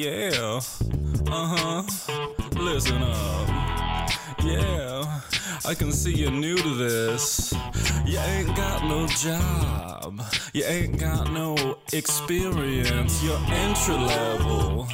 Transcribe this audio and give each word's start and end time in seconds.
yeah. 0.00 0.60
Uh 1.30 1.46
huh. 1.54 1.82
Listen 2.56 3.02
up. 3.02 3.48
Yeah. 4.42 5.20
I 5.66 5.74
can 5.74 5.92
see 5.92 6.14
you're 6.14 6.30
new 6.30 6.56
to 6.56 6.74
this. 6.74 7.52
You 8.06 8.18
ain't 8.18 8.56
got 8.56 8.82
no 8.84 9.06
job. 9.08 10.22
You 10.54 10.64
ain't 10.64 10.98
got 10.98 11.30
no 11.32 11.76
experience. 11.92 13.22
You're 13.22 13.44
entry 13.48 13.96
level. 13.96 14.88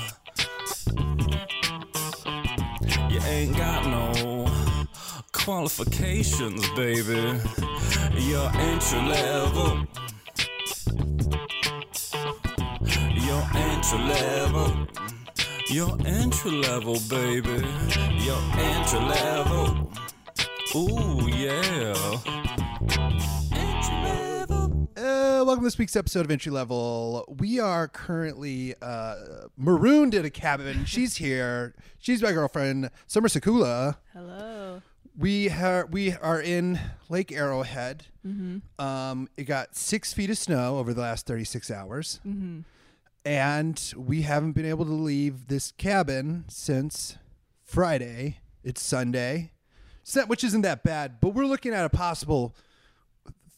You 3.09 3.21
ain't 3.21 3.57
got 3.57 3.87
no 3.87 4.51
qualifications, 5.31 6.69
baby. 6.71 7.39
You're 8.19 8.51
entry 8.57 9.03
level. 9.03 9.87
Entry 13.87 14.09
level. 14.09 14.89
You're 15.69 15.97
entry 16.05 16.51
level, 16.51 16.99
baby. 17.09 17.65
You're 18.19 18.43
entry 18.55 18.99
level. 18.99 19.93
Ooh, 20.75 21.29
yeah. 21.29 22.19
Entry 23.53 23.95
level. 23.95 24.89
Uh, 24.97 25.45
welcome 25.45 25.61
to 25.61 25.67
this 25.67 25.79
week's 25.79 25.95
episode 25.95 26.25
of 26.25 26.33
Entry 26.33 26.51
Level. 26.51 27.33
We 27.39 27.61
are 27.61 27.87
currently 27.87 28.75
uh, 28.83 29.15
marooned 29.57 30.15
in 30.15 30.25
a 30.25 30.31
cabin. 30.31 30.85
She's 30.85 31.17
here. 31.17 31.77
She's 32.01 32.23
my 32.23 32.33
girlfriend, 32.33 32.91
Summer 33.07 33.29
Sakula. 33.29 33.99
Hello. 34.13 34.83
We 35.17 35.49
are 35.49 35.87
we 35.87 36.13
are 36.13 36.41
in 36.41 36.81
Lake 37.09 37.31
Arrowhead. 37.31 38.07
Um, 38.81 39.29
it 39.37 39.45
got 39.45 39.77
six 39.77 40.13
feet 40.13 40.29
of 40.31 40.39
snow 40.39 40.79
over 40.79 40.93
the 40.93 41.03
last 41.03 41.27
thirty 41.27 41.45
six 41.45 41.71
hours, 41.71 42.21
and 43.27 43.93
we 43.97 44.23
haven't 44.23 44.53
been 44.53 44.65
able 44.65 44.85
to 44.85 44.93
leave 44.93 45.49
this 45.49 45.73
cabin 45.73 46.45
since 46.49 47.19
Friday. 47.65 48.39
It's 48.63 48.81
Sunday, 48.83 49.51
so, 50.05 50.25
which 50.27 50.45
isn't 50.45 50.63
that 50.63 50.83
bad. 50.85 51.21
But 51.21 51.31
we're 51.35 51.45
looking 51.47 51.75
at 51.75 51.85
a 51.85 51.89
possible 51.89 52.55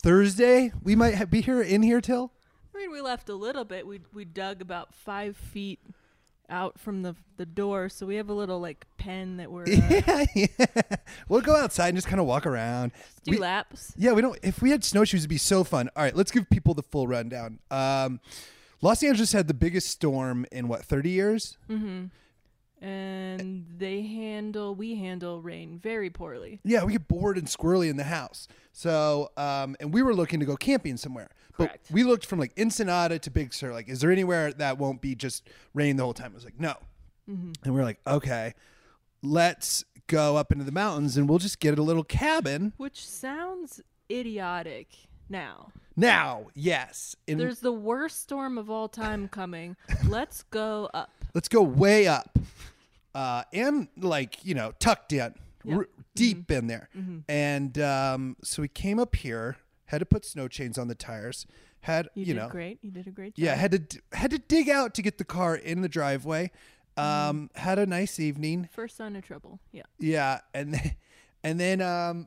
Thursday. 0.03 0.73
We 0.83 0.97
might 0.97 1.15
ha- 1.17 1.25
be 1.27 1.41
here 1.43 1.61
in 1.63 1.83
here 1.83 2.01
till. 2.01 2.33
I 2.75 2.79
mean, 2.79 2.91
we 2.93 3.01
left 3.01 3.29
a 3.29 3.35
little 3.35 3.65
bit. 3.65 3.87
We 3.87 4.01
we 4.13 4.25
dug 4.25 4.61
about 4.63 4.95
five 4.95 5.37
feet 5.37 5.81
out 6.51 6.79
from 6.81 7.03
the 7.03 7.15
the 7.37 7.47
door, 7.47 7.89
so 7.91 8.07
we 8.07 8.17
have 8.17 8.29
a 8.31 8.35
little 8.35 8.61
like 8.61 8.87
pen 8.97 9.37
that 9.37 9.51
we're 9.51 9.63
uh, 9.67 9.67
yeah, 9.91 10.25
yeah. 10.35 10.57
We'll 11.29 11.41
go 11.43 11.57
outside 11.57 11.89
and 11.89 11.97
just 11.97 12.07
kind 12.09 12.21
of 12.21 12.27
walk 12.27 12.47
around. 12.47 12.93
do 13.25 13.33
We- 13.33 13.39
laps. 13.39 13.93
Yeah, 13.99 14.13
we 14.13 14.23
don't. 14.23 14.39
If 14.43 14.63
we 14.63 14.71
had 14.71 14.83
snowshoes, 14.85 15.21
it'd 15.21 15.31
be 15.31 15.37
so 15.39 15.63
fun. 15.65 15.91
All 15.97 16.03
right, 16.03 16.17
let's 16.17 16.31
give 16.31 16.49
people 16.49 16.73
the 16.75 16.83
full 16.83 17.07
rundown. 17.07 17.59
Um, 17.71 18.21
Los 18.81 19.03
Angeles 19.03 19.33
had 19.33 19.49
the 19.49 19.55
biggest 19.55 19.89
storm 19.89 20.47
in 20.53 20.69
what 20.69 20.85
thirty 20.85 21.11
years? 21.11 21.59
and 22.81 23.67
they 23.77 24.03
handle 24.03 24.75
we 24.75 24.95
handle 24.95 25.43
rain 25.43 25.79
very 25.79 26.11
poorly. 26.11 26.61
Yeah, 26.65 26.85
we 26.85 26.93
get 26.93 27.09
bored 27.09 27.37
and 27.37 27.47
squirrely 27.49 27.91
in 27.91 27.97
the 27.97 28.05
house. 28.05 28.47
So, 28.73 29.31
um, 29.37 29.75
and 29.81 29.93
we 29.93 30.03
were 30.03 30.15
looking 30.15 30.39
to 30.41 30.47
go 30.47 30.57
camping 30.57 30.97
somewhere, 30.97 31.29
but 31.57 31.69
Correct. 31.71 31.91
we 31.91 32.05
looked 32.05 32.25
from 32.25 32.39
like 32.39 32.53
Ensenada 32.57 33.19
to 33.19 33.31
Big 33.31 33.53
Sur. 33.53 33.73
Like, 33.73 33.89
is 33.89 34.01
there 34.01 34.13
anywhere 34.13 34.53
that 34.53 34.79
won't 34.79 35.01
be 35.01 35.17
just 35.17 35.49
rain 35.75 35.97
the 35.97 36.05
whole 36.05 36.15
time? 36.15 36.31
I 36.33 36.35
was 36.35 36.45
like, 36.45 36.61
no. 36.61 36.75
And 37.27 37.75
we 37.75 37.81
are 37.81 37.85
like, 37.85 37.99
okay, 38.07 38.55
let's 39.23 39.85
go 40.07 40.37
up 40.37 40.51
into 40.51 40.65
the 40.65 40.73
mountains 40.73 41.19
and 41.19 41.29
we'll 41.29 41.39
just 41.39 41.61
get 41.61 41.79
a 41.79 41.83
little 41.83 42.05
cabin. 42.05 42.73
Which 42.79 43.07
sounds 43.07 43.83
idiotic 44.11 44.89
now. 45.29 45.73
Now, 45.97 46.47
yes, 46.55 47.17
and 47.27 47.41
There's 47.41 47.59
the 47.61 47.73
worst 47.73 48.21
storm 48.23 48.57
of 48.57 48.71
all 48.71 48.89
time 48.89 49.29
coming. 49.29 49.77
Let's 50.09 50.45
go 50.45 50.89
up. 50.95 51.11
let's 51.35 51.49
go 51.49 51.61
way 51.63 52.07
up 52.07 52.39
uh, 53.15 53.43
and 53.53 53.89
like 53.97 54.45
you 54.45 54.55
know 54.55 54.73
tucked 54.79 55.13
in 55.13 55.35
Yeah. 55.65 55.77
r- 55.77 55.89
deep 56.15 56.51
in 56.51 56.67
there 56.69 56.89
and 57.29 57.79
um, 57.79 58.37
so 58.43 58.63
we 58.63 58.69
came 58.69 58.99
up 58.99 59.15
here 59.17 59.57
had 59.87 59.99
to 59.99 60.07
put 60.07 60.25
snow 60.25 60.49
chains 60.49 60.79
on 60.79 60.89
the 60.89 60.95
tires 60.95 61.47
had 61.83 62.09
You, 62.15 62.21
you, 62.25 62.35
did 62.35 62.37
know 62.41 62.49
great. 62.49 62.79
You 62.83 62.91
did 62.91 63.07
a 63.07 63.11
great 63.11 63.35
job. 63.37 63.45
yeah 63.45 63.55
had 63.55 63.71
to 63.73 63.79
d- 63.81 64.01
had 64.13 64.31
to 64.31 64.39
dig 64.39 64.69
out 64.69 64.95
to 64.95 65.03
get 65.03 65.19
the 65.19 65.25
car 65.25 65.55
in 65.57 65.81
the 65.83 65.89
driveway 65.89 66.51
Mm-hmm. 66.97 67.31
um, 67.31 67.51
had 67.55 67.79
a 67.79 67.87
nice 67.87 68.19
evening 68.19 68.69
First 68.73 68.97
sign 68.97 69.15
of 69.17 69.23
trouble. 69.25 69.61
Yeah. 69.73 69.83
yeah 70.01 70.41
and 70.55 70.75
then 70.75 70.97
and 71.45 71.61
then 71.61 71.81
um, 71.81 72.27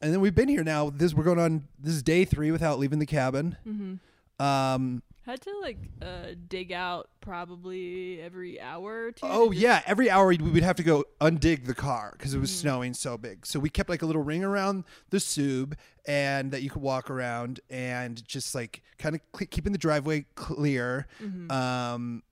and 0.00 0.12
then 0.12 0.20
we've 0.20 0.34
been 0.34 0.48
here 0.48 0.64
now 0.64 0.90
this 0.90 1.14
we're 1.14 1.24
going 1.24 1.38
on 1.38 1.68
this 1.78 1.94
is 1.94 2.02
day 2.02 2.24
three 2.24 2.50
without 2.50 2.78
leaving 2.78 2.98
the 2.98 3.06
cabin 3.06 3.56
Mm-hmm. 3.66 4.44
um, 4.44 5.02
Had 5.26 5.40
to 5.42 5.52
like 5.60 5.78
uh, 6.00 6.34
dig 6.48 6.72
out 6.72 7.08
probably 7.20 8.20
every 8.20 8.60
hour 8.60 9.06
or 9.06 9.12
two. 9.12 9.26
to 9.26 9.32
Oh 9.32 9.50
yeah, 9.52 9.82
every 9.86 10.10
hour 10.10 10.26
we 10.28 10.36
would 10.38 10.62
have 10.64 10.76
to 10.76 10.82
go 10.82 11.04
undig 11.20 11.66
the 11.66 11.74
car 11.74 12.14
because 12.16 12.34
it 12.34 12.38
was 12.40 12.50
Mm-hmm. 12.50 12.60
snowing 12.60 12.94
so 12.94 13.16
big. 13.16 13.46
So 13.46 13.60
we 13.60 13.70
kept 13.70 13.88
like 13.88 14.02
a 14.02 14.06
little 14.06 14.22
ring 14.22 14.42
around 14.42 14.84
the 15.10 15.20
sub 15.20 15.76
and 16.06 16.50
that 16.50 16.62
you 16.62 16.70
could 16.70 16.82
walk 16.82 17.08
around 17.10 17.60
and 17.70 18.26
just 18.26 18.54
like 18.54 18.82
kind 18.98 19.14
of 19.14 19.20
cl- 19.36 19.46
keeping 19.50 19.70
the 19.72 19.78
driveway 19.78 20.26
clear. 20.34 21.06
Mm-hmm. 21.22 21.50
Um, 21.52 22.22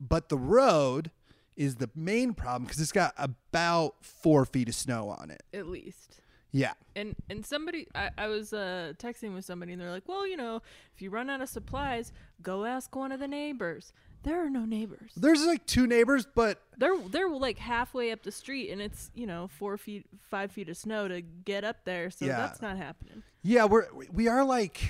but 0.00 0.28
the 0.28 0.38
road 0.38 1.10
is 1.56 1.74
the 1.76 1.90
main 1.96 2.34
problem 2.34 2.64
because 2.66 2.80
it's 2.80 2.92
got 2.92 3.12
about 3.18 3.96
four 4.04 4.44
feet 4.44 4.68
of 4.68 4.76
snow 4.76 5.08
on 5.08 5.32
it. 5.32 5.42
At 5.52 5.66
least. 5.66 6.20
Yeah, 6.50 6.72
And 6.96 7.14
and 7.28 7.44
somebody 7.44 7.86
I, 7.94 8.10
I 8.16 8.28
was 8.28 8.52
uh, 8.54 8.94
texting 8.98 9.34
with 9.34 9.44
somebody 9.44 9.72
and 9.72 9.80
they're 9.80 9.90
like, 9.90 10.08
Well, 10.08 10.26
you 10.26 10.36
know, 10.36 10.62
if 10.94 11.02
you 11.02 11.10
run 11.10 11.28
out 11.28 11.40
of 11.42 11.48
supplies, 11.48 12.12
go 12.42 12.64
ask 12.64 12.94
one 12.96 13.12
of 13.12 13.20
the 13.20 13.28
neighbors. 13.28 13.92
There 14.24 14.44
are 14.44 14.50
no 14.50 14.64
neighbors. 14.64 15.12
there's 15.16 15.44
like 15.46 15.64
two 15.66 15.86
neighbors, 15.86 16.26
but 16.34 16.60
They're 16.76 16.96
they're 17.08 17.28
like 17.28 17.58
halfway 17.58 18.10
up 18.12 18.22
the 18.22 18.32
street 18.32 18.70
and 18.70 18.80
it's, 18.80 19.10
you 19.14 19.26
know, 19.26 19.48
four 19.48 19.76
feet 19.76 20.06
five 20.30 20.50
feet 20.50 20.68
of 20.70 20.76
snow 20.76 21.06
to 21.06 21.20
get 21.20 21.64
up 21.64 21.84
there, 21.84 22.10
so 22.10 22.24
Yeah. 22.24 22.38
that's 22.38 22.62
not 22.62 22.76
happening. 22.78 23.22
yeah, 23.42 23.66
we're 23.66 23.86
we 24.10 24.26
are 24.26 24.44
like 24.44 24.80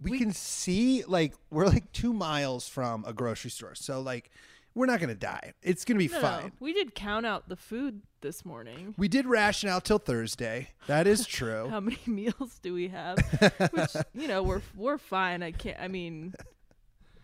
we, 0.00 0.12
We- 0.12 0.18
can 0.18 0.32
see 0.32 1.04
like 1.04 1.34
we're 1.50 1.66
like 1.66 1.92
two 1.92 2.12
miles 2.12 2.66
from 2.68 3.04
a 3.06 3.12
grocery 3.12 3.50
store, 3.50 3.74
so 3.74 4.00
like 4.00 4.30
we're 4.74 4.86
not 4.86 5.00
gonna 5.00 5.14
die. 5.14 5.52
It's 5.62 5.84
gonna 5.84 5.98
be 5.98 6.08
No, 6.08 6.20
fine. 6.20 6.44
no. 6.44 6.50
We 6.60 6.72
did 6.72 6.94
count 6.94 7.26
out 7.26 7.48
the 7.48 7.56
food 7.56 8.02
this 8.20 8.44
morning. 8.44 8.94
We 8.96 9.08
did 9.08 9.26
ration 9.26 9.68
out 9.68 9.84
till 9.84 9.98
Thursday. 9.98 10.68
That 10.86 11.06
is 11.06 11.26
true. 11.26 11.68
How 11.70 11.80
many 11.80 11.98
meals 12.06 12.58
do 12.62 12.72
we 12.74 12.88
have? 12.88 13.18
Which, 13.72 13.90
you 14.14 14.28
know, 14.28 14.42
we're 14.42 14.62
we're 14.76 14.98
fine. 14.98 15.42
I 15.42 15.52
can't 15.52 15.78
I 15.80 15.88
mean 15.88 16.34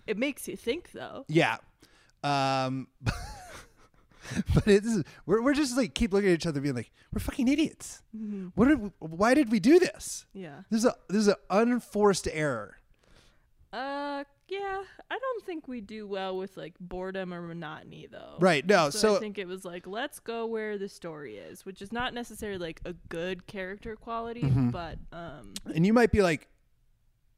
it 0.06 0.16
makes 0.18 0.48
you 0.48 0.56
think 0.56 0.92
though. 0.92 1.24
yeah. 1.28 1.58
Um 2.24 2.88
but 4.54 4.66
it's 4.66 5.02
we're 5.24 5.40
we're 5.42 5.54
just 5.54 5.76
like 5.76 5.94
keep 5.94 6.12
looking 6.12 6.28
at 6.28 6.34
each 6.34 6.46
other 6.46 6.60
being 6.60 6.74
like, 6.74 6.90
we're 7.12 7.20
fucking 7.20 7.48
idiots. 7.48 8.02
What 8.54 8.68
did 8.68 8.92
why 8.98 9.32
did 9.34 9.50
we 9.50 9.58
do 9.60 9.78
this? 9.78 10.26
Yeah. 10.34 10.62
This 10.70 10.80
is 10.80 10.84
a 10.86 10.94
this 11.08 11.22
is 11.22 11.28
an 11.28 11.36
unforced 11.50 12.28
error. 12.30 12.76
Uh, 13.72 14.24
yeah. 14.48 14.82
I 15.10 15.18
don't 15.18 15.44
think 15.46 15.68
we 15.68 15.80
do 15.80 16.06
well 16.06 16.36
with 16.36 16.56
like 16.56 16.74
boredom 16.80 17.32
or 17.34 17.40
monotony, 17.42 18.06
though. 18.10 18.36
Right. 18.40 18.66
No, 18.66 18.90
So, 18.90 18.98
so, 18.98 19.16
I 19.16 19.18
think 19.20 19.38
it 19.38 19.46
was 19.46 19.64
like, 19.64 19.86
let's 19.86 20.18
go 20.20 20.46
where 20.46 20.78
the 20.78 20.88
story 20.88 21.36
is, 21.36 21.64
which 21.66 21.80
is 21.82 21.92
not 21.92 22.14
necessarily 22.14 22.58
like 22.58 22.80
a 22.84 22.94
good 23.08 23.46
character 23.46 23.96
quality, 23.96 24.42
Mm-hmm. 24.42 24.70
but 24.70 24.98
um, 25.12 25.54
and 25.74 25.84
you 25.86 25.92
might 25.92 26.10
be 26.12 26.22
like 26.22 26.48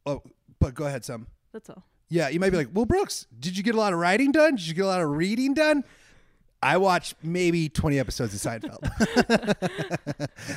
Oh, 0.06 0.22
but 0.58 0.74
go 0.74 0.86
ahead, 0.86 1.04
some. 1.04 1.26
that's 1.52 1.68
all. 1.70 1.84
Yeah, 2.08 2.28
you 2.28 2.40
might 2.40 2.50
be 2.50 2.56
like, 2.56 2.68
"Well, 2.72 2.86
Brooks, 2.86 3.26
did 3.38 3.56
you 3.56 3.62
get 3.62 3.74
a 3.74 3.78
lot 3.78 3.92
of 3.92 3.98
writing 3.98 4.32
done? 4.32 4.56
Did 4.56 4.66
you 4.66 4.74
get 4.74 4.84
a 4.84 4.88
lot 4.88 5.00
of 5.00 5.10
reading 5.10 5.54
done?" 5.54 5.84
I 6.62 6.76
watched 6.78 7.14
maybe 7.22 7.68
20 7.68 7.98
episodes 7.98 8.34
of 8.34 8.40
Seinfeld. 8.40 8.80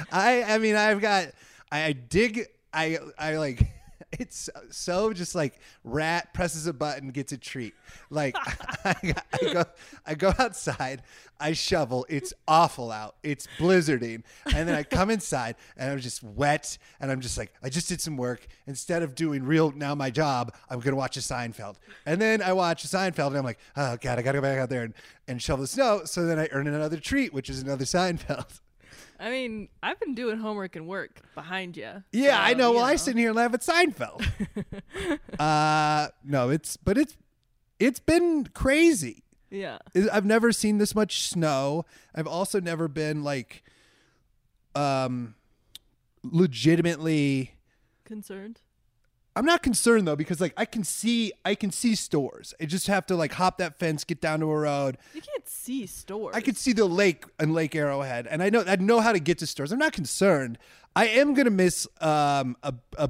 I 0.12 0.44
I 0.44 0.58
mean, 0.58 0.75
I've 0.75 1.00
got 1.02 1.28
I, 1.72 1.84
I 1.85 1.91
dig 1.94 2.47
I 2.74 2.97
I 3.18 3.38
like 3.38 3.68
it's 4.19 4.50
so 4.69 5.13
just 5.13 5.35
like 5.35 5.59
rat 5.84 6.34
presses 6.34 6.68
a 6.68 6.74
button 6.74 7.09
gets 7.09 7.31
a 7.31 7.38
treat. 7.38 7.74
Like 8.09 8.35
I, 8.85 9.13
go 9.51 9.64
I 10.05 10.16
go 10.16 10.34
outside, 10.38 11.03
I 11.40 11.53
shovel, 11.53 12.05
it's 12.09 12.34
awful 12.47 12.91
out. 12.91 13.16
It's 13.23 13.47
blizzarding. 13.58 14.23
And 14.53 14.67
then 14.67 14.76
I 14.76 14.84
come 14.84 15.09
inside 15.09 15.55
and 15.78 15.91
I'm 15.91 15.99
just 15.99 16.23
wet 16.23 16.78
and 16.99 17.11
I'm 17.11 17.22
just 17.22 17.38
like 17.38 17.53
I 17.64 17.70
just 17.70 17.90
did 17.90 18.02
some 18.02 18.17
work 18.17 18.47
instead 18.67 19.03
of 19.03 19.16
doing 19.16 19.43
real 19.43 19.72
now 19.72 19.96
my 19.96 20.09
job, 20.09 20.53
I'm 20.70 20.79
to 20.82 20.96
watch 20.96 21.17
a 21.17 21.22
Seinfeld. 21.22 21.76
And 22.05 22.22
then 22.22 22.41
I 22.41 22.53
watch 22.53 22.84
a 22.84 22.88
Seinfeld 22.88 23.28
and 23.28 23.38
I'm 23.38 23.43
like, 23.43 23.59
"Oh 23.76 23.97
god, 23.99 24.20
I 24.20 24.22
got 24.22 24.34
to 24.34 24.38
go 24.38 24.41
back 24.41 24.59
out 24.59 24.70
there 24.70 24.84
and 24.84 24.93
and 25.28 25.41
shovel 25.41 25.64
the 25.64 25.67
snow." 25.67 26.02
So 26.05 26.26
then 26.26 26.40
I 26.40 26.47
earn 26.52 26.67
another 26.67 26.97
treat, 26.97 27.34
which 27.34 27.49
is 27.49 27.61
another 27.61 27.85
Seinfeld. 27.85 28.59
I 29.20 29.30
mean, 29.30 29.70
I've 29.82 30.00
been 30.00 30.16
doing 30.16 30.38
homework 30.40 30.76
and 30.76 30.88
work 30.88 31.22
behind 31.36 31.78
you. 31.78 32.04
Yeah, 32.12 32.42
I 32.42 32.54
know. 32.54 32.72
you 32.72 32.78
Well, 32.78 32.86
I 32.86 32.96
sit 32.96 33.16
here 33.16 33.30
and 33.30 33.36
laugh 33.38 33.54
at 33.54 33.62
Seinfeld. 33.62 34.26
uh, 35.40 36.10
no, 36.24 36.50
it's 36.50 36.78
but 36.78 36.98
it's 36.98 37.16
it's 37.80 38.00
been 38.00 38.48
crazy. 38.54 39.24
Yeah. 39.54 39.78
I've 40.12 40.26
never 40.26 40.52
seen 40.52 40.80
this 40.80 40.96
much 40.96 41.22
snow. 41.30 41.86
I've 42.16 42.26
also 42.26 42.60
never 42.60 42.88
been 42.88 43.24
like, 43.24 43.64
um, 44.74 45.36
legitimately. 46.24 47.54
Concerned. 48.04 48.62
I'm 49.35 49.46
not 49.46 49.64
concerned 49.64 50.08
though 50.08 50.16
because 50.16 50.40
like 50.40 50.53
I 50.58 50.66
can 50.66 50.84
see 50.84 51.34
I 51.44 51.56
can 51.56 51.72
see 51.72 51.96
stores. 51.96 52.53
I 52.62 52.66
just 52.66 52.85
have 52.88 53.06
to 53.08 53.16
like 53.16 53.34
hop 53.34 53.58
that 53.58 53.80
fence, 53.80 54.03
get 54.03 54.22
down 54.22 54.41
to 54.41 54.46
a 54.52 54.58
road. 54.59 54.97
You 55.14 55.22
can't 55.22 55.47
see 55.50 55.88
stores. 55.88 56.35
I 56.35 56.41
could 56.41 56.56
see 56.58 56.72
the 56.74 56.85
lake 56.85 57.26
and 57.40 57.53
Lake 57.53 57.76
Arrowhead, 57.76 58.28
and 58.28 58.44
I 58.44 58.50
know 58.52 58.64
I 58.68 58.76
know 58.76 59.00
how 59.00 59.12
to 59.12 59.20
get 59.20 59.40
to 59.40 59.47
stores. 59.47 59.72
I'm 59.72 59.80
not 59.80 59.94
concerned. 59.94 60.59
I 60.96 61.08
am 61.08 61.34
gonna 61.34 61.50
miss 61.50 61.88
um, 62.00 62.56
a 62.62 62.76
a 62.97 63.09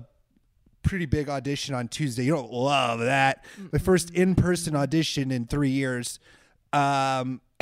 pretty 0.82 1.06
big 1.06 1.28
audition 1.30 1.76
on 1.76 1.88
Tuesday. 1.90 2.24
You 2.24 2.32
don't 2.34 2.52
love 2.54 3.00
that. 3.02 3.44
My 3.74 3.80
first 3.80 4.10
in 4.12 4.36
person 4.36 4.76
audition 4.78 5.30
in 5.32 5.46
three 5.46 5.70
years. 5.72 6.20
Um, 6.72 7.42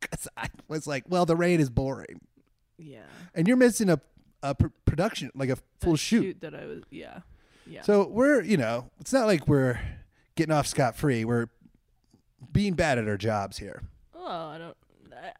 because 0.00 0.28
I 0.36 0.48
was 0.68 0.86
like, 0.86 1.04
well, 1.08 1.26
the 1.26 1.36
rain 1.36 1.60
is 1.60 1.70
boring, 1.70 2.20
Yeah. 2.78 3.00
and 3.34 3.48
you're 3.48 3.56
missing 3.56 3.90
a 3.90 4.00
a 4.42 4.54
pr- 4.54 4.66
production 4.84 5.30
like 5.34 5.48
a 5.48 5.56
full 5.80 5.92
That 5.94 5.98
shoot. 5.98 6.40
that 6.42 6.54
I 6.54 6.66
was. 6.66 6.82
Yeah. 6.90 7.20
Yeah. 7.66 7.82
So 7.82 8.06
we're 8.08 8.42
you 8.42 8.56
know 8.56 8.90
it's 9.00 9.12
not 9.12 9.26
like 9.26 9.48
we're 9.48 9.80
getting 10.34 10.54
off 10.54 10.66
scot 10.66 10.96
free. 10.96 11.24
We're 11.24 11.48
being 12.52 12.74
bad 12.74 12.98
at 12.98 13.08
our 13.08 13.16
jobs 13.16 13.58
here. 13.58 13.82
oh, 14.14 14.48
I 14.48 14.58
don't. 14.58 14.76
I, 15.12 15.32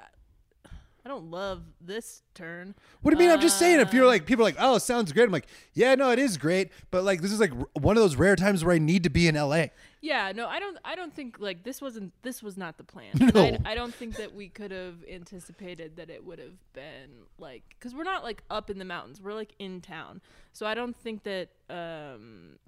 I 1.07 1.09
don't 1.09 1.31
love 1.31 1.63
this 1.81 2.23
turn. 2.35 2.75
What 3.01 3.13
do 3.13 3.17
you 3.17 3.21
mean? 3.29 3.33
I'm 3.33 3.41
just 3.41 3.61
saying. 3.61 3.79
If 3.79 3.95
you're 3.95 4.09
like, 4.09 4.27
people 4.27 4.43
are 4.43 4.49
like, 4.49 4.57
oh, 4.59 4.75
it 4.75 4.81
sounds 4.81 5.13
great. 5.13 5.23
I'm 5.23 5.31
like, 5.31 5.47
yeah, 5.73 5.95
no, 5.95 6.11
it 6.11 6.19
is 6.19 6.37
great. 6.37 6.73
But 6.91 7.05
like, 7.05 7.23
this 7.23 7.31
is 7.31 7.39
like 7.39 7.53
one 7.75 7.97
of 7.97 8.03
those 8.03 8.17
rare 8.17 8.35
times 8.35 8.65
where 8.65 8.75
I 8.75 8.79
need 8.79 9.05
to 9.05 9.09
be 9.09 9.29
in 9.29 9.37
LA. 9.37 9.67
Yeah, 10.01 10.33
no, 10.35 10.49
I 10.49 10.59
don't. 10.59 10.77
I 10.85 10.97
don't 10.97 11.15
think 11.15 11.39
like 11.39 11.63
this 11.63 11.81
wasn't. 11.81 12.13
This 12.23 12.43
was 12.43 12.57
not 12.57 12.77
the 12.77 12.83
plan. 12.83 13.13
No. 13.37 13.41
I, 13.41 13.59
I 13.67 13.75
don't 13.77 13.95
think 13.95 14.17
that 14.17 14.35
we 14.35 14.49
could 14.49 14.73
have 14.73 14.97
anticipated 15.09 15.95
that 15.95 16.11
it 16.11 16.25
would 16.25 16.41
have 16.41 16.57
been 16.73 17.11
like 17.39 17.63
because 17.69 17.95
we're 17.95 18.03
not 18.03 18.25
like 18.25 18.43
up 18.51 18.69
in 18.69 18.81
the 18.81 18.85
mountains. 18.85 19.23
We're 19.23 19.35
like 19.35 19.55
in 19.61 19.81
town. 19.81 20.21
So 20.53 20.67
I 20.67 20.75
don't 20.75 20.97
think 20.97 21.23
that 21.23 21.51
um 21.71 22.59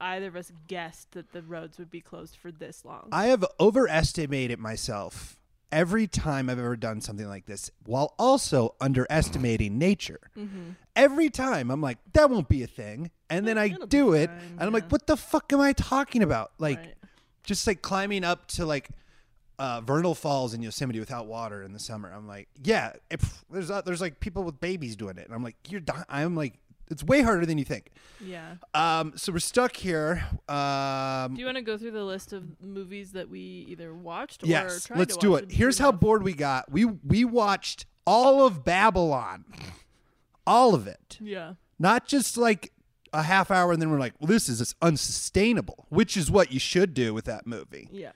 either 0.00 0.28
of 0.28 0.36
us 0.36 0.52
guessed 0.68 1.10
that 1.12 1.32
the 1.32 1.42
roads 1.42 1.78
would 1.78 1.90
be 1.90 2.00
closed 2.00 2.36
for 2.36 2.52
this 2.52 2.84
long. 2.84 3.08
I 3.10 3.26
have 3.26 3.44
overestimated 3.58 4.60
myself 4.60 5.40
every 5.74 6.06
time 6.06 6.48
I've 6.48 6.58
ever 6.58 6.76
done 6.76 7.00
something 7.02 7.28
like 7.28 7.44
this, 7.46 7.70
while 7.84 8.14
also 8.18 8.76
underestimating 8.80 9.76
nature. 9.76 10.20
Every 10.96 11.28
time 11.28 11.70
I'm 11.70 11.80
like, 11.80 11.98
that 12.12 12.30
won't 12.30 12.48
be 12.48 12.62
a 12.62 12.66
thing, 12.68 13.10
and 13.28 13.46
then 13.46 13.58
I 13.58 13.66
It'll 13.66 13.86
do 13.86 14.12
it, 14.12 14.28
fine, 14.30 14.38
and 14.52 14.62
I'm 14.62 14.72
like, 14.72 14.90
what 14.92 15.06
the 15.08 15.16
fuck 15.16 15.52
am 15.52 15.60
I 15.60 15.72
talking 15.72 16.22
about? 16.22 16.52
Like, 16.58 16.78
Right. 16.78 16.94
just 17.42 17.66
like 17.66 17.82
climbing 17.82 18.22
up 18.22 18.46
to 18.52 18.64
like 18.64 18.88
uh, 19.58 19.80
Vernal 19.80 20.14
Falls 20.14 20.54
in 20.54 20.62
Yosemite 20.62 21.00
without 21.00 21.26
water 21.26 21.62
in 21.64 21.72
the 21.72 21.78
summer. 21.80 22.12
I'm 22.14 22.26
like, 22.28 22.48
yeah, 22.62 22.92
if, 23.10 23.44
there's 23.50 23.70
uh, 23.70 23.82
there's 23.82 24.00
like 24.00 24.20
people 24.20 24.44
with 24.44 24.60
babies 24.60 24.94
doing 24.96 25.18
it, 25.18 25.26
and 25.26 25.34
I'm 25.34 25.42
like, 25.42 25.56
you're 25.68 25.80
dying. 25.80 26.04
I'm 26.08 26.36
like, 26.36 26.54
it's 26.90 27.02
way 27.02 27.22
harder 27.22 27.46
than 27.46 27.58
you 27.58 27.64
think. 27.64 27.90
yeah. 28.20 28.54
Um, 28.74 29.12
so 29.16 29.32
we're 29.32 29.38
stuck 29.38 29.76
here. 29.76 30.24
Um, 30.48 31.34
Do 31.34 31.40
you 31.40 31.46
want 31.46 31.56
to 31.56 31.62
go 31.62 31.76
through 31.78 31.92
the 31.92 32.04
list 32.04 32.32
of 32.32 32.60
movies 32.62 33.12
that 33.12 33.28
we 33.28 33.40
either 33.68 33.94
watched 33.94 34.42
or 34.42 34.46
yes, 34.46 34.86
tried 34.86 34.98
let's 34.98 35.14
to 35.16 35.20
do 35.20 35.30
watch 35.32 35.42
it. 35.44 35.52
Here's 35.52 35.78
how 35.78 35.88
off? 35.88 36.00
bored 36.00 36.22
we 36.22 36.32
got. 36.34 36.70
We 36.70 36.84
we 36.84 37.24
watched 37.24 37.86
all 38.06 38.46
of 38.46 38.64
Babylon, 38.64 39.44
all 40.46 40.74
of 40.74 40.86
it, 40.86 41.18
Yeah. 41.20 41.54
not 41.78 42.06
just 42.06 42.36
like 42.36 42.72
a 43.12 43.22
half 43.22 43.50
hour, 43.50 43.72
and 43.72 43.80
then 43.80 43.90
we're 43.90 43.98
like, 44.00 44.14
well, 44.20 44.26
this 44.28 44.48
is 44.48 44.74
unsustainable, 44.82 45.86
which 45.88 46.16
is 46.16 46.30
what 46.30 46.52
you 46.52 46.58
should 46.58 46.92
do 46.94 47.14
with 47.14 47.24
that 47.26 47.46
movie. 47.46 47.88
Yeah. 47.92 48.12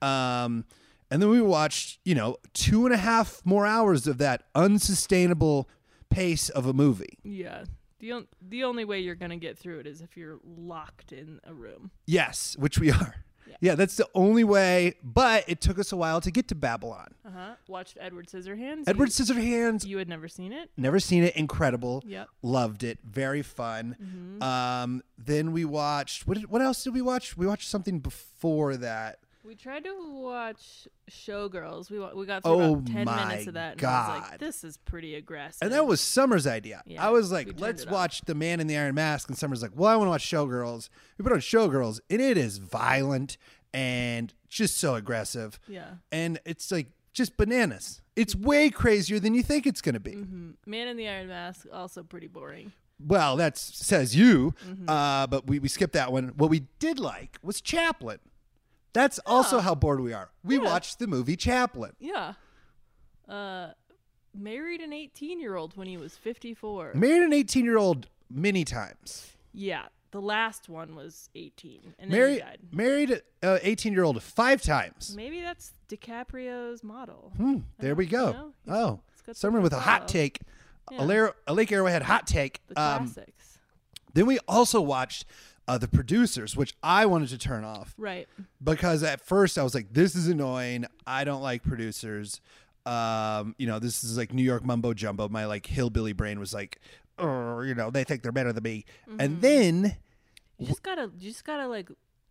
Um, 0.00 0.64
and 1.10 1.20
then 1.22 1.28
we 1.28 1.40
watched, 1.42 1.98
you 2.04 2.14
know, 2.14 2.36
two 2.54 2.84
and 2.86 2.94
a 2.94 2.98
half 2.98 3.40
more 3.44 3.66
hours 3.66 4.06
of 4.06 4.18
that 4.18 4.44
unsustainable 4.54 5.68
pace 6.10 6.48
of 6.50 6.66
a 6.66 6.72
movie. 6.72 7.18
Yeah. 7.22 7.64
The 8.02 8.12
on- 8.12 8.26
the 8.46 8.64
only 8.64 8.84
way 8.84 9.00
you're 9.00 9.14
gonna 9.14 9.36
get 9.38 9.56
through 9.56 9.78
it 9.78 9.86
is 9.86 10.00
if 10.02 10.16
you're 10.16 10.38
locked 10.44 11.12
in 11.12 11.40
a 11.44 11.54
room. 11.54 11.90
Yes, 12.04 12.54
which 12.58 12.78
we 12.78 12.90
are. 13.00 13.14
Yeah. 13.46 13.56
Yeah, 13.60 13.74
that's 13.76 13.96
the 13.96 14.08
only 14.14 14.44
way. 14.44 14.94
But 15.04 15.44
it 15.48 15.60
took 15.60 15.78
us 15.78 15.92
a 15.92 15.96
while 15.96 16.20
to 16.20 16.30
get 16.30 16.48
to 16.48 16.54
Babylon. 16.54 17.14
Uh 17.24 17.30
huh. 17.34 17.54
Watched 17.68 17.98
Edward 18.00 18.26
Scissorhands. 18.28 18.84
Edward 18.88 19.06
You, 19.06 19.24
Scissorhands, 19.24 19.84
you 19.86 19.98
had 19.98 20.08
never 20.08 20.26
seen 20.28 20.52
it. 20.52 20.70
never 20.76 20.98
seen 21.00 21.22
it. 21.22 21.36
Incredible. 21.36 22.02
Yep. 22.06 22.28
Loved 22.42 22.82
it. 22.82 22.98
Very 23.04 23.42
fun. 23.42 23.96
Mm-hmm. 24.02 24.42
Um, 24.42 25.02
then 25.18 25.52
we 25.52 25.64
watched. 25.64 26.26
What 26.26 26.38
did, 26.38 26.50
What 26.50 26.60
else 26.62 26.82
did 26.84 26.94
we 26.94 27.02
watch? 27.02 27.36
We 27.36 27.46
watched 27.46 27.68
something 27.68 28.00
before 28.00 28.76
that. 28.78 29.20
We 29.44 29.56
tried 29.56 29.84
to 29.84 29.92
watch 30.20 30.86
Showgirls. 31.10 31.90
We 31.90 31.98
we 32.14 32.26
got 32.26 32.42
through 32.44 32.52
Oh 32.52 32.72
about 32.74 32.86
ten 32.86 33.04
minutes 33.06 33.46
of 33.48 33.54
that, 33.54 33.72
and 33.78 33.84
I 33.84 34.18
was 34.20 34.30
like, 34.30 34.38
"This 34.38 34.62
is 34.64 34.76
pretty 34.76 35.14
aggressive." 35.16 35.58
And 35.62 35.72
that 35.72 35.86
was 35.86 36.00
Summer's 36.00 36.46
idea. 36.46 36.82
Yeah, 36.86 37.04
I 37.04 37.10
was 37.10 37.32
like, 37.32 37.58
let's 37.60 37.82
it 37.82 37.88
off. 37.88 37.92
watch 37.92 38.20
The 38.22 38.34
Man 38.34 38.60
in 38.60 38.66
the 38.68 38.76
Iron 38.76 38.94
Mask. 38.94 39.28
And 39.28 39.36
Summer's 39.36 39.60
like, 39.62 39.72
well, 39.74 39.90
I 39.90 39.96
want 39.96 40.06
to 40.06 40.10
watch 40.10 40.24
Showgirls. 40.24 40.88
We 41.18 41.22
put 41.24 41.32
on 41.32 41.40
Showgirls, 41.40 42.00
and 42.08 42.20
it 42.20 42.36
is 42.38 42.58
violent 42.58 43.36
and 43.74 44.32
just 44.48 44.76
so 44.78 44.94
aggressive. 44.94 45.58
yeah. 45.66 45.94
And 46.12 46.38
it's 46.44 46.70
like 46.70 46.88
just 47.12 47.36
bananas. 47.36 48.00
It's 48.14 48.34
way 48.36 48.70
crazier 48.70 49.18
than 49.18 49.34
you 49.34 49.42
think 49.42 49.66
it's 49.66 49.80
going 49.80 49.94
to 49.94 50.00
be. 50.00 50.12
hmm 50.12 50.50
Man 50.66 50.86
in 50.88 50.96
the 50.96 51.08
Iron 51.08 51.28
Mask 51.28 51.66
also 51.72 52.02
pretty 52.02 52.26
boring. 52.28 52.72
Well, 53.04 53.36
that 53.36 53.58
says 53.58 54.14
you, 54.14 54.54
Mm-hmm. 54.64 54.88
uh, 54.88 55.26
but 55.26 55.46
we, 55.48 55.58
we 55.58 55.68
skipped 55.68 55.94
that 55.94 56.12
one. 56.12 56.28
What 56.36 56.48
we 56.50 56.66
did 56.78 57.00
like 57.00 57.38
was 57.42 57.60
Chaplin. 57.60 58.18
That's 58.92 59.18
also 59.26 59.60
how 59.60 59.74
bored 59.74 60.00
we 60.00 60.12
are. 60.12 60.30
We 60.44 60.56
Yeah. 60.56 60.64
watched 60.64 60.98
the 60.98 61.06
movie 61.06 61.36
Chaplin. 61.36 61.92
Yeah. 61.98 62.34
Uh, 63.28 63.70
married 64.34 64.80
an 64.80 64.92
18 64.92 65.40
year 65.40 65.56
old 65.56 65.76
when 65.76 65.86
he 65.86 65.96
was 65.96 66.16
54. 66.16 66.92
Married 66.94 67.22
an 67.22 67.32
18 67.32 67.64
year 67.64 67.78
old 67.78 68.08
many 68.30 68.64
times. 68.64 69.32
yeah. 69.52 69.86
The 70.10 70.20
last 70.20 70.68
one 70.68 70.94
was 70.94 71.30
18, 71.34 71.94
and 71.98 72.10
then 72.10 72.10
he 72.10 72.14
Married 72.18 72.38
died. 72.40 72.58
married 72.70 73.22
an 73.40 73.58
18 73.62 73.94
year 73.94 74.02
old 74.04 74.22
five 74.22 74.60
times. 74.60 75.14
Maybe 75.16 75.40
that's 75.40 75.72
DiCaprio's 75.88 76.84
model. 76.84 77.32
Hmm, 77.38 77.60
there 77.78 77.94
we 77.94 78.04
go. 78.04 78.26
you 78.66 78.72
know, 78.72 79.00
oh, 79.26 79.32
Summer 79.32 79.62
with 79.62 79.72
a 79.72 79.80
hot 79.80 80.08
take. 80.08 80.40
Yeah. 80.90 81.30
A, 81.46 81.52
Lake 81.54 81.72
Arrowhead 81.72 82.02
hot 82.02 82.26
take. 82.26 82.60
The 82.68 82.78
Um, 82.78 83.10
classics. 83.10 83.58
then 84.12 84.26
we 84.26 84.38
also 84.46 84.82
watched 84.82 85.24
uh, 85.68 85.78
the 85.78 85.88
producers, 85.88 86.56
which 86.56 86.74
I 86.82 87.06
wanted 87.06 87.28
to 87.30 87.38
turn 87.38 87.64
off 87.64 87.94
Right. 87.96 88.28
because 88.62 89.02
at 89.02 89.20
first 89.20 89.56
I 89.58 89.62
was 89.62 89.74
like, 89.74 89.92
"This 89.92 90.14
is 90.16 90.26
annoying. 90.28 90.86
I 91.06 91.24
don't 91.24 91.42
like 91.42 91.62
producers." 91.62 92.40
Um, 92.84 93.54
you 93.58 93.66
know, 93.68 93.78
this 93.78 94.02
is 94.02 94.16
like 94.18 94.32
New 94.32 94.42
York 94.42 94.64
mumbo 94.64 94.92
jumbo. 94.92 95.28
My 95.28 95.46
like 95.46 95.66
hillbilly 95.66 96.12
brain 96.12 96.40
was 96.40 96.52
like, 96.52 96.80
"Oh, 97.18 97.60
you 97.60 97.74
know, 97.76 97.90
they 97.90 98.02
think 98.04 98.22
they're 98.22 98.32
better 98.32 98.52
than 98.52 98.64
me." 98.64 98.84
Mm-hmm. 99.08 99.20
And 99.20 99.40
then 99.40 99.96
You 100.58 100.66
just 100.66 100.82
gotta, 100.82 101.10
you 101.18 101.30
just 101.30 101.44
gotta 101.44 101.68
like, 101.68 101.88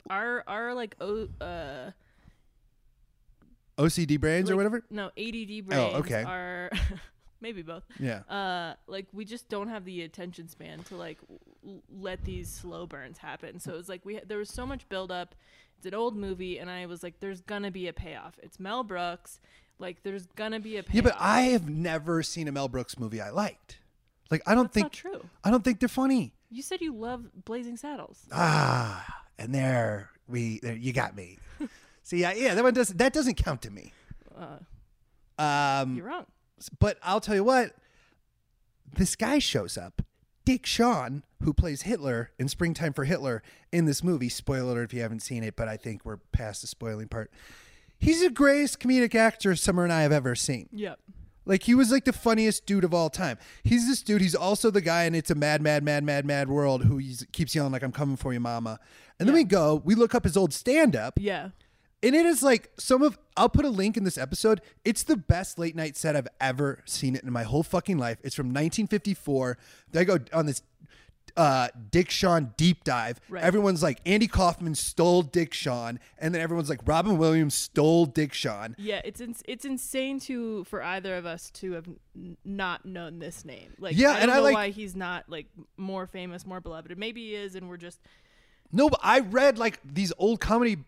our 0.10 0.44
our 0.48 0.74
like 0.74 0.96
oh 1.00 1.28
uh 1.40 1.92
OCD 3.78 4.20
brains 4.20 4.50
or 4.52 4.56
whatever. 4.56 4.84
No, 4.90 5.06
ADD 5.18 5.66
brains 5.66 5.74
Oh, 5.74 5.98
okay. 6.00 6.24
are 6.24 6.70
maybe 7.42 7.62
both. 7.62 7.84
Yeah. 8.00 8.20
Uh, 8.30 8.76
like 8.88 9.08
we 9.14 9.26
just 9.26 9.48
don't 9.50 9.70
have 9.70 9.86
the 9.86 10.02
attention 10.04 10.48
span 10.50 10.84
to 10.86 10.96
like 10.96 11.18
let 11.90 12.24
these 12.24 12.50
slow 12.50 12.86
burns 12.88 13.18
happen. 13.20 13.60
So 13.60 13.74
it 13.74 13.78
was 13.78 13.90
like 13.90 14.04
we 14.06 14.20
there 14.26 14.38
was 14.38 14.50
so 14.50 14.66
much 14.66 14.88
build 14.90 15.12
up. 15.12 15.36
It's 15.78 15.86
an 15.86 15.94
old 15.96 16.16
movie, 16.16 16.58
and 16.60 16.70
I 16.70 16.86
was 16.86 17.02
like, 17.04 17.20
"There's 17.20 17.42
gonna 17.42 17.72
be 17.72 17.88
a 17.88 17.94
payoff." 17.94 18.36
It's 18.44 18.60
Mel 18.60 18.84
Brooks. 18.84 19.40
Like, 19.80 20.04
there's 20.04 20.28
gonna 20.36 20.60
be 20.60 20.78
a 20.78 20.84
payoff. 20.84 20.94
Yeah, 20.96 21.02
but 21.02 21.16
I 21.20 21.42
have 21.54 21.68
never 21.68 22.22
seen 22.22 22.48
a 22.48 22.52
Mel 22.52 22.68
Brooks 22.68 23.00
movie 23.00 23.20
I 23.20 23.32
liked. 23.32 23.80
Like 24.30 24.44
I 24.46 24.54
don't 24.56 24.66
That's 24.72 24.74
think 24.76 24.92
true. 24.94 25.26
I 25.44 25.50
don't 25.52 25.64
think 25.64 25.80
they're 25.80 25.90
funny. 25.90 26.34
You 26.50 26.62
said 26.62 26.82
you 26.82 26.94
love 26.94 27.26
Blazing 27.46 27.78
Saddles. 27.78 28.28
Ah, 28.32 29.24
and 29.40 29.54
there 29.56 30.10
we 30.28 30.60
there, 30.60 30.76
you 30.76 30.94
got 30.94 31.16
me. 31.16 31.38
See, 32.04 32.18
yeah, 32.22 32.34
yeah, 32.34 32.54
that 32.56 32.64
one 32.64 32.74
does 32.74 32.90
that 32.90 33.12
doesn't 33.14 33.36
count 33.36 33.62
to 33.64 33.72
me. 33.72 33.92
Uh, 34.38 34.58
Um, 35.42 35.96
you're 35.96 36.06
wrong. 36.06 36.26
but 36.80 36.98
I'll 37.04 37.20
tell 37.22 37.36
you 37.36 37.44
what, 37.44 37.76
this 38.96 39.16
guy 39.16 39.40
shows 39.40 39.78
up, 39.78 40.02
Dick 40.46 40.66
Shawn, 40.66 41.24
who 41.44 41.54
plays 41.54 41.84
Hitler 41.84 42.32
in 42.40 42.48
Springtime 42.48 42.94
for 42.94 43.06
Hitler 43.06 43.44
in 43.72 43.86
this 43.86 44.04
movie. 44.04 44.30
Spoiler 44.30 44.74
alert 44.74 44.84
if 44.86 44.94
you 44.94 45.02
haven't 45.02 45.22
seen 45.22 45.44
it, 45.44 45.56
but 45.56 45.68
I 45.68 45.78
think 45.78 46.04
we're 46.04 46.18
past 46.18 46.62
the 46.62 46.68
spoiling 46.68 47.08
part. 47.08 47.32
He's 48.00 48.22
the 48.22 48.30
greatest 48.30 48.80
comedic 48.80 49.14
actor 49.14 49.56
Summer 49.56 49.84
and 49.84 49.94
I 49.94 50.02
have 50.02 50.12
ever 50.12 50.36
seen. 50.36 50.70
Yep. 50.72 51.00
Like 51.46 51.64
he 51.64 51.76
was 51.76 51.92
like 51.92 52.06
the 52.06 52.14
funniest 52.14 52.66
dude 52.66 52.84
of 52.84 52.94
all 52.94 53.10
time. 53.10 53.38
He's 53.64 53.88
this 53.88 54.02
dude. 54.02 54.22
He's 54.22 54.36
also 54.36 54.70
the 54.72 54.82
guy 54.82 55.04
in 55.04 55.16
It's 55.16 55.32
a 55.32 55.36
Mad, 55.36 55.62
Mad, 55.62 55.84
Mad, 55.84 56.04
Mad, 56.04 56.26
Mad 56.26 56.50
World 56.50 56.86
who 56.86 56.98
he's, 56.98 57.26
keeps 57.32 57.56
yelling 57.56 57.72
like 57.72 57.84
"I'm 57.84 57.92
coming 57.92 58.16
for 58.16 58.32
you, 58.34 58.40
Mama." 58.40 58.80
And 59.20 59.28
then 59.28 59.36
we 59.36 59.44
go, 59.44 59.82
we 59.84 59.94
look 59.94 60.16
up 60.16 60.24
his 60.24 60.36
old 60.36 60.52
stand-up, 60.52 61.20
Yeah. 61.20 61.50
And 62.04 62.16
it 62.16 62.26
is 62.26 62.42
like 62.44 62.72
some 62.78 63.02
of. 63.02 63.18
I'll 63.38 63.50
put 63.50 63.64
a 63.66 63.70
link 63.70 63.96
in 63.98 64.04
this 64.04 64.18
episode. 64.18 64.62
It's 64.84 65.04
the 65.04 65.16
best 65.18 65.58
late 65.58 65.76
night 65.76 65.96
set 65.96 66.16
I've 66.16 66.28
ever 66.40 66.82
seen 66.86 67.16
it 67.16 67.24
in 67.24 67.32
my 67.32 67.44
whole 67.44 67.64
fucking 67.64 67.98
life. 67.98 68.18
It's 68.24 68.36
from 68.36 68.48
1954. 68.48 69.58
They 69.92 70.04
go 70.06 70.18
on 70.34 70.46
this 70.48 70.62
uh, 71.38 71.70
Dick 71.92 72.10
Shawn 72.12 72.54
deep 72.58 72.84
dive. 72.84 73.22
Right. 73.30 73.42
Everyone's 73.42 73.82
like 73.82 74.00
Andy 74.06 74.28
Kaufman 74.28 74.76
stole 74.76 75.22
Dick 75.22 75.54
Shawn, 75.54 75.98
and 76.20 76.36
then 76.36 76.42
everyone's 76.42 76.70
like 76.70 76.82
Robin 76.86 77.18
Williams 77.18 77.54
stole 77.56 78.06
Dick 78.06 78.34
Shawn. 78.34 78.76
Yeah, 78.78 79.02
it's 79.06 79.22
ins- 79.22 79.44
it's 79.48 79.64
insane 79.64 80.20
to 80.22 80.66
for 80.66 80.84
either 80.84 81.16
of 81.16 81.26
us 81.26 81.50
to 81.52 81.72
have 81.72 81.88
n- 82.16 82.36
not 82.44 82.86
known 82.86 83.20
this 83.20 83.46
name. 83.46 83.74
Like, 83.80 83.96
Yeah, 83.96 84.10
I 84.10 84.14
don't 84.14 84.22
and 84.24 84.32
I 84.32 84.36
know 84.36 84.44
like- 84.44 84.54
why 84.56 84.70
he's 84.72 84.96
not 84.96 85.24
like 85.30 85.48
more 85.78 86.06
famous, 86.06 86.46
more 86.46 86.60
beloved. 86.60 86.96
Maybe 86.98 87.22
he 87.30 87.36
is, 87.36 87.56
and 87.56 87.70
we're 87.70 87.78
just 87.78 88.02
No, 88.74 88.90
but 88.90 89.00
I 89.02 89.20
read 89.22 89.58
like 89.58 89.80
these 89.86 90.12
old 90.18 90.42
comedy 90.42 90.80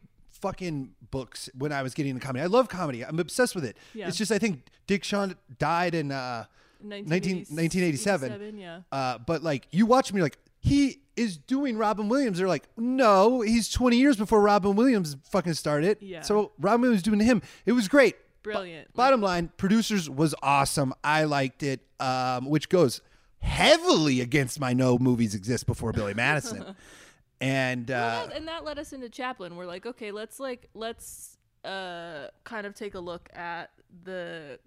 fucking 0.42 0.92
books 1.12 1.50
when 1.58 1.72
I 1.72 1.82
was 1.84 1.94
getting 1.94 2.12
into 2.12 2.26
comedy. 2.26 2.44
I 2.44 2.48
love 2.48 2.68
comedy. 2.70 3.04
I'm 3.06 3.20
obsessed 3.20 3.56
with 3.56 3.66
it. 3.66 3.78
Yeah. 3.94 4.08
It's 4.08 4.18
just 4.18 4.32
I 4.32 4.38
think 4.40 4.64
Dick 4.88 5.04
Shawn 5.04 5.36
died 5.60 5.96
in 5.96 6.12
uh, 6.12 6.46
19, 6.84 7.46
1987. 7.50 8.30
1987, 8.32 8.58
Yeah, 8.60 8.80
Uh, 8.92 9.18
but 9.26 9.44
like 9.44 9.68
you 9.72 9.86
watch 9.86 10.12
me 10.12 10.22
like 10.22 10.38
he 10.60 11.00
is 11.16 11.38
doing 11.38 11.78
Robin 11.78 12.10
Williams. 12.10 12.38
They're 12.40 12.48
like, 12.48 12.68
no, 12.78 13.42
he's 13.42 13.70
20 13.70 13.98
years 13.98 14.18
before 14.18 14.42
Robin 14.42 14.76
Williams 14.76 15.16
fucking 15.30 15.54
started. 15.54 15.98
Yeah. 16.02 16.22
So 16.22 16.52
Robin 16.60 16.82
Williams 16.82 17.04
doing 17.04 17.20
to 17.20 17.26
him. 17.26 17.42
It 17.66 17.74
was 17.74 17.88
great. 17.88 18.16
brilliant. 18.42 18.94
Bottom 18.96 19.22
line, 19.22 19.52
producers 19.58 20.10
was 20.10 20.34
awesome. 20.42 20.94
I 21.04 21.26
liked 21.26 21.62
it, 21.64 21.82
um, 22.00 22.50
which 22.50 22.68
goes 22.70 23.02
heavily 23.40 24.22
against 24.22 24.60
my 24.60 24.74
no 24.74 24.98
movies 24.98 25.36
exist 25.36 25.66
before 25.66 25.92
Billy 25.92 26.14
Madison. 26.14 26.76
and 27.42 27.90
uh, 27.92 27.94
Well, 27.94 28.28
that- 28.28 28.36
and 28.38 28.48
that 28.48 28.64
led 28.64 28.80
us 28.80 28.94
into 28.94 29.10
Chaplin. 29.10 29.56
We're 29.56 29.66
like, 29.66 29.86
okay, 29.86 30.12
let's 30.12 30.40
like 30.40 30.70
let's 30.74 31.38
uh 31.66 32.28
kind 32.44 32.66
of 32.68 32.76
take 32.76 32.94
a 32.94 33.00
look 33.00 33.30
at 33.34 33.72
the 34.04 34.60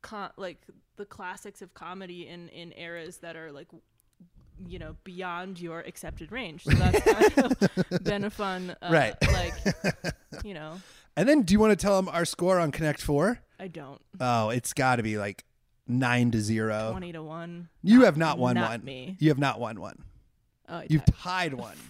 con- 0.00 0.30
like 0.36 0.58
the 0.96 1.04
classics 1.04 1.60
of 1.62 1.74
comedy 1.74 2.26
in 2.28 2.48
in 2.48 2.72
eras 2.76 3.18
that 3.18 3.36
are 3.36 3.52
like 3.52 3.68
you 4.66 4.78
know 4.78 4.96
beyond 5.04 5.60
your 5.60 5.80
accepted 5.80 6.30
range. 6.32 6.64
So 6.64 6.70
that's 6.72 7.00
kind 7.00 7.38
of 7.90 8.04
been 8.04 8.24
a 8.24 8.30
fun 8.30 8.76
uh, 8.82 8.88
Right. 8.90 9.14
like 9.32 9.54
you 10.44 10.54
know, 10.54 10.80
and 11.16 11.28
then 11.28 11.42
do 11.42 11.52
you 11.52 11.58
want 11.60 11.70
to 11.72 11.76
tell 11.76 11.96
them 11.96 12.08
our 12.08 12.24
score 12.24 12.58
on 12.60 12.70
Connect 12.72 13.00
Four? 13.02 13.40
I 13.58 13.68
don't 13.68 14.00
Oh, 14.20 14.50
it's 14.50 14.72
got 14.72 14.96
to 14.96 15.02
be 15.02 15.18
like 15.18 15.44
nine 15.86 16.30
to 16.32 16.40
zero. 16.40 16.90
20 16.92 17.12
to 17.12 17.22
1. 17.22 17.68
You 17.82 18.04
have 18.04 18.16
not 18.16 18.38
won 18.38 18.54
not 18.54 18.70
one. 18.70 18.84
me. 18.84 19.16
You 19.20 19.28
have 19.28 19.38
not 19.38 19.58
won 19.60 19.80
one. 19.80 20.04
Oh, 20.72 20.78
I 20.78 20.86
You've 20.88 21.04
tied. 21.04 21.54
one. 21.54 21.76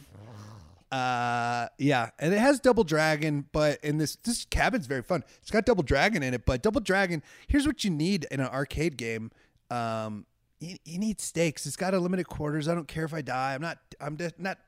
Uh, 0.93 1.69
yeah, 1.79 2.11
and 2.19 2.35
it 2.35 2.39
has 2.39 2.61
Double 2.61 2.85
Dragon, 2.85 3.47
but 3.53 3.83
in 3.83 3.97
this 3.97 4.17
this 4.17 4.45
cabin's 4.45 4.87
very 4.87 5.01
fun. 5.01 5.25
It's 5.41 5.51
got 5.51 5.65
Double 5.65 5.83
Dragon 5.83 6.23
in 6.23 6.35
it, 6.35 6.45
but 6.45 6.61
Double 6.61 6.83
Dragon. 6.83 7.23
Here's 7.47 7.67
what 7.67 7.83
you 7.83 7.89
need 7.89 8.27
in 8.31 8.41
an 8.41 8.49
arcade 8.49 8.99
game. 8.99 9.31
Um, 9.71 10.27
you, 10.61 10.77
you 10.85 10.99
need 10.99 11.19
stakes. 11.19 11.65
It's 11.65 11.77
got 11.77 11.95
unlimited 11.95 12.29
quarters. 12.29 12.69
I 12.69 12.75
don't 12.75 12.89
care 12.89 13.07
if 13.07 13.15
I 13.15 13.23
die. 13.23 13.55
I'm 13.55 13.63
not. 13.63 13.79
I'm 14.03 14.19
just 14.19 14.39
not. 14.39 14.59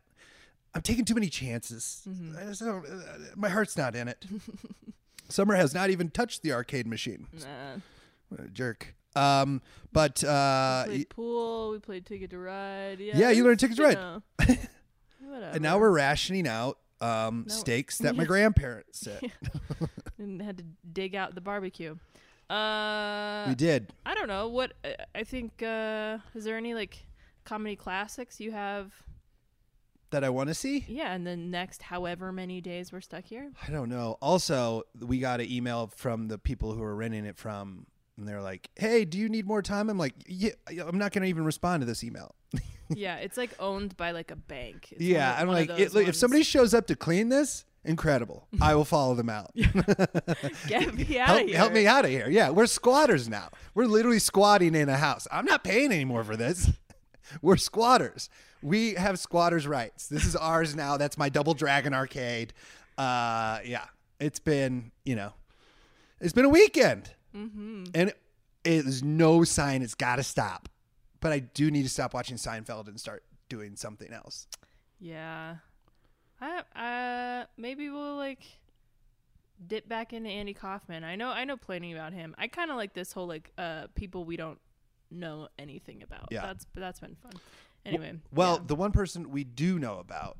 I'm 0.74 0.80
taking 0.80 1.04
too 1.04 1.12
many 1.14 1.28
chances. 1.28 2.08
I 2.40 2.44
just 2.46 2.60
don't, 2.62 2.86
uh, 2.86 3.02
my 3.36 3.50
heart's 3.50 3.76
not 3.76 3.94
in 3.94 4.08
it. 4.08 4.24
Summer 5.28 5.56
has 5.56 5.74
not 5.74 5.90
even 5.90 6.08
touched 6.08 6.42
the 6.42 6.52
arcade 6.52 6.86
machine. 6.86 7.26
Nah. 7.38 7.80
What 8.30 8.40
a 8.40 8.48
jerk. 8.48 8.94
Um, 9.16 9.62
but 9.92 10.22
uh, 10.24 10.84
played 10.86 11.08
pool. 11.10 11.70
We 11.70 11.78
played 11.78 12.04
Ticket 12.06 12.30
to 12.30 12.38
Ride. 12.38 12.98
Yeah, 13.00 13.16
Yeah, 13.16 13.30
you 13.30 13.44
learned 13.44 13.60
Ticket 13.60 13.76
to 13.76 13.82
Ride. 13.84 13.94
know, 13.94 14.22
and 15.30 15.62
now 15.62 15.78
we're 15.78 15.90
rationing 15.90 16.46
out 16.48 16.78
um, 17.00 17.44
No. 17.48 17.54
steaks 17.54 17.98
that 17.98 18.16
my 18.16 18.24
grandparents 18.32 19.00
said. 19.00 19.20
and 20.18 20.40
had 20.42 20.58
to 20.58 20.64
dig 20.92 21.14
out 21.14 21.34
the 21.34 21.40
barbecue. 21.40 21.96
Uh, 22.50 23.46
we 23.48 23.54
did. 23.54 23.92
I 24.04 24.14
don't 24.14 24.28
know 24.28 24.48
what 24.48 24.72
I- 24.84 24.96
I 25.14 25.24
think. 25.24 25.62
Uh, 25.62 26.18
is 26.34 26.44
there 26.44 26.56
any 26.56 26.74
like 26.74 27.06
comedy 27.44 27.76
classics 27.76 28.40
you 28.40 28.52
have? 28.52 28.92
that 30.10 30.22
I 30.22 30.28
want 30.28 30.46
to 30.48 30.54
see? 30.54 30.84
Yeah, 30.86 31.12
and 31.12 31.26
then 31.26 31.50
next 31.50 31.82
however 31.82 32.30
many 32.30 32.60
days 32.60 32.92
we're 32.92 33.00
stuck 33.00 33.24
here. 33.24 33.50
I 33.66 33.72
don't 33.72 33.88
know. 33.88 34.16
Also, 34.22 34.84
we 35.00 35.18
got 35.18 35.40
an 35.40 35.50
email 35.50 35.88
from 35.96 36.28
the 36.28 36.38
people 36.38 36.72
who 36.72 36.84
are 36.84 36.94
renting 36.94 37.24
it 37.24 37.36
from, 37.36 37.86
and 38.16 38.28
they're 38.28 38.42
like, 38.42 38.70
"Hey, 38.76 39.04
do 39.04 39.18
you 39.18 39.28
need 39.28 39.46
more 39.46 39.62
time?" 39.62 39.90
I'm 39.90 39.98
like, 39.98 40.14
"Yeah, 40.26 40.50
I'm 40.68 40.98
not 40.98 41.12
going 41.12 41.22
to 41.22 41.28
even 41.28 41.44
respond 41.44 41.82
to 41.82 41.86
this 41.86 42.04
email." 42.04 42.34
yeah, 42.90 43.16
it's 43.16 43.36
like 43.36 43.50
owned 43.58 43.96
by 43.96 44.12
like 44.12 44.30
a 44.30 44.36
bank. 44.36 44.88
It's 44.92 45.02
yeah, 45.02 45.32
one 45.32 45.40
I'm 45.40 45.48
one 45.48 45.56
like, 45.56 45.78
it, 45.78 45.94
look, 45.94 46.08
if 46.08 46.16
somebody 46.16 46.42
shows 46.42 46.74
up 46.74 46.86
to 46.88 46.96
clean 46.96 47.28
this, 47.28 47.64
incredible. 47.84 48.48
I 48.60 48.74
will 48.74 48.84
follow 48.84 49.14
them 49.14 49.28
out. 49.28 49.52
get 50.66 50.94
me 50.94 51.18
out 51.18 51.28
help, 51.28 51.42
of 51.42 51.48
here. 51.48 51.56
help 51.56 51.72
me 51.72 51.86
out 51.86 52.04
of 52.04 52.10
here. 52.10 52.28
Yeah, 52.28 52.50
we're 52.50 52.66
squatters 52.66 53.28
now. 53.28 53.50
We're 53.74 53.86
literally 53.86 54.18
squatting 54.18 54.74
in 54.74 54.88
a 54.88 54.96
house. 54.96 55.26
I'm 55.30 55.44
not 55.44 55.64
paying 55.64 55.92
anymore 55.92 56.24
for 56.24 56.36
this. 56.36 56.70
We're 57.42 57.56
squatters. 57.56 58.28
We 58.62 58.94
have 58.94 59.18
squatters' 59.18 59.66
rights. 59.66 60.08
This 60.08 60.24
is 60.24 60.36
ours 60.36 60.74
now. 60.74 60.96
That's 60.96 61.18
my 61.18 61.28
Double 61.28 61.54
Dragon 61.54 61.94
arcade. 61.94 62.52
Uh, 62.96 63.60
yeah, 63.64 63.86
it's 64.20 64.38
been 64.38 64.92
you 65.04 65.16
know, 65.16 65.32
it's 66.20 66.32
been 66.32 66.44
a 66.44 66.50
weekend, 66.50 67.10
mm-hmm. 67.34 67.84
and 67.94 68.10
it 68.10 68.16
is 68.64 69.02
no 69.02 69.44
sign 69.44 69.82
it's 69.82 69.94
got 69.94 70.16
to 70.16 70.22
stop. 70.22 70.68
But 71.20 71.32
I 71.32 71.38
do 71.38 71.70
need 71.70 71.84
to 71.84 71.88
stop 71.88 72.12
watching 72.14 72.36
Seinfeld 72.36 72.88
and 72.88 73.00
start 73.00 73.24
doing 73.48 73.76
something 73.76 74.12
else. 74.12 74.46
Yeah. 75.00 75.56
I 76.40 76.62
uh 76.74 77.46
maybe 77.56 77.88
we'll 77.88 78.16
like 78.16 78.40
dip 79.66 79.88
back 79.88 80.12
into 80.12 80.28
Andy 80.28 80.54
Kaufman. 80.54 81.04
I 81.04 81.16
know 81.16 81.28
I 81.28 81.44
know 81.44 81.56
plenty 81.56 81.92
about 81.92 82.12
him. 82.12 82.34
I 82.36 82.48
kind 82.48 82.70
of 82.70 82.76
like 82.76 82.92
this 82.92 83.12
whole 83.12 83.26
like 83.26 83.50
uh 83.56 83.86
people 83.94 84.24
we 84.24 84.36
don't 84.36 84.58
know 85.10 85.48
anything 85.58 86.02
about. 86.02 86.28
Yeah. 86.30 86.42
That's 86.42 86.66
that's 86.74 87.00
been 87.00 87.16
fun. 87.16 87.32
Anyway. 87.86 88.14
Well, 88.32 88.54
yeah. 88.54 88.64
the 88.66 88.74
one 88.74 88.92
person 88.92 89.30
we 89.30 89.44
do 89.44 89.78
know 89.78 89.98
about 89.98 90.38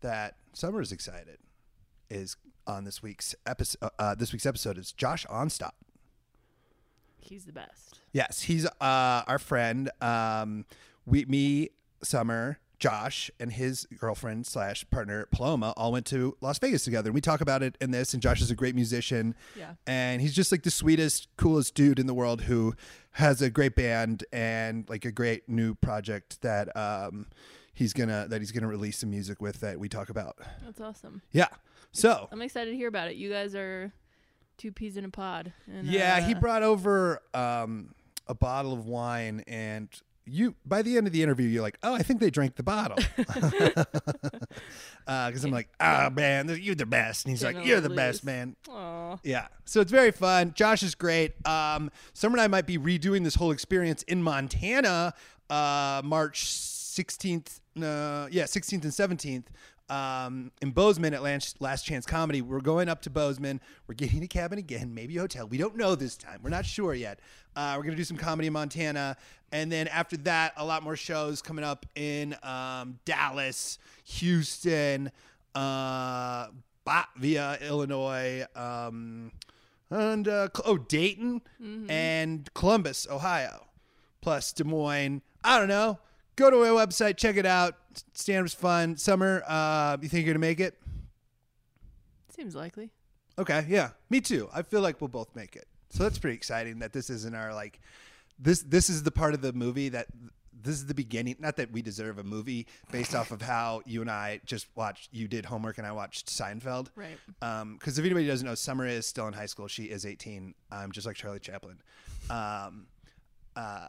that 0.00 0.36
Summer 0.52 0.80
is 0.80 0.92
excited 0.92 1.38
is 2.08 2.36
on 2.66 2.84
this 2.84 3.02
week's 3.02 3.34
episode. 3.44 3.90
Uh, 3.98 4.14
this 4.14 4.32
week's 4.32 4.46
episode 4.46 4.78
is 4.78 4.92
Josh 4.92 5.26
Onstott. 5.26 5.72
He's 7.26 7.44
the 7.44 7.52
best. 7.52 8.00
Yes, 8.12 8.42
he's 8.42 8.66
uh, 8.66 8.70
our 9.26 9.38
friend. 9.38 9.90
Um, 10.00 10.64
we, 11.04 11.24
me, 11.26 11.70
Summer, 12.02 12.58
Josh, 12.78 13.30
and 13.40 13.52
his 13.52 13.86
girlfriend 13.98 14.46
slash 14.46 14.84
partner 14.90 15.26
Paloma 15.30 15.72
all 15.76 15.92
went 15.92 16.06
to 16.06 16.36
Las 16.40 16.58
Vegas 16.58 16.84
together. 16.84 17.08
And 17.08 17.14
we 17.14 17.20
talk 17.20 17.40
about 17.40 17.62
it 17.62 17.76
in 17.80 17.90
this. 17.90 18.12
And 18.12 18.22
Josh 18.22 18.40
is 18.40 18.50
a 18.50 18.54
great 18.54 18.74
musician. 18.74 19.34
Yeah. 19.56 19.74
And 19.86 20.20
he's 20.20 20.34
just 20.34 20.52
like 20.52 20.62
the 20.62 20.70
sweetest, 20.70 21.28
coolest 21.36 21.74
dude 21.74 21.98
in 21.98 22.06
the 22.06 22.14
world 22.14 22.42
who 22.42 22.74
has 23.12 23.40
a 23.40 23.48
great 23.50 23.74
band 23.74 24.24
and 24.32 24.88
like 24.88 25.04
a 25.04 25.12
great 25.12 25.48
new 25.48 25.74
project 25.74 26.42
that 26.42 26.74
um, 26.76 27.26
he's 27.72 27.92
gonna 27.92 28.26
that 28.28 28.40
he's 28.40 28.52
gonna 28.52 28.68
release 28.68 28.98
some 28.98 29.10
music 29.10 29.40
with 29.40 29.60
that 29.60 29.78
we 29.78 29.88
talk 29.88 30.10
about. 30.10 30.36
That's 30.64 30.80
awesome. 30.80 31.22
Yeah. 31.32 31.48
So 31.92 32.28
I'm 32.30 32.42
excited 32.42 32.70
to 32.72 32.76
hear 32.76 32.88
about 32.88 33.08
it. 33.08 33.16
You 33.16 33.30
guys 33.30 33.54
are 33.54 33.92
two 34.58 34.72
peas 34.72 34.96
in 34.96 35.04
a 35.04 35.10
pod. 35.10 35.52
And, 35.66 35.86
Yeah, 35.86 36.20
he 36.20 36.34
uh, 36.34 36.40
brought 36.40 36.62
over 36.62 37.20
um, 37.34 37.94
a 38.26 38.34
bottle 38.34 38.72
of 38.72 38.86
wine, 38.86 39.44
and 39.46 39.88
you 40.24 40.54
by 40.64 40.82
the 40.82 40.96
end 40.96 41.06
of 41.06 41.12
the 41.12 41.22
interview, 41.22 41.46
you're 41.46 41.62
like, 41.62 41.78
"Oh, 41.82 41.94
I 41.94 42.02
think 42.02 42.20
they 42.20 42.30
drank 42.30 42.56
the 42.56 42.62
bottle." 42.62 42.98
Because 45.06 45.44
I'm 45.44 45.52
like, 45.52 45.68
"Ah, 45.78 46.10
man, 46.12 46.48
you're 46.60 46.74
the 46.74 46.84
best," 46.84 47.24
and 47.24 47.30
he's 47.30 47.44
like, 47.44 47.54
"You're 47.64 47.80
the 47.80 47.88
little 47.88 47.96
best, 47.96 48.24
man." 48.24 48.56
Aw. 48.68 49.18
Yeah, 49.22 49.46
so 49.64 49.80
it's 49.80 49.92
very 49.92 50.10
fun. 50.10 50.52
Josh 50.54 50.82
is 50.82 50.96
great. 50.96 51.34
Um, 51.46 51.92
Summer 52.12 52.34
and 52.34 52.40
I 52.40 52.48
might 52.48 52.66
be 52.66 52.76
redoing 52.76 53.22
this 53.22 53.36
whole 53.36 53.52
experience 53.52 54.02
in 54.04 54.20
Montana, 54.22 55.14
uh, 55.48 56.02
March 56.04 56.44
16th. 56.46 57.60
Uh, 57.76 58.26
yeah, 58.32 58.44
16th 58.44 58.82
and 58.82 58.92
17th. 58.92 59.44
Um, 59.88 60.50
in 60.60 60.72
Bozeman 60.72 61.14
at 61.14 61.22
Last, 61.22 61.60
Last 61.60 61.84
Chance 61.84 62.06
Comedy. 62.06 62.42
We're 62.42 62.60
going 62.60 62.88
up 62.88 63.02
to 63.02 63.10
Bozeman. 63.10 63.60
We're 63.86 63.94
getting 63.94 64.22
a 64.24 64.26
cabin 64.26 64.58
again, 64.58 64.92
maybe 64.94 65.16
a 65.16 65.20
hotel. 65.20 65.46
We 65.46 65.58
don't 65.58 65.76
know 65.76 65.94
this 65.94 66.16
time. 66.16 66.40
We're 66.42 66.50
not 66.50 66.66
sure 66.66 66.92
yet. 66.92 67.20
Uh, 67.54 67.74
we're 67.76 67.84
gonna 67.84 67.96
do 67.96 68.04
some 68.04 68.16
comedy 68.16 68.48
in 68.48 68.52
Montana, 68.52 69.16
and 69.52 69.70
then 69.70 69.86
after 69.88 70.16
that, 70.18 70.54
a 70.56 70.64
lot 70.64 70.82
more 70.82 70.96
shows 70.96 71.40
coming 71.40 71.64
up 71.64 71.86
in 71.94 72.36
um, 72.42 72.98
Dallas, 73.04 73.78
Houston, 74.04 75.12
uh, 75.54 76.48
Batavia, 76.84 77.58
Illinois, 77.62 78.44
um, 78.56 79.30
and 79.90 80.26
uh, 80.26 80.48
oh 80.64 80.78
Dayton 80.78 81.42
and 81.88 82.52
Columbus, 82.54 83.06
Ohio, 83.08 83.66
plus 84.20 84.52
Des 84.52 84.64
Moines. 84.64 85.22
I 85.44 85.58
don't 85.58 85.68
know. 85.68 85.98
Go 86.36 86.50
to 86.50 86.58
our 86.58 86.86
website, 86.86 87.16
check 87.16 87.36
it 87.36 87.46
out. 87.46 87.74
Stand 88.12 88.44
up's 88.44 88.54
fun. 88.54 88.96
Summer, 88.96 89.42
uh, 89.46 89.96
you 90.00 90.08
think 90.08 90.26
you're 90.26 90.34
gonna 90.34 90.40
make 90.40 90.60
it? 90.60 90.78
Seems 92.28 92.54
likely. 92.54 92.90
Okay, 93.38 93.64
yeah, 93.68 93.90
me 94.10 94.20
too. 94.20 94.48
I 94.54 94.62
feel 94.62 94.82
like 94.82 95.00
we'll 95.00 95.08
both 95.08 95.34
make 95.34 95.56
it. 95.56 95.66
So 95.90 96.02
that's 96.02 96.18
pretty 96.18 96.36
exciting 96.36 96.80
that 96.80 96.92
this 96.92 97.08
isn't 97.10 97.34
our 97.34 97.54
like 97.54 97.80
this 98.38 98.60
this 98.60 98.90
is 98.90 99.02
the 99.02 99.10
part 99.10 99.32
of 99.32 99.40
the 99.40 99.52
movie 99.52 99.88
that 99.90 100.08
this 100.62 100.74
is 100.74 100.86
the 100.86 100.94
beginning. 100.94 101.36
Not 101.38 101.56
that 101.56 101.70
we 101.70 101.80
deserve 101.80 102.18
a 102.18 102.24
movie 102.24 102.66
based 102.90 103.14
off 103.14 103.30
of 103.30 103.40
how 103.40 103.82
you 103.86 104.00
and 104.00 104.10
I 104.10 104.40
just 104.44 104.66
watched. 104.74 105.10
You 105.12 105.28
did 105.28 105.44
homework 105.44 105.78
and 105.78 105.86
I 105.86 105.92
watched 105.92 106.26
Seinfeld. 106.26 106.88
Right. 106.96 107.18
Because 107.74 107.98
if 107.98 108.04
anybody 108.04 108.26
doesn't 108.26 108.46
know, 108.46 108.54
Summer 108.54 108.86
is 108.86 109.06
still 109.06 109.28
in 109.28 109.32
high 109.32 109.46
school. 109.46 109.68
She 109.68 109.84
is 109.84 110.04
18, 110.04 110.54
um, 110.72 110.92
just 110.92 111.06
like 111.06 111.16
Charlie 111.16 111.38
Chaplin. 111.38 111.78
Um, 112.30 112.86
uh, 113.54 113.88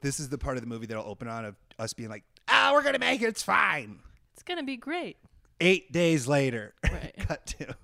this 0.00 0.18
is 0.18 0.28
the 0.28 0.38
part 0.38 0.56
of 0.56 0.62
the 0.62 0.68
movie 0.68 0.86
that'll 0.86 1.04
open 1.04 1.28
on 1.28 1.44
of 1.44 1.56
us 1.78 1.92
being 1.92 2.08
like, 2.10 2.24
"Ah, 2.48 2.70
we're 2.72 2.82
gonna 2.82 2.98
make 2.98 3.22
it. 3.22 3.26
It's 3.26 3.42
fine." 3.42 4.00
It's 4.34 4.42
gonna 4.42 4.62
be 4.62 4.76
great. 4.76 5.16
Eight 5.60 5.90
days 5.92 6.26
later, 6.28 6.74
Right. 6.90 7.14
cut 7.18 7.46
to 7.58 7.74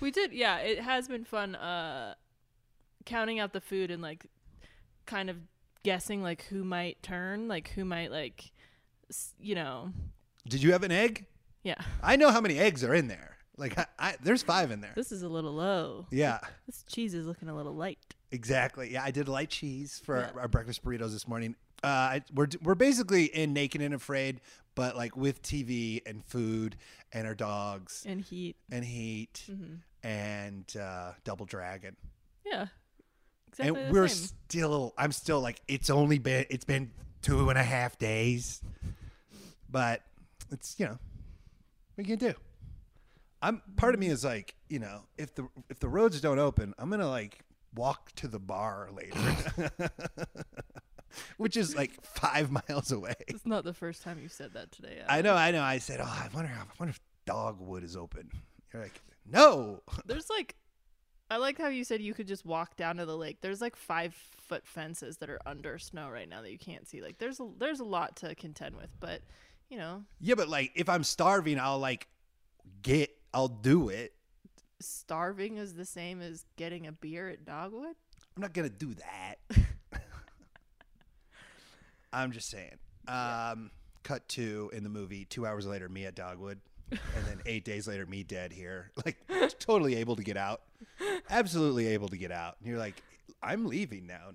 We 0.00 0.10
did, 0.10 0.32
yeah. 0.32 0.58
It 0.58 0.80
has 0.80 1.08
been 1.08 1.24
fun, 1.24 1.54
uh, 1.56 2.14
counting 3.06 3.38
out 3.40 3.52
the 3.52 3.60
food 3.60 3.90
and 3.90 4.02
like, 4.02 4.26
kind 5.06 5.30
of 5.30 5.36
guessing 5.82 6.22
like 6.22 6.42
who 6.44 6.64
might 6.64 7.02
turn, 7.02 7.48
like 7.48 7.68
who 7.70 7.84
might 7.84 8.10
like, 8.10 8.52
s- 9.08 9.34
you 9.40 9.54
know, 9.54 9.92
Did 10.46 10.62
you 10.62 10.72
have 10.72 10.82
an 10.82 10.92
egg? 10.92 11.24
yeah. 11.62 11.76
I 12.02 12.16
know 12.16 12.30
how 12.30 12.40
many 12.42 12.58
eggs 12.58 12.84
are 12.84 12.94
in 12.94 13.08
there. 13.08 13.36
Like, 13.56 13.76
I, 13.78 13.86
I, 13.98 14.14
there's 14.22 14.42
five 14.42 14.70
in 14.70 14.80
there. 14.82 14.92
This 14.94 15.10
is 15.10 15.22
a 15.22 15.28
little 15.28 15.52
low. 15.52 16.06
Yeah, 16.10 16.38
This 16.66 16.84
cheese 16.86 17.12
is 17.14 17.26
looking 17.26 17.48
a 17.48 17.56
little 17.56 17.74
light. 17.74 17.98
exactly. 18.30 18.92
Yeah, 18.92 19.02
I 19.02 19.10
did 19.10 19.28
light 19.28 19.48
cheese 19.50 20.00
for 20.04 20.18
Yeah. 20.20 20.30
our, 20.34 20.42
our 20.42 20.48
breakfast 20.48 20.84
burritos 20.84 21.10
this 21.12 21.26
morning. 21.26 21.56
Uh, 21.82 22.20
we're 22.34 22.48
we're 22.62 22.74
basically 22.74 23.24
in 23.26 23.52
Naked 23.52 23.80
and 23.80 23.94
Afraid, 23.94 24.40
but 24.74 24.96
like 24.96 25.16
with 25.16 25.42
TV 25.42 26.00
and 26.06 26.24
food 26.24 26.76
and 27.12 27.26
our 27.26 27.34
dogs 27.34 28.04
And 28.06 28.20
heat. 28.20 28.56
and 28.70 28.84
heat 28.84 29.44
Mm-hmm. 29.50 29.74
and 30.06 30.76
uh, 30.76 31.12
Double 31.24 31.46
Dragon. 31.46 31.96
Yeah. 32.44 32.66
Exactly. 33.48 33.82
and 33.82 33.92
we're 33.92 34.08
same. 34.08 34.28
still 34.48 34.94
i'm 34.98 35.10
still 35.10 35.40
like 35.40 35.60
it's 35.66 35.88
only 35.90 36.18
been 36.18 36.44
it's 36.50 36.64
been 36.66 36.90
two 37.22 37.48
and 37.48 37.58
a 37.58 37.62
half 37.62 37.98
days 37.98 38.60
but 39.70 40.02
it's 40.52 40.76
you 40.78 40.84
know 40.86 40.98
what 41.94 42.06
you 42.06 42.16
can 42.16 42.28
do 42.28 42.34
i'm 43.42 43.62
part 43.76 43.94
of 43.94 44.00
me 44.00 44.08
is 44.08 44.22
like 44.22 44.54
you 44.68 44.78
know 44.78 45.00
if 45.16 45.34
the 45.34 45.48
if 45.70 45.80
the 45.80 45.88
roads 45.88 46.20
don't 46.20 46.38
open 46.38 46.74
i'm 46.78 46.90
gonna 46.90 47.08
like 47.08 47.40
walk 47.74 48.12
to 48.16 48.28
the 48.28 48.38
bar 48.38 48.90
later 48.94 49.70
which 51.36 51.56
is 51.56 51.74
like 51.76 51.92
five 52.02 52.50
miles 52.68 52.92
away 52.92 53.14
It's 53.26 53.46
not 53.46 53.64
the 53.64 53.74
first 53.74 54.02
time 54.02 54.18
you've 54.20 54.32
said 54.32 54.54
that 54.54 54.72
today. 54.72 55.02
i 55.08 55.22
know 55.22 55.34
i 55.34 55.50
know 55.50 55.62
i 55.62 55.78
said 55.78 56.00
oh 56.00 56.04
i 56.04 56.28
wonder 56.34 56.50
i 56.52 56.62
wonder 56.78 56.90
if 56.90 57.00
dogwood 57.26 57.84
is 57.84 57.96
open 57.96 58.30
you're 58.72 58.82
like 58.82 59.00
no 59.30 59.82
There's 60.06 60.30
like, 60.30 60.56
I 61.30 61.36
like 61.36 61.58
how 61.58 61.68
you 61.68 61.84
said 61.84 62.00
you 62.00 62.14
could 62.14 62.26
just 62.26 62.46
walk 62.46 62.76
down 62.76 62.96
to 62.96 63.04
the 63.04 63.16
lake. 63.16 63.42
There's 63.42 63.60
like 63.60 63.76
five 63.76 64.14
foot 64.14 64.66
fences 64.66 65.18
that 65.18 65.28
are 65.28 65.38
under 65.44 65.78
snow 65.78 66.08
right 66.08 66.26
now 66.26 66.40
that 66.40 66.50
you 66.50 66.58
can't 66.58 66.88
see. 66.88 67.02
Like, 67.02 67.18
there's 67.18 67.38
a 67.38 67.46
there's 67.58 67.80
a 67.80 67.84
lot 67.84 68.16
to 68.16 68.34
contend 68.34 68.76
with, 68.76 68.88
but 69.00 69.20
you 69.68 69.76
know, 69.76 70.04
yeah 70.18 70.34
but 70.34 70.48
like 70.48 70.72
if 70.74 70.88
i'm 70.88 71.04
starving 71.04 71.60
i'll 71.60 71.78
like 71.78 72.08
get 72.80 73.10
i'll 73.34 73.48
do 73.48 73.90
it 73.90 74.14
starving 74.80 75.58
is 75.58 75.74
the 75.74 75.84
same 75.84 76.22
as 76.22 76.46
getting 76.56 76.86
a 76.86 76.92
beer 76.92 77.28
at 77.28 77.44
Dogwood. 77.44 77.94
I'm 78.36 78.40
not 78.42 78.54
gonna 78.54 78.70
do 78.70 78.94
that. 78.94 79.34
I'm 82.12 82.32
just 82.32 82.50
saying. 82.50 82.78
Um, 83.06 83.70
cut 84.02 84.28
to 84.30 84.70
in 84.72 84.82
the 84.82 84.88
movie. 84.88 85.24
Two 85.24 85.46
hours 85.46 85.66
later, 85.66 85.88
me 85.88 86.06
at 86.06 86.14
Dogwood, 86.14 86.60
and 86.90 87.26
then 87.26 87.40
eight 87.46 87.64
days 87.64 87.86
later, 87.88 88.06
me 88.06 88.22
dead 88.22 88.52
here. 88.52 88.90
Like 89.04 89.16
totally 89.58 89.96
able 89.96 90.16
to 90.16 90.22
get 90.22 90.36
out. 90.36 90.62
Absolutely 91.30 91.88
able 91.88 92.08
to 92.08 92.16
get 92.16 92.30
out. 92.30 92.56
And 92.58 92.68
you're 92.68 92.78
like, 92.78 93.02
I'm 93.42 93.66
leaving 93.66 94.06
now. 94.06 94.32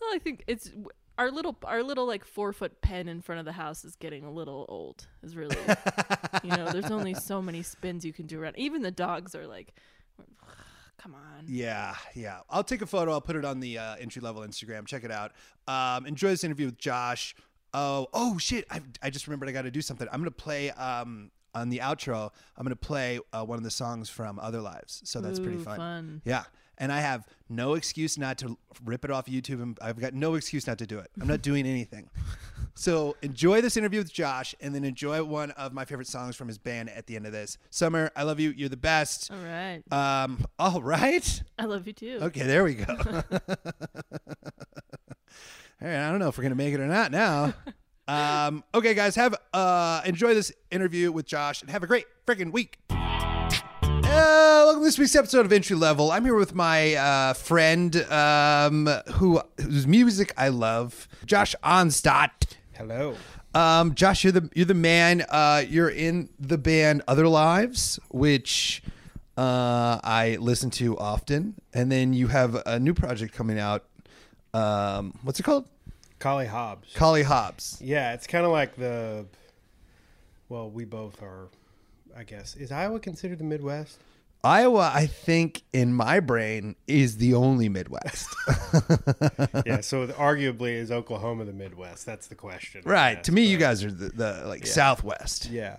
Well, 0.00 0.10
I 0.12 0.18
think 0.18 0.44
it's 0.46 0.70
our 1.18 1.30
little 1.30 1.56
our 1.64 1.82
little 1.82 2.06
like 2.06 2.24
four 2.24 2.52
foot 2.52 2.80
pen 2.80 3.08
in 3.08 3.20
front 3.20 3.38
of 3.38 3.44
the 3.44 3.52
house 3.52 3.84
is 3.84 3.96
getting 3.96 4.24
a 4.24 4.30
little 4.30 4.66
old. 4.68 5.06
Is 5.22 5.36
really, 5.36 5.56
you 6.44 6.50
know, 6.50 6.70
there's 6.70 6.90
only 6.90 7.14
so 7.14 7.40
many 7.40 7.62
spins 7.62 8.04
you 8.04 8.12
can 8.12 8.26
do 8.26 8.40
around. 8.40 8.58
Even 8.58 8.82
the 8.82 8.90
dogs 8.90 9.34
are 9.34 9.46
like, 9.46 9.74
come 11.02 11.14
on. 11.14 11.44
Yeah, 11.46 11.94
yeah. 12.14 12.40
I'll 12.48 12.64
take 12.64 12.82
a 12.82 12.86
photo. 12.86 13.12
I'll 13.12 13.20
put 13.20 13.36
it 13.36 13.44
on 13.44 13.60
the 13.60 13.78
uh, 13.78 13.96
entry 13.96 14.22
level 14.22 14.42
Instagram. 14.42 14.86
Check 14.86 15.04
it 15.04 15.10
out. 15.10 15.32
Um, 15.66 16.06
enjoy 16.06 16.28
this 16.28 16.44
interview 16.44 16.66
with 16.66 16.78
Josh. 16.78 17.34
Oh, 17.74 18.08
oh 18.12 18.38
shit! 18.38 18.66
I, 18.70 18.80
I 19.02 19.10
just 19.10 19.26
remembered 19.26 19.48
I 19.48 19.52
got 19.52 19.62
to 19.62 19.70
do 19.70 19.80
something. 19.80 20.06
I'm 20.12 20.20
gonna 20.20 20.30
play 20.30 20.70
um, 20.72 21.30
on 21.54 21.70
the 21.70 21.78
outro. 21.78 22.30
I'm 22.56 22.64
gonna 22.64 22.76
play 22.76 23.18
uh, 23.32 23.44
one 23.44 23.58
of 23.58 23.64
the 23.64 23.70
songs 23.70 24.08
from 24.08 24.38
Other 24.38 24.60
Lives. 24.60 25.02
So 25.04 25.20
that's 25.20 25.38
pretty 25.38 25.58
fun. 25.58 25.76
fun. 25.76 26.22
Yeah, 26.24 26.44
and 26.82 26.92
I 26.92 27.00
have 27.00 27.24
no 27.48 27.74
excuse 27.74 28.18
not 28.18 28.38
to 28.38 28.58
rip 28.84 29.04
it 29.04 29.10
off 29.12 29.26
YouTube, 29.26 29.62
and 29.62 29.78
I've 29.80 30.00
got 30.00 30.14
no 30.14 30.34
excuse 30.34 30.66
not 30.66 30.78
to 30.78 30.86
do 30.86 30.98
it. 30.98 31.12
I'm 31.20 31.28
not 31.28 31.40
doing 31.40 31.64
anything. 31.66 32.10
So 32.74 33.16
enjoy 33.20 33.60
this 33.60 33.76
interview 33.76 33.98
with 34.00 34.10
Josh, 34.10 34.54
and 34.58 34.74
then 34.74 34.82
enjoy 34.82 35.22
one 35.22 35.50
of 35.52 35.74
my 35.74 35.84
favorite 35.84 36.08
songs 36.08 36.36
from 36.36 36.48
his 36.48 36.56
band 36.56 36.88
at 36.88 37.06
the 37.06 37.16
end 37.16 37.26
of 37.26 37.32
this. 37.32 37.58
Summer, 37.68 38.10
I 38.16 38.22
love 38.22 38.40
you. 38.40 38.48
You're 38.56 38.70
the 38.70 38.78
best. 38.78 39.30
All 39.30 39.36
right. 39.36 39.82
Um, 39.92 40.46
all 40.58 40.80
right. 40.80 41.42
I 41.58 41.66
love 41.66 41.86
you 41.86 41.92
too. 41.92 42.18
Okay, 42.22 42.44
there 42.44 42.64
we 42.64 42.76
go. 42.76 42.84
All 43.02 43.08
right, 45.82 45.98
I 45.98 46.10
don't 46.10 46.18
know 46.18 46.28
if 46.28 46.38
we're 46.38 46.44
gonna 46.44 46.54
make 46.54 46.72
it 46.72 46.80
or 46.80 46.86
not 46.86 47.12
now. 47.12 47.52
Um, 48.08 48.64
okay, 48.74 48.94
guys, 48.94 49.14
have 49.14 49.36
uh, 49.54 50.02
enjoy 50.04 50.34
this 50.34 50.50
interview 50.70 51.12
with 51.12 51.24
Josh 51.24 51.62
and 51.62 51.70
have 51.70 51.82
a 51.84 51.86
great 51.86 52.06
freaking 52.26 52.52
week. 52.52 52.78
Uh, 54.14 54.64
welcome 54.66 54.82
to 54.82 54.84
this 54.84 54.98
week's 54.98 55.16
episode 55.16 55.46
of 55.46 55.52
Entry 55.52 55.74
Level. 55.74 56.12
I'm 56.12 56.22
here 56.22 56.34
with 56.34 56.54
my 56.54 56.94
uh, 56.96 57.32
friend 57.32 57.96
um, 58.12 58.86
who 59.14 59.40
whose 59.58 59.86
music 59.86 60.34
I 60.36 60.48
love, 60.48 61.08
Josh 61.24 61.54
Onstott. 61.64 62.56
Hello. 62.74 63.16
Um, 63.54 63.94
Josh, 63.94 64.22
you're 64.22 64.32
the 64.34 64.50
you're 64.54 64.66
the 64.66 64.74
man. 64.74 65.24
Uh, 65.30 65.64
you're 65.66 65.88
in 65.88 66.28
the 66.38 66.58
band 66.58 67.00
Other 67.08 67.26
Lives, 67.26 67.98
which 68.10 68.82
uh, 69.38 69.98
I 70.04 70.36
listen 70.38 70.68
to 70.72 70.98
often, 70.98 71.54
and 71.72 71.90
then 71.90 72.12
you 72.12 72.26
have 72.26 72.60
a 72.66 72.78
new 72.78 72.92
project 72.92 73.32
coming 73.32 73.58
out. 73.58 73.84
Um, 74.52 75.18
what's 75.22 75.40
it 75.40 75.44
called? 75.44 75.66
Collie 76.18 76.46
Hobbs. 76.46 76.92
Collie 76.94 77.22
Hobbs. 77.22 77.78
Yeah, 77.80 78.12
it's 78.12 78.26
kind 78.26 78.44
of 78.44 78.52
like 78.52 78.76
the. 78.76 79.24
Well, 80.50 80.68
we 80.70 80.84
both 80.84 81.22
are, 81.22 81.48
I 82.16 82.24
guess. 82.24 82.56
Is 82.56 82.72
Iowa 82.72 83.00
considered 83.00 83.38
the 83.38 83.44
Midwest? 83.44 83.98
Iowa, 84.44 84.90
I 84.92 85.06
think, 85.06 85.62
in 85.72 85.94
my 85.94 86.18
brain, 86.18 86.74
is 86.88 87.18
the 87.18 87.34
only 87.34 87.68
Midwest. 87.68 88.26
yeah, 89.64 89.80
so 89.80 90.08
arguably 90.08 90.72
is 90.72 90.90
Oklahoma 90.90 91.44
the 91.44 91.52
Midwest? 91.52 92.04
That's 92.04 92.26
the 92.26 92.34
question. 92.34 92.82
Right. 92.84 93.14
guess, 93.16 93.26
To 93.26 93.32
me, 93.32 93.44
you 93.44 93.56
guys 93.56 93.84
are 93.84 93.92
the, 93.92 94.08
the 94.08 94.42
like 94.46 94.66
Southwest. 94.66 95.48
Yeah. 95.48 95.76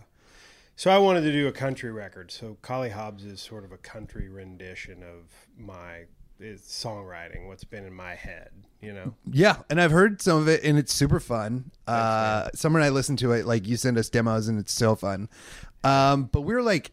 So 0.77 0.89
I 0.89 0.97
wanted 0.97 1.21
to 1.21 1.31
do 1.31 1.47
a 1.47 1.51
country 1.51 1.91
record. 1.91 2.31
So 2.31 2.57
Collie 2.61 2.89
Hobbs 2.89 3.25
is 3.25 3.41
sort 3.41 3.65
of 3.65 3.73
a 3.73 3.77
country 3.77 4.29
rendition 4.29 5.03
of 5.03 5.29
my 5.57 6.05
is 6.39 6.61
songwriting, 6.61 7.47
what's 7.47 7.63
been 7.63 7.85
in 7.85 7.93
my 7.93 8.15
head, 8.15 8.49
you 8.81 8.91
know? 8.93 9.13
Yeah, 9.31 9.57
and 9.69 9.79
I've 9.79 9.91
heard 9.91 10.21
some 10.21 10.37
of 10.39 10.47
it, 10.47 10.63
and 10.63 10.77
it's 10.77 10.93
super 10.93 11.19
fun. 11.19 11.71
Uh, 11.87 12.49
Summer 12.53 12.79
and 12.79 12.85
I 12.85 12.89
listen 12.89 13.15
to 13.17 13.31
it. 13.33 13.45
Like 13.45 13.67
you 13.67 13.77
send 13.77 13.97
us 13.97 14.09
demos, 14.09 14.47
and 14.47 14.59
it's 14.59 14.73
so 14.73 14.95
fun. 14.95 15.29
Um, 15.83 16.25
but 16.31 16.41
we're 16.41 16.61
like, 16.61 16.91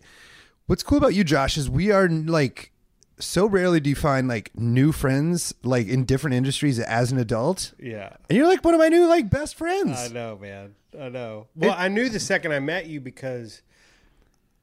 what's 0.67 0.83
cool 0.83 0.99
about 0.99 1.15
you, 1.15 1.25
Josh, 1.25 1.57
is 1.57 1.69
we 1.71 1.91
are 1.91 2.09
like 2.09 2.73
so 3.19 3.45
rarely 3.47 3.81
do 3.81 3.91
you 3.91 3.97
find 3.97 4.29
like 4.29 4.51
new 4.57 4.93
friends 4.93 5.53
like 5.63 5.87
in 5.87 6.05
different 6.07 6.35
industries 6.35 6.79
as 6.81 7.13
an 7.13 7.19
adult, 7.19 7.73
Yeah. 7.79 8.17
and 8.29 8.37
you're 8.39 8.47
like 8.49 8.65
one 8.65 8.73
of 8.75 8.81
my 8.81 8.89
new 8.89 9.07
like 9.07 9.29
best 9.29 9.57
friends. 9.57 9.99
I 9.99 10.09
know, 10.09 10.39
man. 10.41 10.75
I 10.99 11.09
know. 11.09 11.47
Well, 11.55 11.75
I 11.77 11.89
knew 11.89 12.09
the 12.09 12.19
second 12.19 12.53
I 12.53 12.61
met 12.61 12.87
you 12.87 13.01
because 13.01 13.63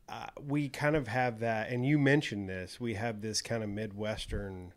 uh, 0.10 0.28
we 0.41 0.70
kind 0.70 0.96
of 0.96 1.08
have 1.08 1.39
that, 1.39 1.70
and 1.70 1.86
you 1.86 2.00
mentioned 2.00 2.48
this. 2.48 2.80
We 2.80 2.93
have 2.96 3.22
this 3.22 3.41
kind 3.41 3.63
of 3.63 3.70
Midwestern 3.70 4.72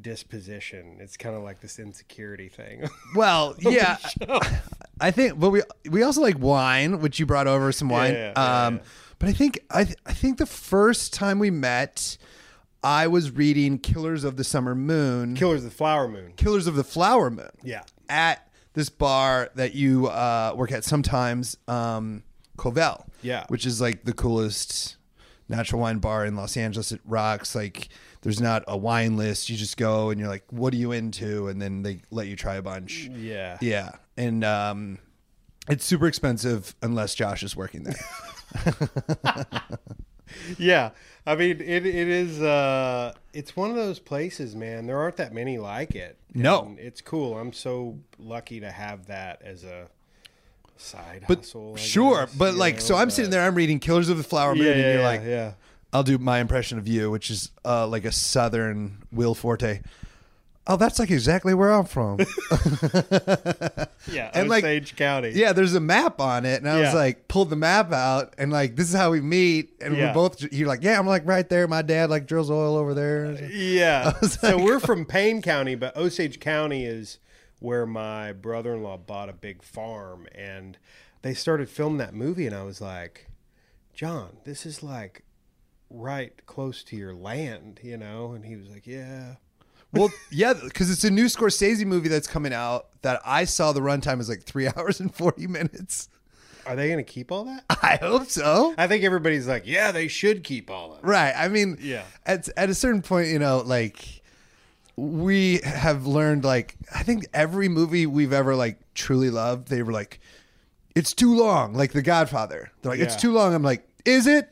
disposition. 0.00 0.96
It's 1.00 1.16
kind 1.16 1.36
of 1.36 1.42
like 1.42 1.60
this 1.60 1.78
insecurity 1.78 2.48
thing. 2.48 2.88
Well, 3.14 3.54
yeah, 3.58 3.96
I 5.00 5.10
think, 5.10 5.38
but 5.38 5.50
we 5.50 5.62
we 5.88 6.02
also 6.02 6.20
like 6.20 6.38
wine, 6.38 7.00
which 7.00 7.18
you 7.18 7.24
brought 7.26 7.46
over 7.46 7.72
some 7.72 7.88
wine. 7.88 8.12
Yeah, 8.12 8.32
yeah, 8.36 8.66
um, 8.66 8.76
yeah. 8.76 8.82
But 9.18 9.28
I 9.30 9.32
think 9.32 9.60
I 9.70 9.84
th- 9.84 9.96
I 10.04 10.12
think 10.12 10.38
the 10.38 10.44
first 10.46 11.14
time 11.14 11.38
we 11.38 11.50
met, 11.50 12.18
I 12.82 13.06
was 13.06 13.30
reading 13.30 13.78
Killers 13.78 14.24
of 14.24 14.36
the 14.36 14.44
Summer 14.44 14.74
Moon, 14.74 15.34
Killers 15.34 15.64
of 15.64 15.70
the 15.70 15.76
Flower 15.76 16.08
Moon. 16.08 16.32
Killers 16.36 16.66
of 16.66 16.74
the 16.74 16.84
Flower 16.84 17.30
Moon. 17.30 17.50
Yeah. 17.62 17.82
at 18.08 18.46
this 18.74 18.90
bar 18.90 19.50
that 19.54 19.74
you 19.74 20.08
uh, 20.08 20.52
work 20.54 20.70
at 20.72 20.84
sometimes, 20.84 21.56
um, 21.68 22.22
Covell. 22.56 23.06
Yeah. 23.22 23.44
which 23.48 23.66
is 23.66 23.80
like 23.80 24.04
the 24.04 24.12
coolest 24.12 24.96
natural 25.48 25.80
wine 25.80 25.98
bar 25.98 26.24
in 26.26 26.36
Los 26.36 26.56
Angeles. 26.56 26.92
It 26.92 27.00
rocks. 27.04 27.54
Like, 27.54 27.88
there's 28.22 28.40
not 28.40 28.64
a 28.66 28.76
wine 28.76 29.16
list. 29.16 29.48
You 29.48 29.56
just 29.56 29.76
go 29.76 30.10
and 30.10 30.18
you're 30.20 30.28
like, 30.28 30.44
"What 30.50 30.72
are 30.74 30.76
you 30.76 30.92
into?" 30.92 31.48
And 31.48 31.60
then 31.62 31.82
they 31.82 32.00
let 32.10 32.26
you 32.26 32.36
try 32.36 32.56
a 32.56 32.62
bunch. 32.62 33.08
Yeah. 33.12 33.58
Yeah, 33.60 33.92
and 34.16 34.44
um, 34.44 34.98
it's 35.68 35.84
super 35.84 36.06
expensive 36.06 36.74
unless 36.82 37.14
Josh 37.14 37.42
is 37.42 37.56
working 37.56 37.84
there. 37.84 37.96
Yeah. 40.58 40.90
I 41.24 41.34
mean, 41.34 41.60
it, 41.60 41.86
it 41.86 42.08
is, 42.08 42.42
uh, 42.42 43.12
it's 43.32 43.56
one 43.56 43.70
of 43.70 43.76
those 43.76 43.98
places, 43.98 44.54
man. 44.54 44.86
There 44.86 44.98
aren't 44.98 45.16
that 45.16 45.32
many 45.32 45.58
like 45.58 45.94
it. 45.94 46.18
No. 46.34 46.64
And 46.66 46.78
it's 46.78 47.00
cool. 47.00 47.38
I'm 47.38 47.52
so 47.52 47.98
lucky 48.18 48.60
to 48.60 48.70
have 48.70 49.06
that 49.06 49.40
as 49.42 49.64
a 49.64 49.88
side 50.80 51.24
But 51.28 51.38
hustle. 51.38 51.76
Sure, 51.76 52.26
guess, 52.26 52.34
but 52.34 52.52
you 52.54 52.58
like, 52.58 52.74
know, 52.74 52.80
so 52.80 52.96
I'm 52.96 53.10
sitting 53.10 53.30
there, 53.30 53.42
I'm 53.42 53.54
reading 53.54 53.78
Killers 53.80 54.08
of 54.08 54.16
the 54.18 54.24
Flower 54.24 54.54
Moon, 54.54 54.64
Yeah, 54.66 54.72
and 54.72 54.80
yeah, 54.80 54.92
you're 54.92 55.00
yeah, 55.00 55.06
like, 55.06 55.22
yeah. 55.24 55.52
I'll 55.92 56.02
do 56.02 56.18
my 56.18 56.40
impression 56.40 56.78
of 56.78 56.86
you, 56.88 57.10
which 57.10 57.30
is 57.30 57.50
uh, 57.64 57.86
like 57.86 58.04
a 58.04 58.12
southern 58.12 58.98
Will 59.12 59.34
Forte. 59.34 59.80
oh, 60.66 60.76
that's 60.76 60.98
like 60.98 61.10
exactly 61.10 61.54
where 61.54 61.70
I'm 61.72 61.84
from. 61.84 62.18
Yeah, 64.08 64.30
And, 64.34 64.48
like- 64.48 64.62
Osage 64.62 64.94
County. 64.96 65.30
yeah, 65.34 65.52
there's 65.52 65.74
a 65.74 65.80
map 65.80 66.20
on 66.20 66.44
it, 66.44 66.60
and 66.60 66.68
I 66.70 66.80
was 66.80 66.94
like, 66.94 67.26
pulled 67.28 67.50
the 67.50 67.56
map 67.56 67.92
out, 67.92 68.34
and 68.38 68.52
like, 68.52 68.76
this 68.76 68.88
is 68.88 68.94
how 68.94 69.10
we 69.10 69.20
meet, 69.20 69.70
and 69.80 69.96
Yeah. 69.96 70.08
we're 70.08 70.14
both. 70.14 70.52
You're 70.52 70.68
like, 70.68 70.82
yeah, 70.84 70.96
I'm 70.98 71.06
like 71.08 71.26
right 71.26 71.48
there. 71.48 71.66
My 71.66 71.82
dad 71.82 72.08
like 72.08 72.26
drills 72.26 72.48
oil 72.50 72.76
over 72.76 72.94
there. 72.94 73.48
Yeah. 73.50 74.12
was 74.20 74.34
so 74.34 74.62
we're 74.62 74.78
from 74.80 75.06
Payne 75.06 75.42
County, 75.42 75.74
but 75.74 75.96
Osage 75.96 76.38
County 76.38 76.84
is 76.84 77.18
where 77.58 77.86
my 77.86 78.32
brother-in-law 78.32 78.98
bought 78.98 79.28
a 79.28 79.32
big 79.32 79.62
farm, 79.62 80.26
and 80.34 80.76
they 81.22 81.34
started 81.34 81.68
filming 81.68 81.98
that 81.98 82.14
movie, 82.14 82.46
and 82.46 82.54
I 82.54 82.62
was 82.62 82.80
like, 82.80 83.28
John, 83.94 84.36
this 84.44 84.66
is 84.66 84.82
like 84.82 85.22
right 85.90 86.44
close 86.46 86.82
to 86.84 86.96
your 86.96 87.14
land, 87.14 87.80
you 87.82 87.96
know? 87.96 88.32
And 88.32 88.44
he 88.44 88.56
was 88.56 88.68
like, 88.68 88.86
Yeah. 88.86 89.36
Well, 89.92 90.10
yeah, 90.30 90.52
because 90.52 90.90
it's 90.90 91.04
a 91.04 91.10
new 91.10 91.26
Scorsese 91.26 91.86
movie 91.86 92.08
that's 92.08 92.26
coming 92.26 92.52
out 92.52 92.88
that 93.02 93.22
I 93.24 93.44
saw. 93.44 93.72
The 93.72 93.80
runtime 93.80 94.20
is 94.20 94.28
like 94.28 94.42
three 94.42 94.68
hours 94.76 95.00
and 95.00 95.14
forty 95.14 95.46
minutes. 95.46 96.08
Are 96.66 96.74
they 96.74 96.88
going 96.88 96.98
to 96.98 97.04
keep 97.04 97.30
all 97.30 97.44
that? 97.44 97.64
I 97.70 97.96
hope 98.02 98.26
so. 98.26 98.74
I 98.76 98.88
think 98.88 99.04
everybody's 99.04 99.46
like, 99.46 99.62
Yeah, 99.66 99.92
they 99.92 100.08
should 100.08 100.42
keep 100.44 100.68
all 100.70 100.92
of 100.92 100.98
it. 100.98 101.04
Right. 101.06 101.32
I 101.34 101.48
mean, 101.48 101.78
Yeah. 101.80 102.02
At 102.26 102.48
at 102.56 102.68
a 102.68 102.74
certain 102.74 103.00
point, 103.02 103.28
you 103.28 103.38
know, 103.38 103.62
like 103.64 104.22
we 104.96 105.58
have 105.64 106.06
learned, 106.06 106.44
like 106.44 106.76
I 106.94 107.02
think 107.02 107.26
every 107.34 107.68
movie 107.68 108.06
we've 108.06 108.32
ever 108.32 108.54
like 108.56 108.78
truly 108.94 109.30
loved, 109.30 109.68
they 109.68 109.82
were 109.82 109.92
like, 109.92 110.20
it's 110.94 111.12
too 111.12 111.34
long. 111.36 111.74
Like 111.74 111.92
The 111.92 112.02
Godfather, 112.02 112.70
they're 112.82 112.92
like, 112.92 113.00
it's 113.00 113.14
Yeah. 113.14 113.20
too 113.20 113.32
long. 113.32 113.54
I'm 113.54 113.62
like, 113.62 113.86
is 114.04 114.26
it? 114.26 114.48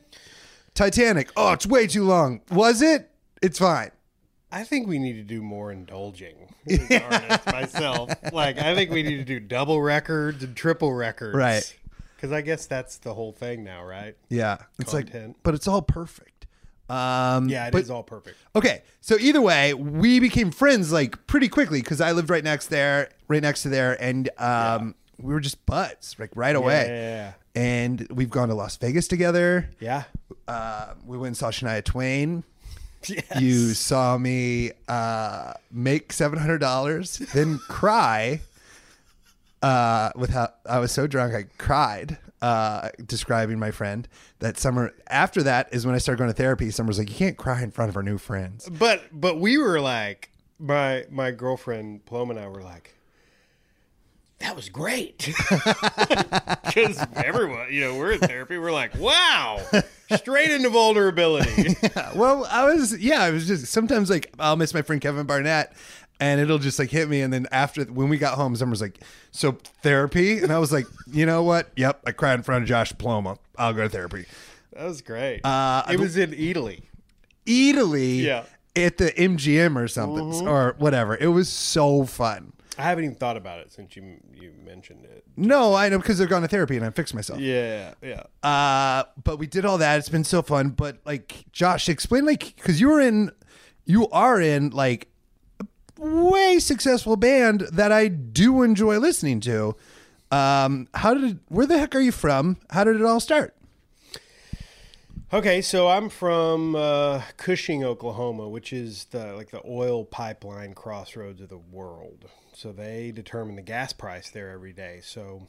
Titanic. 0.75 1.31
Oh, 1.37 1.53
it's 1.53 1.65
way 1.65 1.87
too 1.87 2.03
long. 2.03 2.41
Was 2.51 2.81
it? 2.81 3.09
It's 3.41 3.57
fine. 3.59 3.91
I 4.51 4.63
think 4.63 4.87
we 4.87 4.99
need 4.99 5.13
to 5.13 5.23
do 5.23 5.41
more 5.41 5.71
indulging 5.71 6.35
myself. 7.51 8.11
Like, 8.31 8.57
I 8.57 8.75
think 8.75 8.91
we 8.91 9.03
need 9.03 9.17
to 9.17 9.23
do 9.25 9.39
double 9.39 9.81
records 9.81 10.43
and 10.43 10.55
triple 10.55 10.93
records. 10.93 11.35
Right. 11.35 11.77
Because 12.15 12.31
I 12.31 12.41
guess 12.41 12.65
that's 12.65 12.97
the 12.97 13.13
whole 13.13 13.31
thing 13.33 13.63
now, 13.63 13.83
right? 13.83 14.15
Yeah. 14.29 14.57
It's 14.79 14.93
like, 14.93 15.11
Content. 15.11 15.37
but 15.43 15.55
it's 15.55 15.67
all 15.67 15.81
perfect. 15.81 16.34
Um, 16.89 17.49
Yeah, 17.49 17.67
it 17.67 17.75
is 17.75 17.87
but, 17.87 17.93
all 17.93 18.03
perfect. 18.03 18.37
Okay, 18.55 18.81
so 19.01 19.17
either 19.19 19.41
way, 19.41 19.73
we 19.73 20.19
became 20.19 20.51
friends 20.51 20.91
like 20.91 21.25
pretty 21.27 21.47
quickly 21.49 21.81
because 21.81 22.01
I 22.01 22.11
lived 22.11 22.29
right 22.29 22.43
next 22.43 22.67
there, 22.67 23.09
right 23.27 23.41
next 23.41 23.63
to 23.63 23.69
there, 23.69 24.01
and 24.01 24.29
um, 24.37 24.95
we 25.19 25.33
were 25.33 25.39
just 25.39 25.65
buds 25.65 26.15
like 26.19 26.31
right 26.35 26.55
away. 26.55 26.85
Yeah. 26.87 27.33
And 27.55 28.05
we've 28.11 28.29
gone 28.29 28.49
to 28.49 28.53
Las 28.53 28.75
Vegas 28.77 29.07
together. 29.07 29.69
Yeah. 29.79 30.03
Uh, 30.47 30.93
we 31.05 31.17
went 31.17 31.27
and 31.27 31.37
saw 31.37 31.51
Shania 31.51 31.83
Twain. 31.83 32.43
Yes. 33.07 33.39
You 33.39 33.73
saw 33.75 34.17
me 34.17 34.71
uh, 34.87 35.53
make 35.69 36.11
seven 36.11 36.39
hundred 36.39 36.57
dollars, 36.57 37.17
then 37.35 37.59
cry. 37.67 38.41
Uh, 39.61 40.09
with 40.15 40.31
how 40.31 40.49
I 40.67 40.79
was 40.79 40.91
so 40.91 41.05
drunk, 41.05 41.35
I 41.35 41.45
cried. 41.59 42.17
Uh, 42.45 42.89
describing 43.07 43.57
my 43.57 43.71
friend 43.71 44.07
that 44.37 44.55
summer. 44.59 44.93
After 45.09 45.41
that 45.41 45.67
is 45.73 45.83
when 45.83 45.95
I 45.95 45.97
started 45.97 46.19
going 46.19 46.29
to 46.29 46.35
therapy. 46.35 46.69
Summer's 46.69 46.99
like, 46.99 47.09
you 47.09 47.15
can't 47.15 47.37
cry 47.37 47.63
in 47.63 47.71
front 47.71 47.89
of 47.89 47.97
our 47.97 48.03
new 48.03 48.19
friends. 48.19 48.69
But 48.69 49.01
but 49.11 49.39
we 49.39 49.57
were 49.57 49.79
like 49.81 50.29
my 50.59 51.05
my 51.09 51.31
girlfriend 51.31 52.05
Plum 52.05 52.29
and 52.29 52.39
I 52.39 52.47
were 52.47 52.61
like 52.61 52.93
that 54.39 54.55
was 54.55 54.69
great 54.69 55.33
because 56.65 57.03
everyone 57.15 57.67
you 57.71 57.81
know 57.81 57.97
we're 57.97 58.11
in 58.11 58.19
therapy 58.19 58.57
we're 58.57 58.71
like 58.71 58.93
wow 58.99 59.59
straight 60.13 60.51
into 60.51 60.69
vulnerability 60.69 61.75
Well, 62.15 62.45
I 62.51 62.65
was 62.65 62.97
yeah, 62.99 63.23
I 63.23 63.31
was 63.31 63.47
just 63.47 63.67
sometimes 63.67 64.09
like 64.09 64.31
I'll 64.39 64.55
miss 64.55 64.73
my 64.73 64.81
friend 64.81 65.01
Kevin 65.01 65.25
Barnett 65.25 65.73
and 66.19 66.39
it'll 66.41 66.57
just 66.59 66.79
like 66.79 66.89
hit 66.89 67.09
me 67.09 67.21
and 67.21 67.31
then 67.33 67.47
after 67.51 67.83
when 67.85 68.09
we 68.09 68.17
got 68.17 68.35
home 68.35 68.55
Summer's 68.55 68.81
like, 68.81 68.99
"So 69.31 69.57
therapy?" 69.83 70.39
And 70.39 70.51
I 70.51 70.59
was 70.59 70.71
like, 70.71 70.85
"You 71.11 71.25
know 71.25 71.43
what? 71.43 71.69
Yep, 71.75 72.01
I 72.07 72.11
cried 72.11 72.35
in 72.35 72.43
front 72.43 72.63
of 72.63 72.67
Josh 72.69 72.93
Paloma. 72.97 73.37
I'll 73.57 73.73
go 73.73 73.83
to 73.83 73.89
therapy." 73.89 74.25
that 74.73 74.83
was 74.85 75.01
great 75.01 75.39
Uh, 75.45 75.83
it 75.89 75.99
was 75.99 76.17
in 76.17 76.33
Italy 76.33 76.83
Italy 77.45 78.21
Yeah. 78.25 78.43
at 78.75 78.97
the 78.97 79.11
MGM 79.19 79.77
or 79.77 79.87
something 79.87 80.47
or 80.47 80.75
whatever. 80.77 81.15
It 81.15 81.27
was 81.27 81.49
so 81.49 82.05
fun. 82.05 82.53
I 82.77 82.81
haven't 82.83 83.05
even 83.05 83.15
thought 83.15 83.37
about 83.37 83.59
it 83.59 83.71
since 83.71 83.95
you 83.95 84.17
you 84.33 84.51
mentioned 84.65 85.05
it 85.05 85.23
No, 85.37 85.73
I 85.75 85.87
know 85.87 85.97
because 85.97 86.19
I've 86.19 86.27
gone 86.27 86.41
to 86.41 86.47
therapy 86.49 86.75
and 86.75 86.85
I 86.85 86.89
fixed 86.89 87.13
myself. 87.13 87.39
yeah 87.39 87.93
yeah 88.01 88.23
Uh, 88.43 89.03
but 89.23 89.37
we 89.39 89.47
did 89.47 89.63
all 89.65 89.77
that. 89.77 89.97
It's 89.99 90.09
been 90.09 90.25
so 90.25 90.41
fun. 90.41 90.69
But 90.71 90.97
like, 91.05 91.45
Josh, 91.53 91.87
explain 91.87 92.25
like 92.25 92.53
because 92.57 92.81
you 92.81 92.89
were 92.89 92.99
in, 92.99 93.31
you 93.85 94.09
are 94.09 94.41
in 94.41 94.71
like 94.71 95.07
way 95.97 96.59
successful 96.59 97.15
band 97.15 97.61
that 97.71 97.91
I 97.91 98.07
do 98.07 98.63
enjoy 98.63 98.99
listening 98.99 99.39
to. 99.41 99.75
Um, 100.31 100.87
how 100.93 101.13
did 101.13 101.39
where 101.47 101.65
the 101.65 101.77
heck 101.77 101.95
are 101.95 101.99
you 101.99 102.11
from? 102.11 102.57
How 102.71 102.83
did 102.83 102.95
it 102.95 103.03
all 103.03 103.19
start? 103.19 103.55
Okay, 105.33 105.61
so 105.61 105.87
I'm 105.87 106.09
from 106.09 106.75
uh, 106.75 107.21
Cushing, 107.37 107.83
Oklahoma, 107.83 108.47
which 108.47 108.71
is 108.71 109.05
the 109.05 109.33
like 109.33 109.49
the 109.49 109.61
oil 109.67 110.05
pipeline 110.05 110.73
crossroads 110.73 111.41
of 111.41 111.49
the 111.49 111.57
world. 111.57 112.25
So 112.53 112.71
they 112.71 113.11
determine 113.11 113.55
the 113.55 113.61
gas 113.61 113.91
price 113.91 114.29
there 114.29 114.51
every 114.51 114.71
day. 114.71 115.01
So 115.03 115.47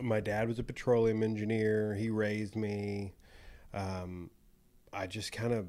my 0.00 0.20
dad 0.20 0.48
was 0.48 0.58
a 0.58 0.62
petroleum 0.62 1.22
engineer. 1.22 1.94
He 1.94 2.08
raised 2.08 2.56
me. 2.56 3.14
Um, 3.74 4.30
I 4.92 5.06
just 5.06 5.32
kind 5.32 5.52
of 5.52 5.66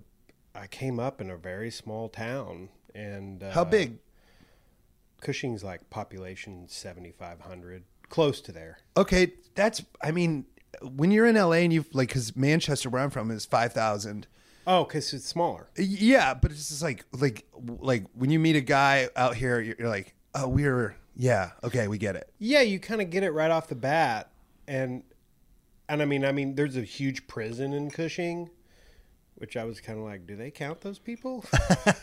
I 0.56 0.68
came 0.68 1.00
up 1.00 1.20
in 1.20 1.30
a 1.30 1.38
very 1.38 1.72
small 1.72 2.10
town, 2.10 2.70
and 3.00 3.44
uh, 3.44 3.52
How 3.52 3.64
big? 3.64 3.98
Cushing's 5.22 5.64
like 5.64 5.90
population 5.90 6.66
seventy 6.68 7.12
five 7.12 7.42
hundred, 7.42 7.84
close 8.10 8.40
to 8.42 8.52
there. 8.52 8.80
Okay, 8.96 9.34
that's 9.56 9.84
I 10.02 10.12
mean, 10.12 10.46
when 10.82 11.12
you're 11.12 11.26
in 11.26 11.36
LA 11.36 11.64
and 11.64 11.74
you've 11.74 11.94
like 11.94 12.10
because 12.10 12.36
Manchester, 12.36 12.90
where 12.90 13.02
I'm 13.02 13.10
from, 13.10 13.32
is 13.32 13.46
five 13.46 13.74
thousand. 13.74 14.28
Oh, 14.66 14.84
because 14.86 15.14
it's 15.14 15.26
smaller. 15.26 15.70
Yeah, 15.76 16.34
but 16.34 16.52
it's 16.52 16.70
just 16.70 16.82
like 16.82 17.06
like 17.12 17.46
like 17.80 18.06
when 18.14 18.30
you 18.30 18.40
meet 18.40 18.56
a 18.56 18.62
guy 18.62 19.10
out 19.16 19.36
here, 19.36 19.60
you're, 19.60 19.76
you're 19.80 19.90
like, 19.90 20.14
oh, 20.36 20.48
we're 20.48 20.96
yeah, 21.16 21.52
okay, 21.66 21.90
we 21.90 21.98
get 21.98 22.16
it. 22.16 22.32
Yeah, 22.40 22.62
you 22.62 22.80
kind 22.80 23.02
of 23.02 23.10
get 23.10 23.24
it 23.24 23.32
right 23.32 23.52
off 23.52 23.68
the 23.68 23.76
bat, 23.76 24.32
and 24.70 25.04
and 25.90 26.02
I 26.02 26.06
mean, 26.06 26.24
I 26.24 26.32
mean, 26.32 26.56
there's 26.56 26.78
a 26.78 26.82
huge 26.82 27.28
prison 27.28 27.74
in 27.74 27.92
Cushing, 27.92 28.50
which 29.40 29.58
I 29.58 29.64
was 29.66 29.82
kind 29.82 29.98
of 30.00 30.06
like, 30.06 30.28
do 30.28 30.36
they 30.36 30.52
count 30.52 30.82
those 30.82 31.00
people? 31.00 31.44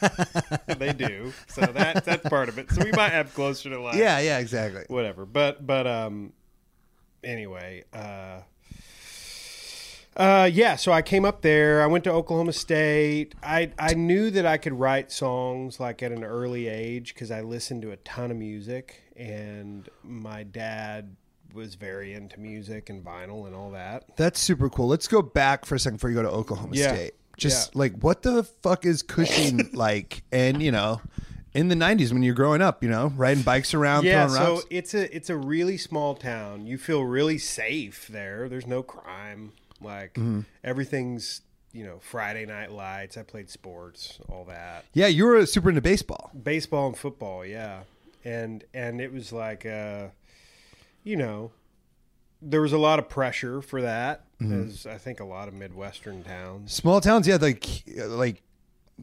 they 0.67 0.93
do, 0.93 1.33
so 1.47 1.61
that 1.63 2.05
that's 2.05 2.29
part 2.29 2.49
of 2.49 2.59
it. 2.59 2.71
So 2.71 2.85
we 2.85 2.93
might 2.93 3.13
have 3.13 3.33
closer 3.35 3.71
to 3.71 3.81
like 3.81 3.97
Yeah, 3.97 4.19
yeah, 4.21 4.39
exactly. 4.39 4.85
whatever. 4.89 5.25
But 5.27 5.67
but 5.67 5.87
um, 5.87 6.33
anyway, 7.23 7.85
uh. 7.93 8.41
Uh, 10.17 10.49
yeah, 10.51 10.77
so 10.77 10.93
I 10.93 11.03
came 11.03 11.27
up 11.27 11.43
there. 11.43 11.83
I 11.83 11.87
went 11.87 12.03
to 12.05 12.11
Oklahoma 12.11 12.55
State. 12.55 13.35
I 13.43 13.71
I 13.79 13.93
knew 13.93 14.31
that 14.31 14.47
I 14.47 14.57
could 14.57 14.73
write 14.73 15.13
songs 15.13 15.79
like 15.79 16.03
at 16.03 16.11
an 16.11 16.25
early 16.25 16.69
age 16.69 17.13
because 17.13 17.31
I 17.31 17.43
listened 17.43 17.83
to 17.83 17.91
a 17.91 17.97
ton 17.99 18.31
of 18.31 18.39
music, 18.39 19.03
and 19.15 19.87
my 20.03 20.43
dad 20.43 21.17
was 21.53 21.75
very 21.75 22.15
into 22.15 22.41
music 22.41 22.89
and 22.89 23.05
vinyl 23.05 23.47
and 23.47 23.55
all 23.55 23.71
that. 23.73 24.05
That's 24.17 24.41
super 24.41 24.71
cool. 24.71 24.89
Let's 24.89 25.07
go 25.07 25.21
back 25.21 25.67
for 25.67 25.75
a 25.75 25.79
second 25.79 25.97
before 25.97 26.09
you 26.11 26.17
go 26.17 26.23
to 26.23 26.31
Oklahoma 26.31 26.75
Yeah. 26.75 26.95
State. 26.95 27.15
Just 27.37 27.77
like 27.77 27.95
what 28.03 28.23
the 28.23 28.43
fuck 28.45 28.85
is 28.87 29.03
Cushing 29.03 29.71
like? 29.75 30.23
And 30.33 30.63
you 30.63 30.73
know, 30.73 31.01
in 31.53 31.69
the 31.69 31.75
'90s 31.75 32.13
when 32.13 32.23
you're 32.23 32.35
growing 32.35 32.63
up, 32.63 32.83
you 32.83 32.89
know, 32.89 33.13
riding 33.17 33.43
bikes 33.43 33.75
around, 33.75 34.05
Yeah, 34.05 34.27
so 34.29 34.55
rocks. 34.55 34.67
it's 34.71 34.95
a 34.95 35.15
it's 35.15 35.29
a 35.31 35.37
really 35.37 35.77
small 35.77 36.15
town. 36.15 36.67
You 36.67 36.79
feel 36.79 37.03
really 37.05 37.39
safe 37.39 38.09
there. 38.09 38.49
There's 38.49 38.67
no 38.67 38.83
crime. 38.83 39.53
Like 39.83 40.15
Mm-hmm. 40.15 40.41
everything's 40.65 41.43
you 41.73 41.85
know 41.85 41.99
Friday 42.01 42.47
night 42.47 42.73
lights. 42.73 43.17
I 43.19 43.23
played 43.23 43.51
sports, 43.51 44.19
all 44.31 44.45
that. 44.47 44.85
yeah, 44.95 45.07
you 45.09 45.27
were 45.27 45.45
super 45.47 45.69
into 45.69 45.83
baseball. 45.83 46.31
baseball 46.43 46.87
and 46.89 46.97
football 46.97 47.45
yeah 47.45 47.81
and 48.25 48.65
and 48.75 49.01
it 49.01 49.13
was 49.13 49.31
like 49.33 49.65
uh 49.67 50.07
you 51.05 51.17
know 51.17 51.51
there 52.49 52.61
was 52.61 52.73
a 52.73 52.79
lot 52.79 52.99
of 52.99 53.09
pressure 53.09 53.61
for 53.63 53.83
that 53.83 54.23
Mm-hmm. 54.41 54.69
as 54.69 54.87
i 54.87 54.99
think 54.99 55.21
a 55.21 55.25
lot 55.25 55.49
of 55.49 55.55
midwestern 55.55 56.23
towns 56.23 56.71
Small 56.73 57.01
towns, 57.01 57.27
yeah, 57.27 57.37
like 57.41 57.65
like 57.97 58.43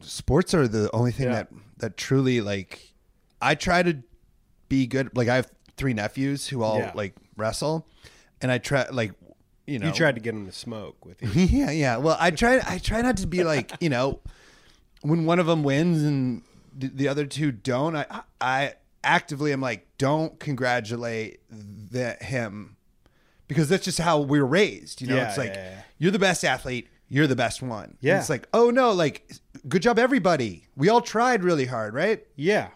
sports 0.00 0.54
are 0.54 0.68
the 0.68 0.88
only 0.94 1.10
thing 1.12 1.26
Yeah. 1.26 1.32
that 1.34 1.48
that 1.78 1.96
truly 1.96 2.40
like. 2.40 2.80
I 3.42 3.54
try 3.56 3.82
to 3.82 3.98
be 4.68 4.86
good. 4.86 5.10
Like 5.16 5.28
I 5.28 5.34
have 5.36 5.50
three 5.76 5.92
nephews 5.92 6.46
who 6.48 6.62
all 6.62 6.78
Yeah. 6.78 6.92
like 6.94 7.14
wrestle, 7.36 7.84
and 8.40 8.50
I 8.52 8.58
try 8.58 8.86
like 8.90 9.12
you 9.66 9.78
know 9.80 9.88
you 9.88 9.92
tried 9.92 10.14
to 10.14 10.20
get 10.20 10.34
them 10.34 10.46
to 10.46 10.52
smoke 10.52 11.04
with 11.04 11.20
you 11.20 11.28
yeah, 11.58 11.70
yeah. 11.72 11.96
Well, 11.96 12.16
I 12.20 12.30
try. 12.30 12.60
I 12.64 12.78
try 12.78 13.02
not 13.02 13.16
to 13.18 13.26
be 13.26 13.42
like 13.44 13.72
you 13.80 13.88
know, 13.88 14.20
when 15.02 15.24
one 15.26 15.40
of 15.40 15.46
them 15.46 15.62
wins 15.64 16.02
and 16.02 16.42
the 16.76 17.08
other 17.08 17.26
two 17.26 17.50
don't. 17.52 17.96
I 17.96 18.06
I 18.40 18.74
actively 19.02 19.52
am 19.52 19.60
like, 19.60 19.86
don't 19.98 20.38
congratulate 20.38 21.40
the, 21.50 22.12
him 22.20 22.76
because 23.48 23.68
that's 23.68 23.84
just 23.84 23.98
how 24.00 24.20
we 24.20 24.40
were 24.40 24.46
raised. 24.46 25.00
You 25.00 25.08
know, 25.08 25.16
Yeah, 25.16 25.28
it's 25.28 25.38
like 25.38 25.54
yeah, 25.54 25.70
yeah. 25.70 25.82
you're 25.98 26.12
the 26.12 26.18
best 26.18 26.44
athlete. 26.44 26.88
You're 27.08 27.26
the 27.26 27.36
best 27.36 27.62
one. 27.62 27.84
And 27.84 27.96
Yeah. 28.00 28.18
it's 28.18 28.30
like, 28.30 28.48
oh 28.54 28.70
no, 28.70 28.92
like 28.92 29.30
good 29.68 29.82
job, 29.82 29.98
everybody. 29.98 30.66
We 30.76 30.88
all 30.88 31.00
tried 31.00 31.44
really 31.44 31.66
hard, 31.66 31.94
right? 31.94 32.24
yeah 32.36 32.68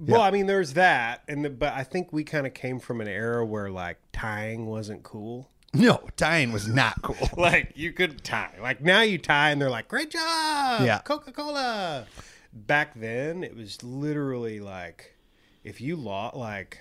Well, 0.00 0.22
I 0.22 0.30
mean, 0.30 0.46
there's 0.46 0.72
that, 0.72 1.22
and 1.28 1.44
the, 1.44 1.50
but 1.50 1.74
I 1.74 1.84
think 1.84 2.12
we 2.12 2.24
kind 2.24 2.46
of 2.46 2.54
came 2.54 2.80
from 2.80 3.00
an 3.00 3.08
era 3.08 3.44
where 3.44 3.70
like 3.70 3.98
tying 4.12 4.66
wasn't 4.66 5.02
cool. 5.02 5.48
No, 5.74 6.00
tying 6.16 6.52
was 6.52 6.66
not 6.68 7.00
cool. 7.02 7.28
Like 7.36 7.72
you 7.76 7.92
could 7.92 8.22
tie. 8.24 8.54
Like 8.60 8.80
now 8.82 9.02
you 9.02 9.18
tie, 9.18 9.50
and 9.50 9.60
they're 9.60 9.70
like, 9.70 9.88
"Great 9.88 10.10
job, 10.10 10.82
Yeah. 10.84 10.98
Coca 11.04 11.32
Cola." 11.32 12.06
Back 12.52 12.92
then, 12.94 13.42
it 13.44 13.56
was 13.56 13.82
literally 13.82 14.60
like, 14.60 15.14
if 15.64 15.80
you 15.80 15.96
lost, 15.96 16.36
like 16.36 16.78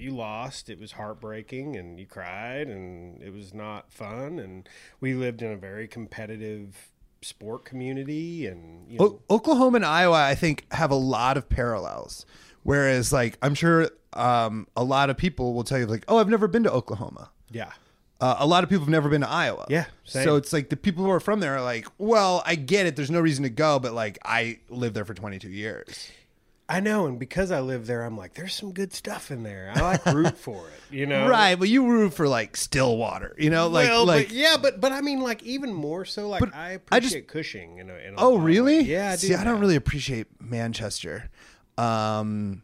you 0.00 0.10
lost, 0.12 0.68
it 0.70 0.78
was 0.78 0.92
heartbreaking, 0.92 1.76
and 1.76 1.98
you 2.00 2.06
cried, 2.06 2.66
and 2.68 3.22
it 3.22 3.32
was 3.32 3.52
not 3.54 3.92
fun. 3.92 4.38
And 4.38 4.68
we 5.00 5.14
lived 5.14 5.42
in 5.42 5.50
a 5.52 5.56
very 5.56 5.86
competitive 5.88 6.88
sport 7.22 7.64
community, 7.64 8.46
and 8.46 8.90
you 8.90 8.98
know, 8.98 9.20
O- 9.28 9.34
Oklahoma 9.36 9.76
and 9.76 9.84
Iowa, 9.84 10.22
I 10.24 10.34
think, 10.34 10.64
have 10.72 10.90
a 10.90 10.94
lot 10.96 11.36
of 11.36 11.48
parallels. 11.48 12.24
Whereas, 12.62 13.12
like, 13.12 13.38
I'm 13.42 13.54
sure 13.54 13.88
um, 14.12 14.66
a 14.76 14.84
lot 14.84 15.08
of 15.10 15.16
people 15.16 15.54
will 15.54 15.64
tell 15.64 15.78
you, 15.78 15.86
like, 15.86 16.04
oh, 16.08 16.18
I've 16.18 16.28
never 16.28 16.48
been 16.48 16.62
to 16.64 16.72
Oklahoma. 16.72 17.30
yeah, 17.50 17.72
Uh, 18.20 18.36
a 18.38 18.46
lot 18.46 18.62
of 18.64 18.68
people 18.70 18.84
have 18.84 18.90
never 18.90 19.08
been 19.08 19.22
to 19.22 19.28
Iowa. 19.30 19.66
Yeah, 19.70 19.86
same. 20.04 20.24
So 20.24 20.36
it's 20.36 20.52
like 20.52 20.68
the 20.68 20.76
people 20.76 21.04
who 21.04 21.10
are 21.10 21.20
from 21.20 21.40
there 21.40 21.56
are 21.56 21.62
like, 21.62 21.86
well, 21.96 22.42
I 22.44 22.54
get 22.54 22.84
it. 22.86 22.96
There's 22.96 23.10
no 23.10 23.20
reason 23.20 23.44
to 23.44 23.50
go, 23.50 23.78
but 23.78 23.92
like, 23.94 24.18
I 24.24 24.58
lived 24.68 24.94
there 24.94 25.04
for 25.06 25.14
22 25.14 25.48
years. 25.48 26.10
I 26.70 26.78
know, 26.80 27.06
and 27.06 27.18
because 27.18 27.50
I 27.50 27.58
live 27.60 27.86
there, 27.86 28.02
I'm 28.04 28.16
like, 28.16 28.34
there's 28.34 28.54
some 28.54 28.72
good 28.72 28.94
stuff 28.94 29.30
in 29.32 29.42
there. 29.42 29.72
I 29.74 29.80
like 29.80 30.06
root 30.06 30.38
for 30.46 30.68
it, 30.68 30.94
you 30.94 31.04
know, 31.04 31.28
Right. 31.28 31.56
But 31.56 31.68
you 31.68 31.84
root 31.86 32.14
for 32.14 32.28
like 32.28 32.56
Stillwater, 32.56 33.34
you 33.38 33.50
know, 33.50 33.66
like, 33.68 33.88
well, 33.88 34.06
like, 34.06 34.28
but, 34.28 34.36
yeah, 34.36 34.56
but 34.60 34.80
but 34.80 34.92
I 34.92 35.00
mean, 35.00 35.20
like 35.20 35.42
even 35.42 35.74
more 35.74 36.04
so, 36.04 36.28
like 36.28 36.42
I 36.54 36.78
I 36.92 37.00
just- 37.00 37.14
appreciate 37.16 37.26
Cushing. 37.28 37.78
In 37.78 37.90
a, 37.90 37.94
in 37.96 38.14
a 38.14 38.16
Oh, 38.18 38.36
really? 38.36 38.78
ways. 38.78 38.86
Yeah, 38.86 39.08
I 39.10 39.16
do. 39.16 39.26
See, 39.26 39.34
I 39.34 39.42
don't 39.42 39.58
really 39.60 39.74
appreciate 39.76 40.28
Manchester. 40.40 41.28
Um, 41.76 42.62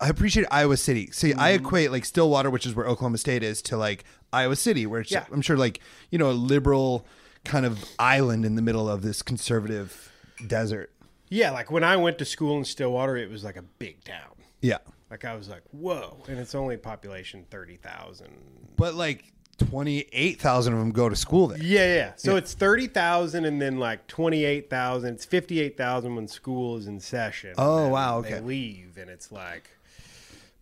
I 0.00 0.08
appreciate 0.08 0.46
Iowa 0.50 0.76
City. 0.76 1.10
See, 1.12 1.32
I 1.34 1.52
Mm-hmm. 1.56 1.64
equate 1.66 1.90
like 1.90 2.04
Stillwater, 2.04 2.50
which 2.50 2.66
is 2.66 2.74
where 2.74 2.86
Oklahoma 2.86 3.18
State 3.18 3.42
is, 3.42 3.62
to 3.62 3.76
like 3.76 4.04
Iowa 4.32 4.56
City, 4.56 4.86
where 4.86 5.00
it's, 5.00 5.10
Yeah. 5.10 5.24
I'm 5.32 5.42
sure 5.42 5.56
like 5.56 5.80
you 6.10 6.18
know 6.18 6.30
a 6.30 6.32
liberal 6.32 7.06
kind 7.44 7.66
of 7.66 7.84
island 7.98 8.44
in 8.44 8.54
the 8.54 8.62
middle 8.62 8.88
of 8.88 9.02
this 9.02 9.20
conservative 9.22 10.12
desert. 10.46 10.92
Yeah, 11.32 11.50
like 11.50 11.70
when 11.70 11.82
I 11.84 11.96
went 11.96 12.18
to 12.18 12.24
school 12.24 12.58
in 12.58 12.64
Stillwater, 12.64 13.16
it 13.16 13.30
was 13.30 13.42
like 13.42 13.56
a 13.56 13.62
big 13.62 14.04
town. 14.04 14.34
Yeah, 14.60 14.78
Like 15.10 15.24
I 15.24 15.34
was 15.34 15.48
like, 15.48 15.62
whoa, 15.72 16.22
and 16.28 16.38
it's 16.38 16.54
only 16.54 16.76
population 16.76 17.46
thirty 17.50 17.76
thousand. 17.76 18.32
but 18.76 18.94
like 18.94 19.32
twenty 19.58 20.06
eight 20.12 20.40
thousand 20.40 20.74
of 20.74 20.78
them 20.80 20.92
go 20.92 21.08
to 21.08 21.16
school 21.16 21.48
there. 21.48 21.58
Yeah, 21.58 21.94
yeah. 21.94 22.12
So 22.16 22.36
it's 22.36 22.54
thirty 22.54 22.86
thousand, 22.86 23.44
and 23.44 23.60
then 23.60 23.78
like 23.78 24.06
twenty 24.08 24.44
eight 24.44 24.68
thousand. 24.70 25.14
It's 25.14 25.24
fifty 25.24 25.60
eight 25.60 25.76
thousand 25.76 26.14
when 26.16 26.28
school 26.28 26.76
is 26.76 26.86
in 26.86 27.00
session. 27.00 27.54
Oh, 27.58 27.88
wow, 27.88 28.20
They 28.20 28.34
okay. 28.34 28.40
leave, 28.40 28.96
and 28.98 29.08
it's 29.10 29.32
like, 29.32 29.70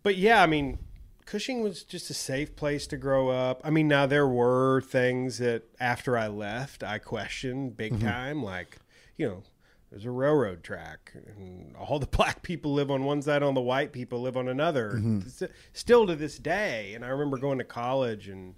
but 0.02 0.16
yeah, 0.16 0.42
I 0.42 0.46
mean, 0.46 0.78
Cushing 1.26 1.62
was 1.62 1.82
just 1.84 2.08
a 2.10 2.14
safe 2.14 2.56
place 2.56 2.86
to 2.88 2.96
grow 2.96 3.28
up. 3.28 3.60
I 3.64 3.70
mean, 3.70 3.88
now 3.88 4.06
there 4.06 4.26
were 4.28 4.80
things 4.82 5.38
that 5.38 5.64
after 5.78 6.16
I 6.16 6.28
left, 6.28 6.82
I 6.82 6.98
questioned 6.98 7.76
big 7.76 7.92
Mm-hmm. 7.94 8.06
time, 8.08 8.42
like 8.42 8.78
you 9.16 9.28
know. 9.28 9.42
There's 9.90 10.04
a 10.04 10.10
railroad 10.10 10.62
track, 10.62 11.12
and 11.36 11.74
all 11.76 11.98
the 11.98 12.06
black 12.18 12.42
people 12.42 12.72
live 12.72 12.90
on 12.90 13.04
one 13.04 13.22
side, 13.22 13.42
all 13.42 13.52
the 13.52 13.60
white 13.60 13.92
people 13.92 14.22
live 14.22 14.36
on 14.36 14.46
another. 14.48 14.92
Mm-hmm. 14.94 15.46
Still 15.72 16.06
to 16.06 16.14
this 16.14 16.38
day, 16.38 16.94
and 16.94 17.04
I 17.04 17.08
remember 17.08 17.38
going 17.38 17.58
to 17.58 17.64
college 17.64 18.28
and 18.28 18.54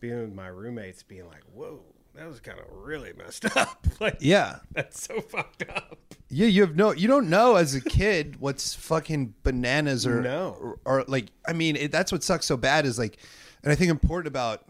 being 0.00 0.20
with 0.20 0.32
my 0.32 0.46
roommates, 0.46 1.02
being 1.02 1.26
like, 1.26 1.42
"Whoa, 1.52 1.80
that 2.14 2.28
was 2.28 2.38
kind 2.38 2.60
of 2.60 2.66
really 2.70 3.12
messed 3.18 3.44
up. 3.56 3.84
like, 4.00 4.18
Yeah, 4.20 4.60
that's 4.72 5.02
so 5.02 5.20
fucked 5.20 5.64
up." 5.68 5.98
yeah. 6.28 6.46
You 6.46 6.60
have 6.62 6.76
no, 6.76 6.92
you 6.92 7.08
don't 7.08 7.28
know 7.28 7.56
as 7.56 7.74
a 7.74 7.80
kid 7.80 8.36
what's 8.38 8.74
fucking 8.74 9.34
bananas 9.42 10.06
or 10.06 10.20
No. 10.22 10.56
or, 10.60 10.78
or, 10.84 11.04
like. 11.08 11.26
I 11.48 11.52
mean, 11.52 11.74
it, 11.74 11.90
that's 11.90 12.12
what 12.12 12.22
sucks 12.22 12.46
so 12.46 12.56
bad 12.56 12.86
is 12.86 12.96
like, 12.96 13.18
and 13.64 13.72
I 13.72 13.74
think 13.74 13.90
important 13.90 14.28
about 14.28 14.62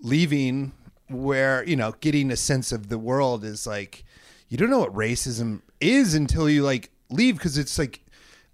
leaving 0.00 0.72
where 1.08 1.64
you 1.64 1.76
know 1.76 1.94
getting 2.00 2.30
a 2.30 2.36
sense 2.36 2.72
of 2.72 2.88
the 2.88 2.98
world 2.98 3.42
is 3.44 3.66
like 3.66 4.04
you 4.48 4.56
don't 4.56 4.70
know 4.70 4.78
what 4.80 4.94
racism 4.94 5.62
is 5.80 6.14
until 6.14 6.48
you 6.48 6.62
like 6.62 6.90
leave 7.10 7.36
because 7.36 7.58
it's 7.58 7.78
like 7.78 8.00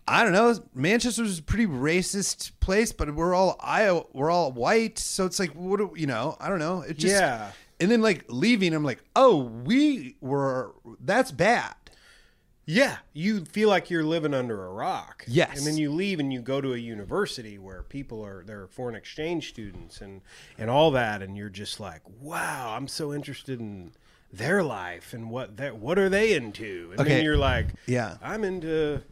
I 0.08 0.22
don't 0.24 0.32
know 0.32 0.54
Manchester's 0.74 1.38
a 1.38 1.42
pretty 1.42 1.66
racist 1.66 2.52
place 2.60 2.92
but 2.92 3.14
we're 3.14 3.34
all 3.34 3.56
Iowa 3.60 4.04
we're 4.12 4.30
all 4.30 4.50
white 4.52 4.98
so 4.98 5.26
it's 5.26 5.38
like 5.38 5.50
what 5.50 5.78
do 5.78 5.92
you 5.96 6.06
know 6.06 6.36
I 6.40 6.48
don't 6.48 6.58
know 6.58 6.80
it 6.82 6.98
just 6.98 7.14
Yeah. 7.14 7.52
and 7.80 7.90
then 7.90 8.02
like 8.02 8.24
leaving 8.28 8.74
I'm 8.74 8.84
like 8.84 9.02
oh 9.14 9.42
we 9.42 10.16
were 10.20 10.74
that's 11.00 11.30
bad 11.30 11.74
Yeah, 12.64 12.98
you 13.12 13.44
feel 13.44 13.68
like 13.68 13.90
you're 13.90 14.04
living 14.04 14.34
under 14.34 14.64
a 14.64 14.70
rock. 14.72 15.24
Yes. 15.26 15.58
and 15.58 15.66
then 15.66 15.76
you 15.76 15.90
leave 15.92 16.20
and 16.20 16.32
you 16.32 16.40
go 16.40 16.60
to 16.60 16.74
a 16.74 16.78
university 16.78 17.58
where 17.58 17.82
people 17.82 18.24
are 18.24 18.44
they're 18.46 18.68
foreign 18.68 18.94
exchange 18.94 19.48
students 19.48 20.00
and 20.00 20.20
and 20.58 20.70
all 20.70 20.90
that, 20.92 21.22
and 21.22 21.36
you're 21.36 21.48
just 21.50 21.80
like, 21.80 22.02
wow, 22.20 22.74
I'm 22.76 22.86
so 22.86 23.12
interested 23.12 23.58
in 23.60 23.92
their 24.32 24.62
life 24.62 25.12
and 25.12 25.30
what 25.30 25.56
they 25.56 25.70
what 25.70 25.98
are 25.98 26.08
they 26.08 26.34
into, 26.34 26.88
and 26.92 27.00
Okay. 27.00 27.10
then 27.16 27.24
you're 27.24 27.36
like, 27.36 27.66
Yeah. 27.86 28.16
I'm 28.22 28.44
into 28.44 29.02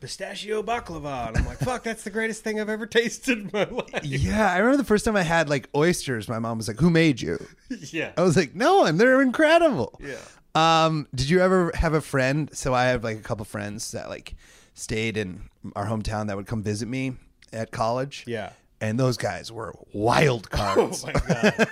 pistachio 0.00 0.62
baklava, 0.62 1.28
and 1.28 1.36
I'm 1.38 1.44
like, 1.46 1.58
fuck, 1.58 1.82
that's 1.82 2.04
the 2.04 2.10
greatest 2.10 2.42
thing 2.42 2.58
I've 2.60 2.68
ever 2.70 2.86
tasted 2.86 3.38
in 3.38 3.50
my 3.52 3.64
life. 3.70 4.04
yeah 4.04 4.50
I 4.52 4.58
remember 4.58 4.78
the 4.78 4.84
first 4.84 5.04
time 5.04 5.16
I 5.16 5.22
had 5.22 5.48
like 5.50 5.68
oysters 5.76 6.28
my 6.28 6.38
mom 6.38 6.56
was 6.58 6.68
like 6.68 6.78
who 6.80 6.88
made 6.90 7.20
you 7.20 7.44
yeah, 7.90 8.12
I 8.16 8.22
was 8.22 8.36
like, 8.36 8.54
no 8.54 8.78
one. 8.78 8.96
They're 8.96 9.20
incredible. 9.22 10.00
Yeah. 10.02 10.16
Um, 10.54 11.06
did 11.14 11.28
you 11.30 11.40
ever 11.40 11.70
have 11.74 11.94
a 11.94 12.00
friend? 12.00 12.50
So 12.52 12.74
I 12.74 12.86
have 12.86 13.04
like 13.04 13.18
a 13.18 13.22
couple 13.22 13.44
friends 13.44 13.92
that 13.92 14.08
like 14.08 14.34
stayed 14.74 15.16
in 15.16 15.42
our 15.76 15.86
hometown 15.86 16.26
that 16.28 16.36
would 16.36 16.46
come 16.46 16.62
visit 16.62 16.88
me 16.88 17.14
at 17.52 17.70
college. 17.70 18.24
yeah. 18.26 18.50
And 18.82 18.98
those 18.98 19.18
guys 19.18 19.52
were 19.52 19.74
wild 19.92 20.48
Oh 20.52 20.56
cards. 20.56 21.04
my 21.04 21.12
god! 21.12 21.66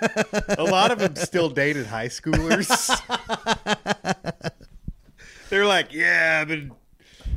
A 0.59 0.65
lot 0.65 0.91
of 0.91 0.99
them 0.99 1.17
still 1.17 1.49
dated 1.49 1.87
high 1.87 2.09
schoolers. 2.09 2.69
They're 5.49 5.65
like, 5.67 5.95
"Yeah, 5.95 6.41
I've 6.43 6.49
been 6.49 6.73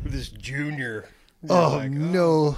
with 0.04 0.12
this 0.12 0.30
junior." 0.30 1.08
Oh 1.50 1.78
like, 1.78 1.92
no. 1.92 2.58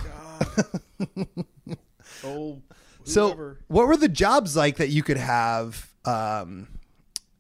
Oh, 2.24 2.62
so 3.04 3.56
what 3.68 3.88
were 3.88 3.98
the 3.98 4.10
jobs 4.10 4.56
like 4.56 4.78
that 4.78 4.90
you 4.90 5.04
could 5.04 5.18
have 5.18 5.92
um 6.06 6.68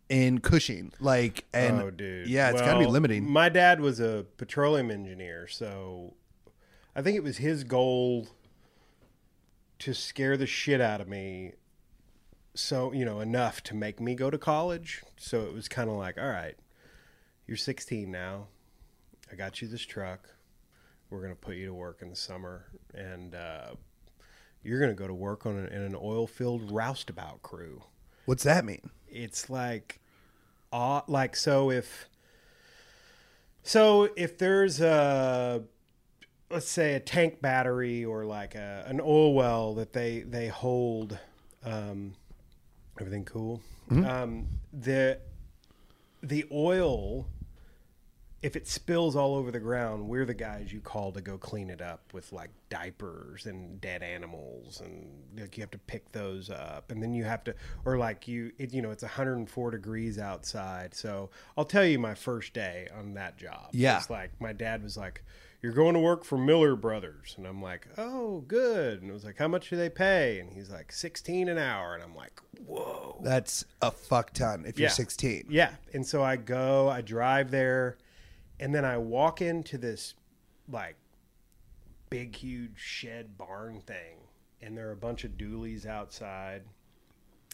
in 0.08 0.40
Cushing? 0.40 0.94
Like 1.00 1.46
and 1.54 1.82
oh, 1.82 1.90
dude. 1.90 2.28
yeah, 2.28 2.52
it's 2.52 2.62
gotta 2.62 2.80
be 2.80 2.86
limiting. 2.86 3.28
My 3.28 3.50
dad 3.50 3.82
was 3.82 4.00
a 4.00 4.26
petroleum 4.38 4.92
engineer, 4.92 5.48
so 5.48 6.14
I 6.96 7.02
think 7.02 7.18
it 7.18 7.24
was 7.24 7.38
his 7.38 7.64
goal 7.64 8.28
to 9.84 9.94
scare 9.94 10.38
the 10.38 10.48
shit 10.48 10.82
out 10.82 11.02
of 11.02 11.08
me. 11.08 11.54
So 12.56 12.92
you 12.94 13.04
know 13.06 13.20
enough 13.20 13.62
to 13.64 13.76
make 13.76 14.00
me 14.00 14.16
go 14.16 14.30
to 14.30 14.38
college. 14.38 15.04
So 15.18 15.42
it 15.42 15.54
was 15.54 15.68
kind 15.68 15.90
of 15.90 15.96
like, 15.96 16.18
all 16.18 16.28
right, 16.30 16.56
you're 17.48 17.58
16 17.58 18.10
now. 18.12 18.48
I 19.32 19.36
got 19.36 19.62
you 19.62 19.68
this 19.68 19.82
truck. 19.82 20.30
We're 21.10 21.22
gonna 21.22 21.36
put 21.36 21.56
you 21.56 21.68
to 21.68 21.74
work 21.74 22.02
in 22.02 22.10
the 22.10 22.16
summer, 22.16 22.66
and 22.94 23.36
uh, 23.36 23.72
you're 24.64 24.80
gonna 24.80 24.94
go 24.94 25.08
to 25.08 25.14
work 25.14 25.46
on 25.46 25.58
an, 25.58 25.68
in 25.68 25.82
an 25.82 25.96
oil-filled 25.96 26.72
roustabout 26.72 27.42
crew 27.42 27.84
What's 28.26 28.44
that 28.44 28.66
mean? 28.66 28.90
it's 29.08 29.50
like 29.50 30.00
uh, 30.72 31.02
like 31.08 31.36
so 31.36 31.70
if 31.70 32.10
so 33.62 34.10
if 34.16 34.38
there's 34.38 34.82
a 34.82 35.64
let's 36.54 36.70
say 36.70 36.94
a 36.94 37.00
tank 37.00 37.42
battery 37.42 38.06
or 38.06 38.26
like 38.26 38.56
a, 38.56 38.84
an 38.88 39.02
oil 39.02 39.34
well 39.34 39.74
that 39.76 39.94
they 39.94 40.22
they 40.22 40.48
hold 40.48 41.18
um, 41.66 42.14
everything 43.00 43.26
cool 43.26 43.62
um, 44.06 44.48
the 44.72 45.20
the 46.22 46.46
oil 46.52 47.28
if 48.44 48.58
it 48.58 48.68
spills 48.68 49.16
all 49.16 49.36
over 49.36 49.52
the 49.52 49.60
ground, 49.60 50.06
we're 50.10 50.26
the 50.26 50.34
guys 50.34 50.72
you 50.74 50.82
call 50.82 51.14
to 51.14 51.22
go 51.22 51.38
clean 51.38 51.70
it 51.70 51.82
up 51.82 52.02
with 52.12 52.34
like 52.34 52.50
diapers 52.70 53.46
and 53.46 53.80
dead 53.80 54.04
animals, 54.04 54.82
and 54.82 55.08
like 55.40 55.56
you 55.56 55.62
have 55.62 55.72
to 55.72 55.78
pick 55.78 56.12
those 56.12 56.50
up, 56.50 56.92
and 56.92 57.02
then 57.02 57.14
you 57.14 57.24
have 57.24 57.46
to, 57.46 57.56
or 57.86 57.98
like 57.98 58.28
you, 58.28 58.52
it, 58.58 58.74
you 58.74 58.82
know, 58.82 58.92
it's 58.92 59.02
104 59.02 59.72
degrees 59.72 60.20
outside. 60.20 60.94
So 60.94 61.30
I'll 61.58 61.64
tell 61.64 61.86
you 61.86 61.98
my 62.00 62.16
first 62.16 62.54
day 62.54 62.90
on 62.94 63.14
that 63.14 63.38
job. 63.38 63.70
Yeah. 63.72 63.98
it's 63.98 64.10
like 64.10 64.32
my 64.42 64.52
dad 64.52 64.84
was 64.84 64.98
like, 64.98 65.24
"You're 65.64 65.72
going 65.74 65.94
to 65.94 66.00
work 66.00 66.26
for 66.26 66.38
Miller 66.38 66.76
Brothers," 66.76 67.34
and 67.38 67.48
I'm 67.48 67.62
like, 67.62 67.88
"Oh, 67.98 68.42
good." 68.48 69.02
And 69.02 69.10
it 69.10 69.14
was 69.14 69.24
like, 69.26 69.38
"How 69.38 69.48
much 69.48 69.70
do 69.70 69.78
they 69.78 69.90
pay?" 69.90 70.40
And 70.40 70.52
he's 70.54 70.70
like, 70.70 70.92
"16 70.92 71.48
an 71.48 71.58
hour," 71.58 71.96
and 71.96 72.04
I'm 72.04 72.16
like, 72.16 72.40
"Whoa." 72.66 73.20
That's 73.24 73.64
a 73.82 73.90
fuck 73.90 74.34
ton 74.34 74.66
if 74.68 74.78
you're 74.78 74.90
16. 74.90 75.46
Yeah. 75.50 75.72
And 75.94 76.06
so 76.06 76.22
I 76.22 76.36
go, 76.36 76.90
I 76.90 77.02
drive 77.02 77.50
there, 77.50 77.98
and 78.60 78.76
then 78.76 78.86
I 78.86 78.98
walk 78.98 79.42
into 79.42 79.78
this 79.78 80.14
like 80.70 80.98
big, 82.10 82.36
huge 82.36 82.78
shed 82.78 83.38
barn 83.38 83.80
thing, 83.82 84.28
and 84.62 84.78
there 84.78 84.90
are 84.90 84.92
a 84.92 84.98
bunch 84.98 85.24
of 85.24 85.32
dualies 85.32 85.86
outside. 85.86 86.64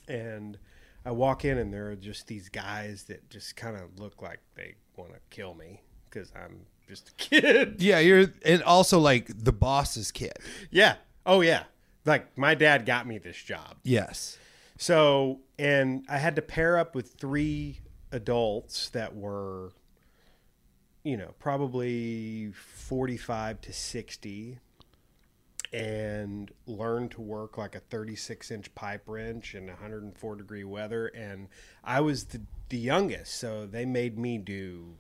And 0.08 0.58
I 1.06 1.12
walk 1.12 1.46
in, 1.46 1.58
and 1.60 1.72
there 1.74 1.92
are 1.92 1.96
just 1.96 2.28
these 2.28 2.50
guys 2.50 3.04
that 3.04 3.30
just 3.30 3.56
kind 3.56 3.78
of 3.78 4.00
look 4.00 4.22
like 4.22 4.40
they 4.56 4.76
want 4.98 5.14
to 5.14 5.20
kill 5.30 5.54
me. 5.54 5.84
because 6.10 6.32
I'm 6.36 6.66
just 6.90 7.10
a 7.10 7.12
kid. 7.14 7.76
Yeah, 7.80 8.00
you're 8.00 8.34
and 8.44 8.64
also 8.64 9.00
like 9.00 9.28
the 9.28 9.54
boss's 9.54 10.12
kid. 10.12 10.34
yeah. 10.72 10.96
Oh 11.26 11.42
yeah. 11.42 11.64
Like 12.04 12.36
my 12.38 12.56
dad 12.56 12.86
got 12.86 13.06
me 13.06 13.20
this 13.20 13.38
job. 13.38 13.76
Yes. 13.84 14.38
So, 14.78 15.42
and 15.60 16.06
I 16.10 16.18
had 16.18 16.36
to 16.38 16.42
pair 16.42 16.78
up 16.78 16.96
with 16.96 17.14
three 17.14 17.82
adults 18.12 18.90
that 18.90 19.16
were, 19.16 19.74
you 21.04 21.16
know, 21.16 21.34
probably 21.38 22.52
45 22.54 23.62
to 23.62 23.74
60 23.74 24.58
and 25.72 26.50
learn 26.66 27.10
to 27.10 27.22
work 27.22 27.58
like 27.58 27.76
a 27.76 27.80
36 27.80 28.50
inch 28.50 28.74
pipe 28.74 29.04
wrench 29.06 29.54
in 29.54 29.68
104 29.68 30.36
degree 30.38 30.64
weather. 30.64 31.08
And 31.08 31.50
I 31.84 32.02
was 32.02 32.26
the, 32.26 32.42
the 32.70 32.78
youngest, 32.78 33.36
so 33.36 33.68
they 33.68 33.86
made 33.86 34.18
me 34.18 34.40
do 34.40 34.96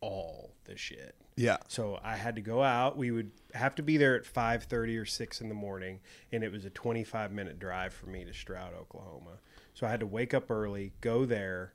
all 0.00 0.52
the 0.70 0.78
shit. 0.78 1.14
Yeah. 1.36 1.58
So 1.68 2.00
I 2.02 2.16
had 2.16 2.36
to 2.36 2.40
go 2.40 2.62
out. 2.62 2.96
We 2.96 3.10
would 3.10 3.30
have 3.54 3.74
to 3.74 3.82
be 3.82 3.96
there 3.96 4.16
at 4.16 4.24
5:30 4.24 4.96
or 4.96 5.04
6 5.04 5.40
in 5.40 5.48
the 5.48 5.54
morning, 5.54 6.00
and 6.32 6.42
it 6.42 6.52
was 6.52 6.64
a 6.64 6.70
25 6.70 7.32
minute 7.32 7.58
drive 7.58 7.92
for 7.92 8.06
me 8.06 8.24
to 8.24 8.32
Stroud, 8.32 8.72
Oklahoma. 8.74 9.38
So 9.74 9.86
I 9.86 9.90
had 9.90 10.00
to 10.00 10.06
wake 10.06 10.32
up 10.32 10.50
early, 10.50 10.92
go 11.00 11.24
there, 11.24 11.74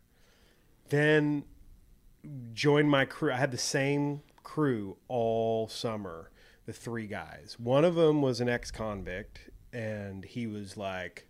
then 0.90 1.44
join 2.54 2.90
my 2.90 3.06
crew. 3.06 3.32
I 3.32 3.38
had 3.38 3.52
the 3.52 3.58
same 3.58 4.22
crew 4.44 4.98
all 5.08 5.68
summer, 5.68 6.32
the 6.66 6.74
three 6.74 7.08
guys. 7.08 7.58
One 7.60 7.86
of 7.86 7.96
them 7.96 8.22
was 8.22 8.42
an 8.42 8.50
ex-convict 8.50 9.50
and 9.74 10.24
he 10.24 10.48
was 10.48 10.78
like 10.78 11.28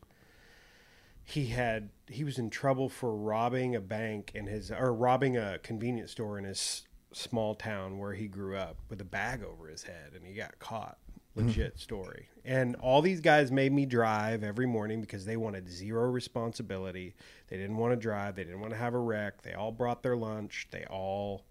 he 1.23 1.47
had 1.47 1.89
he 2.07 2.23
was 2.23 2.37
in 2.37 2.51
trouble 2.51 2.87
for 2.87 3.15
robbing 3.15 3.75
a 3.75 3.81
bank 3.81 4.31
in 4.35 4.45
his 4.45 4.69
or 4.69 4.93
robbing 4.93 5.35
a 5.35 5.57
convenience 5.59 6.11
store 6.11 6.37
in 6.37 6.45
his 6.45 6.83
small 7.15 7.55
town 7.55 7.97
where 7.97 8.13
he 8.13 8.27
grew 8.27 8.57
up 8.57 8.75
with 8.89 8.99
a 8.99 9.05
bag 9.05 9.41
over 9.43 9.67
his 9.67 9.83
head 9.83 10.11
and 10.15 10.25
he 10.25 10.33
got 10.33 10.57
caught 10.59 10.97
legit 11.35 11.79
story 11.79 12.27
and 12.43 12.75
all 12.77 13.01
these 13.01 13.21
guys 13.21 13.51
made 13.51 13.71
me 13.71 13.85
drive 13.85 14.43
every 14.43 14.65
morning 14.65 14.99
because 14.99 15.23
they 15.25 15.37
wanted 15.37 15.69
zero 15.69 16.09
responsibility 16.09 17.15
they 17.47 17.55
didn't 17.57 17.77
want 17.77 17.93
to 17.93 17.95
drive 17.95 18.35
they 18.35 18.43
didn't 18.43 18.59
want 18.59 18.71
to 18.71 18.77
have 18.77 18.93
a 18.93 18.97
wreck 18.99 19.41
they 19.43 19.53
all 19.53 19.71
brought 19.71 20.03
their 20.03 20.15
lunch 20.17 20.67
they 20.71 20.83
all 20.89 21.45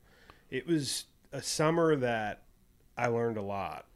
it 0.50 0.66
was 0.66 1.06
a 1.32 1.40
summer 1.42 1.96
that 1.96 2.42
i 2.98 3.06
learned 3.06 3.38
a 3.38 3.42
lot 3.42 3.86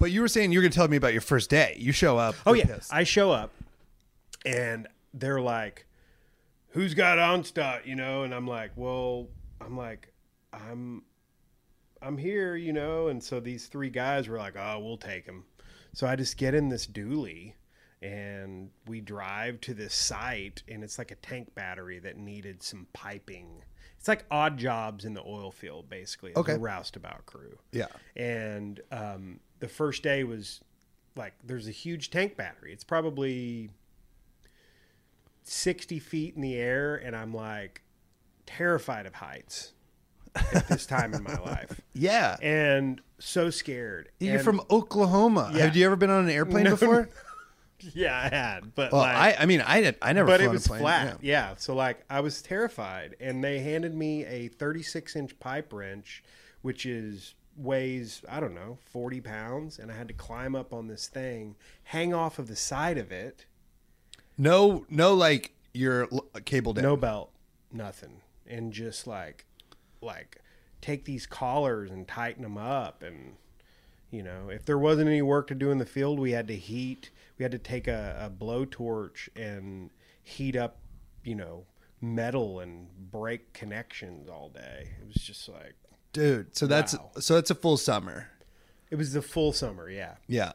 But 0.00 0.10
you 0.12 0.22
were 0.22 0.28
saying 0.28 0.50
you 0.52 0.58
were 0.60 0.62
going 0.62 0.72
to 0.72 0.76
tell 0.78 0.88
me 0.88 0.96
about 0.96 1.12
your 1.12 1.20
first 1.20 1.50
day. 1.50 1.76
You 1.78 1.92
show 1.92 2.16
up. 2.16 2.34
Oh 2.46 2.54
you're 2.54 2.64
yeah, 2.66 2.76
pissed. 2.76 2.90
I 2.94 3.04
show 3.04 3.32
up, 3.32 3.50
and 4.46 4.86
they're 5.12 5.42
like, 5.42 5.84
"Who's 6.70 6.94
got 6.94 7.18
Onstott?" 7.18 7.84
You 7.84 7.94
know, 7.96 8.22
and 8.22 8.32
I'm 8.34 8.46
like, 8.46 8.70
"Well, 8.76 9.26
I'm 9.60 9.76
like, 9.76 10.10
I'm, 10.52 11.02
I'm 12.02 12.18
here," 12.18 12.56
you 12.56 12.72
know, 12.72 13.08
and 13.08 13.22
so 13.22 13.40
these 13.40 13.66
three 13.66 13.90
guys 13.90 14.28
were 14.28 14.38
like, 14.38 14.54
"Oh, 14.56 14.78
we'll 14.80 14.96
take 14.96 15.26
him." 15.26 15.44
So 15.92 16.06
I 16.06 16.16
just 16.16 16.36
get 16.36 16.54
in 16.54 16.68
this 16.68 16.86
dually, 16.86 17.54
and 18.02 18.70
we 18.86 19.00
drive 19.00 19.60
to 19.62 19.74
this 19.74 19.94
site, 19.94 20.62
and 20.68 20.84
it's 20.84 20.98
like 20.98 21.10
a 21.10 21.16
tank 21.16 21.54
battery 21.54 21.98
that 22.00 22.16
needed 22.16 22.62
some 22.62 22.86
piping. 22.92 23.62
It's 23.98 24.06
like 24.06 24.24
odd 24.30 24.58
jobs 24.58 25.04
in 25.04 25.14
the 25.14 25.22
oil 25.22 25.50
field, 25.50 25.88
basically. 25.88 26.32
Okay. 26.36 26.52
the 26.52 26.60
roustabout 26.60 27.26
crew 27.26 27.58
yeah. 27.72 27.86
and 28.14 28.80
um, 28.92 29.40
the 29.58 29.68
first 29.68 30.02
day 30.04 30.22
was 30.22 30.60
like 31.18 31.34
there's 31.44 31.68
a 31.68 31.72
huge 31.72 32.10
tank 32.10 32.36
battery 32.36 32.72
it's 32.72 32.84
probably 32.84 33.70
60 35.42 35.98
feet 35.98 36.36
in 36.36 36.40
the 36.40 36.56
air 36.56 36.96
and 36.96 37.14
i'm 37.14 37.34
like 37.34 37.82
terrified 38.46 39.04
of 39.04 39.14
heights 39.14 39.72
at 40.54 40.68
this 40.68 40.86
time 40.86 41.14
in 41.14 41.22
my 41.22 41.36
life 41.38 41.80
Yeah. 41.94 42.36
and 42.42 43.00
so 43.18 43.50
scared 43.50 44.10
You're 44.20 44.36
And- 44.36 44.44
from 44.44 44.60
Oklahoma. 44.70 45.50
Yeah. 45.54 45.64
Have 45.66 45.76
you 45.76 45.86
ever 45.86 45.96
been 45.96 46.10
on 46.10 46.24
an 46.24 46.30
airplane 46.30 46.64
No, 46.64 46.70
before? 46.70 47.08
yeah 47.94 48.18
i 48.18 48.28
had 48.28 48.74
but 48.74 48.90
Well, 48.90 49.02
like, 49.02 49.14
I, 49.38 49.42
I 49.42 49.46
mean, 49.46 49.60
I 49.60 49.80
did. 49.80 49.94
I 50.02 50.12
never. 50.12 50.26
but 50.26 50.40
it 50.40 50.50
was 50.50 50.66
plane. 50.66 50.80
flat 50.80 51.18
Yeah. 51.22 51.48
yeah. 51.50 51.54
so 51.58 51.74
like 51.76 52.02
i 52.10 52.18
was 52.20 52.42
terrified 52.42 53.14
and 53.20 53.42
they 53.44 53.60
handed 53.60 53.94
me 53.94 54.24
a 54.24 54.48
36 54.48 55.14
inch 55.14 55.38
pipe 55.38 55.72
wrench 55.72 56.24
which 56.62 56.84
is 56.86 57.34
weighs 57.56 58.22
i 58.28 58.40
don't 58.40 58.54
know 58.54 58.78
40 58.86 59.20
pounds 59.20 59.78
and 59.78 59.92
i 59.92 59.96
had 59.96 60.08
to 60.08 60.14
climb 60.14 60.56
up 60.56 60.72
on 60.72 60.88
this 60.88 61.06
thing 61.06 61.54
hang 61.84 62.12
off 62.12 62.38
of 62.40 62.48
the 62.48 62.56
side 62.56 62.98
of 62.98 63.12
it 63.12 63.46
No, 64.36 64.84
no, 64.90 65.14
like 65.14 65.52
your 65.72 66.08
cable 66.44 66.72
down. 66.72 66.82
no 66.82 66.96
belt 66.96 67.30
nothing 67.72 68.22
and 68.46 68.72
just 68.72 69.06
like 69.06 69.44
like 70.00 70.38
take 70.80 71.04
these 71.04 71.26
collars 71.26 71.90
and 71.90 72.06
tighten 72.06 72.42
them 72.42 72.56
up 72.56 73.02
and 73.02 73.34
you 74.10 74.22
know 74.22 74.48
if 74.48 74.64
there 74.64 74.78
wasn't 74.78 75.06
any 75.08 75.22
work 75.22 75.46
to 75.48 75.54
do 75.54 75.70
in 75.70 75.78
the 75.78 75.86
field 75.86 76.18
we 76.20 76.30
had 76.32 76.46
to 76.48 76.56
heat 76.56 77.10
we 77.38 77.42
had 77.42 77.52
to 77.52 77.58
take 77.58 77.86
a, 77.88 78.16
a 78.20 78.30
blowtorch 78.30 79.28
and 79.36 79.90
heat 80.22 80.56
up 80.56 80.78
you 81.24 81.34
know 81.34 81.64
metal 82.00 82.60
and 82.60 82.88
break 83.10 83.52
connections 83.52 84.28
all 84.28 84.48
day 84.50 84.88
it 85.00 85.06
was 85.06 85.16
just 85.16 85.48
like 85.48 85.74
dude. 86.12 86.56
So 86.56 86.66
that's 86.66 86.94
so 87.18 87.34
that's 87.34 87.50
a 87.50 87.54
full 87.54 87.76
summer. 87.76 88.28
it 88.90 88.96
was 88.96 89.12
the 89.12 89.22
full 89.22 89.52
summer 89.52 89.90
yeah 89.90 90.14
Yeah, 90.28 90.52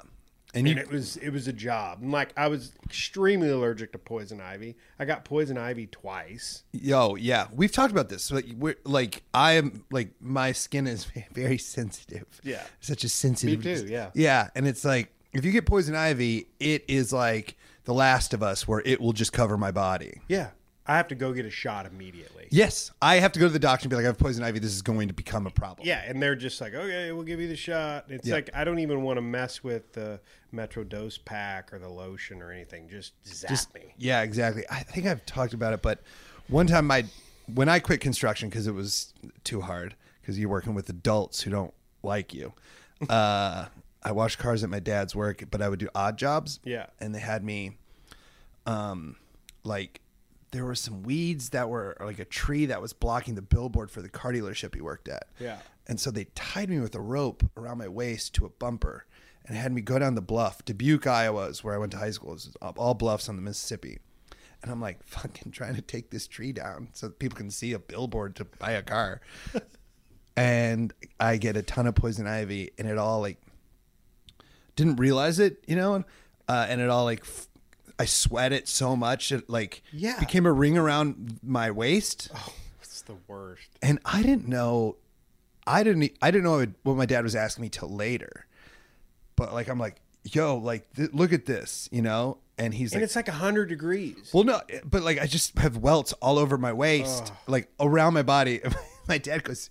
and 0.54 0.68
you 0.68 0.72
and 0.72 0.80
it 0.80 0.90
was 0.90 1.18
it 1.18 1.30
was 1.32 1.48
a 1.48 1.54
job 1.54 2.00
and 2.02 2.12
like 2.12 2.32
i 2.38 2.48
was 2.48 2.74
extremely 2.86 3.50
allergic 3.50 3.92
to 3.92 3.98
poison 3.98 4.40
ivy 4.40 4.76
i 5.00 5.06
got 5.06 5.26
poison 5.26 5.58
ivy 5.58 5.88
twice 5.88 6.64
Yo, 6.72 7.16
yeah, 7.16 7.48
we've 7.54 7.72
talked 7.72 7.92
about 7.92 8.10
this. 8.10 8.30
Like, 8.32 8.46
we're 8.58 8.76
like, 8.84 9.24
I 9.34 9.54
am 9.54 9.86
like, 9.92 10.10
my 10.20 10.52
skin 10.52 10.86
is 10.88 11.06
very 11.34 11.58
sensitive. 11.58 12.26
Yeah. 12.44 12.62
such 12.82 13.04
a 13.04 13.10
sensitive. 13.10 13.64
Me 13.64 13.76
too, 13.76 13.86
yeah. 13.88 14.10
yeah, 14.14 14.50
and 14.56 14.68
it's 14.68 14.84
like 14.84 15.14
if 15.32 15.46
you 15.46 15.52
get 15.52 15.66
poison 15.66 15.96
ivy, 15.96 16.48
it 16.60 16.84
is 16.88 17.14
like 17.14 17.56
The 17.86 17.94
Last 17.94 18.34
of 18.34 18.44
Us, 18.44 18.68
where 18.68 18.82
it 18.86 19.00
will 19.02 19.14
just 19.14 19.34
cover 19.34 19.58
my 19.58 19.72
body. 19.72 20.22
yeah 20.28 20.50
i 20.88 20.96
have 20.98 21.08
to 21.08 21.16
go 21.16 21.32
get 21.34 21.46
a 21.46 21.50
shot 21.50 21.86
immediately 21.86 22.48
Yes, 22.52 22.92
I 23.02 23.16
have 23.16 23.32
to 23.32 23.40
go 23.40 23.48
to 23.48 23.52
the 23.54 23.58
doctor 23.58 23.86
and 23.86 23.90
be 23.90 23.96
like, 23.96 24.04
I 24.06 24.10
have 24.10 24.18
poison 24.20 24.44
ivy. 24.44 24.60
This 24.60 24.74
is 24.74 24.84
going 24.84 25.08
to 25.08 25.14
become 25.16 25.48
a 25.48 25.50
problem. 25.50 25.88
Yeah, 25.88 26.04
and 26.06 26.22
they're 26.22 26.36
just 26.36 26.62
like, 26.62 26.76
okay, 26.76 27.12
we'll 27.12 27.24
give 27.24 27.40
you 27.40 27.48
the 27.48 27.56
shot. 27.56 28.06
It's 28.10 28.28
Yeah. 28.28 28.36
like 28.36 28.52
I 28.54 28.64
don't 28.64 28.78
even 28.78 29.02
want 29.02 29.18
to 29.18 29.22
mess 29.24 29.64
with 29.64 29.92
the 29.94 30.20
Medrol 30.54 30.88
Dose 30.88 31.18
pack 31.18 31.74
or 31.74 31.80
the 31.80 31.90
lotion 31.90 32.44
or 32.44 32.52
anything. 32.52 32.88
Just 32.90 33.14
zap 33.26 33.74
me. 33.74 33.96
yeah, 33.98 34.22
exactly. 34.22 34.66
I 34.70 34.84
think 34.84 35.08
I've 35.08 35.26
talked 35.26 35.54
about 35.56 35.74
it, 35.74 35.82
but 35.82 36.02
one 36.48 36.68
time 36.68 36.86
my 36.86 37.06
when 37.52 37.70
I 37.70 37.80
quit 37.80 38.02
construction 38.02 38.50
because 38.50 38.68
it 38.68 38.74
was 38.76 39.16
too 39.44 39.62
hard 39.62 39.96
because 40.22 40.38
you're 40.38 40.50
working 40.50 40.76
with 40.76 40.88
adults 40.90 41.42
who 41.42 41.50
don't 41.50 41.74
like 42.04 42.34
you. 42.36 42.54
Uh, 43.10 43.66
I 44.04 44.12
washed 44.12 44.38
cars 44.38 44.64
at 44.64 44.70
my 44.70 44.80
dad's 44.80 45.16
work, 45.16 45.44
but 45.50 45.60
I 45.64 45.70
would 45.70 45.80
do 45.80 45.90
odd 45.96 46.18
jobs. 46.18 46.60
Yeah. 46.64 46.86
and 47.00 47.16
they 47.16 47.20
had 47.20 47.44
me, 47.44 47.78
um, 48.68 49.16
like 49.64 50.02
there 50.54 50.64
were 50.64 50.76
some 50.76 51.02
weeds 51.02 51.50
that 51.50 51.68
were 51.68 51.98
like 52.00 52.20
a 52.20 52.26
tree 52.26 52.68
that 52.68 52.80
was 52.80 52.94
blocking 52.94 53.34
the 53.34 53.42
billboard 53.42 53.90
for 53.90 54.04
the 54.04 54.08
car 54.08 54.32
dealership 54.32 54.76
he 54.76 54.82
worked 54.82 55.10
at. 55.10 55.28
Yeah. 55.40 55.58
And 55.88 56.00
so 56.00 56.12
they 56.12 56.26
tied 56.36 56.70
me 56.70 56.80
with 56.80 56.94
a 56.94 57.02
rope 57.02 57.44
around 57.58 57.80
my 57.80 57.88
waist 57.88 58.36
to 58.36 58.46
a 58.46 58.50
bumper 58.50 59.06
and 59.46 59.58
had 59.58 59.74
me 59.74 59.82
go 59.82 59.98
down 59.98 60.14
the 60.14 60.22
bluff. 60.22 60.64
Dubuque, 60.64 61.08
Iowa 61.08 61.48
is 61.48 61.64
where 61.64 61.74
I 61.74 61.80
went 61.80 61.92
to 61.94 61.98
high 61.98 62.12
school. 62.12 62.34
It's 62.34 62.56
all 62.62 62.94
bluffs 62.94 63.28
on 63.28 63.36
the 63.36 63.42
Mississippi. 63.42 63.98
And 64.62 64.72
I'm 64.72 64.80
like 64.80 65.04
fucking 65.04 65.52
trying 65.52 65.76
to 65.76 65.82
take 65.82 66.12
this 66.12 66.28
tree 66.28 66.54
down 66.54 66.90
so 66.94 67.08
that 67.08 67.20
people 67.20 67.38
can 67.38 67.50
see 67.50 67.74
a 67.74 67.80
billboard 67.80 68.36
to 68.36 68.46
buy 68.46 68.72
a 68.74 68.84
car. 68.84 69.22
and 70.38 70.94
I 71.20 71.38
get 71.38 71.58
a 71.58 71.64
ton 71.64 71.88
of 71.88 71.96
poison 71.96 72.28
ivy 72.28 72.72
and 72.78 72.88
it 72.88 73.00
all 73.00 73.22
like 73.22 73.42
didn't 74.76 74.98
realize 74.98 75.40
it, 75.40 75.64
you 75.68 75.76
know, 75.76 76.04
uh, 76.48 76.66
and 76.70 76.80
it 76.80 76.90
all 76.90 77.06
like 77.06 77.22
f- 77.22 77.48
I 78.00 78.06
sweat 78.06 78.52
it 78.52 78.68
so 78.68 78.96
much 78.96 79.32
it 79.32 79.50
like 79.50 79.82
Yeah. 79.92 80.20
became 80.20 80.46
a 80.46 80.52
ring 80.52 80.78
around 80.78 81.40
my 81.44 81.70
waist 81.72 82.30
Oh, 82.36 82.54
It's 82.82 83.02
the 83.02 83.16
worst. 83.28 83.68
and 83.82 84.00
I 84.06 84.22
didn't 84.24 84.48
know, 84.48 84.98
I 85.68 85.84
didn't, 85.84 86.12
I 86.22 86.32
didn't 86.32 86.44
know 86.44 86.66
what 86.84 86.98
my 86.98 87.06
dad 87.06 87.24
was 87.24 87.36
asking 87.36 87.62
me 87.64 87.70
till 87.70 87.90
later, 87.90 88.46
but 89.36 89.54
like 89.54 89.68
I'm 89.70 89.80
like, 89.80 89.98
yo, 90.24 90.58
like 90.58 90.92
th- 90.96 91.12
look 91.14 91.34
at 91.34 91.46
this, 91.46 91.88
you 91.92 92.02
know, 92.02 92.38
and 92.58 92.74
he's 92.74 92.92
And 92.94 93.02
like, 93.02 93.06
it's 93.06 93.16
like 93.16 93.28
hundred 93.28 93.68
degrees. 93.70 94.30
well, 94.34 94.44
no, 94.44 94.62
eh, 94.70 94.80
but 94.86 95.04
like 95.04 95.20
I 95.20 95.26
just 95.28 95.58
have 95.60 95.78
welts 95.78 96.14
all 96.14 96.38
over 96.40 96.58
my 96.58 96.74
waist, 96.74 97.32
like 97.48 97.70
around 97.80 98.14
my 98.14 98.24
body. 98.24 98.62
my 99.08 99.18
dad 99.18 99.44
goes, 99.44 99.70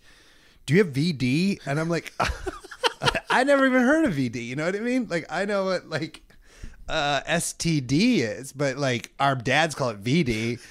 "Do 0.67 0.75
you 0.75 0.83
have 0.85 0.93
VD?" 0.93 1.61
And 1.67 1.79
I'm 1.79 1.89
like, 1.89 2.13
I 3.31 3.45
never 3.45 3.67
even 3.67 3.83
heard 3.83 4.05
of 4.05 4.15
VD. 4.15 4.45
You 4.47 4.57
know 4.57 4.67
what 4.67 4.77
I 4.77 4.81
mean? 4.81 5.07
Like 5.09 5.27
I 5.31 5.45
know 5.45 5.65
what 5.67 5.89
like 5.89 6.23
uh, 6.89 7.21
STD 7.23 8.19
is, 8.19 8.53
but 8.53 8.77
like 8.77 9.13
our 9.21 9.35
dads 9.35 9.75
call 9.75 9.91
it 9.91 10.03
VD. 10.03 10.59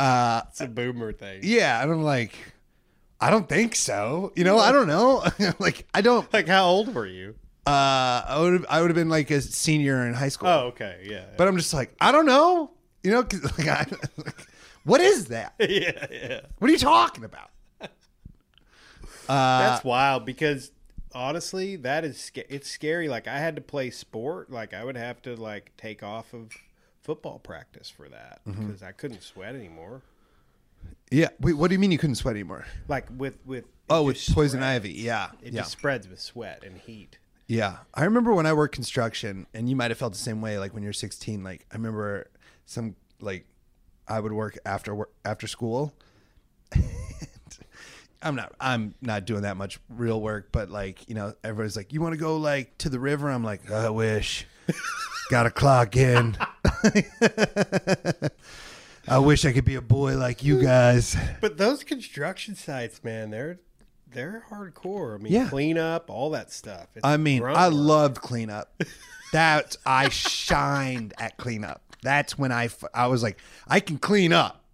Uh, 0.00 0.42
It's 0.50 0.60
a 0.60 0.68
boomer 0.68 1.12
thing. 1.12 1.40
yeah, 1.42 1.82
and 1.82 1.90
I'm 1.90 2.04
like, 2.04 2.32
I 3.20 3.30
don't 3.30 3.48
think 3.48 3.74
so. 3.74 4.32
You 4.36 4.44
know, 4.44 4.56
I 4.56 4.70
don't 4.70 4.86
know. 4.86 5.24
like 5.58 5.88
I 5.92 6.02
don't. 6.02 6.32
Like 6.32 6.46
how 6.46 6.66
old 6.66 6.94
were 6.94 7.04
you? 7.04 7.34
Uh, 7.66 8.22
I 8.28 8.36
would 8.38 8.64
I 8.70 8.80
would 8.80 8.90
have 8.90 8.94
been 8.94 9.08
like 9.08 9.28
a 9.32 9.40
senior 9.40 10.06
in 10.06 10.14
high 10.14 10.28
school. 10.28 10.48
Oh, 10.48 10.58
okay, 10.68 11.00
yeah. 11.02 11.24
But 11.36 11.48
I'm 11.48 11.56
just 11.56 11.74
like, 11.74 11.96
I 12.00 12.12
don't 12.12 12.26
know. 12.26 12.70
You 13.02 13.10
know, 13.10 13.24
'cause, 13.24 13.42
like, 13.58 13.66
I, 13.66 13.86
like, 14.24 14.46
what 14.84 15.00
is 15.00 15.26
that? 15.26 15.54
yeah, 15.58 16.06
yeah. 16.12 16.40
What 16.58 16.68
are 16.70 16.72
you 16.72 16.78
talking 16.78 17.24
about? 17.24 17.50
Uh, 17.80 17.88
That's 19.28 19.84
wild 19.84 20.24
because 20.24 20.70
honestly, 21.14 21.76
that 21.76 22.04
is 22.04 22.30
it's 22.34 22.68
scary. 22.70 23.08
Like 23.08 23.26
I 23.28 23.38
had 23.38 23.56
to 23.56 23.62
play 23.62 23.90
sport. 23.90 24.50
Like 24.50 24.74
I 24.74 24.84
would 24.84 24.96
have 24.96 25.20
to 25.22 25.34
like 25.36 25.72
take 25.76 26.02
off 26.02 26.32
of 26.34 26.52
football 27.02 27.38
practice 27.38 27.88
for 27.88 28.08
that 28.08 28.40
Mm-hmm. 28.46 28.66
because 28.66 28.82
I 28.82 28.92
couldn't 28.92 29.22
sweat 29.22 29.54
anymore. 29.54 30.02
yeah. 31.10 31.28
Wait, 31.40 31.54
what 31.54 31.68
do 31.68 31.74
you 31.74 31.78
mean 31.78 31.90
you 31.92 31.98
couldn't 31.98 32.16
sweat 32.16 32.34
anymore? 32.34 32.66
Like 32.88 33.06
with 33.16 33.34
with 33.46 33.64
Oh, 33.90 34.02
with 34.02 34.16
poison 34.34 34.60
spreads. 34.60 34.76
ivy. 34.84 34.92
Yeah. 34.92 35.30
It 35.42 35.54
yeah. 35.54 35.60
just 35.62 35.72
spreads 35.72 36.06
with 36.08 36.20
sweat 36.20 36.62
and 36.64 36.76
heat. 36.78 37.18
Yeah. 37.46 37.78
I 37.94 38.04
remember 38.04 38.34
when 38.34 38.44
I 38.44 38.52
worked 38.52 38.74
construction, 38.74 39.46
and 39.54 39.70
you 39.70 39.74
might 39.76 39.90
have 39.90 39.96
felt 39.96 40.12
the 40.12 40.18
same 40.18 40.42
way. 40.42 40.58
Like 40.58 40.74
when 40.74 40.82
you're 40.82 40.92
16. 40.92 41.42
Like 41.42 41.64
I 41.72 41.76
remember 41.76 42.28
some 42.66 42.96
like 43.20 43.46
I 44.06 44.20
would 44.20 44.32
work 44.32 44.58
after 44.66 44.94
work 44.94 45.10
after 45.24 45.46
school. 45.46 45.94
I'm 48.22 48.34
not. 48.34 48.52
I'm 48.60 48.94
not 49.00 49.24
doing 49.26 49.42
that 49.42 49.56
much 49.56 49.78
real 49.88 50.20
work, 50.20 50.48
but 50.52 50.70
like 50.70 51.08
you 51.08 51.14
know, 51.14 51.34
everybody's 51.44 51.76
like, 51.76 51.92
"You 51.92 52.00
want 52.00 52.14
to 52.14 52.18
go 52.18 52.36
like 52.36 52.76
to 52.78 52.88
the 52.88 52.98
river?" 52.98 53.30
I'm 53.30 53.44
like, 53.44 53.70
"I 53.70 53.90
wish." 53.90 54.46
Got 55.30 55.42
to 55.44 55.50
clock 55.50 55.94
in. 55.96 56.36
I 59.06 59.18
wish 59.18 59.44
I 59.44 59.52
could 59.52 59.64
be 59.64 59.74
a 59.76 59.80
boy 59.82 60.16
like 60.16 60.42
you 60.42 60.60
guys. 60.62 61.16
But 61.40 61.56
those 61.56 61.82
construction 61.84 62.54
sites, 62.54 63.02
man, 63.02 63.30
they're 63.30 63.58
they're 64.10 64.44
hardcore. 64.50 65.14
I 65.18 65.22
mean, 65.22 65.32
Yeah. 65.32 65.48
clean 65.48 65.78
up, 65.78 66.10
all 66.10 66.30
that 66.30 66.50
stuff. 66.52 66.88
It's 66.94 67.04
I 67.04 67.16
mean, 67.16 67.40
grunt 67.42 67.56
I 67.58 67.68
work. 67.68 67.74
loved 67.76 68.16
cleanup. 68.20 68.82
That 69.34 69.76
I 69.84 70.08
shined 70.08 71.12
at 71.18 71.36
cleanup. 71.36 71.82
That's 72.02 72.38
when 72.38 72.50
I, 72.50 72.64
f- 72.64 72.82
I 72.94 73.08
was 73.08 73.22
like, 73.22 73.36
I 73.68 73.78
can 73.80 73.98
clean 73.98 74.32
up. 74.32 74.64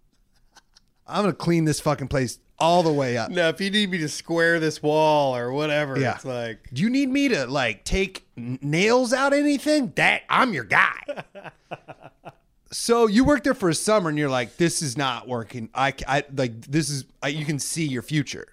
I'm 1.05 1.23
gonna 1.23 1.33
clean 1.33 1.65
this 1.65 1.81
fucking 1.81 2.07
place 2.07 2.39
all 2.59 2.83
the 2.83 2.91
way 2.91 3.17
up. 3.17 3.29
Now, 3.31 3.49
if 3.49 3.59
you 3.59 3.69
need 3.69 3.89
me 3.89 3.97
to 3.99 4.09
square 4.09 4.59
this 4.59 4.81
wall 4.81 5.35
or 5.35 5.51
whatever, 5.51 5.99
Yeah. 5.99 6.15
it's 6.15 6.25
like 6.25 6.69
Do 6.73 6.81
you 6.81 6.89
need 6.89 7.09
me 7.09 7.27
to 7.29 7.45
like 7.47 7.83
take 7.83 8.25
nails 8.35 9.13
out 9.13 9.33
anything? 9.33 9.91
That 9.95 10.23
I'm 10.29 10.53
your 10.53 10.63
guy. 10.63 11.01
so 12.71 13.07
you 13.07 13.23
worked 13.23 13.43
there 13.43 13.53
for 13.53 13.69
a 13.69 13.75
summer, 13.75 14.09
and 14.09 14.17
you're 14.17 14.29
like, 14.29 14.57
this 14.57 14.81
is 14.81 14.97
not 14.97 15.27
working. 15.27 15.69
I, 15.73 15.93
like 16.35 16.61
this 16.61 16.89
is. 16.89 17.05
I, 17.21 17.29
you 17.29 17.45
can 17.45 17.59
see 17.59 17.85
your 17.85 18.01
future. 18.01 18.47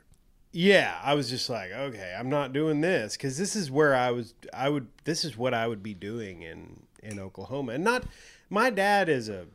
Yeah, 0.55 0.99
I 1.03 1.15
was 1.15 1.31
just 1.31 1.49
like, 1.49 1.71
okay, 1.73 2.15
I'm 2.19 2.29
not 2.29 2.53
doing 2.53 2.83
this 2.83 3.17
because 3.17 3.39
this 3.39 3.57
is 3.57 3.71
where 3.71 3.95
I 3.95 4.11
was. 4.11 4.35
I 4.53 4.69
would. 4.69 4.89
This 5.05 5.25
is 5.25 5.37
what 5.37 5.55
I 5.55 5.67
would 5.67 5.83
be 5.83 5.95
doing 5.95 6.43
in 6.43 6.83
in 7.03 7.19
Oklahoma, 7.19 7.73
and 7.73 7.85
not. 7.85 8.05
My 8.51 8.69
dad 8.69 9.09
is 9.09 9.31
a 9.31 9.47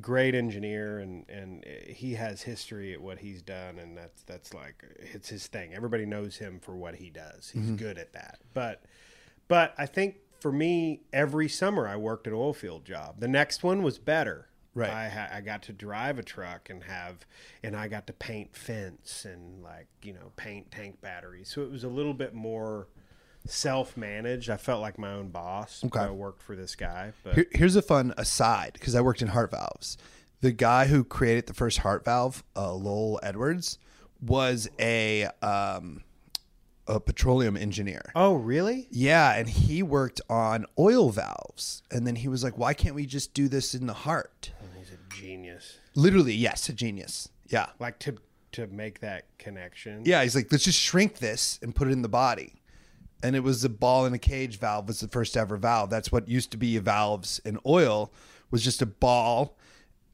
great 0.00 0.34
engineer, 0.34 0.98
and 0.98 1.28
and 1.28 1.64
he 1.86 2.14
has 2.14 2.42
history 2.42 2.92
at 2.92 3.00
what 3.00 3.18
he's 3.18 3.42
done, 3.42 3.78
and 3.78 3.96
that's 3.96 4.22
that's 4.22 4.54
like 4.54 4.84
it's 4.98 5.28
his 5.28 5.46
thing. 5.46 5.74
Everybody 5.74 6.06
knows 6.06 6.36
him 6.36 6.60
for 6.60 6.76
what 6.76 6.96
he 6.96 7.10
does. 7.10 7.50
He's 7.50 7.64
mm-hmm. 7.64 7.76
good 7.76 7.98
at 7.98 8.12
that. 8.12 8.38
But 8.54 8.82
but 9.48 9.74
I 9.78 9.86
think 9.86 10.16
for 10.40 10.52
me, 10.52 11.02
every 11.12 11.48
summer 11.48 11.86
I 11.86 11.96
worked 11.96 12.26
an 12.26 12.32
oil 12.32 12.52
field 12.52 12.84
job. 12.84 13.20
The 13.20 13.28
next 13.28 13.62
one 13.62 13.82
was 13.82 13.98
better. 13.98 14.48
Right. 14.74 14.90
I, 14.90 15.08
ha- 15.08 15.28
I 15.30 15.42
got 15.42 15.62
to 15.64 15.72
drive 15.72 16.18
a 16.18 16.22
truck 16.22 16.70
and 16.70 16.82
have, 16.84 17.26
and 17.62 17.76
I 17.76 17.88
got 17.88 18.06
to 18.06 18.14
paint 18.14 18.56
fence 18.56 19.26
and 19.26 19.62
like 19.62 19.88
you 20.02 20.14
know 20.14 20.32
paint 20.36 20.70
tank 20.70 21.00
batteries. 21.00 21.50
So 21.50 21.62
it 21.62 21.70
was 21.70 21.84
a 21.84 21.88
little 21.88 22.14
bit 22.14 22.34
more 22.34 22.88
self-managed. 23.46 24.50
I 24.50 24.56
felt 24.56 24.80
like 24.80 24.98
my 24.98 25.12
own 25.12 25.28
boss. 25.28 25.82
Okay. 25.84 26.00
I 26.00 26.10
worked 26.10 26.42
for 26.42 26.56
this 26.56 26.74
guy, 26.74 27.12
but 27.24 27.34
Here, 27.34 27.46
here's 27.52 27.76
a 27.76 27.82
fun 27.82 28.12
aside 28.16 28.72
because 28.74 28.94
I 28.94 29.00
worked 29.00 29.22
in 29.22 29.28
heart 29.28 29.50
valves. 29.50 29.96
The 30.40 30.52
guy 30.52 30.86
who 30.86 31.04
created 31.04 31.46
the 31.46 31.54
first 31.54 31.78
heart 31.78 32.04
valve, 32.04 32.42
uh, 32.56 32.72
Lowell 32.74 33.20
Edwards, 33.22 33.78
was 34.20 34.68
a 34.80 35.26
um, 35.42 36.02
a 36.88 36.98
petroleum 36.98 37.56
engineer. 37.56 38.10
oh 38.16 38.34
really? 38.34 38.88
Yeah, 38.90 39.34
and 39.36 39.48
he 39.48 39.82
worked 39.84 40.20
on 40.28 40.66
oil 40.78 41.10
valves. 41.10 41.82
And 41.92 42.06
then 42.06 42.16
he 42.16 42.26
was 42.28 42.42
like, 42.42 42.58
"Why 42.58 42.74
can't 42.74 42.94
we 42.96 43.06
just 43.06 43.34
do 43.34 43.48
this 43.48 43.74
in 43.74 43.86
the 43.86 43.92
heart?" 43.92 44.50
He's 44.76 44.90
a 44.90 45.14
genius. 45.14 45.78
Literally, 45.94 46.34
yes, 46.34 46.68
a 46.68 46.72
genius. 46.72 47.28
Yeah, 47.48 47.66
Like 47.78 47.98
to 48.00 48.16
to 48.52 48.66
make 48.66 49.00
that 49.00 49.26
connection. 49.38 50.02
yeah. 50.04 50.22
He's 50.22 50.34
like, 50.34 50.50
"Let's 50.50 50.64
just 50.64 50.78
shrink 50.80 51.18
this 51.18 51.58
and 51.62 51.72
put 51.74 51.86
it 51.88 51.92
in 51.92 52.02
the 52.02 52.08
body." 52.08 52.61
And 53.22 53.36
it 53.36 53.40
was 53.40 53.62
a 53.64 53.68
ball 53.68 54.04
in 54.06 54.12
a 54.14 54.18
cage 54.18 54.58
valve 54.58 54.88
was 54.88 55.00
the 55.00 55.08
first 55.08 55.36
ever 55.36 55.56
valve. 55.56 55.90
That's 55.90 56.10
what 56.10 56.28
used 56.28 56.50
to 56.52 56.56
be 56.56 56.78
valves 56.78 57.40
in 57.44 57.58
oil 57.66 58.12
was 58.50 58.62
just 58.64 58.82
a 58.82 58.86
ball, 58.86 59.56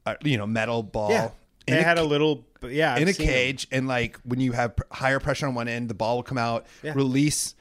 uh, 0.05 0.15
you 0.23 0.37
know, 0.37 0.45
metal 0.47 0.83
ball. 0.83 1.09
Yeah. 1.11 1.31
a 1.67 1.71
had 1.83 1.97
a 1.97 2.03
little, 2.03 2.45
yeah, 2.67 2.95
I've 2.95 3.01
in 3.03 3.07
a 3.09 3.13
cage, 3.13 3.67
and 3.71 3.87
like 3.87 4.17
when 4.23 4.39
you 4.39 4.53
have 4.53 4.75
pr- 4.75 4.83
higher 4.91 5.19
pressure 5.19 5.45
on 5.47 5.53
one 5.55 5.67
end, 5.67 5.89
the 5.89 5.93
ball 5.93 6.15
will 6.17 6.23
come 6.23 6.37
out, 6.37 6.65
Yeah. 6.83 6.93
release 6.95 7.55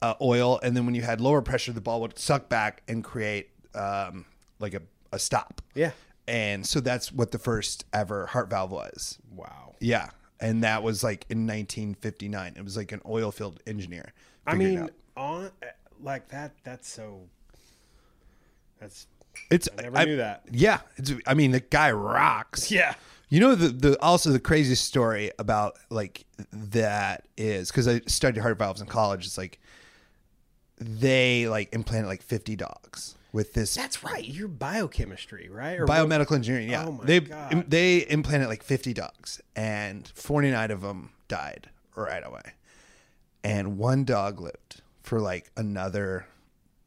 uh, 0.00 0.14
oil, 0.20 0.60
and 0.62 0.76
then 0.76 0.86
when 0.86 0.94
you 0.94 1.02
had 1.02 1.20
lower 1.20 1.42
pressure, 1.42 1.72
the 1.72 1.80
ball 1.80 2.00
would 2.02 2.18
suck 2.18 2.48
back 2.48 2.82
and 2.86 3.02
create 3.02 3.50
um, 3.74 4.26
like 4.60 4.74
a, 4.74 4.82
a 5.12 5.18
stop. 5.18 5.60
Yeah. 5.74 5.90
And 6.28 6.64
so 6.66 6.80
that's 6.80 7.10
what 7.10 7.30
the 7.32 7.38
first 7.38 7.84
ever 7.92 8.26
heart 8.26 8.50
valve 8.50 8.70
was. 8.70 9.18
Wow. 9.34 9.74
Yeah. 9.80 10.10
And 10.40 10.62
that 10.62 10.82
was 10.84 11.02
like 11.02 11.24
in 11.30 11.46
1959. 11.46 12.54
It 12.56 12.62
was 12.62 12.76
like 12.76 12.92
an 12.92 13.00
oil 13.06 13.32
field 13.32 13.60
engineer. 13.66 14.12
I 14.52 14.54
mean, 14.56 14.90
on 15.16 15.50
eh, 15.62 15.66
like 16.02 16.28
that. 16.28 16.52
That's 16.64 16.88
so. 16.88 17.20
That's 18.80 19.06
it's 19.50 19.68
I 19.78 19.82
never 19.82 20.04
knew 20.06 20.16
that. 20.16 20.44
Yeah, 20.50 20.80
it's, 20.96 21.12
I 21.26 21.34
mean, 21.34 21.50
the 21.52 21.60
guy 21.60 21.90
rocks. 21.92 22.70
yeah. 22.70 22.94
You 23.28 23.40
know 23.40 23.54
the 23.54 23.68
the 23.68 24.00
also 24.02 24.30
the 24.30 24.40
craziest 24.40 24.84
story 24.86 25.30
about 25.38 25.78
like 25.90 26.24
that 26.52 27.26
is 27.36 27.70
because 27.70 27.86
I 27.86 28.00
studied 28.06 28.40
heart 28.40 28.58
valves 28.58 28.80
in 28.80 28.86
college. 28.86 29.26
It's 29.26 29.36
like 29.36 29.60
they 30.78 31.48
like 31.48 31.72
implanted 31.74 32.08
like 32.08 32.22
fifty 32.22 32.56
dogs 32.56 33.16
with 33.32 33.52
this 33.52 33.74
That's 33.74 34.02
right. 34.02 34.24
You're 34.24 34.48
biochemistry, 34.48 35.48
right? 35.50 35.78
Or 35.78 35.84
what- 35.84 35.98
biomedical 35.98 36.32
engineering. 36.36 36.70
Yeah, 36.70 36.86
Oh 36.86 36.92
my 36.92 37.04
they 37.04 37.20
God. 37.20 37.64
they 37.68 38.06
implanted 38.08 38.48
like 38.48 38.62
fifty 38.62 38.94
dogs, 38.94 39.40
and 39.54 40.10
forty 40.14 40.50
nine 40.50 40.70
of 40.70 40.80
them 40.80 41.10
died 41.28 41.68
right 41.94 42.24
away, 42.24 42.40
and 43.48 43.78
one 43.78 44.04
dog 44.04 44.40
lived 44.40 44.82
for 45.02 45.20
like 45.20 45.50
another 45.56 46.26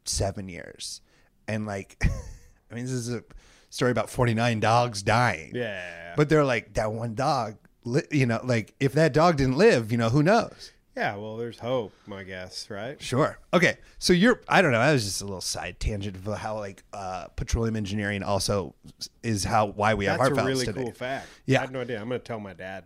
seven 0.04 0.48
years, 0.48 1.00
and 1.48 1.66
like, 1.66 1.96
I 2.70 2.74
mean, 2.74 2.84
this 2.84 2.92
is 2.92 3.12
a 3.12 3.22
story 3.70 3.90
about 3.90 4.08
forty 4.10 4.34
nine 4.34 4.60
dogs 4.60 5.02
dying. 5.02 5.52
Yeah. 5.54 6.14
But 6.16 6.28
they're 6.28 6.44
like 6.44 6.74
that 6.74 6.92
one 6.92 7.14
dog, 7.14 7.56
li- 7.84 8.02
you 8.10 8.26
know, 8.26 8.40
like 8.44 8.74
if 8.80 8.92
that 8.94 9.12
dog 9.12 9.36
didn't 9.36 9.56
live, 9.56 9.90
you 9.92 9.98
know, 9.98 10.08
who 10.10 10.22
knows? 10.22 10.72
yeah. 10.94 11.16
Well, 11.16 11.38
there's 11.38 11.58
hope, 11.58 11.94
I 12.12 12.22
guess, 12.22 12.68
right? 12.68 13.00
Sure. 13.00 13.38
Okay. 13.54 13.78
So 13.98 14.12
you're, 14.12 14.42
I 14.46 14.60
don't 14.60 14.72
know. 14.72 14.78
That 14.78 14.92
was 14.92 15.04
just 15.04 15.22
a 15.22 15.24
little 15.24 15.40
side 15.40 15.80
tangent 15.80 16.16
of 16.16 16.36
how 16.36 16.58
like 16.58 16.82
uh, 16.92 17.28
petroleum 17.28 17.76
engineering 17.76 18.22
also 18.22 18.74
is 19.22 19.42
how 19.42 19.68
why 19.68 19.94
we 19.94 20.04
have 20.04 20.18
That's 20.18 20.28
heart 20.28 20.32
a 20.32 20.34
valves 20.34 20.48
really 20.48 20.66
today. 20.66 20.82
cool 20.82 20.92
fact. 20.92 21.28
Yeah. 21.46 21.58
I 21.58 21.60
had 21.62 21.72
no 21.72 21.80
idea. 21.80 21.98
I'm 21.98 22.08
gonna 22.08 22.18
tell 22.18 22.40
my 22.40 22.52
dad. 22.52 22.84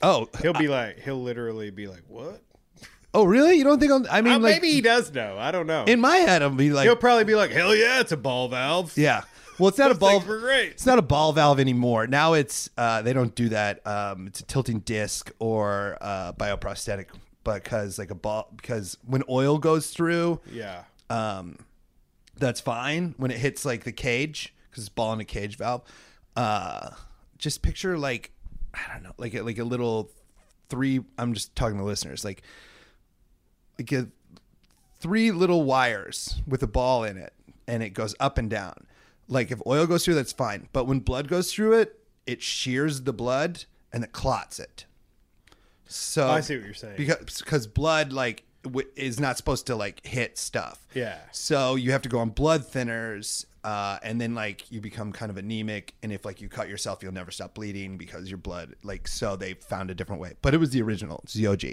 Oh, 0.00 0.28
He'll 0.40 0.54
be 0.54 0.68
like, 0.68 0.98
he'll 1.00 1.22
literally 1.22 1.70
be 1.70 1.86
like, 1.86 2.02
"What?" 2.08 2.40
Oh, 3.14 3.24
really? 3.24 3.56
You 3.56 3.64
don't 3.64 3.78
think? 3.80 3.92
I'm, 3.92 4.06
I 4.10 4.20
mean, 4.22 4.34
Uh, 4.34 4.38
like 4.38 4.54
maybe 4.56 4.72
he 4.72 4.80
does 4.80 5.12
know. 5.12 5.36
I 5.38 5.50
don't 5.50 5.66
know. 5.66 5.84
in 5.84 6.00
my 6.00 6.16
head, 6.16 6.42
I'm 6.42 6.56
be 6.56 6.70
like, 6.70 6.84
He'll 6.84 6.96
probably 6.96 7.24
be 7.24 7.34
like, 7.34 7.50
"Hell 7.50 7.74
yeah, 7.74 8.00
it's 8.00 8.12
a 8.12 8.16
ball 8.16 8.48
valve." 8.48 8.96
yeah. 8.96 9.22
Well, 9.58 9.68
it's 9.68 9.78
not 9.78 9.90
a 9.92 9.94
ball. 9.94 10.18
things 10.18 10.26
were 10.26 10.40
great. 10.40 10.70
It's 10.72 10.86
not 10.86 10.98
a 10.98 11.02
ball 11.02 11.32
valve 11.32 11.60
anymore. 11.60 12.06
Now 12.06 12.32
it's 12.32 12.70
uh, 12.78 13.02
they 13.02 13.12
don't 13.12 13.34
do 13.34 13.48
that. 13.50 13.86
Um, 13.86 14.26
it's 14.26 14.40
a 14.40 14.44
tilting 14.44 14.80
disc 14.80 15.30
or 15.38 15.98
uh, 16.00 16.32
bioprosthetic 16.32 17.06
because 17.44 17.98
like 17.98 18.10
a 18.10 18.14
ball 18.14 18.48
because 18.56 18.96
when 19.06 19.22
oil 19.28 19.58
goes 19.58 19.88
through, 19.90 20.40
Yeah. 20.50 20.84
um, 21.10 21.58
that's 22.38 22.60
fine 22.60 23.14
when 23.18 23.30
it 23.30 23.36
hits 23.38 23.64
like 23.64 23.84
the 23.84 23.92
cage 23.92 24.54
because 24.70 24.84
it's 24.84 24.88
ball 24.88 25.12
in 25.12 25.20
a 25.20 25.24
cage 25.24 25.56
valve. 25.58 25.82
Uh, 26.34 26.90
just 27.36 27.60
picture 27.62 27.98
like 27.98 28.32
I 28.74 28.92
don't 28.94 29.02
know, 29.02 29.12
like 29.18 29.34
a, 29.34 29.42
like 29.42 29.58
a 29.58 29.64
little 29.64 30.10
three. 30.70 31.00
I'm 31.18 31.34
just 31.34 31.54
talking 31.54 31.76
to 31.76 31.84
listeners, 31.84 32.24
like 32.24 32.42
a 33.90 34.06
three 35.00 35.32
little 35.32 35.64
wires 35.64 36.40
with 36.46 36.62
a 36.62 36.66
ball 36.68 37.02
in 37.02 37.16
it, 37.16 37.32
and 37.66 37.82
it 37.82 37.90
goes 37.90 38.14
up 38.20 38.38
and 38.38 38.48
down. 38.48 38.86
Like 39.28 39.50
if 39.50 39.60
oil 39.66 39.86
goes 39.86 40.04
through, 40.04 40.14
that's 40.14 40.32
fine, 40.32 40.68
but 40.72 40.84
when 40.86 41.00
blood 41.00 41.26
goes 41.26 41.52
through 41.52 41.78
it, 41.78 41.98
it 42.26 42.42
shears 42.42 43.02
the 43.02 43.12
blood 43.12 43.64
and 43.92 44.04
it 44.04 44.12
clots 44.12 44.60
it. 44.60 44.84
So 45.86 46.28
Oh, 46.28 46.32
I 46.32 46.40
see 46.40 46.56
what 46.56 46.64
you're 46.64 46.74
saying. 46.74 46.94
because 46.96 47.40
because 47.42 47.66
blood 47.66 48.12
like 48.12 48.44
w- 48.62 48.88
is 48.96 49.18
not 49.20 49.36
supposed 49.36 49.66
to 49.66 49.76
like 49.76 50.04
hit 50.06 50.38
stuff. 50.38 50.86
Yeah. 50.94 51.18
So 51.32 51.74
you 51.74 51.92
have 51.92 52.02
to 52.02 52.08
go 52.08 52.18
on 52.18 52.30
blood 52.30 52.62
thinners, 52.62 53.44
uh, 53.64 53.98
and 54.02 54.20
then 54.20 54.34
like 54.34 54.70
you 54.70 54.80
become 54.80 55.12
kind 55.12 55.30
of 55.30 55.36
anemic. 55.36 55.94
And 56.02 56.12
if 56.12 56.24
like 56.24 56.40
you 56.40 56.48
cut 56.48 56.68
yourself, 56.68 57.02
you'll 57.02 57.12
never 57.12 57.30
stop 57.30 57.54
bleeding 57.54 57.96
because 57.98 58.28
your 58.30 58.38
blood 58.38 58.74
like. 58.82 59.06
So 59.08 59.36
they 59.36 59.54
found 59.54 59.90
a 59.90 59.94
different 59.94 60.20
way, 60.22 60.34
but 60.42 60.54
it 60.54 60.58
was 60.58 60.70
the 60.70 60.80
original. 60.82 61.22
OG. 61.46 61.64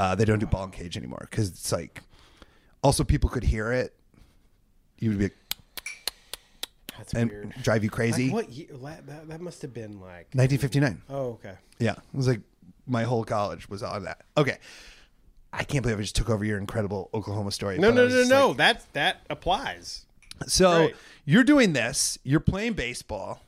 Uh, 0.00 0.14
they 0.14 0.24
don't 0.24 0.38
do 0.38 0.46
ball 0.46 0.64
and 0.64 0.72
cage 0.72 0.96
anymore 0.96 1.26
because 1.30 1.48
it's 1.50 1.70
like. 1.72 2.02
Also, 2.82 3.04
people 3.04 3.28
could 3.28 3.42
hear 3.44 3.70
it. 3.72 3.94
You 4.98 5.10
would 5.10 5.18
be 5.18 5.30
That's 6.96 7.12
and 7.12 7.30
weird. 7.30 7.54
drive 7.62 7.84
you 7.84 7.90
crazy. 7.90 8.26
Like 8.26 8.32
what 8.32 8.48
year? 8.50 8.68
la- 8.72 8.96
That, 9.06 9.28
that 9.28 9.40
must 9.42 9.60
have 9.62 9.74
been 9.74 10.00
like. 10.00 10.28
1959. 10.34 11.02
Oh, 11.10 11.32
okay. 11.32 11.54
Yeah, 11.78 11.92
it 11.92 11.98
was 12.14 12.26
like 12.26 12.40
my 12.86 13.02
whole 13.02 13.24
college 13.24 13.68
was 13.68 13.82
on 13.82 14.04
that. 14.04 14.22
Okay. 14.38 14.56
I 15.52 15.64
can't 15.64 15.82
believe 15.82 15.98
I 15.98 16.02
just 16.02 16.16
took 16.16 16.30
over 16.30 16.44
your 16.44 16.56
incredible 16.58 17.10
Oklahoma 17.12 17.50
story. 17.50 17.76
No, 17.78 17.88
but 17.90 17.92
I 17.92 17.96
no, 17.96 18.04
was 18.04 18.14
no, 18.14 18.20
just 18.20 18.30
no. 18.30 18.48
like- 18.48 18.56
that 18.58 18.92
that 18.94 19.16
applies. 19.28 20.06
so 20.46 20.70
Right. 20.84 20.96
you're 21.26 21.44
doing 21.44 21.74
this. 21.74 22.18
You're 22.24 22.40
playing 22.40 22.72
baseball. 22.72 23.42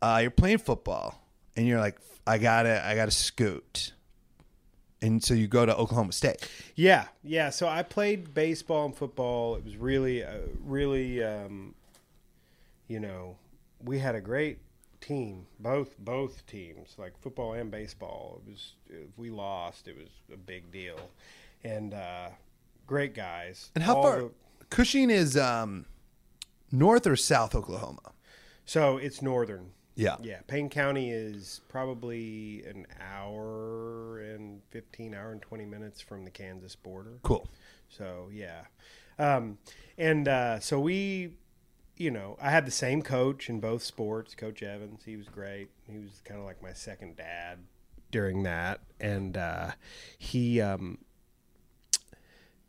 Uh, 0.00 0.18
you're 0.22 0.30
playing 0.30 0.58
football, 0.58 1.20
and 1.56 1.66
you're 1.66 1.80
like, 1.80 1.98
I 2.26 2.38
gotta, 2.38 2.86
I 2.86 2.94
gotta 2.94 3.10
scoot. 3.10 3.92
And 5.02 5.22
so 5.24 5.32
you 5.34 5.46
go 5.48 5.64
to 5.64 5.74
Oklahoma 5.76 6.12
State. 6.12 6.48
Yeah, 6.74 7.06
yeah. 7.22 7.48
So 7.50 7.66
I 7.68 7.82
played 7.82 8.34
baseball 8.34 8.84
and 8.84 8.94
football. 8.94 9.56
It 9.56 9.64
was 9.64 9.76
really, 9.76 10.22
uh, 10.22 10.40
really, 10.62 11.22
um, 11.24 11.74
you 12.86 13.00
know, 13.00 13.36
we 13.82 13.98
had 13.98 14.14
a 14.14 14.20
great 14.20 14.58
team. 15.00 15.46
Both 15.58 15.98
both 15.98 16.44
teams, 16.46 16.96
like 16.98 17.18
football 17.18 17.54
and 17.54 17.70
baseball. 17.70 18.42
It 18.46 18.50
was 18.50 18.74
if 18.90 19.16
we 19.16 19.30
lost, 19.30 19.88
it 19.88 19.96
was 19.96 20.08
a 20.32 20.36
big 20.36 20.70
deal, 20.70 20.98
and 21.64 21.94
uh, 21.94 22.28
great 22.86 23.14
guys. 23.14 23.70
And 23.74 23.82
how 23.84 23.96
All 23.96 24.02
far? 24.02 24.16
the- 24.20 24.30
Cushing 24.68 25.10
is 25.10 25.36
um, 25.36 25.86
north 26.70 27.06
or 27.06 27.16
south 27.16 27.54
Oklahoma. 27.56 28.12
so 28.66 28.98
it's 28.98 29.20
northern. 29.22 29.72
Yeah. 29.94 30.16
Yeah, 30.22 30.40
Payne 30.46 30.70
County 30.70 31.10
is 31.10 31.60
probably 31.68 32.64
an 32.64 32.86
hour 33.00 34.20
and 34.20 34.62
fifteen, 34.70 35.14
hour 35.14 35.32
and 35.32 35.42
twenty 35.42 35.66
minutes 35.66 36.00
from 36.00 36.24
the 36.24 36.30
Kansas 36.30 36.74
border. 36.76 37.18
Cool. 37.22 37.48
So 37.88 38.28
yeah, 38.32 38.62
um, 39.18 39.58
and 39.98 40.26
uh, 40.28 40.60
so 40.60 40.80
we, 40.80 41.34
you 41.96 42.10
know, 42.10 42.38
I 42.40 42.50
had 42.50 42.66
the 42.66 42.70
same 42.70 43.02
coach 43.02 43.50
in 43.50 43.60
both 43.60 43.82
sports, 43.82 44.34
Coach 44.34 44.62
Evans. 44.62 45.02
He 45.04 45.16
was 45.16 45.28
great. 45.28 45.68
He 45.90 45.98
was 45.98 46.22
kind 46.24 46.40
of 46.40 46.46
like 46.46 46.62
my 46.62 46.72
second 46.72 47.16
dad 47.16 47.58
during 48.10 48.44
that, 48.44 48.80
and 49.00 49.36
uh, 49.36 49.72
he. 50.16 50.60
Um, 50.60 50.98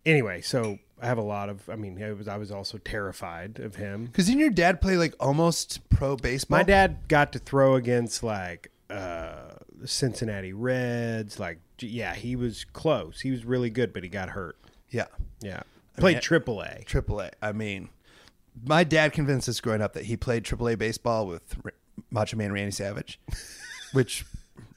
anyway, 0.06 0.42
so 0.42 0.80
I 1.02 1.06
have 1.08 1.18
a 1.18 1.24
lot 1.24 1.50
of. 1.50 1.70
I 1.70 1.76
mean, 1.76 2.02
I 2.02 2.12
was 2.12 2.28
I 2.28 2.38
was 2.38 2.52
also 2.52 2.78
terrified 2.78 3.60
of 3.60 3.76
him. 3.76 4.06
Because 4.06 4.28
didn't 4.28 4.40
your 4.40 4.50
dad 4.50 4.82
play 4.82 4.98
like 4.98 5.16
almost 5.20 5.88
pro 5.90 6.16
baseball? 6.16 6.60
My 6.60 6.64
dad 6.64 7.08
got 7.08 7.34
to 7.34 7.40
throw 7.40 7.76
against 7.76 8.24
like 8.24 8.72
uh, 8.90 9.56
Cincinnati 9.86 10.54
Reds. 10.54 11.40
Like, 11.40 11.60
yeah, 11.80 12.14
he 12.14 12.36
was 12.36 12.66
close. 12.66 13.22
He 13.22 13.32
was 13.32 13.46
really 13.46 13.70
good, 13.70 13.94
but 13.94 14.04
he 14.04 14.10
got 14.10 14.30
hurt. 14.30 14.58
Yeah. 14.90 15.06
Yeah, 15.42 15.62
played 15.98 16.16
mean, 16.16 16.22
Triple 16.22 16.62
A. 16.62 16.84
Triple 16.86 17.20
A. 17.22 17.32
I 17.42 17.52
mean, 17.52 17.90
my 18.64 18.84
dad 18.84 19.14
convinced 19.14 19.50
us 19.50 19.60
growing 19.60 19.82
up 19.82 19.94
that 19.94 20.06
he 20.06 20.18
played 20.18 20.46
Triple 20.46 20.70
A 20.70 20.76
baseball 20.76 21.26
with 21.26 21.56
R- 21.66 21.74
Macho 22.12 22.38
Man 22.38 22.52
Randy 22.52 22.72
Savage, 22.72 23.20
which 23.94 24.26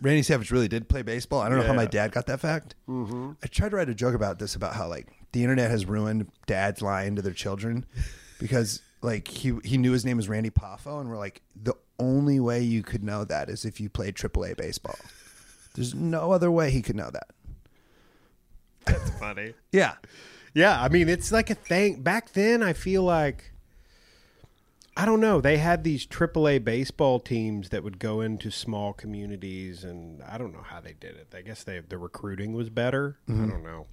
Randy 0.01 0.23
Savage 0.23 0.51
really 0.51 0.69
did 0.69 0.89
play 0.89 1.03
baseball. 1.03 1.41
I 1.41 1.49
don't 1.49 1.59
know 1.59 1.67
how 1.67 1.73
my 1.73 1.87
dad 1.87 2.13
got 2.13 2.27
that 2.27 2.41
fact. 2.41 2.75
Mm-hmm. 2.89 3.33
I 3.43 3.47
tried 3.47 3.71
to 3.71 3.77
write 3.77 3.89
a 3.89 3.95
joke 3.95 4.15
about 4.15 4.39
this 4.39 4.55
about 4.55 4.75
how 4.75 4.89
like 4.89 5.09
the 5.33 5.43
internet 5.43 5.71
has 5.71 5.87
ruined 5.87 6.31
dads 6.47 6.83
lying 6.83 7.17
to 7.17 7.23
their 7.23 7.33
children 7.33 7.87
because 8.39 8.83
like 9.03 9.29
he 9.29 9.59
he 9.65 9.79
knew 9.79 9.93
his 9.93 10.05
name 10.05 10.17
was 10.17 10.29
Randy 10.29 10.51
Poffo 10.51 11.01
and 11.01 11.09
we're 11.09 11.19
like 11.19 11.43
the 11.61 11.75
only 11.99 12.41
way 12.41 12.63
you 12.63 12.83
could 12.83 13.05
know 13.05 13.25
that 13.25 13.49
is 13.49 13.65
if 13.65 13.81
you 13.81 13.89
played 13.89 14.15
AAA 14.15 14.57
baseball. 14.57 14.97
There's 15.75 15.95
no 15.95 16.33
other 16.33 16.51
way 16.51 16.71
he 16.71 16.83
could 16.83 16.97
know 16.97 17.11
that. 17.11 17.29
That's 18.85 19.11
funny. 19.19 19.55
Yeah. 19.73 19.95
Yeah, 20.55 20.81
I 20.81 20.89
mean, 20.89 21.09
it's 21.09 21.33
like 21.33 21.51
a 21.51 21.57
thing. 21.57 22.03
Back 22.03 22.33
then, 22.33 22.63
I 22.63 22.75
feel 22.75 23.03
like 23.03 23.54
I 24.97 25.07
don't 25.07 25.21
know. 25.21 25.41
They 25.41 25.57
had 25.57 25.83
these 25.83 26.07
AAA 26.07 26.63
baseball 26.65 27.19
teams 27.19 27.71
that 27.71 27.83
would 27.83 27.99
go 27.99 28.21
into 28.21 28.51
small 28.51 28.93
communities, 28.93 29.83
and 29.83 30.23
I 30.23 30.39
don't 30.39 30.53
know 30.53 30.63
how 30.63 30.81
they 30.81 30.93
did 30.93 31.17
it. 31.17 31.35
I 31.37 31.43
guess 31.43 31.65
they 31.65 31.81
the 31.81 31.99
recruiting 31.99 32.53
was 32.53 32.71
better. 32.71 33.19
I 33.29 33.33
don't 33.33 33.65
know. 33.65 33.87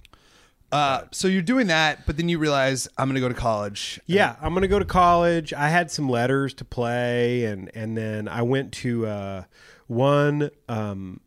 Uh, 0.70 1.04
so 1.10 1.28
you're 1.28 1.42
doing 1.42 1.66
that, 1.66 2.06
but 2.06 2.16
then 2.16 2.28
you 2.30 2.38
realize 2.38 2.88
I'm 2.96 3.08
going 3.08 3.16
to 3.16 3.20
go 3.20 3.28
to 3.28 3.34
college. 3.34 4.00
Yeah, 4.06 4.36
I'm 4.40 4.54
gonna 4.54 4.68
go 4.68 4.78
to 4.78 4.86
college. 4.86 5.52
I 5.52 5.68
had 5.68 5.90
some 5.90 6.08
letters 6.08 6.54
to 6.54 6.64
play, 6.64 7.44
and 7.44 7.70
and 7.74 7.96
then 7.96 8.26
I 8.26 8.40
went 8.42 8.72
to 8.74 9.06
uh, 9.06 9.44
one 9.86 10.50
um, 10.68 11.20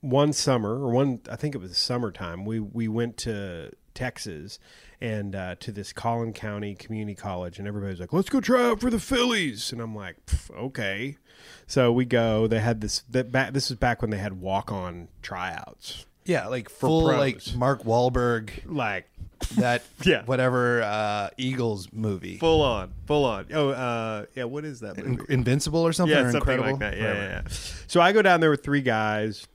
one 0.00 0.32
summer 0.32 0.70
or 0.70 0.90
one. 0.90 1.20
I 1.30 1.36
think 1.36 1.54
it 1.54 1.58
was 1.58 1.76
summertime. 1.78 2.44
We 2.44 2.58
we 2.58 2.88
went 2.88 3.18
to 3.18 3.70
Texas 3.94 4.58
and 5.04 5.36
uh, 5.36 5.54
to 5.60 5.70
this 5.70 5.92
Collin 5.92 6.32
County 6.32 6.74
Community 6.74 7.14
College, 7.14 7.58
and 7.58 7.68
everybody's 7.68 8.00
like, 8.00 8.12
"Let's 8.12 8.28
go 8.30 8.40
try 8.40 8.64
out 8.64 8.80
for 8.80 8.90
the 8.90 8.98
Phillies," 9.00 9.70
and 9.72 9.80
I'm 9.80 9.94
like, 9.94 10.16
"Okay." 10.56 11.18
So 11.66 11.92
we 11.92 12.04
go. 12.06 12.46
They 12.46 12.60
had 12.60 12.80
this. 12.80 13.02
That 13.10 13.30
back. 13.30 13.52
This 13.52 13.68
was 13.70 13.78
back 13.78 14.00
when 14.02 14.10
they 14.10 14.18
had 14.18 14.40
walk 14.40 14.72
on 14.72 15.08
tryouts. 15.22 16.06
Yeah, 16.24 16.46
like 16.46 16.70
full 16.70 17.04
pros. 17.06 17.18
like 17.18 17.56
Mark 17.56 17.82
Wahlberg, 17.84 18.50
Like 18.64 19.10
that 19.56 19.82
Yeah. 20.04 20.22
whatever 20.24 20.82
uh, 20.82 21.28
Eagles 21.36 21.88
movie, 21.92 22.38
full 22.38 22.62
on, 22.62 22.94
full 23.06 23.26
on. 23.26 23.46
Oh, 23.52 23.68
uh, 23.70 24.24
yeah. 24.34 24.44
What 24.44 24.64
is 24.64 24.80
that 24.80 24.96
movie? 24.96 25.22
In- 25.28 25.40
Invincible 25.40 25.80
or 25.86 25.92
something. 25.92 26.16
yeah, 26.16 26.24
or 26.24 26.32
something 26.32 26.54
Incredible? 26.54 26.70
like 26.80 26.92
that. 26.92 26.96
Yeah, 26.96 27.12
yeah, 27.12 27.28
yeah. 27.28 27.42
So 27.88 28.00
I 28.00 28.12
go 28.12 28.22
down 28.22 28.40
there 28.40 28.48
with 28.50 28.62
three 28.64 28.80
guys, 28.80 29.46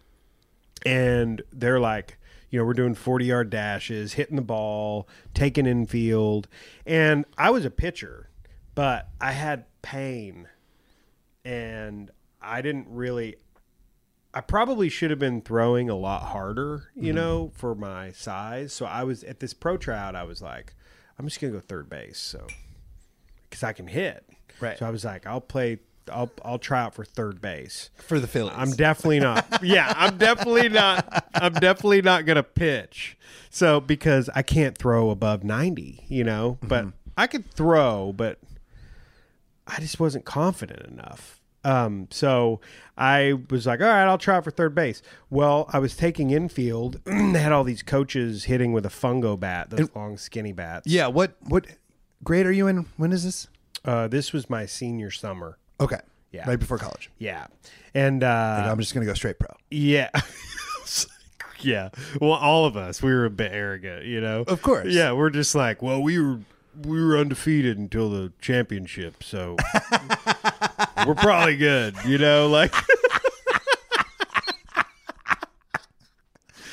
and 0.85 1.41
they're 1.51 1.79
like, 1.79 2.18
you 2.49 2.59
know, 2.59 2.65
we're 2.65 2.73
doing 2.73 2.95
forty 2.95 3.25
yard 3.25 3.49
dashes, 3.49 4.13
hitting 4.13 4.35
the 4.35 4.41
ball, 4.41 5.07
taking 5.33 5.65
infield, 5.65 6.47
and 6.85 7.25
I 7.37 7.49
was 7.49 7.65
a 7.65 7.69
pitcher, 7.69 8.29
but 8.75 9.09
I 9.21 9.33
had 9.33 9.65
pain, 9.81 10.47
and 11.45 12.11
I 12.41 12.61
didn't 12.61 12.87
really. 12.89 13.35
I 14.31 14.41
probably 14.41 14.89
should 14.89 15.09
have 15.09 15.19
been 15.19 15.41
throwing 15.41 15.89
a 15.89 15.95
lot 15.95 16.27
harder, 16.27 16.91
you 16.95 17.07
mm-hmm. 17.07 17.15
know, 17.15 17.51
for 17.55 17.73
my 17.73 18.11
size. 18.11 18.73
So 18.73 18.85
I 18.85 19.03
was 19.03 19.23
at 19.23 19.39
this 19.39 19.53
pro 19.53 19.75
tryout. 19.75 20.15
I 20.15 20.23
was 20.23 20.41
like, 20.41 20.75
I'm 21.17 21.27
just 21.27 21.41
gonna 21.41 21.53
go 21.53 21.59
third 21.59 21.89
base, 21.89 22.19
so 22.19 22.45
because 23.49 23.63
I 23.63 23.73
can 23.73 23.87
hit. 23.87 24.25
Right. 24.59 24.77
So 24.77 24.85
I 24.85 24.89
was 24.89 25.05
like, 25.05 25.25
I'll 25.25 25.41
play. 25.41 25.79
I'll 26.11 26.31
I'll 26.43 26.59
try 26.59 26.81
out 26.81 26.93
for 26.95 27.05
third 27.05 27.41
base. 27.41 27.89
For 27.97 28.19
the 28.19 28.27
Phillies. 28.27 28.53
I'm 28.55 28.71
definitely 28.71 29.19
not. 29.19 29.45
yeah, 29.63 29.93
I'm 29.95 30.17
definitely 30.17 30.69
not. 30.69 31.25
I'm 31.33 31.53
definitely 31.53 32.01
not 32.01 32.25
gonna 32.25 32.43
pitch. 32.43 33.17
So 33.49 33.79
because 33.79 34.29
I 34.35 34.41
can't 34.43 34.77
throw 34.77 35.09
above 35.09 35.43
90, 35.43 36.05
you 36.07 36.23
know, 36.23 36.57
but 36.61 36.85
I 37.17 37.27
could 37.27 37.51
throw, 37.51 38.13
but 38.13 38.39
I 39.67 39.79
just 39.79 39.99
wasn't 39.99 40.25
confident 40.25 40.85
enough. 40.87 41.39
Um, 41.63 42.07
so 42.09 42.61
I 42.97 43.33
was 43.49 43.67
like, 43.67 43.81
all 43.81 43.87
right, 43.87 44.05
I'll 44.05 44.17
try 44.17 44.37
out 44.37 44.45
for 44.45 44.51
third 44.51 44.73
base. 44.73 45.01
Well, 45.29 45.69
I 45.73 45.79
was 45.79 45.95
taking 45.95 46.31
infield. 46.31 47.01
they 47.05 47.39
had 47.39 47.51
all 47.51 47.63
these 47.63 47.83
coaches 47.83 48.45
hitting 48.45 48.71
with 48.71 48.85
a 48.85 48.89
fungo 48.89 49.37
bat, 49.39 49.69
those 49.69 49.89
long, 49.95 50.17
skinny 50.17 50.53
bats. 50.53 50.87
yeah. 50.87 51.07
What 51.07 51.35
what 51.41 51.65
grade 52.23 52.45
are 52.45 52.51
you 52.51 52.67
in? 52.67 52.85
When 52.97 53.11
is 53.11 53.23
this? 53.25 53.47
Uh, 53.83 54.07
this 54.07 54.31
was 54.33 54.49
my 54.49 54.65
senior 54.65 55.11
summer. 55.11 55.57
Okay. 55.79 55.99
Yeah. 56.31 56.47
Right 56.47 56.59
before 56.59 56.77
college. 56.77 57.09
Yeah, 57.17 57.47
and 57.93 58.23
uh, 58.23 58.57
Like, 58.61 58.71
I'm 58.71 58.79
just 58.79 58.93
gonna 58.93 59.05
go 59.05 59.13
straight 59.15 59.39
pro. 59.39 59.49
Yeah. 59.71 60.09
yeah. 61.61 61.89
Well, 62.21 62.33
all 62.33 62.65
of 62.65 62.77
us, 62.77 63.01
we 63.01 63.11
were 63.11 63.25
a 63.25 63.29
bit 63.31 63.51
arrogant, 63.51 64.05
you 64.05 64.21
know. 64.21 64.43
Of 64.47 64.61
course. 64.61 64.93
Yeah, 64.93 65.11
we're 65.13 65.31
just 65.31 65.55
like, 65.55 65.81
well, 65.81 66.01
we 66.01 66.19
were 66.19 66.39
we 66.83 67.03
were 67.03 67.17
undefeated 67.17 67.77
until 67.77 68.09
the 68.09 68.31
championship, 68.39 69.23
so 69.23 69.57
we're 71.07 71.15
probably 71.15 71.57
good, 71.57 71.95
you 72.05 72.17
know, 72.17 72.47
like 72.47 72.73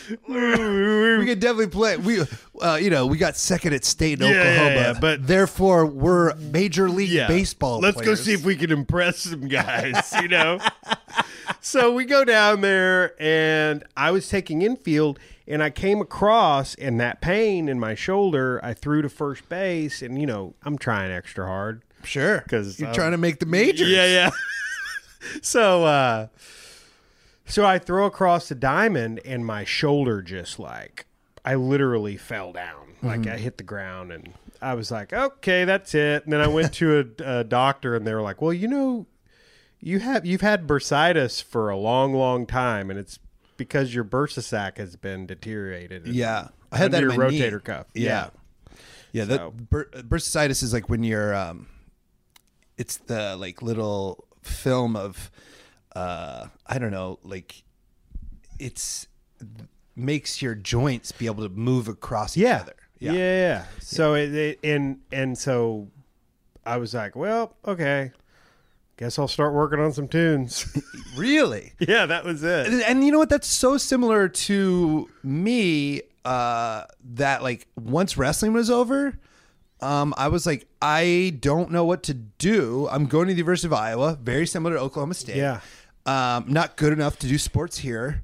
We 0.08 1.26
could 1.26 1.40
definitely 1.40 1.68
play. 1.68 1.96
We, 1.96 2.22
uh, 2.60 2.76
you 2.80 2.90
know, 2.90 3.06
we 3.06 3.18
got 3.18 3.36
second 3.36 3.72
at 3.72 3.84
state 3.84 4.20
in 4.20 4.26
Yeah, 4.26 4.32
yeah, 4.34 4.40
Oklahoma, 4.50 4.74
yeah, 4.74 4.92
but- 5.00 5.26
therefore 5.26 5.86
we're 5.86 6.34
major 6.36 6.88
league 6.88 7.08
yeah. 7.10 7.26
baseball. 7.28 7.80
Let's 7.80 7.96
go 7.96 8.02
players. 8.02 8.24
see 8.24 8.32
if 8.32 8.44
we 8.44 8.56
can 8.56 8.70
impress 8.70 9.18
some 9.20 9.48
guys, 9.48 10.12
you 10.20 10.28
know. 10.28 10.58
so 11.60 11.92
we 11.92 12.04
go 12.04 12.24
down 12.24 12.60
there, 12.60 13.20
and 13.20 13.84
I 13.96 14.10
was 14.10 14.28
taking 14.28 14.62
infield, 14.62 15.18
and 15.48 15.62
I 15.62 15.70
came 15.70 16.00
across, 16.00 16.74
and 16.76 17.00
that 17.00 17.20
pain 17.20 17.68
in 17.68 17.78
my 17.80 17.94
shoulder, 17.94 18.60
I 18.62 18.74
threw 18.74 19.02
to 19.02 19.08
first 19.08 19.48
base, 19.48 20.02
and 20.02 20.20
you 20.20 20.26
know, 20.26 20.54
I'm 20.64 20.78
trying 20.78 21.10
extra 21.10 21.46
hard. 21.46 21.82
Sure, 22.04 22.40
'Cause, 22.48 22.78
you're 22.78 22.88
um, 22.90 22.94
trying 22.94 23.10
to 23.12 23.18
make 23.18 23.40
the 23.40 23.46
majors. 23.46 23.88
Yeah, 23.88 24.06
yeah. 24.06 24.30
so, 25.42 25.84
uh, 25.84 26.26
so 27.46 27.64
I 27.64 27.78
throw 27.78 28.06
across 28.06 28.48
the 28.48 28.54
diamond, 28.54 29.20
and 29.24 29.44
my 29.46 29.64
shoulder 29.64 30.20
just 30.22 30.58
like 30.58 31.06
I 31.44 31.54
literally 31.54 32.16
fell 32.16 32.52
down. 32.52 32.94
Like 33.02 33.26
I 33.26 33.36
hit 33.36 33.56
the 33.58 33.62
ground, 33.64 34.10
and 34.10 34.32
I 34.60 34.74
was 34.74 34.90
like, 34.90 35.12
"Okay, 35.12 35.64
that's 35.64 35.94
it." 35.94 36.24
And 36.24 36.32
then 36.32 36.40
I 36.40 36.48
went 36.48 36.72
to 36.74 37.14
a, 37.20 37.40
a 37.40 37.44
doctor, 37.44 37.94
and 37.94 38.06
they 38.06 38.14
were 38.14 38.22
like, 38.22 38.40
"Well, 38.42 38.52
you 38.52 38.66
know, 38.66 39.06
you 39.80 40.00
have 40.00 40.26
you've 40.26 40.40
had 40.40 40.66
bursitis 40.66 41.42
for 41.42 41.70
a 41.70 41.76
long, 41.76 42.14
long 42.14 42.46
time, 42.46 42.90
and 42.90 42.98
it's 42.98 43.18
because 43.56 43.94
your 43.94 44.02
bursa 44.04 44.42
sac 44.42 44.78
has 44.78 44.96
been 44.96 45.26
deteriorated." 45.26 46.06
Yeah, 46.08 46.48
I 46.72 46.78
had 46.78 46.90
that 46.92 47.02
in 47.02 47.08
my 47.10 47.14
your 47.14 47.30
knee. 47.30 47.38
rotator 47.40 47.62
cuff. 47.62 47.86
Yeah, 47.94 48.30
yeah. 49.12 49.24
So- 49.24 49.28
That 49.28 49.70
bur- 49.70 49.90
bursitis 50.02 50.62
is 50.64 50.72
like 50.72 50.88
when 50.88 51.04
you're, 51.04 51.34
um, 51.34 51.68
it's 52.76 52.96
the 52.96 53.36
like 53.36 53.62
little 53.62 54.24
film 54.42 54.96
of, 54.96 55.30
uh, 55.96 56.48
I 56.66 56.78
don't 56.78 56.90
know, 56.90 57.18
like 57.22 57.62
it's 58.58 59.06
makes 59.94 60.42
your 60.42 60.54
joints 60.54 61.10
be 61.10 61.24
able 61.24 61.42
to 61.42 61.48
move 61.48 61.88
across 61.88 62.36
each 62.36 62.42
yeah. 62.42 62.60
other. 62.60 62.76
yeah, 62.98 63.12
yeah. 63.12 63.64
So 63.80 64.14
it, 64.14 64.34
it 64.34 64.58
and 64.62 64.98
and 65.10 65.38
so 65.38 65.88
I 66.66 66.76
was 66.76 66.92
like, 66.92 67.16
well, 67.16 67.56
okay, 67.66 68.12
guess 68.98 69.18
I'll 69.18 69.26
start 69.26 69.54
working 69.54 69.80
on 69.80 69.92
some 69.92 70.06
tunes. 70.08 70.66
Really? 71.16 71.72
yeah, 71.78 72.04
that 72.04 72.26
was 72.26 72.42
it. 72.44 72.66
and, 72.66 72.82
and 72.82 73.02
you 73.02 73.10
know 73.10 73.16
what? 73.16 73.30
That's 73.30 73.48
so 73.48 73.78
similar 73.78 74.28
to 74.28 75.08
me. 75.22 76.02
Uh, 76.26 76.84
that 77.14 77.42
like 77.42 77.68
once 77.76 78.18
wrestling 78.18 78.52
was 78.52 78.68
over, 78.68 79.18
um, 79.80 80.12
I 80.18 80.28
was 80.28 80.44
like, 80.44 80.66
I 80.82 81.38
don't 81.40 81.70
know 81.70 81.84
what 81.84 82.02
to 82.04 82.14
do. 82.14 82.86
I'm 82.90 83.06
going 83.06 83.28
to 83.28 83.32
the 83.32 83.38
University 83.38 83.68
of 83.68 83.72
Iowa, 83.72 84.18
very 84.20 84.46
similar 84.46 84.74
to 84.74 84.80
Oklahoma 84.80 85.14
State. 85.14 85.36
Yeah. 85.36 85.60
Um, 86.06 86.44
not 86.48 86.76
good 86.76 86.92
enough 86.92 87.18
to 87.20 87.26
do 87.26 87.36
sports 87.36 87.78
here. 87.78 88.22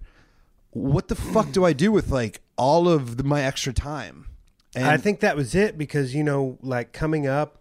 What 0.70 1.09
the 1.09 1.14
fuck 1.14 1.53
do 1.53 1.64
I 1.64 1.72
do 1.72 1.93
with 1.93 2.11
like 2.11 2.41
all 2.57 2.89
of 2.89 3.16
the, 3.16 3.24
my 3.24 3.43
extra 3.43 3.72
time? 3.72 4.26
And 4.74 4.87
I 4.87 4.97
think 4.97 5.20
that 5.20 5.37
was 5.37 5.55
it 5.55 5.76
because 5.76 6.14
you 6.14 6.24
know, 6.24 6.59
like 6.62 6.93
coming 6.93 7.26
up, 7.26 7.59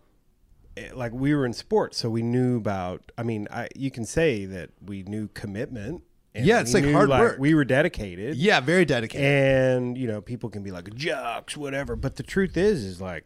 eh, 0.78 0.90
like 0.94 1.12
we 1.12 1.36
were 1.36 1.46
in 1.46 1.54
sports, 1.54 1.98
so 1.98 2.10
we 2.10 2.22
knew 2.22 2.58
about. 2.58 3.12
I 3.18 3.24
mean, 3.24 3.48
I, 3.52 3.68
you 3.76 3.92
can 3.92 4.06
say 4.06 4.46
that 4.46 4.70
we 4.86 5.04
knew 5.04 5.28
commitment. 5.34 6.04
and 6.34 6.46
Yeah, 6.46 6.62
it's 6.62 6.74
like 6.74 6.86
knew, 6.86 6.94
hard 6.94 7.10
work. 7.10 7.38
We 7.38 7.54
were 7.54 7.66
dedicated. 7.66 8.38
yeah, 8.38 8.62
very 8.62 8.86
dedicated. 8.86 9.26
and 9.26 9.98
you 9.98 10.08
know, 10.08 10.22
people 10.22 10.50
can 10.50 10.64
be 10.64 10.72
like 10.72 10.94
jocks, 10.96 11.58
whatever. 11.58 11.98
But 11.98 12.16
the 12.16 12.24
truth 12.24 12.56
is, 12.56 12.86
is 12.86 13.02
like. 13.02 13.26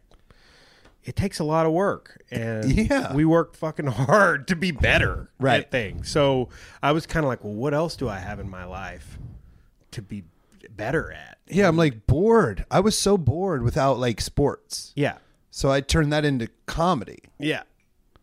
It 1.06 1.14
takes 1.16 1.38
a 1.38 1.44
lot 1.44 1.64
of 1.66 1.72
work, 1.72 2.20
and 2.30 2.70
Yeah. 2.70 3.14
we 3.14 3.24
worked 3.24 3.56
fucking 3.56 3.86
hard 3.86 4.48
to 4.48 4.56
be 4.56 4.72
better 4.72 5.30
Right. 5.38 5.60
at 5.60 5.70
things. 5.70 6.10
So 6.10 6.48
I 6.82 6.90
was 6.92 7.06
kind 7.06 7.24
of 7.24 7.28
like, 7.28 7.42
well, 7.44 7.54
what 7.54 7.72
else 7.72 7.94
do 7.96 8.08
I 8.08 8.18
have 8.18 8.40
in 8.40 8.48
my 8.50 8.64
life 8.64 9.16
to 9.92 10.02
be 10.02 10.24
better 10.68 11.12
at? 11.12 11.38
yeah, 11.48 11.68
I'm 11.68 11.76
like 11.76 12.06
bored. 12.08 12.66
I 12.72 12.80
was 12.80 12.98
so 12.98 13.16
bored 13.16 13.62
without 13.62 13.98
like 13.98 14.20
sports. 14.20 14.92
Yeah, 14.96 15.18
So 15.50 15.70
I 15.70 15.80
turned 15.80 16.12
that 16.12 16.24
into 16.24 16.48
comedy. 16.66 17.20
Yeah. 17.38 17.62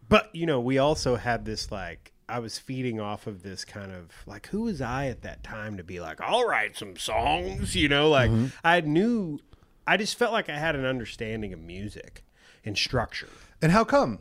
But, 0.10 0.30
you 0.36 0.46
know, 0.46 0.60
we 0.60 0.78
also 0.78 1.16
had 1.16 1.46
this 1.46 1.72
like 1.72 2.12
I 2.28 2.40
was 2.40 2.60
feeding 2.60 3.00
off 3.00 3.28
of 3.28 3.44
this 3.44 3.64
kind 3.64 3.92
of 3.94 4.10
like 4.26 4.48
who 4.48 4.64
was 4.64 4.82
I 4.82 5.08
at 5.08 5.22
that 5.22 5.42
time 5.44 5.78
to 5.78 5.84
be 5.84 6.00
like, 6.02 6.20
I'll 6.20 6.46
write 6.46 6.78
some 6.78 6.98
songs, 6.98 7.76
you 7.76 7.88
know, 7.88 8.10
like 8.10 8.30
mm-hmm. 8.30 8.48
I 8.64 8.82
knew 8.82 9.40
I 9.88 9.96
just 9.98 10.18
felt 10.18 10.34
like 10.34 10.50
I 10.50 10.58
had 10.58 10.76
an 10.76 10.86
understanding 10.86 11.54
of 11.54 11.60
music 11.62 12.24
and 12.66 12.78
structure. 12.78 13.30
And 13.62 13.72
how 13.72 13.84
come? 13.84 14.20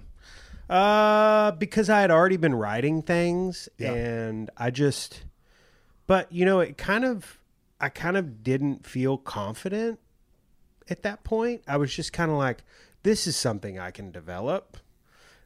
Uh 0.68 1.52
because 1.52 1.90
I 1.90 2.00
had 2.00 2.10
already 2.10 2.36
been 2.36 2.54
writing 2.54 3.02
things 3.02 3.68
and 3.94 4.50
I 4.56 4.70
just 4.70 5.24
but 6.06 6.30
you 6.32 6.44
know, 6.44 6.60
it 6.60 6.78
kind 6.78 7.04
of 7.04 7.38
I 7.80 7.88
kind 7.88 8.16
of 8.16 8.42
didn't 8.44 8.86
feel 8.86 9.18
confident 9.18 9.98
at 10.88 11.02
that 11.02 11.24
point. 11.24 11.62
I 11.66 11.76
was 11.76 11.94
just 11.94 12.12
kind 12.12 12.30
of 12.30 12.36
like 12.36 12.62
this 13.02 13.26
is 13.26 13.36
something 13.36 13.78
I 13.78 13.90
can 13.90 14.10
develop. 14.12 14.76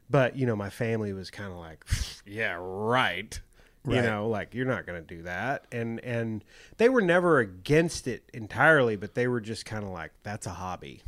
But, 0.09 0.37
you 0.37 0.45
know, 0.45 0.55
my 0.55 0.69
family 0.69 1.11
was 1.11 1.29
kind 1.29 1.51
of 1.51 1.57
like, 1.57 1.83
yeah, 2.25 2.57
right. 2.59 3.39
You 3.85 4.01
know, 4.01 4.27
like 4.27 4.53
you're 4.53 4.65
not 4.65 4.85
going 4.85 5.01
to 5.01 5.15
do 5.15 5.23
that. 5.23 5.65
And 5.71 6.01
and 6.01 6.43
they 6.77 6.89
were 6.89 7.01
never 7.01 7.39
against 7.39 8.05
it 8.05 8.29
entirely, 8.33 8.97
but 8.97 9.15
they 9.15 9.27
were 9.27 9.39
just 9.39 9.65
kind 9.65 9.85
of 9.85 9.91
like 9.91 10.11
that's 10.23 10.45
a 10.45 10.51
hobby. 10.51 11.03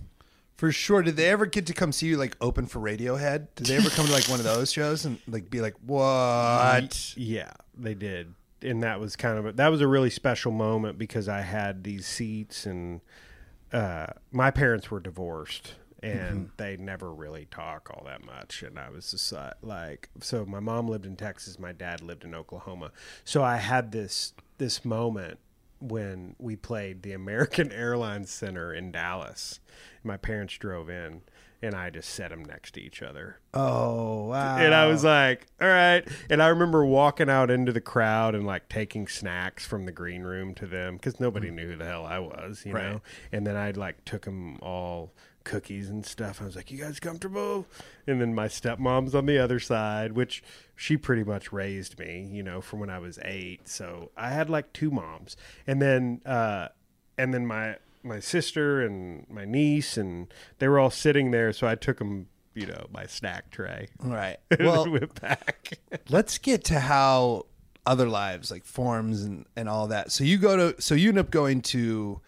For 0.59 0.73
sure. 0.73 1.01
Did 1.01 1.15
they 1.15 1.29
ever 1.29 1.45
get 1.45 1.67
to 1.67 1.73
come 1.73 1.93
see 1.93 2.07
you 2.07 2.17
like 2.17 2.35
open 2.41 2.65
for 2.65 2.81
Radiohead? 2.81 3.47
Did 3.55 3.67
they 3.67 3.77
ever 3.77 3.89
come 3.89 4.07
to 4.07 4.11
like 4.11 4.27
one 4.27 4.39
of 4.39 4.43
those 4.43 4.73
shows 4.73 5.05
and 5.05 5.17
like 5.25 5.49
be 5.49 5.61
like, 5.61 5.75
what? 5.85 7.13
Yeah, 7.15 7.53
they 7.77 7.93
did, 7.93 8.33
and 8.61 8.83
that 8.83 8.99
was 8.99 9.15
kind 9.15 9.37
of 9.37 9.45
a, 9.45 9.51
that 9.53 9.69
was 9.69 9.79
a 9.79 9.87
really 9.87 10.09
special 10.09 10.51
moment 10.51 10.97
because 10.97 11.29
I 11.29 11.43
had 11.43 11.85
these 11.85 12.05
seats, 12.05 12.65
and 12.65 12.99
uh, 13.71 14.07
my 14.33 14.51
parents 14.51 14.91
were 14.91 14.99
divorced, 14.99 15.75
and 16.03 16.49
they 16.57 16.75
never 16.75 17.13
really 17.13 17.47
talk 17.49 17.89
all 17.93 18.03
that 18.07 18.25
much, 18.25 18.61
and 18.61 18.77
I 18.77 18.89
was 18.89 19.11
just 19.11 19.31
uh, 19.31 19.51
like, 19.61 20.09
so 20.19 20.45
my 20.45 20.59
mom 20.59 20.89
lived 20.89 21.05
in 21.05 21.15
Texas, 21.15 21.57
my 21.57 21.71
dad 21.71 22.01
lived 22.01 22.25
in 22.25 22.35
Oklahoma, 22.35 22.91
so 23.23 23.41
I 23.45 23.55
had 23.55 23.93
this 23.93 24.33
this 24.57 24.83
moment 24.83 25.39
when 25.79 26.35
we 26.39 26.55
played 26.55 27.03
the 27.03 27.13
American 27.13 27.71
Airlines 27.73 28.29
Center 28.29 28.73
in 28.73 28.91
Dallas. 28.91 29.59
My 30.03 30.17
parents 30.17 30.57
drove 30.57 30.89
in. 30.89 31.21
And 31.61 31.75
I 31.75 31.89
just 31.89 32.11
set 32.11 32.29
them 32.29 32.45
next 32.45 32.75
to 32.75 32.81
each 32.81 33.01
other 33.01 33.41
Oh, 33.53 34.27
wow. 34.27 34.55
and 34.55 34.73
I 34.73 34.87
was 34.87 35.03
like, 35.03 35.45
all 35.59 35.67
right. 35.67 36.07
And 36.29 36.41
I 36.41 36.47
remember 36.47 36.85
walking 36.85 37.29
out 37.29 37.51
into 37.51 37.73
the 37.73 37.81
crowd 37.81 38.33
and 38.33 38.47
like 38.47 38.69
taking 38.69 39.09
snacks 39.09 39.65
from 39.65 39.85
the 39.85 39.91
green 39.91 40.21
room 40.23 40.53
to 40.55 40.65
them 40.65 40.95
because 40.95 41.19
nobody 41.19 41.49
hmm. 41.49 41.55
knew 41.55 41.67
who 41.71 41.75
the 41.75 41.83
hell 41.83 42.05
I 42.05 42.19
was, 42.19 42.63
you 42.65 42.71
Right. 42.71 42.93
know? 42.93 43.01
And 43.33 43.45
then 43.45 43.57
I 43.57 43.71
like 43.71 44.05
took 44.05 44.21
them 44.23 44.57
all 44.61 45.11
cookies 45.43 45.89
and 45.89 46.05
stuff. 46.05 46.41
I 46.41 46.45
was 46.45 46.55
like, 46.55 46.71
you 46.71 46.77
guys 46.77 46.99
comfortable? 46.99 47.65
And 48.07 48.21
then 48.21 48.33
my 48.33 48.47
stepmom's 48.47 49.15
on 49.15 49.25
the 49.25 49.37
other 49.37 49.59
side, 49.59 50.13
which 50.13 50.43
she 50.75 50.97
pretty 50.97 51.23
much 51.23 51.51
raised 51.51 51.97
me, 51.99 52.29
you 52.31 52.43
know, 52.43 52.61
from 52.61 52.79
when 52.79 52.89
I 52.89 52.99
was 52.99 53.19
eight. 53.23 53.67
So 53.67 54.11
I 54.15 54.29
had 54.29 54.49
like 54.49 54.73
two 54.73 54.91
moms. 54.91 55.35
And 55.67 55.81
then, 55.81 56.21
uh, 56.25 56.69
and 57.17 57.33
then 57.33 57.45
my, 57.45 57.77
my 58.03 58.19
sister 58.19 58.81
and 58.81 59.25
my 59.29 59.45
niece 59.45 59.97
and 59.97 60.33
they 60.59 60.67
were 60.67 60.79
all 60.79 60.89
sitting 60.89 61.31
there 61.31 61.51
so 61.51 61.67
i 61.67 61.75
took 61.75 61.97
them 61.97 62.27
you 62.55 62.65
know 62.65 62.87
my 62.93 63.05
snack 63.05 63.51
tray 63.51 63.87
right. 64.01 64.37
well, 64.59 64.89
went 64.89 65.19
back. 65.21 65.79
let's 66.09 66.37
get 66.37 66.63
to 66.65 66.79
how 66.79 67.45
other 67.85 68.07
lives 68.07 68.51
like 68.51 68.65
forms 68.65 69.23
and, 69.23 69.45
and 69.55 69.67
all 69.69 69.87
that. 69.87 70.11
So 70.11 70.23
you 70.23 70.37
go 70.37 70.73
to, 70.73 70.81
so 70.81 70.95
you 70.95 71.09
end 71.09 71.17
up 71.17 71.31
going 71.31 71.61
to, 71.63 72.21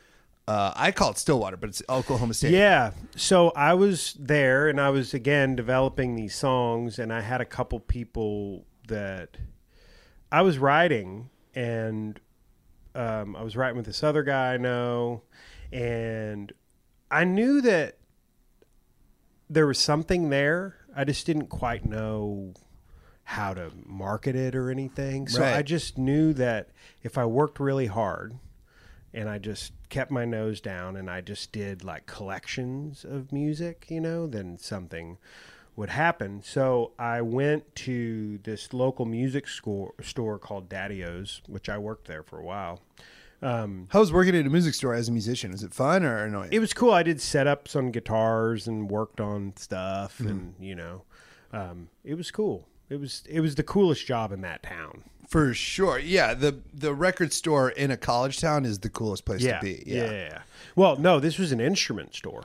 uh, 0.47 0.73
I 0.75 0.91
call 0.91 1.11
it 1.11 1.17
Stillwater, 1.17 1.57
but 1.57 1.69
it's 1.69 1.81
Oklahoma 1.89 2.33
State. 2.33 2.51
yeah. 2.51 2.91
So 3.15 3.49
I 3.55 3.73
was 3.73 4.15
there, 4.19 4.67
and 4.67 4.79
I 4.81 4.89
was 4.89 5.13
again 5.13 5.55
developing 5.55 6.15
these 6.15 6.35
songs, 6.35 6.99
and 6.99 7.13
I 7.13 7.21
had 7.21 7.41
a 7.41 7.45
couple 7.45 7.79
people 7.79 8.65
that 8.87 9.37
I 10.31 10.41
was 10.41 10.57
writing, 10.57 11.29
and 11.55 12.19
um, 12.95 13.35
I 13.35 13.43
was 13.43 13.55
writing 13.55 13.77
with 13.77 13.85
this 13.85 14.03
other 14.03 14.23
guy 14.23 14.53
I 14.53 14.57
know, 14.57 15.23
and 15.71 16.51
I 17.09 17.23
knew 17.23 17.61
that 17.61 17.97
there 19.49 19.67
was 19.67 19.77
something 19.79 20.29
there. 20.29 20.77
I 20.95 21.03
just 21.03 21.25
didn't 21.25 21.47
quite 21.47 21.85
know 21.85 22.53
how 23.23 23.53
to 23.53 23.71
market 23.85 24.35
it 24.35 24.55
or 24.55 24.69
anything. 24.69 25.27
So 25.27 25.41
Right. 25.41 25.55
I 25.55 25.61
just 25.61 25.97
knew 25.97 26.33
that 26.33 26.69
if 27.03 27.17
I 27.17 27.25
worked 27.25 27.59
really 27.59 27.87
hard 27.87 28.37
and 29.13 29.29
I 29.29 29.37
just 29.37 29.73
kept 29.89 30.11
my 30.11 30.25
nose 30.25 30.61
down 30.61 30.95
and 30.95 31.09
I 31.09 31.21
just 31.21 31.51
did 31.51 31.83
like 31.83 32.05
collections 32.05 33.03
of 33.05 33.31
music, 33.31 33.87
you 33.89 33.99
know, 34.01 34.27
then 34.27 34.57
something 34.57 35.17
would 35.75 35.89
happen. 35.89 36.41
So 36.43 36.91
I 36.99 37.21
went 37.21 37.75
to 37.77 38.39
this 38.43 38.73
local 38.73 39.05
music 39.05 39.47
store, 39.47 39.93
store 40.01 40.37
called 40.39 40.69
Daddy-O's, 40.69 41.41
which 41.47 41.69
I 41.69 41.77
worked 41.77 42.07
there 42.07 42.23
for 42.23 42.39
a 42.39 42.43
while. 42.43 42.81
Um, 43.41 43.87
How 43.91 43.99
was 44.01 44.13
working 44.13 44.35
at 44.35 44.45
a 44.45 44.49
music 44.49 44.73
store 44.75 44.93
as 44.93 45.09
a 45.09 45.11
musician? 45.11 45.51
Is 45.53 45.63
it 45.63 45.73
fun 45.73 46.03
or 46.05 46.25
annoying? 46.25 46.49
it 46.51 46.59
was 46.59 46.73
cool. 46.73 46.91
I 46.93 47.01
did 47.03 47.17
setups 47.17 47.75
on 47.75 47.89
guitars 47.91 48.67
and 48.67 48.89
worked 48.89 49.19
on 49.19 49.53
stuff, 49.57 50.19
Mm-hmm. 50.19 50.27
and 50.29 50.53
you 50.59 50.75
know, 50.75 51.03
um, 51.51 51.89
it 52.03 52.13
was 52.15 52.29
cool. 52.29 52.67
It 52.89 52.99
was 52.99 53.23
it 53.27 53.39
was 53.39 53.55
the 53.55 53.63
coolest 53.63 54.05
job 54.05 54.31
in 54.31 54.41
that 54.41 54.61
town. 54.61 55.03
For 55.31 55.53
sure. 55.53 55.97
Yeah. 55.97 56.33
The 56.33 56.59
the 56.73 56.93
record 56.93 57.31
store 57.33 57.69
in 57.69 57.89
a 57.89 57.97
college 57.97 58.39
town 58.41 58.65
is 58.65 58.79
the 58.79 58.89
coolest 58.89 59.23
place 59.25 59.41
Yeah. 59.41 59.59
to 59.59 59.65
be. 59.65 59.83
yeah, 59.87 60.03
Yeah. 60.05 60.11
yeah. 60.11 60.41
Well, 60.75 60.97
no, 60.97 61.19
this 61.19 61.37
was 61.39 61.51
an 61.51 61.59
instrument 61.61 62.13
store. 62.13 62.43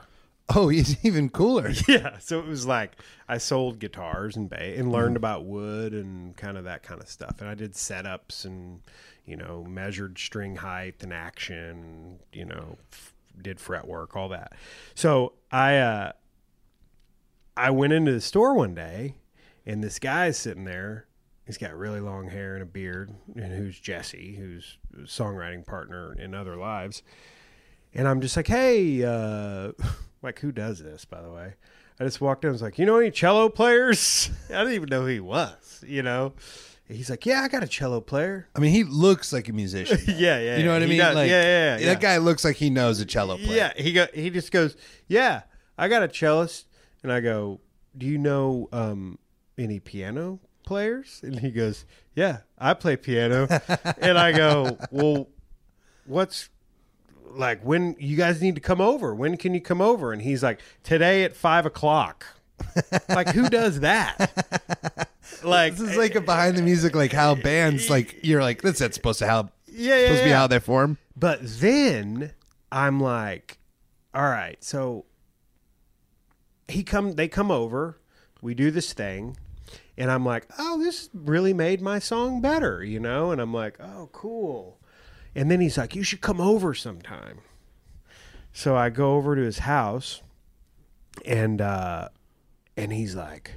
Oh, 0.55 0.69
it's 0.73 0.95
even 1.03 1.29
cooler. 1.29 1.71
Yeah, 1.89 2.17
so 2.19 2.39
it 2.39 2.45
was 2.47 2.65
like 2.65 2.93
I 3.27 3.37
sold 3.39 3.79
guitars 3.79 4.37
and 4.37 4.49
ba- 4.49 4.77
and 4.79 4.89
learned 4.91 5.09
Mm-hmm. 5.09 5.17
about 5.17 5.43
wood 5.45 5.93
and 5.93 6.35
kind 6.37 6.57
of 6.57 6.63
that 6.63 6.81
kind 6.83 7.01
of 7.01 7.09
stuff. 7.09 7.41
And 7.41 7.49
I 7.49 7.55
did 7.55 7.73
setups 7.73 8.45
and 8.45 8.81
you 9.25 9.35
know 9.35 9.65
measured 9.65 10.17
string 10.17 10.55
height 10.55 11.03
and 11.03 11.11
action. 11.11 12.19
You 12.31 12.45
know, 12.45 12.77
f- 12.93 13.13
did 13.41 13.59
fret 13.59 13.85
work, 13.85 14.15
all 14.15 14.29
that. 14.29 14.53
So 14.95 15.33
I 15.51 15.75
uh, 15.77 16.11
I 17.57 17.71
went 17.71 17.91
into 17.91 18.13
the 18.13 18.21
store 18.21 18.53
one 18.53 18.73
day, 18.75 19.15
and 19.65 19.83
this 19.83 19.99
guy's 19.99 20.37
sitting 20.37 20.63
there. 20.63 21.06
He's 21.47 21.57
got 21.57 21.73
really 21.77 22.01
long 22.01 22.29
hair 22.29 22.55
and 22.55 22.61
a 22.61 22.65
beard, 22.65 23.15
and 23.33 23.53
who's 23.53 23.79
Jesse, 23.79 24.35
who's 24.35 24.77
a 24.93 25.03
songwriting 25.03 25.65
partner 25.65 26.13
in 26.13 26.35
other 26.35 26.57
lives. 26.57 27.03
And 27.93 28.05
I'm 28.05 28.19
just 28.19 28.35
like, 28.35 28.47
hey, 28.47 29.01
uh, 29.01 29.71
like 30.21 30.39
who 30.39 30.51
does 30.51 30.79
this, 30.79 31.05
by 31.05 31.21
the 31.21 31.31
way? 31.31 31.53
I 32.01 32.03
just 32.03 32.19
walked 32.19 32.43
in. 32.43 32.49
I 32.49 32.51
was 32.51 32.61
like, 32.61 32.77
you 32.77 32.85
know 32.85 32.97
any 32.97 33.11
cello 33.11 33.47
players? 33.47 34.29
I 34.49 34.57
didn't 34.59 34.73
even 34.73 34.89
know 34.89 35.01
who 35.01 35.07
he 35.07 35.19
was. 35.21 35.81
You 35.87 36.03
know, 36.03 36.33
he's 36.85 37.09
like, 37.09 37.25
yeah, 37.25 37.41
I 37.41 37.47
got 37.47 37.63
a 37.63 37.67
cello 37.67 38.01
player. 38.01 38.49
I 38.53 38.59
mean, 38.59 38.73
he 38.73 38.83
looks 38.83 39.31
like 39.31 39.47
a 39.47 39.53
musician. 39.53 39.99
yeah, 40.07 40.39
yeah. 40.39 40.57
You 40.57 40.65
know 40.65 40.73
what 40.73 40.83
I 40.83 40.85
mean? 40.85 40.97
does. 40.97 41.15
Like, 41.15 41.29
yeah, 41.29 41.43
yeah, 41.43 41.77
yeah. 41.77 41.85
That 41.85 42.01
guy 42.01 42.17
looks 42.17 42.43
like 42.43 42.57
he 42.57 42.69
knows 42.69 42.99
a 42.99 43.05
cello 43.05 43.37
player. 43.37 43.55
Yeah, 43.55 43.73
he 43.81 43.93
go. 43.93 44.07
He 44.13 44.29
just 44.29 44.51
goes, 44.51 44.75
yeah, 45.07 45.43
I 45.77 45.87
got 45.87 46.03
a 46.03 46.09
cellist, 46.09 46.65
and 47.03 47.11
I 47.13 47.21
go, 47.21 47.61
do 47.97 48.05
you 48.05 48.17
know 48.17 48.67
um, 48.73 49.17
any 49.57 49.79
piano 49.79 50.41
players? 50.67 51.21
And 51.23 51.39
he 51.39 51.49
goes, 51.49 51.85
yeah, 52.13 52.39
I 52.59 52.73
play 52.73 52.97
piano, 52.97 53.47
and 53.99 54.17
I 54.17 54.31
go, 54.33 54.77
well. 54.91 55.29
what's 56.05 56.49
like 57.31 57.61
when 57.63 57.95
you 57.99 58.17
guys 58.17 58.41
need 58.41 58.55
to 58.55 58.61
come 58.61 58.81
over? 58.81 59.15
When 59.15 59.37
can 59.37 59.53
you 59.53 59.61
come 59.61 59.81
over? 59.81 60.11
And 60.11 60.21
he's 60.21 60.43
like, 60.43 60.59
today 60.83 61.23
at 61.23 61.35
five 61.35 61.65
o'clock. 61.65 62.25
like 63.09 63.29
who 63.29 63.49
does 63.49 63.81
that? 63.81 65.09
like 65.43 65.75
This 65.75 65.91
is 65.91 65.97
like 65.97 66.15
a 66.15 66.21
behind 66.21 66.57
the 66.57 66.61
music, 66.61 66.95
like 66.95 67.13
how 67.13 67.35
bands 67.35 67.89
like 67.89 68.19
you're 68.23 68.41
like 68.41 68.61
this. 68.61 68.79
That's 68.79 68.95
supposed 68.95 69.19
to 69.19 69.27
how 69.27 69.49
yeah, 69.67 69.95
yeah, 69.95 70.01
supposed 70.05 70.19
to 70.19 70.23
be 70.25 70.29
yeah. 70.31 70.37
how 70.37 70.47
they 70.47 70.59
form. 70.59 70.97
But 71.15 71.39
then 71.43 72.31
I'm 72.71 72.99
like, 72.99 73.59
all 74.13 74.23
right, 74.23 74.63
so 74.63 75.05
he 76.67 76.83
come 76.83 77.13
they 77.13 77.27
come 77.27 77.51
over, 77.51 77.99
we 78.41 78.55
do 78.55 78.71
this 78.71 78.93
thing, 78.93 79.37
and 79.97 80.11
I'm 80.11 80.23
like, 80.23 80.47
oh, 80.59 80.77
this 80.77 81.09
really 81.13 81.53
made 81.53 81.81
my 81.81 81.99
song 81.99 82.39
better, 82.39 82.83
you 82.83 82.99
know? 82.99 83.31
And 83.31 83.41
I'm 83.41 83.53
like, 83.53 83.79
oh, 83.79 84.09
cool. 84.11 84.79
And 85.35 85.49
then 85.49 85.59
he's 85.59 85.77
like, 85.77 85.95
you 85.95 86.03
should 86.03 86.21
come 86.21 86.39
over 86.39 86.73
sometime. 86.73 87.39
So 88.53 88.75
I 88.75 88.89
go 88.89 89.15
over 89.15 89.35
to 89.35 89.41
his 89.41 89.59
house 89.59 90.21
and 91.25 91.61
uh 91.61 92.09
and 92.75 92.93
he's 92.93 93.15
like 93.15 93.53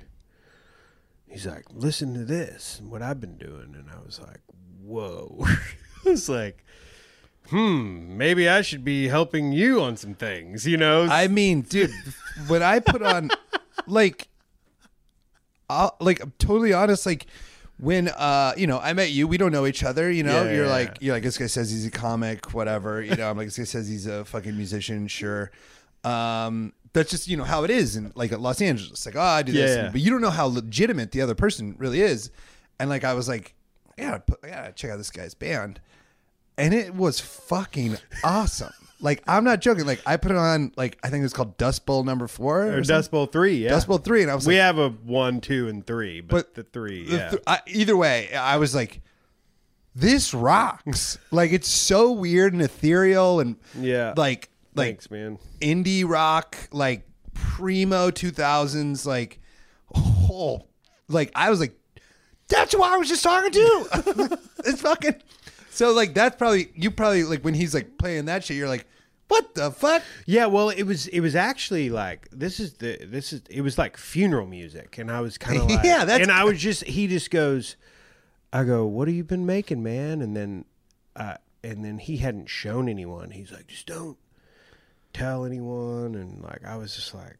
he's 1.26 1.46
like, 1.46 1.64
listen 1.72 2.14
to 2.14 2.24
this 2.24 2.80
what 2.82 3.02
I've 3.02 3.20
been 3.20 3.36
doing. 3.36 3.74
And 3.74 3.88
I 3.90 4.04
was 4.04 4.20
like, 4.20 4.40
whoa. 4.82 5.44
I 6.06 6.10
was 6.10 6.28
like, 6.28 6.64
hmm, 7.48 8.16
maybe 8.16 8.48
I 8.48 8.62
should 8.62 8.84
be 8.84 9.08
helping 9.08 9.52
you 9.52 9.82
on 9.82 9.96
some 9.96 10.14
things, 10.14 10.66
you 10.66 10.76
know? 10.76 11.04
I 11.04 11.28
mean, 11.28 11.62
dude, 11.62 11.92
when 12.46 12.62
I 12.62 12.80
put 12.80 13.02
on 13.02 13.30
like 13.86 14.28
I'll, 15.70 15.96
like 16.00 16.20
I'm 16.22 16.32
totally 16.38 16.72
honest, 16.72 17.06
like 17.06 17.26
when 17.78 18.08
uh 18.08 18.52
you 18.56 18.66
know 18.66 18.78
I 18.78 18.92
met 18.92 19.10
you, 19.10 19.26
we 19.26 19.38
don't 19.38 19.52
know 19.52 19.66
each 19.66 19.82
other. 19.84 20.10
You 20.10 20.22
know, 20.22 20.44
Yeah, 20.44 20.52
you're 20.52 20.64
yeah, 20.66 20.70
like 20.70 20.88
yeah. 20.88 20.94
you're 21.00 21.14
like 21.14 21.22
this 21.22 21.38
guy 21.38 21.46
says 21.46 21.70
he's 21.70 21.86
a 21.86 21.90
comic, 21.90 22.52
whatever. 22.52 23.00
You 23.02 23.14
know, 23.16 23.30
I'm 23.30 23.36
like 23.36 23.46
this 23.46 23.56
guy 23.58 23.64
says 23.64 23.88
he's 23.88 24.06
a 24.06 24.24
fucking 24.24 24.56
musician, 24.56 25.08
sure. 25.08 25.50
Um, 26.04 26.72
that's 26.92 27.10
just 27.10 27.28
you 27.28 27.36
know 27.36 27.44
how 27.44 27.64
it 27.64 27.70
is 27.70 27.96
in 27.96 28.12
like 28.14 28.32
at 28.32 28.40
Los 28.40 28.60
Angeles. 28.60 29.06
Like 29.06 29.16
oh, 29.16 29.20
I 29.20 29.42
do 29.42 29.52
this, 29.52 29.76
Yeah, 29.76 29.84
yeah. 29.84 29.90
but 29.90 30.00
you 30.00 30.10
don't 30.10 30.20
know 30.20 30.30
how 30.30 30.46
legitimate 30.46 31.12
the 31.12 31.22
other 31.22 31.34
person 31.34 31.74
really 31.78 32.00
is. 32.00 32.30
And 32.78 32.90
like 32.90 33.04
I 33.04 33.14
was 33.14 33.28
like, 33.28 33.54
I 33.98 34.02
gotta 34.02 34.20
put, 34.20 34.40
I 34.42 34.48
gotta 34.48 34.72
check 34.72 34.90
out 34.90 34.96
this 34.98 35.10
guy's 35.10 35.34
band, 35.34 35.80
and 36.58 36.74
it 36.74 36.94
was 36.94 37.20
fucking 37.20 37.96
awesome. 38.24 38.72
Like 39.00 39.22
I'm 39.26 39.44
not 39.44 39.60
joking. 39.60 39.86
Like 39.86 40.00
I 40.06 40.16
put 40.16 40.30
it 40.30 40.36
on. 40.36 40.72
Like 40.76 40.98
I 41.02 41.08
think 41.08 41.20
it 41.20 41.24
was 41.24 41.32
called 41.32 41.56
Dust 41.56 41.86
Bowl 41.86 42.04
number 42.04 42.26
four. 42.26 42.66
or 42.66 42.76
Or. 42.78 42.80
Dust 42.82 43.10
Bowl 43.10 43.26
3, 43.26 43.56
yeah. 43.56 43.70
Dust 43.70 43.86
Bowl 43.88 43.98
three, 43.98 44.22
and 44.22 44.30
I 44.30 44.34
was 44.34 44.46
we 44.46 44.54
like, 44.54 44.62
have 44.62 44.78
a 44.78 44.88
1, 44.90 45.40
2, 45.40 45.68
and 45.68 45.86
3, 45.86 46.20
but, 46.20 46.54
But 46.54 46.54
the 46.54 46.62
3, 46.64 47.04
the 47.04 47.16
yeah. 47.16 47.28
th- 47.30 47.42
I, 47.46 47.60
either 47.66 47.96
way, 47.96 48.32
I 48.34 48.56
was 48.58 48.74
like, 48.74 49.00
this 49.94 50.32
rocks. 50.34 51.18
like 51.30 51.52
it's 51.52 51.68
so 51.68 52.12
weird 52.12 52.52
and 52.52 52.62
ethereal 52.62 53.40
and 53.40 53.56
yeah. 53.78 54.14
like 54.16 54.48
like 54.74 54.86
Thanks, 54.86 55.10
man. 55.10 55.38
indie 55.60 56.08
rock, 56.08 56.56
like 56.70 57.06
primo 57.34 58.10
two 58.10 58.30
thousands, 58.30 59.04
like 59.06 59.40
oh, 59.94 60.66
like 61.08 61.32
I 61.34 61.50
was 61.50 61.58
like, 61.60 61.76
that's 62.48 62.72
who 62.72 62.82
I 62.82 62.96
was 62.96 63.08
just 63.08 63.22
talking 63.22 63.50
to. 63.52 64.38
it's 64.64 64.80
fucking. 64.82 65.14
So 65.80 65.92
like 65.92 66.12
that's 66.12 66.36
probably 66.36 66.70
you 66.74 66.90
probably 66.90 67.24
like 67.24 67.40
when 67.42 67.54
he's 67.54 67.72
like 67.72 67.96
playing 67.96 68.26
that 68.26 68.44
shit, 68.44 68.58
you're 68.58 68.68
like, 68.68 68.84
what 69.28 69.54
the 69.54 69.70
fuck? 69.70 70.02
Yeah, 70.26 70.44
well, 70.44 70.68
it 70.68 70.82
was 70.82 71.06
it 71.06 71.20
was 71.20 71.34
actually 71.34 71.88
like 71.88 72.28
this 72.30 72.60
is 72.60 72.74
the 72.74 72.98
this 73.06 73.32
is 73.32 73.40
it 73.48 73.62
was 73.62 73.78
like 73.78 73.96
funeral 73.96 74.46
music, 74.46 74.98
and 74.98 75.10
I 75.10 75.22
was 75.22 75.38
kind 75.38 75.56
of 75.58 75.70
like, 75.70 75.82
Yeah, 75.82 76.04
that's- 76.04 76.20
and 76.20 76.30
I 76.30 76.44
was 76.50 76.60
just 76.60 76.84
he 76.84 77.06
just 77.06 77.30
goes, 77.30 77.76
I 78.52 78.64
go, 78.64 78.84
what 78.84 79.08
have 79.08 79.14
you 79.16 79.24
been 79.24 79.46
making, 79.46 79.82
man? 79.82 80.20
And 80.20 80.36
then, 80.36 80.66
uh, 81.16 81.36
and 81.64 81.82
then 81.82 81.96
he 81.96 82.18
hadn't 82.18 82.50
shown 82.50 82.86
anyone. 82.86 83.30
He's 83.30 83.50
like, 83.50 83.68
just 83.68 83.86
don't 83.86 84.18
tell 85.14 85.46
anyone, 85.46 86.14
and 86.14 86.42
like 86.42 86.62
I 86.62 86.76
was 86.76 86.94
just 86.94 87.14
like. 87.14 87.38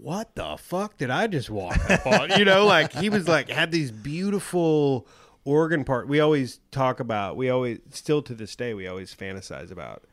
What 0.00 0.34
the 0.34 0.56
fuck 0.56 0.96
did 0.96 1.10
I 1.10 1.26
just 1.28 1.50
walk 1.50 1.78
up 1.90 2.04
on? 2.06 2.30
You 2.38 2.46
know, 2.46 2.64
like 2.66 2.92
he 2.94 3.10
was 3.10 3.28
like 3.28 3.48
had 3.50 3.70
these 3.70 3.90
beautiful 3.92 5.06
organ 5.44 5.84
part. 5.84 6.08
We 6.08 6.20
always 6.20 6.60
talk 6.70 7.00
about. 7.00 7.36
We 7.36 7.50
always 7.50 7.80
still 7.90 8.22
to 8.22 8.34
this 8.34 8.54
day 8.56 8.74
we 8.74 8.86
always 8.86 9.14
fantasize 9.14 9.70
about 9.70 10.04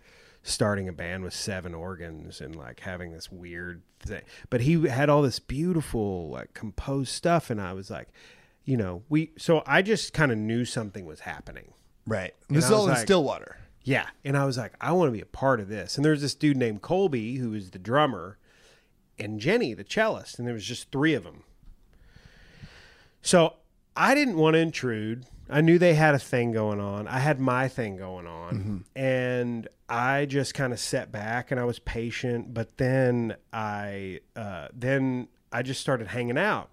starting 0.42 0.88
a 0.88 0.94
band 0.94 1.24
with 1.24 1.34
seven 1.34 1.76
organs 1.76 2.42
and 2.42 2.56
like 2.56 2.80
having 2.82 3.12
this 3.12 3.32
weird 3.32 3.82
thing. 4.00 4.22
But 4.50 4.62
he 4.62 4.88
had 4.88 5.10
all 5.10 5.22
this 5.22 5.40
beautiful 5.40 6.30
like 6.30 6.54
composed 6.54 7.12
stuff, 7.12 7.50
and 7.50 7.62
I 7.62 7.74
was 7.74 7.90
like, 7.90 8.10
you 8.66 8.78
know, 8.78 9.04
we. 9.10 9.32
So 9.38 9.64
I 9.66 9.82
just 9.82 10.14
kind 10.14 10.32
of 10.32 10.38
knew 10.38 10.66
something 10.66 11.06
was 11.06 11.22
happening. 11.22 11.74
Right. 12.08 12.34
This 12.50 12.66
is 12.66 12.72
all 12.72 12.86
in 12.86 12.94
like- 12.94 13.00
Stillwater. 13.02 13.58
Yeah, 13.84 14.08
and 14.26 14.38
I 14.38 14.46
was 14.46 14.58
like, 14.58 14.74
I 14.82 14.92
want 14.92 15.08
to 15.08 15.14
be 15.14 15.22
a 15.22 15.26
part 15.26 15.60
of 15.60 15.68
this. 15.70 15.96
And 15.96 16.04
there's 16.04 16.22
this 16.22 16.36
dude 16.36 16.58
named 16.58 16.82
Colby 16.82 17.38
who 17.38 17.54
is 17.54 17.72
the 17.72 17.80
drummer, 17.80 18.38
and 19.18 19.40
Jenny 19.40 19.74
the 19.74 19.86
cellist, 19.86 20.38
and 20.38 20.46
there 20.46 20.54
was 20.54 20.66
just 20.66 20.92
three 20.92 21.14
of 21.14 21.24
them. 21.24 21.44
So 23.22 23.56
I 24.00 24.16
didn't 24.16 24.38
want 24.38 24.54
to 24.54 24.60
intrude. 24.60 25.26
I 25.50 25.60
knew 25.62 25.78
they 25.78 25.94
had 25.94 26.16
a 26.16 26.20
thing 26.20 26.52
going 26.54 26.80
on. 26.80 27.08
I 27.08 27.20
had 27.20 27.40
my 27.40 27.68
thing 27.68 27.98
going 27.98 28.26
on, 28.28 28.86
and 28.96 29.68
I 29.90 30.26
just 30.26 30.54
kind 30.54 30.72
of 30.72 30.80
sat 30.80 31.12
back 31.12 31.52
and 31.52 31.60
I 31.60 31.66
was 31.66 31.80
patient. 31.80 32.54
But 32.54 32.78
then 32.78 33.36
I, 33.52 34.22
uh, 34.36 34.70
then 34.74 35.28
I 35.52 35.62
just 35.64 35.82
started 35.82 36.08
hanging 36.08 36.38
out, 36.38 36.70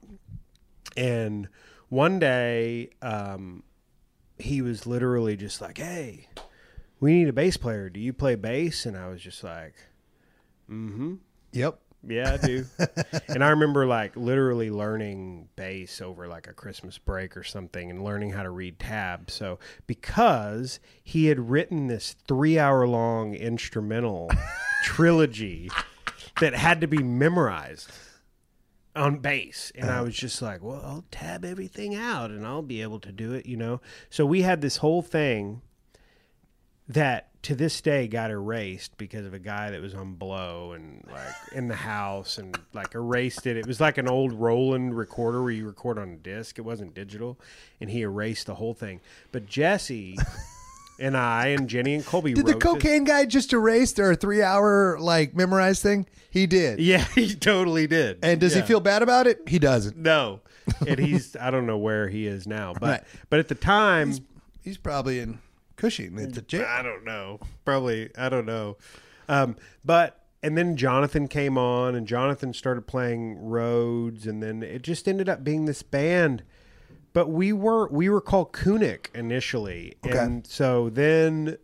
and 0.97 1.49
one 1.89 2.19
day, 2.19 2.91
um, 3.03 3.63
he 4.39 4.63
was 4.63 4.87
literally 4.87 5.37
just 5.37 5.61
like, 5.61 5.79
"Hey, 5.79 6.29
we 7.01 7.13
need 7.15 7.29
a 7.29 7.33
bass 7.33 7.57
player. 7.57 7.89
Do 7.91 7.99
you 7.99 8.13
play 8.13 8.35
bass?" 8.37 8.87
And 8.87 8.97
I 8.97 9.09
was 9.09 9.21
just 9.21 9.43
like, 9.43 9.75
"Mm-hmm." 10.71 11.15
Yep. 11.53 11.81
Yeah, 12.09 12.35
I 12.35 12.47
do. 12.47 12.65
and 13.29 13.43
I 13.43 13.49
remember 13.49 13.87
like 13.87 14.17
literally 14.17 14.71
learning 14.71 15.49
bass 15.57 16.01
over 16.01 16.29
like 16.29 16.47
a 16.47 16.53
Christmas 16.53 16.99
break 16.99 17.37
or 17.37 17.43
something 17.43 17.91
and 17.91 18.05
learning 18.05 18.31
how 18.31 18.43
to 18.43 18.51
read 18.51 18.79
tabs. 18.79 19.35
So 19.35 19.59
because 19.87 20.81
he 21.03 21.27
had 21.27 21.51
written 21.51 21.89
this 21.89 22.15
three 22.27 22.59
hour 22.59 22.87
long 22.87 23.35
instrumental 23.35 24.31
trilogy 24.85 25.71
that 26.41 26.55
had 26.55 26.81
to 26.81 26.87
be 26.87 27.03
memorized 27.03 27.91
on 28.95 29.19
bass. 29.19 29.73
And 29.75 29.91
I 29.91 29.97
uh-huh. 29.97 30.05
was 30.05 30.17
just 30.17 30.41
like, 30.41 30.63
well, 30.63 30.83
I'll 30.85 31.05
tab 31.11 31.45
everything 31.45 31.95
out 31.95 32.31
and 32.31 32.47
I'll 32.47 32.63
be 32.63 32.83
able 32.83 33.01
to 33.01 33.13
do 33.13 33.33
it, 33.33 33.47
you 33.47 33.57
know? 33.57 33.81
So 34.11 34.25
we 34.25 34.43
had 34.43 34.61
this 34.61 34.79
whole 34.79 35.03
thing 35.03 35.61
that 36.89 37.36
to 37.47 37.55
this 37.55 37.81
day 37.81 38.09
got 38.09 38.31
erased 38.31 38.97
because 38.99 39.25
of 39.25 39.33
a 39.33 39.39
guy 39.39 39.71
that 39.71 39.81
was 39.81 39.95
on 39.95 40.15
blow 40.15 40.73
and 40.73 41.05
like 41.11 41.33
in 41.55 41.69
the 41.69 41.77
house 41.77 42.39
and 42.39 42.59
like 42.73 42.95
erased 42.95 43.47
it. 43.47 43.57
It 43.57 43.67
was 43.67 43.81
like 43.81 43.99
an 43.99 44.09
old 44.09 44.33
Roland 44.33 44.97
recorder 44.97 45.41
where 45.43 45.53
you 45.53 45.67
record 45.67 45.97
on 45.99 46.09
a 46.11 46.17
disc. 46.17 46.59
It 46.59 46.63
wasn't 46.63 46.93
digital, 46.95 47.39
and 47.81 47.89
he 47.89 48.01
erased 48.03 48.47
the 48.47 48.57
whole 48.57 48.75
thing. 48.75 49.01
But 49.31 49.47
Jesse 49.47 50.17
and 50.99 51.17
I 51.17 51.49
and 51.49 51.69
Jenny 51.69 51.95
and 51.95 52.05
Colby 52.05 52.35
Did 52.35 52.47
the 52.47 52.53
wrote 52.55 52.61
this- 52.63 52.73
cocaine 52.73 53.05
guy 53.05 53.25
just 53.27 53.53
erase 53.53 53.93
their 53.93 54.15
three 54.17 54.43
hour 54.43 54.99
like 54.99 55.37
memorized 55.37 55.83
thing? 55.83 56.07
He 56.31 56.47
did. 56.49 56.81
Yeah, 56.81 57.05
he 57.15 57.35
totally 57.35 57.87
did. 57.87 58.19
And 58.23 58.41
does 58.41 58.57
Yeah. 58.57 58.63
he 58.63 58.67
feel 58.67 58.81
bad 58.81 59.03
about 59.03 59.27
it? 59.29 59.41
He 59.47 59.59
doesn't. 59.61 59.97
No, 59.97 60.41
and 60.87 60.99
he's 60.99 61.37
I 61.37 61.53
don't 61.53 61.67
know 61.67 61.79
where 61.79 62.09
he 62.09 62.27
is 62.27 62.47
now, 62.47 62.73
but 62.75 62.83
Right. 62.89 63.03
but 63.31 63.39
at 63.39 63.47
the 63.49 63.55
time 63.55 64.15
He's 64.63 64.79
probably 64.79 65.21
in 65.21 65.39
Cushing 65.77 66.19
at 66.19 66.35
the 66.35 66.43
jail. 66.43 66.67
I 66.69 66.83
don't 66.83 67.05
know. 67.05 67.41
Probably 67.65 68.11
I 68.17 68.29
don't 68.29 68.47
know. 68.47 68.77
Um, 69.29 69.57
but 69.85 70.23
and 70.43 70.57
then 70.57 70.77
Jonathan 70.77 71.29
came 71.29 71.59
on, 71.59 71.95
and 71.95 72.07
Jonathan 72.07 72.53
started 72.53 72.87
playing 72.87 73.39
Rhodes, 73.39 74.27
and 74.27 74.43
then 74.43 74.63
it 74.63 74.83
just 74.83 75.07
ended 75.09 75.29
up 75.29 75.43
being 75.45 75.65
this 75.67 75.83
band. 75.83 76.43
But 77.13 77.29
we 77.31 77.53
were 77.53 77.89
we 77.89 78.09
were 78.09 78.21
called 78.21 78.53
Kunek 78.53 79.07
initially, 79.15 79.95
Okay. 80.07 80.17
and 80.19 80.47
so 80.47 80.89
then 80.91 81.57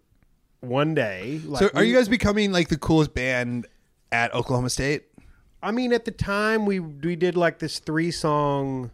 one 0.61 0.95
day, 0.95 1.41
like 1.45 1.61
So 1.63 1.71
are 1.75 1.83
we- 1.83 1.89
you 1.91 1.97
guys 1.97 2.09
becoming 2.09 2.53
like 2.53 2.69
the 2.69 2.79
coolest 2.79 3.15
band 3.15 3.67
at 4.11 4.35
Oklahoma 4.35 4.71
State? 4.71 5.05
I 5.63 5.71
mean, 5.71 5.93
at 5.93 6.05
the 6.05 6.11
time 6.11 6.67
we 6.67 6.81
we 6.81 7.17
did 7.17 7.37
like 7.37 7.61
this 7.61 7.79
three 7.79 8.11
song 8.11 8.91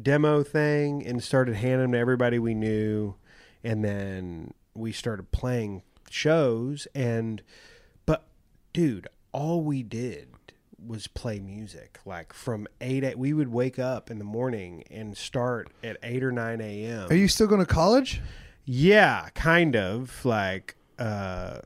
demo 0.00 0.42
thing 0.42 1.04
and 1.06 1.22
started 1.22 1.56
handing 1.56 1.80
them 1.80 1.92
to 1.92 1.98
everybody 1.98 2.38
we 2.38 2.54
knew, 2.54 3.14
and 3.62 3.84
then 3.84 4.54
we 4.74 4.92
started 4.92 5.30
playing 5.32 5.82
shows. 6.10 6.86
And 6.94 7.42
but 8.06 8.26
dude, 8.72 9.08
all 9.32 9.62
we 9.62 9.82
did 9.82 10.28
was 10.84 11.06
play 11.06 11.40
music. 11.40 11.98
Like 12.04 12.32
from 12.32 12.66
eight, 12.80 13.04
eight 13.04 13.18
we 13.18 13.32
would 13.32 13.52
wake 13.52 13.78
up 13.78 14.10
in 14.10 14.18
the 14.18 14.24
morning 14.24 14.84
and 14.90 15.16
start 15.16 15.70
at 15.82 15.96
eight 16.02 16.22
or 16.22 16.32
nine 16.32 16.60
a.m. 16.60 17.08
Are 17.10 17.14
you 17.14 17.28
still 17.28 17.46
going 17.46 17.60
to 17.60 17.66
college? 17.66 18.20
Yeah, 18.64 19.28
kind 19.34 19.76
of 19.76 20.24
like 20.24 20.76
uh 20.98 21.60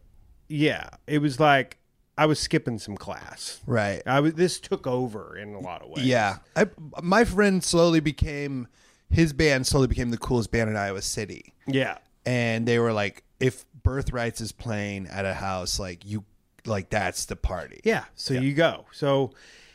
yeah, 0.48 0.88
it 1.06 1.18
was 1.18 1.40
like 1.40 1.78
I 2.16 2.26
was 2.26 2.38
skipping 2.38 2.78
some 2.78 2.96
class. 2.96 3.60
Right. 3.66 4.02
I 4.06 4.20
was 4.20 4.34
this 4.34 4.60
took 4.60 4.86
over 4.86 5.36
in 5.36 5.54
a 5.54 5.60
lot 5.60 5.82
of 5.82 5.90
ways. 5.90 6.04
Yeah. 6.06 6.38
I, 6.54 6.66
my 7.02 7.24
friend 7.24 7.62
slowly 7.62 8.00
became 8.00 8.68
his 9.14 9.32
band 9.32 9.66
slowly 9.66 9.86
became 9.86 10.10
the 10.10 10.18
coolest 10.18 10.50
band 10.50 10.68
in 10.70 10.76
Iowa 10.76 11.02
City. 11.02 11.54
Yeah. 11.66 11.98
And 12.26 12.66
they 12.66 12.78
were 12.78 12.92
like 12.92 13.22
if 13.40 13.64
Birthrights 13.82 14.40
is 14.40 14.52
playing 14.52 15.06
at 15.08 15.24
a 15.24 15.34
house, 15.34 15.78
like 15.78 16.04
you, 16.04 16.24
like 16.64 16.90
that's 16.90 17.26
the 17.26 17.36
party. 17.36 17.80
Yeah. 17.84 18.04
So 18.14 18.34
you 18.34 18.54
go. 18.54 18.86
So 18.92 19.32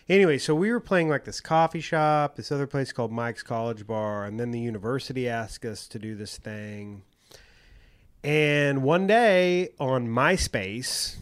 anyway, 0.08 0.38
so 0.40 0.56
we 0.56 0.72
were 0.72 0.80
playing 0.80 1.10
like 1.10 1.26
this 1.26 1.40
coffee 1.40 1.82
shop, 1.82 2.36
this 2.36 2.52
other 2.52 2.66
place 2.68 2.92
called 2.92 3.12
Mike's 3.12 3.44
College 3.44 3.86
Bar, 3.86 4.26
and 4.26 4.40
then 4.40 4.52
the 4.52 4.60
university 4.60 5.30
asked 5.30 5.66
us 5.66 5.88
to 5.88 6.00
do 6.00 6.16
this 6.16 6.38
thing. 6.38 7.04
And 8.24 8.84
one 8.84 9.08
day 9.08 9.70
on 9.80 10.08
MySpace, 10.08 11.18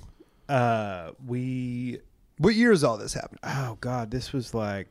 uh, 0.49 1.11
we 1.25 1.99
What 2.37 2.55
year 2.55 2.71
is 2.71 2.83
all 2.83 2.97
this 2.97 3.13
happening? 3.13 3.39
oh 3.43 3.77
god, 3.81 4.09
this 4.11 4.31
was 4.33 4.53
like 4.53 4.87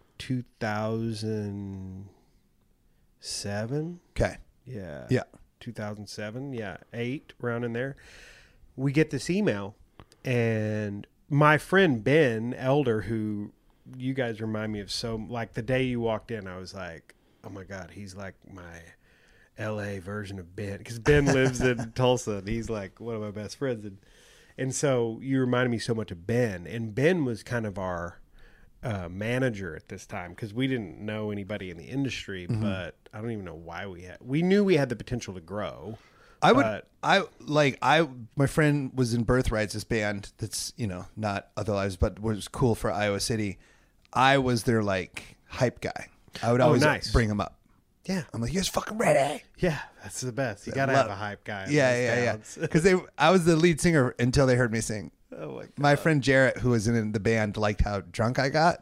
2007. 3.20 4.00
Okay. 4.10 4.36
Yeah. 4.64 5.06
Yeah. 5.10 5.22
2007. 5.60 6.52
Yeah, 6.52 6.76
eight 6.92 7.32
around 7.42 7.64
in 7.64 7.72
there. 7.72 7.96
We 8.76 8.92
get 8.92 9.10
this 9.10 9.30
email, 9.30 9.74
and 10.24 11.06
my 11.28 11.58
friend 11.58 12.04
Ben 12.04 12.54
Elder, 12.54 13.02
who 13.02 13.52
you 13.96 14.14
guys 14.14 14.40
remind 14.40 14.72
me 14.72 14.80
of 14.80 14.90
so 14.90 15.24
like 15.28 15.54
the 15.54 15.62
day 15.62 15.82
you 15.84 16.00
walked 16.00 16.30
in, 16.30 16.46
I 16.46 16.58
was 16.58 16.74
like, 16.74 17.14
oh 17.44 17.50
my 17.50 17.64
god, 17.64 17.90
he's 17.92 18.14
like 18.14 18.34
my 18.52 18.80
L.A. 19.58 19.98
version 19.98 20.38
of 20.38 20.54
Ben 20.54 20.78
because 20.78 20.98
Ben 20.98 21.24
lives 21.32 21.60
in 21.60 21.92
Tulsa, 21.92 22.38
and 22.38 22.48
he's 22.48 22.68
like 22.68 23.00
one 23.00 23.14
of 23.14 23.22
my 23.22 23.30
best 23.30 23.56
friends, 23.56 23.84
and 23.84 23.98
and 24.58 24.74
so 24.74 25.18
you 25.22 25.40
reminded 25.40 25.70
me 25.70 25.78
so 25.78 25.94
much 25.94 26.10
of 26.10 26.26
Ben, 26.26 26.66
and 26.66 26.94
Ben 26.94 27.24
was 27.24 27.42
kind 27.42 27.66
of 27.66 27.78
our 27.78 28.20
uh, 28.82 29.08
manager 29.10 29.74
at 29.74 29.88
this 29.88 30.06
time 30.06 30.30
because 30.30 30.54
we 30.54 30.66
didn't 30.66 30.98
know 30.98 31.30
anybody 31.30 31.70
in 31.70 31.76
the 31.76 31.84
industry, 31.84 32.46
but 32.46 32.94
I 33.12 33.20
don't 33.20 33.30
even 33.32 33.44
know 33.44 33.54
why 33.54 33.86
we 33.86 34.02
had. 34.02 34.18
We 34.20 34.42
knew 34.42 34.62
we 34.64 34.76
had 34.76 34.88
the 34.88 34.96
potential 34.96 35.34
to 35.34 35.40
grow. 35.40 35.98
I 36.42 36.52
would, 36.52 36.82
I 37.02 37.22
like, 37.40 37.78
I, 37.82 38.06
my 38.36 38.46
friend 38.46 38.92
was 38.94 39.14
in 39.14 39.24
Birthrights, 39.24 39.72
this 39.72 39.84
band 39.84 40.32
that's, 40.38 40.72
you 40.76 40.86
know, 40.86 41.06
not 41.16 41.48
Other 41.56 41.72
Lives, 41.72 41.96
but 41.96 42.20
was 42.20 42.46
cool 42.46 42.74
for 42.74 42.92
Iowa 42.92 43.20
City. 43.20 43.58
I 44.12 44.38
was 44.38 44.64
their 44.64 44.82
like 44.82 45.36
hype 45.48 45.80
guy. 45.80 46.08
I 46.42 46.52
would 46.52 46.60
Oh, 46.60 46.66
always 46.66 46.82
nice. 46.82 47.10
bring 47.10 47.28
him 47.30 47.40
up. 47.40 47.54
Yeah, 48.04 48.22
I'm 48.32 48.40
like, 48.40 48.52
you 48.52 48.58
guys 48.60 48.68
fucking 48.68 48.98
ready? 48.98 49.42
yeah, 49.58 49.80
that's 50.02 50.20
the 50.20 50.30
best. 50.30 50.64
You 50.66 50.72
gotta 50.74 50.92
love- 50.92 51.08
have 51.08 51.10
a 51.10 51.16
hype 51.18 51.42
guy. 51.42 51.66
Yeah, 51.70 51.96
yeah, 51.96 52.22
yeah. 52.22 52.36
Because 52.60 52.82
they, 52.84 52.94
I 53.18 53.30
was 53.32 53.44
the 53.46 53.56
lead 53.56 53.80
singer 53.80 54.14
until 54.20 54.46
they 54.46 54.54
heard 54.54 54.70
me 54.70 54.80
sing. 54.80 55.10
Oh 55.36 55.54
my 55.56 55.62
god. 55.62 55.70
My 55.78 55.96
friend 55.96 56.22
Jarrett, 56.22 56.58
who 56.58 56.70
was 56.70 56.86
in 56.88 57.12
the 57.12 57.20
band, 57.20 57.56
liked 57.56 57.82
how 57.82 58.00
drunk 58.00 58.38
I 58.38 58.48
got, 58.48 58.80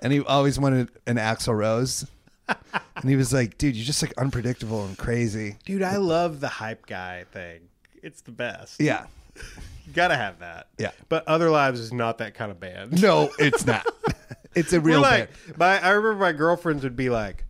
and 0.00 0.12
he 0.12 0.20
always 0.20 0.58
wanted 0.58 0.88
an 1.06 1.16
Axl 1.16 1.56
Rose. 1.56 2.06
and 2.48 3.08
he 3.10 3.16
was 3.16 3.32
like, 3.32 3.58
"Dude, 3.58 3.74
you're 3.76 3.84
just 3.84 4.02
like 4.02 4.14
unpredictable 4.18 4.84
and 4.86 4.96
crazy." 4.96 5.56
Dude, 5.64 5.82
I 5.82 5.96
love 5.96 6.40
the 6.40 6.48
hype 6.48 6.86
guy 6.86 7.24
thing. 7.32 7.60
It's 8.02 8.20
the 8.20 8.30
best. 8.30 8.80
Yeah, 8.80 9.06
You 9.34 9.92
gotta 9.92 10.16
have 10.16 10.38
that. 10.38 10.68
Yeah. 10.78 10.92
But 11.08 11.26
Other 11.26 11.50
Lives 11.50 11.80
is 11.80 11.92
not 11.92 12.18
that 12.18 12.34
kind 12.34 12.50
of 12.52 12.60
band. 12.60 13.02
no, 13.02 13.30
it's 13.38 13.66
not. 13.66 13.84
it's 14.54 14.72
a 14.72 14.80
We're 14.80 14.90
real 14.90 15.00
like, 15.00 15.28
band. 15.46 15.58
my, 15.58 15.80
I 15.82 15.90
remember 15.90 16.20
my 16.20 16.32
girlfriends 16.32 16.84
would 16.84 16.94
be 16.96 17.10
like, 17.10 17.44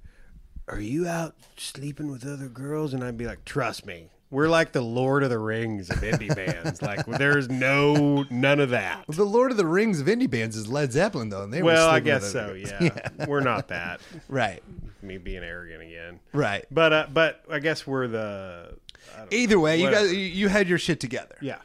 "Are 0.69 0.81
you 0.81 1.07
out 1.07 1.35
sleeping 1.59 2.11
with 2.11 2.27
other 2.27 2.49
girls?" 2.49 2.95
And 2.95 3.05
I'd 3.05 3.19
be 3.19 3.27
like, 3.27 3.45
"Trust 3.45 3.85
me, 3.85 4.09
we're 4.31 4.49
like 4.49 4.73
the 4.73 4.81
Lord 4.81 5.23
of 5.23 5.31
the 5.31 5.39
Rings 5.39 5.89
of 5.91 5.99
indie 5.99 6.35
bands. 6.35 6.83
Like, 6.83 7.07
there's 7.07 7.49
no 7.49 8.25
none 8.31 8.61
of 8.61 8.71
that." 8.71 9.05
The 9.09 9.25
Lord 9.25 9.51
of 9.51 9.57
the 9.57 9.67
Rings 9.67 10.01
of 10.01 10.07
indie 10.09 10.29
bands 10.31 10.57
is 10.57 10.69
Led 10.69 10.93
Zeppelin, 10.93 11.29
though, 11.29 11.43
and 11.45 11.53
they 11.53 11.63
were 11.63 11.67
Well, 11.73 11.89
I 11.89 12.01
guess 12.01 12.33
so. 12.33 12.41
other 12.41 12.57
Yeah. 12.59 13.27
we're 13.27 13.41
not 13.41 13.69
that. 13.69 14.01
right, 14.29 14.63
Me 15.03 15.19
being 15.19 15.43
arrogant 15.45 15.83
again. 15.83 16.21
right. 16.33 16.65
But 16.71 16.93
uh, 16.93 17.07
but 17.13 17.43
I 17.51 17.59
guess 17.61 17.87
we're 17.87 18.09
the 18.09 18.75
don't 19.17 19.31
know. 19.31 19.37
Either 19.37 19.61
way, 19.61 19.77
you 19.79 19.85
Whatever. 19.85 20.05
guys, 20.07 20.13
you- 20.13 20.19
you 20.21 20.49
had 20.49 20.69
your 20.69 20.79
shit 20.79 20.99
together. 21.01 21.37
yeah. 21.41 21.59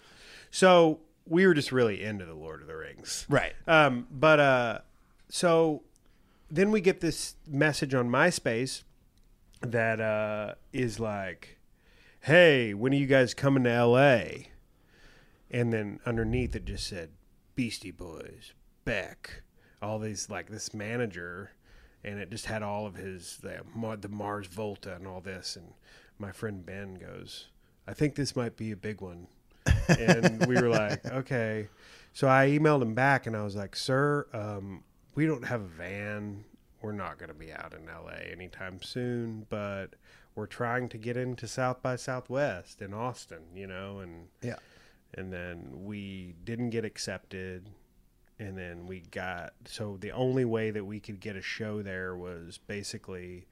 So 0.51 0.99
we 1.27 1.47
were 1.47 1.53
just 1.53 1.71
really 1.71 2.03
into 2.03 2.25
the 2.25 2.33
Lord 2.33 2.61
of 2.61 2.67
the 2.67 2.75
Rings. 2.75 3.25
Right. 3.29 3.53
Um, 3.67 4.05
but 4.11 4.39
uh, 4.39 4.79
so 5.29 5.81
then 6.49 6.71
we 6.71 6.81
get 6.81 6.99
this 6.99 7.35
message 7.47 7.93
on 7.95 8.09
MySpace 8.09 8.83
that 9.61 10.01
uh, 10.01 10.55
is 10.73 10.99
like, 10.99 11.57
"Hey, 12.21 12.73
when 12.73 12.93
are 12.93 12.97
you 12.97 13.07
guys 13.07 13.33
coming 13.33 13.63
to 13.63 13.85
LA?" 13.85 14.47
And 15.49 15.73
then 15.73 15.99
underneath 16.05 16.55
it 16.55 16.65
just 16.65 16.87
said 16.87 17.09
Beastie 17.55 17.91
Boys, 17.91 18.53
Beck, 18.85 19.43
all 19.81 19.99
these 19.99 20.29
like 20.29 20.49
this 20.49 20.73
manager, 20.73 21.51
and 22.03 22.19
it 22.19 22.31
just 22.31 22.45
had 22.45 22.63
all 22.63 22.85
of 22.85 22.95
his 22.95 23.37
the, 23.37 23.61
the 23.99 24.09
Mars 24.09 24.47
Volta 24.47 24.95
and 24.95 25.07
all 25.07 25.21
this. 25.21 25.55
And 25.55 25.73
my 26.17 26.31
friend 26.31 26.65
Ben 26.65 26.95
goes, 26.95 27.47
"I 27.87 27.93
think 27.93 28.15
this 28.15 28.35
might 28.35 28.55
be 28.55 28.71
a 28.71 28.77
big 28.77 29.01
one." 29.01 29.27
and 29.87 30.45
we 30.45 30.55
were 30.55 30.69
like, 30.69 31.05
okay. 31.11 31.67
So 32.13 32.27
I 32.27 32.47
emailed 32.47 32.81
him 32.81 32.93
back 32.93 33.27
and 33.27 33.35
I 33.35 33.43
was 33.43 33.55
like, 33.55 33.75
sir, 33.75 34.27
um, 34.33 34.83
we 35.15 35.25
don't 35.25 35.45
have 35.45 35.61
a 35.61 35.67
van. 35.67 36.43
We're 36.81 36.91
not 36.91 37.17
going 37.17 37.29
to 37.29 37.35
be 37.35 37.53
out 37.53 37.73
in 37.73 37.85
LA 37.85 38.31
anytime 38.31 38.81
soon, 38.81 39.45
but 39.49 39.95
we're 40.35 40.45
trying 40.47 40.89
to 40.89 40.97
get 40.97 41.17
into 41.17 41.47
South 41.47 41.81
by 41.81 41.95
Southwest 41.95 42.81
in 42.81 42.93
Austin, 42.93 43.43
you 43.55 43.67
know, 43.67 43.99
and 43.99 44.27
Yeah. 44.41 44.55
and 45.13 45.31
then 45.31 45.69
we 45.83 46.35
didn't 46.43 46.69
get 46.69 46.85
accepted 46.85 47.69
and 48.39 48.57
then 48.57 48.87
we 48.87 49.01
got 49.11 49.53
so 49.65 49.97
the 49.99 50.11
only 50.11 50.45
way 50.45 50.71
that 50.71 50.85
we 50.85 50.99
could 50.99 51.19
get 51.19 51.35
a 51.35 51.41
show 51.41 51.81
there 51.81 52.15
was 52.15 52.57
basically 52.57 53.45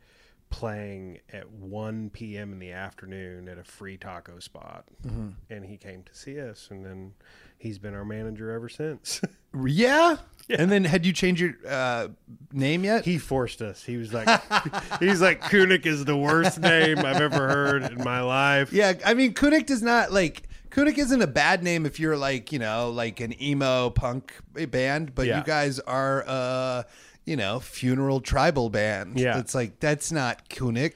playing 0.50 1.20
at 1.32 1.52
1 1.52 2.10
p.m. 2.10 2.52
in 2.54 2.60
the 2.60 2.72
afternoon 2.72 3.48
at 3.48 3.58
a 3.60 3.64
free 3.64 3.98
taco 3.98 4.40
spot 4.40 4.86
mm-hmm. 5.06 5.30
and 5.50 5.66
he 5.66 5.78
came 5.78 6.02
to 6.04 6.16
see 6.16 6.40
us 6.40 6.70
and 6.72 6.84
then 6.86 7.14
he's 7.60 7.78
been 7.78 7.94
our 7.94 8.04
manager 8.06 8.50
ever 8.52 8.68
since 8.70 9.22
Yeah? 9.66 10.18
And 10.50 10.72
then 10.72 10.84
had 10.84 11.06
you 11.06 11.14
changed 11.14 11.42
your 11.42 11.54
uh, 11.68 12.08
name 12.52 12.84
yet? 12.84 13.06
he 13.06 13.18
forced 13.20 13.62
us 13.62 13.84
he 13.84 13.98
was 13.98 14.12
like 14.14 14.28
he's 15.00 15.22
like 15.22 15.42
kunek 15.44 15.86
is 15.86 16.06
the 16.06 16.18
worst 16.18 16.60
name 16.60 16.98
i've 17.00 17.22
ever 17.22 17.48
heard 17.48 17.84
in 17.84 18.04
my 18.04 18.22
life 18.22 18.74
yeah, 18.74 18.94
I 19.06 19.14
mean, 19.14 19.34
Kunek 19.34 19.66
does 19.68 19.84
not 19.84 20.12
like. 20.12 20.44
Kunek 20.72 21.00
isn't 21.00 21.22
a 21.22 21.26
bad 21.28 21.64
name 21.64 21.88
if 21.88 22.00
you're 22.00 22.16
like, 22.16 22.52
you 22.52 22.60
know, 22.60 22.92
like 22.92 23.20
an 23.22 23.34
emo 23.42 23.90
punk 23.90 24.32
band, 24.70 25.16
but 25.16 25.26
Yeah. 25.26 25.40
you 25.40 25.44
guys 25.44 25.80
are, 25.80 26.24
uh, 26.28 26.84
you 27.26 27.36
know, 27.36 27.60
funeral 27.60 28.22
tribal 28.22 28.70
band. 28.70 29.20
Yeah. 29.20 29.40
It's 29.40 29.56
like, 29.56 29.80
that's 29.80 30.12
not 30.12 30.48
Kunek. 30.48 30.94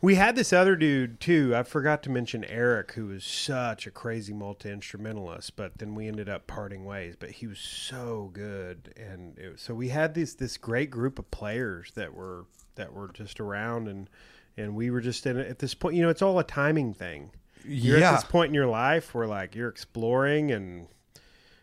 We 0.00 0.14
had 0.14 0.36
this 0.36 0.52
other 0.52 0.76
dude 0.76 1.18
too. 1.18 1.56
I 1.56 1.64
forgot 1.64 2.04
to 2.04 2.10
mention 2.10 2.44
Eric, 2.44 2.92
who 2.92 3.06
was 3.06 3.24
such 3.24 3.84
a 3.86 3.90
crazy 3.90 4.32
multi 4.32 4.70
instrumentalist. 4.70 5.56
But 5.56 5.78
then 5.78 5.94
we 5.96 6.06
ended 6.06 6.28
up 6.28 6.46
parting 6.46 6.84
ways. 6.84 7.16
But 7.18 7.30
he 7.32 7.46
was 7.48 7.58
so 7.58 8.30
good, 8.32 8.94
and 8.96 9.36
it, 9.38 9.52
was- 9.52 9.60
so 9.60 9.74
we 9.74 9.88
had 9.88 10.14
this 10.14 10.34
this 10.34 10.56
great 10.56 10.90
group 10.90 11.18
of 11.18 11.28
players 11.32 11.90
that 11.96 12.14
were 12.14 12.44
that 12.76 12.92
were 12.92 13.08
just 13.12 13.40
around, 13.40 13.88
and 13.88 14.08
and 14.56 14.76
we 14.76 14.90
were 14.90 15.00
just 15.00 15.26
in 15.26 15.36
at 15.36 15.58
this 15.58 15.74
point. 15.74 15.96
You 15.96 16.02
know, 16.02 16.10
it's 16.10 16.22
all 16.22 16.38
a 16.38 16.44
timing 16.44 16.94
thing. 16.94 17.32
You're 17.64 17.98
Yeah. 17.98 18.12
at 18.12 18.20
this 18.20 18.30
point 18.30 18.50
in 18.50 18.54
your 18.54 18.66
life 18.68 19.14
where 19.16 19.26
like 19.26 19.56
you're 19.56 19.68
exploring, 19.68 20.52
and 20.52 20.86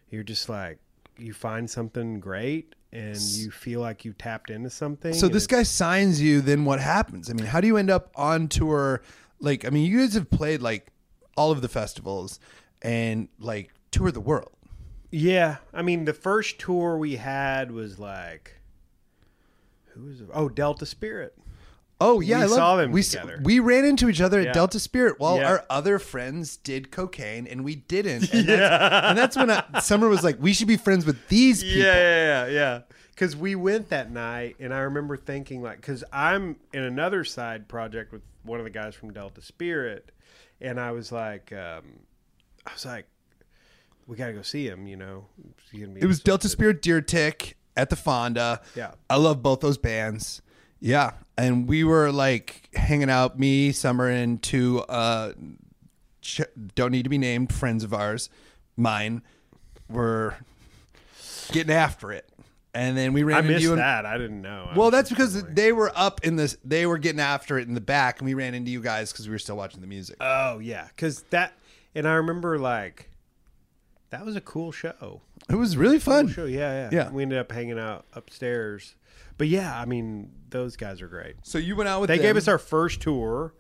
you're 0.09 0.23
just 0.23 0.49
like 0.49 0.79
you 1.17 1.31
find 1.33 1.69
something 1.69 2.19
great, 2.19 2.75
and 2.95 3.19
you 3.19 3.51
feel 3.51 3.81
like 3.81 4.05
you 4.05 4.13
tapped 4.13 4.49
into 4.49 4.69
something. 4.69 5.13
So 5.13 5.27
this 5.27 5.47
guy 5.47 5.63
signs 5.63 6.21
you, 6.21 6.41
then 6.41 6.63
what 6.63 6.79
happens? 6.79 7.29
I 7.29 7.33
mean, 7.33 7.45
how 7.45 7.59
do 7.59 7.67
you 7.67 7.77
end 7.77 7.89
up 7.89 8.11
on 8.15 8.47
tour? 8.47 9.01
Like, 9.39 9.65
I 9.65 9.69
mean, 9.69 9.89
you 9.89 9.99
guys 9.99 10.13
have 10.13 10.29
played 10.29 10.61
like 10.61 10.87
all 11.35 11.51
of 11.51 11.61
the 11.61 11.67
festivals 11.67 12.39
and 12.81 13.27
like 13.37 13.71
tour 13.91 14.11
the 14.11 14.21
world. 14.21 14.51
Yeah, 15.11 15.57
I 15.73 15.81
mean 15.81 16.05
the 16.05 16.13
first 16.13 16.59
tour 16.59 16.97
we 16.97 17.17
had 17.17 17.71
was 17.71 17.99
like, 17.99 18.55
who 19.87 20.05
was 20.05 20.21
it? 20.21 20.27
Oh, 20.33 20.49
Delta 20.49 20.85
Spirit. 20.85 21.37
Oh 22.01 22.19
yeah, 22.19 22.39
We 22.39 22.43
I 22.43 22.45
love, 22.47 22.55
saw 22.55 22.75
them 22.75 22.91
we, 22.91 23.03
together. 23.03 23.39
We 23.43 23.59
ran 23.59 23.85
into 23.85 24.09
each 24.09 24.19
other 24.19 24.39
at 24.39 24.47
Yeah. 24.47 24.51
Delta 24.53 24.79
Spirit 24.79 25.17
while 25.19 25.37
Yeah. 25.37 25.49
our 25.49 25.65
other 25.69 25.97
friends 25.97 26.57
did 26.57 26.91
cocaine 26.91 27.47
and 27.47 27.63
we 27.63 27.75
didn't. 27.75 28.29
And 28.33 28.47
that's, 28.49 29.05
and 29.07 29.17
that's 29.17 29.37
when 29.37 29.49
I, 29.49 29.79
Summer 29.79 30.09
was 30.09 30.23
like, 30.23 30.37
"We 30.41 30.53
should 30.53 30.67
be 30.67 30.75
friends 30.77 31.05
with 31.05 31.27
these 31.29 31.63
people." 31.63 31.79
Yeah, 31.79 31.95
yeah, 31.95 32.45
yeah, 32.45 32.51
yeah. 32.53 32.81
Because 33.11 33.35
we 33.37 33.55
went 33.55 33.89
that 33.89 34.11
night, 34.11 34.57
and 34.59 34.73
I 34.73 34.79
remember 34.79 35.15
thinking 35.15 35.61
like, 35.61 35.77
because 35.77 36.03
I'm 36.11 36.57
in 36.73 36.83
another 36.83 37.23
side 37.23 37.69
project 37.69 38.11
with 38.11 38.23
one 38.43 38.59
of 38.59 38.65
the 38.65 38.71
guys 38.71 38.93
from 38.93 39.13
Delta 39.13 39.41
Spirit, 39.41 40.11
and 40.59 40.77
I 40.81 40.91
was 40.91 41.13
like, 41.13 41.53
um, 41.53 41.83
I 42.67 42.73
was 42.73 42.85
like, 42.85 43.07
we 44.05 44.17
gotta 44.17 44.33
go 44.33 44.41
see 44.41 44.67
him. 44.67 44.85
You 44.85 44.97
know, 44.97 45.25
He's 45.71 45.79
gonna 45.81 45.93
be 45.93 46.01
It 46.01 46.07
was 46.07 46.19
Delta. 46.19 46.49
Spirit, 46.49 46.81
Deer 46.81 46.99
Tick 46.99 47.55
at 47.77 47.89
the 47.89 47.95
Fonda. 47.95 48.61
Yeah. 48.75 48.91
I 49.09 49.15
love 49.15 49.41
both 49.41 49.61
those 49.61 49.77
bands. 49.77 50.41
Yeah, 50.87 51.13
and 51.35 51.67
we 51.67 51.83
were 51.83 52.11
like 52.11 52.69
hanging 52.75 53.09
out, 53.09 53.39
me, 53.39 53.71
Summer, 53.71 54.07
and 54.07 54.39
two 54.41 54.81
uh, 54.81 55.33
ch- 56.21 56.41
don't 56.75 56.91
need 56.91 57.03
to 57.03 57.09
be 57.09 57.17
named 57.17 57.51
friends 57.51 57.83
of 57.83 57.91
ours, 57.91 58.29
mine, 58.77 59.23
were 59.89 60.35
getting 61.51 61.73
after 61.73 62.11
it, 62.11 62.29
and 62.75 62.95
then 62.95 63.13
we 63.13 63.23
ran 63.23 63.37
I 63.37 63.39
into 63.39 63.51
missed 63.53 63.63
you. 63.63 63.71
and- 63.71 63.79
that. 63.79 64.05
I 64.05 64.19
didn't 64.19 64.43
know. 64.43 64.67
I 64.71 64.77
well, 64.77 64.87
was 64.87 64.91
that's 64.91 65.09
just 65.09 65.17
because 65.17 65.35
like- 65.43 65.55
they 65.55 65.71
were 65.71 65.91
up 65.95 66.23
in 66.23 66.35
this. 66.35 66.55
They 66.63 66.85
were 66.85 66.99
getting 66.99 67.19
after 67.19 67.57
it 67.57 67.67
in 67.67 67.73
the 67.73 67.81
back, 67.81 68.19
and 68.19 68.27
we 68.27 68.35
ran 68.35 68.53
into 68.53 68.69
you 68.69 68.81
guys 68.81 69.11
because 69.11 69.27
we 69.27 69.31
were 69.31 69.39
still 69.39 69.57
watching 69.57 69.81
the 69.81 69.87
music. 69.87 70.17
Oh 70.21 70.59
yeah, 70.59 70.87
because 70.95 71.23
that 71.31 71.53
and 71.95 72.07
I 72.07 72.13
remember 72.13 72.59
like 72.59 73.09
that 74.11 74.23
was 74.23 74.35
a 74.35 74.41
cool 74.41 74.71
show. 74.71 75.21
It 75.49 75.55
was 75.55 75.77
really 75.77 75.97
Cool 75.99 76.13
fun. 76.13 76.27
show, 76.27 76.45
yeah, 76.45 76.89
yeah. 76.89 76.89
Yeah. 76.91 77.11
We 77.11 77.23
ended 77.23 77.39
up 77.39 77.51
hanging 77.51 77.79
out 77.79 78.05
upstairs, 78.13 78.93
but 79.37 79.47
yeah, 79.47 79.79
I 79.79 79.85
mean 79.85 80.31
those 80.49 80.75
guys 80.75 81.01
are 81.01 81.07
great. 81.07 81.35
So 81.43 81.57
you 81.57 81.75
went 81.75 81.89
out 81.89 82.01
with 82.01 82.07
They 82.09 82.17
them. 82.17 82.23
gave 82.27 82.37
us 82.37 82.47
our 82.47 82.57
first 82.57 83.01
tour, 83.01 83.53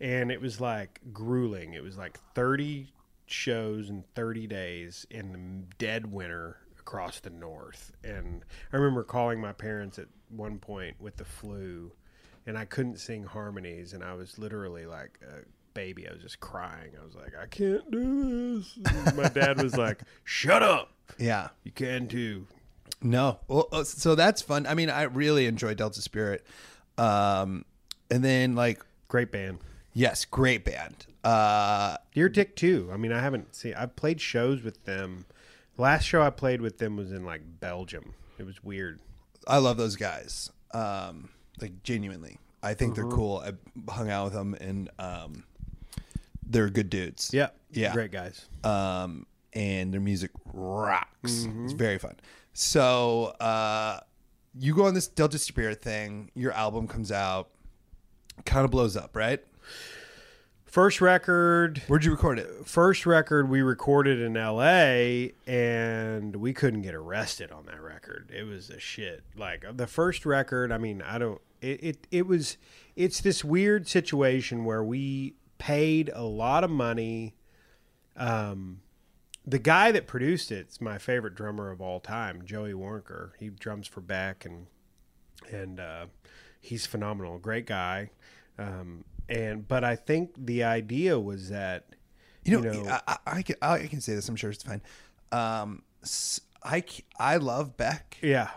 and 0.00 0.30
it 0.30 0.40
was 0.40 0.60
like 0.60 1.00
grueling. 1.12 1.74
It 1.74 1.82
was 1.82 1.96
like 1.96 2.18
thirty 2.34 2.92
shows 3.26 3.90
in 3.90 4.04
thirty 4.14 4.46
days 4.46 5.06
in 5.10 5.32
the 5.32 5.74
dead 5.78 6.12
winter 6.12 6.56
across 6.78 7.20
the 7.20 7.30
north. 7.30 7.92
And 8.04 8.44
I 8.72 8.76
remember 8.76 9.02
calling 9.04 9.40
my 9.40 9.52
parents 9.52 9.98
at 9.98 10.06
one 10.30 10.58
point 10.58 11.00
with 11.00 11.16
the 11.16 11.24
flu, 11.24 11.92
and 12.46 12.56
I 12.56 12.64
couldn't 12.64 12.98
sing 12.98 13.24
harmonies, 13.24 13.92
and 13.92 14.02
I 14.04 14.14
was 14.14 14.38
literally 14.38 14.86
like 14.86 15.18
a 15.22 15.40
baby. 15.74 16.08
I 16.08 16.12
was 16.12 16.22
just 16.22 16.40
crying. 16.40 16.92
I 17.00 17.04
was 17.04 17.14
like, 17.14 17.32
I 17.40 17.46
can't 17.46 17.88
do 17.90 18.58
this. 18.60 18.78
And 19.06 19.16
my 19.16 19.28
dad 19.28 19.62
was 19.62 19.76
like, 19.76 20.00
Shut 20.24 20.62
up. 20.62 20.92
Yeah. 21.18 21.48
You 21.64 21.72
can 21.72 22.08
too. 22.08 22.46
No. 23.02 23.38
Well, 23.48 23.68
uh, 23.72 23.84
so 23.84 24.14
that's 24.14 24.42
fun. 24.42 24.66
I 24.66 24.74
mean, 24.74 24.90
I 24.90 25.02
really 25.02 25.46
enjoy 25.46 25.74
Delta 25.74 26.02
Spirit. 26.02 26.44
Um, 26.96 27.64
and 28.10 28.24
then 28.24 28.54
like, 28.54 28.82
Great 29.08 29.30
band. 29.30 29.58
yes, 29.92 30.24
great 30.24 30.64
band. 30.64 31.06
Uh, 31.24 31.96
Deer 32.14 32.28
Tick 32.28 32.56
too. 32.56 32.90
I 32.92 32.96
mean, 32.96 33.12
I 33.12 33.20
haven't 33.20 33.54
seen. 33.54 33.74
I've 33.74 33.96
played 33.96 34.20
shows 34.20 34.62
with 34.62 34.84
them. 34.84 35.24
Last 35.76 36.04
show 36.04 36.22
I 36.22 36.30
played 36.30 36.60
with 36.60 36.78
them 36.78 36.96
was 36.96 37.12
in 37.12 37.24
like 37.24 37.42
Belgium. 37.60 38.14
It 38.38 38.44
was 38.46 38.62
weird. 38.64 39.00
I 39.46 39.58
love 39.58 39.76
those 39.76 39.96
guys. 39.96 40.50
Um, 40.72 41.28
like 41.60 41.82
genuinely, 41.82 42.38
I 42.62 42.74
think 42.74 42.94
they're 42.94 43.04
cool. 43.06 43.38
I 43.44 43.52
hung 43.90 44.10
out 44.10 44.24
with 44.24 44.32
them, 44.34 44.54
and 44.60 44.90
um, 44.98 45.44
they're 46.46 46.68
good 46.68 46.90
dudes. 46.90 47.30
Yeah, 47.32 47.48
Yeah. 47.72 47.92
great 47.92 48.10
guys. 48.12 48.46
Um, 48.64 49.26
and 49.54 49.92
their 49.92 50.00
music 50.00 50.30
rocks. 50.52 51.08
Mm-hmm. 51.32 51.64
It's 51.64 51.72
very 51.72 51.98
fun. 51.98 52.16
So, 52.60 53.26
uh, 53.38 54.00
you 54.58 54.74
go 54.74 54.86
on 54.86 54.94
this 54.94 55.06
Delta 55.06 55.38
Spirit 55.38 55.80
thing. 55.80 56.32
Your 56.34 56.50
album 56.50 56.88
comes 56.88 57.12
out, 57.12 57.50
kind 58.46 58.64
of 58.64 58.72
blows 58.72 58.96
up, 58.96 59.14
right? 59.14 59.38
First 60.64 61.00
record. 61.00 61.84
Where'd 61.86 62.04
you 62.04 62.10
record 62.10 62.40
it? 62.40 62.66
First 62.66 63.06
record 63.06 63.48
we 63.48 63.62
recorded 63.62 64.18
in 64.18 64.36
L.A. 64.36 65.34
and 65.46 66.34
we 66.34 66.52
couldn't 66.52 66.82
get 66.82 66.96
arrested 66.96 67.52
on 67.52 67.66
that 67.66 67.80
record. 67.80 68.28
It 68.36 68.42
was 68.42 68.70
a 68.70 68.80
shit. 68.80 69.22
Like 69.36 69.64
the 69.76 69.86
first 69.86 70.26
record. 70.26 70.72
I 70.72 70.78
mean, 70.78 71.00
I 71.00 71.18
don't. 71.18 71.40
It 71.62 71.84
it, 71.84 72.06
it 72.10 72.26
was. 72.26 72.56
It's 72.96 73.20
this 73.20 73.44
weird 73.44 73.86
situation 73.86 74.64
where 74.64 74.82
we 74.82 75.36
paid 75.58 76.10
a 76.12 76.24
lot 76.24 76.64
of 76.64 76.70
money. 76.70 77.36
Um, 78.16 78.80
the 79.48 79.58
guy 79.58 79.92
that 79.92 80.06
produced 80.06 80.52
it's 80.52 80.80
my 80.80 80.98
favorite 80.98 81.34
drummer 81.34 81.70
of 81.70 81.80
all 81.80 82.00
time, 82.00 82.42
Joey 82.44 82.72
Waronker. 82.72 83.30
He 83.38 83.48
drums 83.48 83.86
for 83.86 84.00
Beck 84.00 84.44
and 84.44 84.66
and 85.50 85.80
uh, 85.80 86.06
he's 86.60 86.84
phenomenal, 86.86 87.38
great 87.38 87.66
guy. 87.66 88.10
Um, 88.58 89.04
and 89.28 89.66
but 89.66 89.84
I 89.84 89.96
think 89.96 90.32
the 90.36 90.64
idea 90.64 91.18
was 91.18 91.48
that 91.50 91.86
You 92.44 92.60
know, 92.60 92.72
You 92.72 92.82
know- 92.84 92.90
I, 92.90 93.00
I, 93.06 93.16
I 93.38 93.42
can 93.42 93.56
I 93.62 93.86
can 93.86 94.00
say 94.00 94.14
this. 94.14 94.28
I'm 94.28 94.36
sure 94.36 94.50
it's 94.50 94.62
fine. 94.62 94.82
Um, 95.32 95.82
I 96.64 96.82
I 97.18 97.36
love 97.36 97.76
Beck, 97.76 98.18
yeah, 98.22 98.50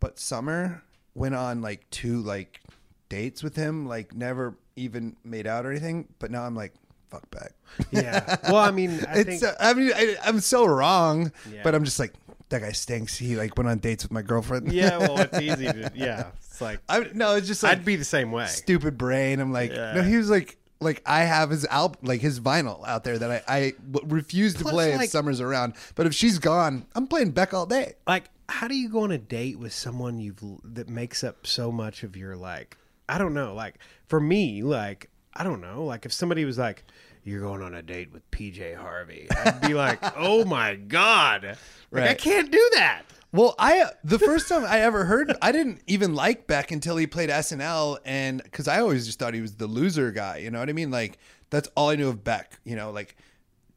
but 0.00 0.18
Summer 0.18 0.82
went 1.14 1.34
on 1.34 1.60
like 1.60 1.88
two 1.90 2.20
like 2.22 2.60
dates 3.08 3.42
with 3.42 3.56
him, 3.56 3.86
like 3.86 4.14
never 4.14 4.56
even 4.76 5.16
made 5.24 5.46
out 5.46 5.66
or 5.66 5.70
anything. 5.70 6.08
But 6.18 6.30
now 6.30 6.44
I'm 6.44 6.54
like, 6.56 6.72
fuck 7.12 7.30
Beck. 7.30 7.52
yeah. 7.90 8.36
Well, 8.44 8.56
I 8.56 8.70
mean, 8.70 8.90
I 9.08 9.18
it's 9.18 9.40
think 9.40 9.44
uh, 9.44 9.54
I 9.60 9.74
mean 9.74 9.92
I, 9.94 10.16
I'm 10.24 10.40
so 10.40 10.64
wrong, 10.66 11.30
Yeah. 11.52 11.60
but 11.62 11.74
I'm 11.74 11.84
just 11.84 11.98
like 11.98 12.12
that 12.48 12.60
guy 12.62 12.72
stinks. 12.72 13.16
He 13.16 13.36
like 13.36 13.56
went 13.56 13.68
on 13.68 13.78
dates 13.78 14.02
with 14.04 14.12
my 14.12 14.22
girlfriend. 14.22 14.72
yeah. 14.72 14.96
Well, 14.98 15.18
it's 15.18 15.38
easy 15.40 15.66
to 15.66 15.92
yeah. 15.94 16.26
It's 16.36 16.60
like 16.60 16.80
I 16.88 17.06
no, 17.14 17.34
it's 17.36 17.46
just 17.46 17.62
like 17.62 17.72
I'd 17.78 17.84
be 17.84 17.96
the 17.96 18.04
same 18.04 18.32
way. 18.32 18.46
stupid 18.46 18.98
brain. 18.98 19.40
I'm 19.40 19.52
like, 19.52 19.70
Yeah. 19.72 19.94
no, 19.94 20.02
he 20.02 20.16
was 20.16 20.28
like, 20.28 20.56
like 20.80 21.00
I 21.06 21.20
have 21.20 21.48
his 21.50 21.64
album, 21.66 22.00
like 22.02 22.20
his 22.20 22.40
vinyl 22.40 22.86
out 22.86 23.04
there 23.04 23.18
that 23.18 23.44
I, 23.48 23.56
I 23.56 23.72
w- 23.90 24.12
refuse 24.14 24.54
to 24.54 24.62
Plus, 24.62 24.72
play 24.72 24.96
like- 24.96 25.04
if 25.06 25.10
Summer's 25.10 25.40
around. 25.40 25.74
But 25.94 26.06
if 26.06 26.14
she's 26.14 26.38
gone, 26.38 26.86
I'm 26.94 27.06
playing 27.06 27.30
Beck 27.30 27.54
all 27.54 27.66
day. 27.66 27.94
Like, 28.06 28.24
how 28.48 28.68
do 28.68 28.74
you 28.74 28.88
go 28.90 29.00
on 29.04 29.12
a 29.12 29.18
date 29.18 29.58
with 29.58 29.72
someone 29.72 30.18
you've 30.20 30.40
that 30.64 30.88
makes 30.90 31.22
up 31.24 31.46
so 31.46 31.72
much 31.72 32.02
of 32.02 32.16
your 32.16 32.36
like? 32.36 32.76
I 33.08 33.16
don't 33.18 33.32
know. 33.32 33.54
Like 33.54 33.76
for 34.08 34.20
me, 34.20 34.62
like 34.62 35.08
I 35.34 35.44
don't 35.44 35.60
know. 35.60 35.84
Like 35.84 36.04
if 36.06 36.12
somebody 36.12 36.44
was 36.44 36.58
like, 36.58 36.84
"You're 37.24 37.40
going 37.40 37.62
on 37.62 37.74
a 37.74 37.82
date 37.82 38.12
with 38.12 38.28
PJ 38.30 38.76
Harvey," 38.76 39.28
I'd 39.30 39.60
be 39.60 39.74
like, 39.74 39.98
"Oh 40.16 40.44
my 40.44 40.74
god!" 40.76 41.56
Like 41.90 42.10
I 42.10 42.14
can't 42.14 42.50
do 42.50 42.70
that. 42.74 43.02
Well, 43.32 43.54
I 43.58 43.86
the 44.04 44.18
first 44.18 44.48
time 44.48 44.64
I 44.66 44.80
ever 44.80 45.04
heard, 45.06 45.34
I 45.40 45.52
didn't 45.52 45.80
even 45.86 46.14
like 46.14 46.46
Beck 46.46 46.70
until 46.70 46.96
he 46.98 47.06
played 47.06 47.30
SNL, 47.30 47.98
and 48.04 48.42
because 48.42 48.68
I 48.68 48.80
always 48.80 49.06
just 49.06 49.18
thought 49.18 49.32
he 49.32 49.40
was 49.40 49.54
the 49.54 49.66
loser 49.66 50.10
guy. 50.12 50.36
You 50.38 50.50
know 50.50 50.58
what 50.60 50.68
I 50.68 50.72
mean? 50.74 50.90
Like 50.90 51.18
that's 51.48 51.68
all 51.76 51.88
I 51.88 51.96
knew 51.96 52.08
of 52.08 52.22
Beck. 52.24 52.60
You 52.64 52.76
know, 52.76 52.90
like 52.90 53.16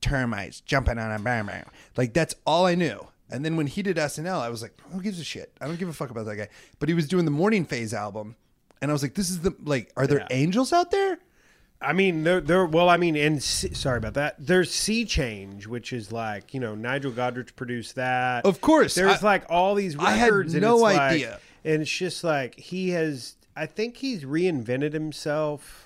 termites 0.01 0.61
jumping 0.61 0.97
on 0.99 1.11
a 1.11 1.19
bam 1.19 1.47
bam. 1.47 1.65
Like 1.97 2.13
that's 2.13 2.35
all 2.45 2.65
I 2.65 2.75
knew. 2.75 3.07
And 3.29 3.43
then 3.43 3.55
when 3.57 3.65
he 3.67 3.81
did 3.81 3.97
SNL, 3.97 4.39
I 4.39 4.49
was 4.49 4.61
like, 4.61 4.73
who 4.91 5.01
gives 5.01 5.19
a 5.19 5.23
shit? 5.23 5.51
I 5.59 5.65
don't 5.67 5.79
give 5.79 5.89
a 5.89 5.93
fuck 5.93 6.11
about 6.11 6.25
that 6.27 6.35
guy. 6.35 6.47
But 6.77 6.89
he 6.89 6.93
was 6.95 7.07
doing 7.07 7.25
the 7.25 7.31
Morning 7.31 7.65
Phase 7.65 7.91
album, 7.93 8.35
and 8.81 8.91
I 8.91 8.93
was 8.93 9.01
like, 9.01 9.15
this 9.15 9.29
is 9.31 9.39
the 9.39 9.55
like, 9.63 9.91
are 9.97 10.05
there 10.05 10.19
Yeah. 10.19 10.27
angels 10.31 10.71
out 10.73 10.91
there? 10.91 11.17
I 11.85 11.93
mean, 11.93 12.23
there, 12.23 12.41
there. 12.41 12.65
Well, 12.65 12.89
I 12.89 12.97
mean, 12.97 13.15
and 13.15 13.41
C- 13.43 13.73
sorry 13.73 13.97
about 13.99 14.15
that. 14.15 14.35
There's 14.39 14.71
Sea 14.71 15.05
Change, 15.05 15.67
which 15.67 15.93
is 15.93 16.11
like 16.11 16.53
you 16.53 16.59
know 16.59 16.75
Nigel 16.75 17.11
Godrich 17.11 17.55
produced 17.55 17.95
that. 17.95 18.45
Of 18.45 18.61
course. 18.61 18.95
there's 18.95 19.23
I- 19.23 19.25
like 19.25 19.45
all 19.49 19.75
these 19.75 19.95
records. 19.95 20.11
I 20.13 20.15
had 20.17 20.25
records. 20.31 20.53
and 20.55 20.61
no 20.63 20.77
like- 20.77 20.99
idea. 20.99 21.39
and 21.63 21.81
it's 21.81 21.91
just 21.91 22.23
like 22.23 22.55
he 22.59 22.89
has. 22.89 23.35
I 23.55 23.65
think 23.67 23.97
he's 23.97 24.25
reinvented 24.25 24.91
himself 24.93 25.84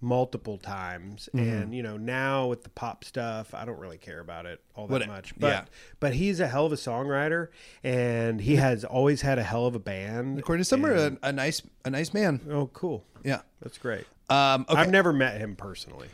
multiple 0.00 0.58
times, 0.58 1.28
Mm-hmm. 1.34 1.48
and 1.48 1.74
you 1.74 1.82
know 1.82 1.96
now 1.96 2.46
with 2.46 2.62
the 2.62 2.68
pop 2.70 3.04
stuff, 3.04 3.54
I 3.54 3.64
don't 3.64 3.78
really 3.78 3.98
care 3.98 4.20
about 4.20 4.46
it 4.46 4.60
all 4.74 4.86
that 4.88 4.92
What- 5.00 5.06
much. 5.08 5.32
But 5.38 5.46
yeah. 5.48 5.64
but 6.00 6.14
he's 6.14 6.38
a 6.40 6.46
hell 6.46 6.66
of 6.66 6.72
a 6.72 6.76
songwriter, 6.76 7.48
and 7.82 8.40
he 8.40 8.56
has 8.56 8.84
always 8.84 9.22
had 9.22 9.38
a 9.38 9.42
hell 9.42 9.66
of 9.66 9.74
a 9.74 9.78
band. 9.80 10.38
According 10.38 10.60
to 10.60 10.64
Summer, 10.64 10.92
a, 10.94 11.16
a 11.22 11.32
nice, 11.32 11.62
a 11.84 11.90
nice 11.90 12.12
man. 12.14 12.40
oh, 12.50 12.66
cool. 12.72 13.04
Yeah. 13.24 13.40
That's 13.62 13.78
great. 13.78 14.04
Um, 14.28 14.66
okay. 14.68 14.80
I've 14.80 14.90
never 14.90 15.12
met 15.12 15.40
him 15.40 15.56
personally. 15.56 16.08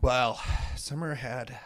Well, 0.00 0.40
Summer 0.76 1.14
had 1.14 1.58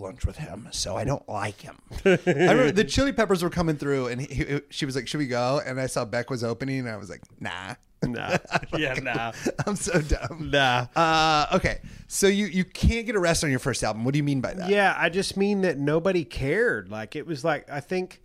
lunch 0.00 0.24
with 0.26 0.36
him, 0.38 0.68
so 0.72 0.96
I 0.96 1.04
don't 1.04 1.28
like 1.28 1.60
him. 1.60 1.76
I 2.04 2.18
remember 2.26 2.72
the 2.72 2.84
Chili 2.88 3.12
Peppers 3.12 3.42
were 3.42 3.50
coming 3.50 3.76
through, 3.76 4.08
and 4.08 4.20
he, 4.20 4.34
he- 4.44 4.60
she 4.70 4.86
was 4.86 4.96
like, 4.96 5.06
"Should 5.06 5.18
we 5.18 5.26
go?" 5.26 5.60
And 5.64 5.80
I 5.80 5.86
saw 5.86 6.04
Beck 6.04 6.30
was 6.30 6.42
opening, 6.42 6.80
and 6.80 6.88
I 6.88 6.96
was 6.96 7.10
like, 7.10 7.20
"Nah, 7.38 7.74
Nah. 8.02 8.38
yeah, 8.78 8.94
nah. 8.94 9.32
I'm 9.66 9.76
so 9.76 10.00
dumb." 10.00 10.50
Nah. 10.50 10.86
Uh, 10.96 11.46
okay, 11.54 11.80
so 12.08 12.26
you 12.26 12.46
you 12.46 12.64
can't 12.64 13.04
get 13.06 13.14
arrested 13.14 13.46
on 13.46 13.50
your 13.50 13.60
first 13.60 13.82
album. 13.84 14.04
What 14.04 14.12
do 14.14 14.18
you 14.18 14.24
mean 14.24 14.40
by 14.40 14.54
that? 14.54 14.70
Yeah, 14.70 14.94
I 14.96 15.10
just 15.10 15.36
mean 15.36 15.60
that 15.62 15.78
nobody 15.78 16.24
cared. 16.24 16.88
Like 16.90 17.14
it 17.14 17.26
was 17.26 17.44
like 17.44 17.68
I 17.70 17.80
think 17.80 18.22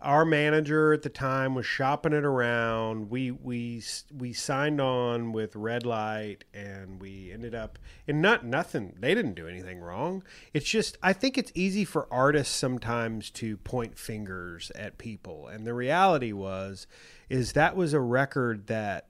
our 0.00 0.24
manager 0.24 0.92
at 0.92 1.02
the 1.02 1.08
time 1.08 1.54
was 1.54 1.64
shopping 1.64 2.12
it 2.12 2.24
around. 2.24 3.10
We 3.10 3.30
we 3.30 3.82
we 4.14 4.32
signed 4.32 4.80
on 4.80 5.32
with 5.32 5.56
Red 5.56 5.86
Light 5.86 6.44
and 6.52 7.00
we 7.00 7.32
ended 7.32 7.54
up 7.54 7.78
and 8.06 8.20
not 8.20 8.44
nothing. 8.44 8.94
They 9.00 9.14
didn't 9.14 9.34
do 9.34 9.48
anything 9.48 9.80
wrong. 9.80 10.22
It's 10.52 10.68
just 10.68 10.98
I 11.02 11.12
think 11.12 11.38
it's 11.38 11.52
easy 11.54 11.84
for 11.84 12.06
artists 12.12 12.54
sometimes 12.54 13.30
to 13.32 13.56
point 13.58 13.98
fingers 13.98 14.70
at 14.74 14.98
people. 14.98 15.48
And 15.48 15.66
the 15.66 15.74
reality 15.74 16.32
was 16.32 16.86
is 17.30 17.54
that 17.54 17.74
was 17.74 17.94
a 17.94 18.00
record 18.00 18.66
that 18.66 19.08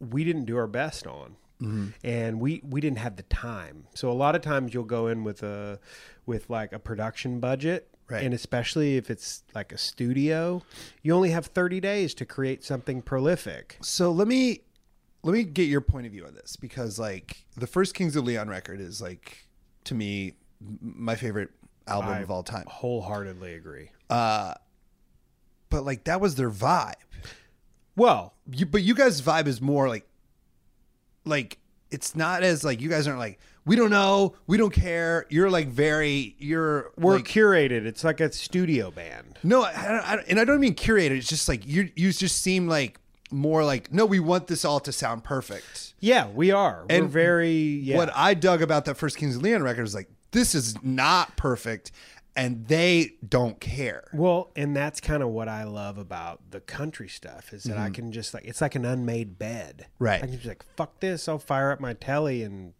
we 0.00 0.24
didn't 0.24 0.44
do 0.44 0.56
our 0.56 0.66
best 0.66 1.06
on 1.06 1.36
mm-hmm. 1.62 1.88
and 2.02 2.40
we 2.40 2.60
we 2.64 2.80
didn't 2.80 2.98
have 2.98 3.16
the 3.16 3.22
time 3.24 3.84
so 3.94 4.10
a 4.10 4.12
lot 4.12 4.34
of 4.34 4.42
times 4.42 4.74
you'll 4.74 4.84
go 4.84 5.06
in 5.06 5.24
with 5.24 5.42
a 5.42 5.78
with 6.26 6.50
like 6.50 6.72
a 6.72 6.78
production 6.78 7.40
budget 7.40 7.93
Right. 8.10 8.22
and 8.22 8.34
especially 8.34 8.96
if 8.98 9.10
it's 9.10 9.42
like 9.54 9.72
a 9.72 9.78
studio 9.78 10.62
you 11.02 11.14
only 11.14 11.30
have 11.30 11.46
30 11.46 11.80
days 11.80 12.12
to 12.14 12.26
create 12.26 12.62
something 12.62 13.00
prolific 13.00 13.78
So 13.80 14.12
let 14.12 14.28
me 14.28 14.60
let 15.22 15.32
me 15.32 15.42
get 15.42 15.64
your 15.68 15.80
point 15.80 16.04
of 16.06 16.12
view 16.12 16.26
on 16.26 16.34
this 16.34 16.54
because 16.56 16.98
like 16.98 17.46
the 17.56 17.66
first 17.66 17.94
Kings 17.94 18.14
of 18.14 18.24
Leon 18.24 18.48
record 18.48 18.78
is 18.80 19.00
like 19.00 19.46
to 19.84 19.94
me 19.94 20.34
my 20.80 21.16
favorite 21.16 21.48
album 21.86 22.10
I 22.10 22.18
of 22.20 22.30
all 22.30 22.42
time. 22.42 22.64
wholeheartedly 22.66 23.54
agree 23.54 23.90
Uh 24.10 24.52
But 25.70 25.84
like 25.86 26.04
that 26.04 26.20
was 26.20 26.34
their 26.34 26.50
vibe. 26.50 26.92
well 27.96 28.34
you 28.52 28.66
but 28.66 28.82
you 28.82 28.94
guys 28.94 29.22
vibe 29.22 29.46
is 29.46 29.62
more 29.62 29.88
like 29.88 30.06
like 31.24 31.58
it's 31.90 32.14
not 32.14 32.42
as 32.42 32.64
like 32.64 32.80
you 32.82 32.88
guys 32.90 33.06
aren't 33.06 33.18
like 33.18 33.38
we 33.64 33.76
don't 33.76 33.90
know 33.90 34.34
we 34.46 34.56
don't 34.56 34.72
care 34.72 35.26
you're 35.30 35.50
like 35.50 35.68
very 35.68 36.34
you're 36.38 36.92
we're 36.96 37.16
like, 37.16 37.24
curated 37.24 37.86
it's 37.86 38.04
like 38.04 38.20
a 38.20 38.30
studio 38.32 38.90
band 38.90 39.38
no 39.42 39.62
I, 39.62 39.70
I, 39.70 40.24
and 40.28 40.38
i 40.38 40.44
don't 40.44 40.60
mean 40.60 40.74
curated 40.74 41.18
it's 41.18 41.28
just 41.28 41.48
like 41.48 41.66
you 41.66 41.90
you 41.96 42.12
just 42.12 42.42
seem 42.42 42.68
like 42.68 43.00
more 43.34 43.64
like, 43.64 43.92
no, 43.92 44.06
we 44.06 44.20
want 44.20 44.46
this 44.46 44.64
all 44.64 44.80
to 44.80 44.92
sound 44.92 45.24
perfect. 45.24 45.94
Yeah, 46.00 46.28
we 46.28 46.50
are. 46.50 46.86
We're 46.88 46.96
And 46.96 47.10
very 47.10 47.52
yeah. 47.52 47.96
What 47.96 48.10
I 48.14 48.34
dug 48.34 48.62
about 48.62 48.86
that 48.86 48.96
first 48.96 49.16
Kings 49.16 49.36
of 49.36 49.42
Leon 49.42 49.62
record 49.62 49.82
is 49.82 49.94
like, 49.94 50.08
this 50.30 50.54
is 50.54 50.82
not 50.82 51.36
perfect, 51.36 51.92
and 52.34 52.66
they 52.66 53.14
don't 53.26 53.60
care. 53.60 54.08
Well, 54.12 54.50
and 54.56 54.74
that's 54.74 55.00
kind 55.00 55.22
of 55.22 55.28
what 55.28 55.48
I 55.48 55.64
love 55.64 55.98
about 55.98 56.50
the 56.50 56.60
country 56.60 57.08
stuff 57.08 57.52
is 57.52 57.64
that 57.64 57.78
I 57.78 57.90
can 57.90 58.10
just 58.10 58.34
like 58.34 58.44
it's 58.44 58.60
like 58.60 58.74
an 58.74 58.84
unmade 58.84 59.38
bed. 59.38 59.86
Mm-hmm. 59.86 60.04
Right. 60.04 60.22
I 60.22 60.26
can 60.26 60.34
just 60.34 60.46
like 60.46 60.64
fuck 60.76 61.00
this. 61.00 61.28
I'll 61.28 61.38
fire 61.38 61.70
up 61.70 61.80
my 61.80 61.92
Tele 61.92 62.42
and 62.42 62.72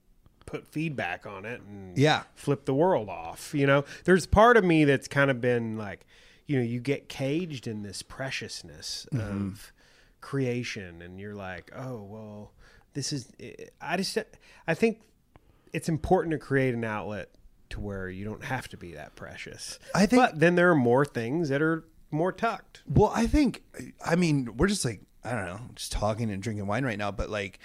put 0.47 0.67
feedback 0.67 1.27
on 1.27 1.45
it 1.45 1.61
and 1.63 1.97
Yeah. 1.97 2.23
flip 2.35 2.65
the 2.65 2.75
world 2.75 3.09
off. 3.09 3.55
You 3.55 3.67
know, 3.67 3.85
there's 4.05 4.27
part 4.27 4.57
of 4.57 4.65
me 4.65 4.85
that's 4.85 5.09
kind 5.09 5.31
of 5.31 5.41
been 5.41 5.77
like, 5.77 6.07
you 6.47 6.57
know, 6.59 6.65
you 6.65 6.81
get 6.81 7.09
caged 7.09 7.67
in 7.67 7.83
this 7.83 8.03
preciousness 8.03 9.07
Mm-hmm. 9.13 9.47
of 9.49 9.73
creation, 10.21 11.03
and 11.03 11.21
you're 11.21 11.35
like, 11.35 11.71
oh 11.77 12.03
well, 12.03 12.53
this 12.95 13.13
is. 13.13 13.31
I 13.81 13.97
just 13.97 14.17
I 14.67 14.75
think 14.75 15.01
it's 15.73 15.89
important 15.89 16.33
to 16.33 16.39
create 16.39 16.75
an 16.75 16.85
outlet 16.85 17.31
to 17.71 17.81
where 17.81 18.09
you 18.09 18.25
don't 18.25 18.45
have 18.45 18.69
to 18.69 18.77
be 18.77 18.93
that 18.95 19.15
precious. 19.17 19.79
I 19.95 20.07
think- 20.07 20.23
but 20.23 20.39
then 20.41 20.55
there 20.55 20.71
are 20.71 20.75
more 20.77 21.05
things 21.05 21.49
that 21.49 21.61
are 21.61 21.85
more 22.11 22.31
tucked. 22.31 22.83
Well, 22.87 23.11
I 23.15 23.27
think, 23.27 23.63
I 24.05 24.15
mean, 24.15 24.57
we're 24.57 24.69
just 24.69 24.85
like, 24.85 25.01
I 25.25 25.33
don't 25.33 25.47
know, 25.47 25.61
just 25.75 25.91
talking 25.91 26.31
and 26.31 26.41
drinking 26.43 26.67
wine 26.69 26.85
right 26.85 26.99
now, 26.99 27.11
but 27.11 27.29
like, 27.31 27.59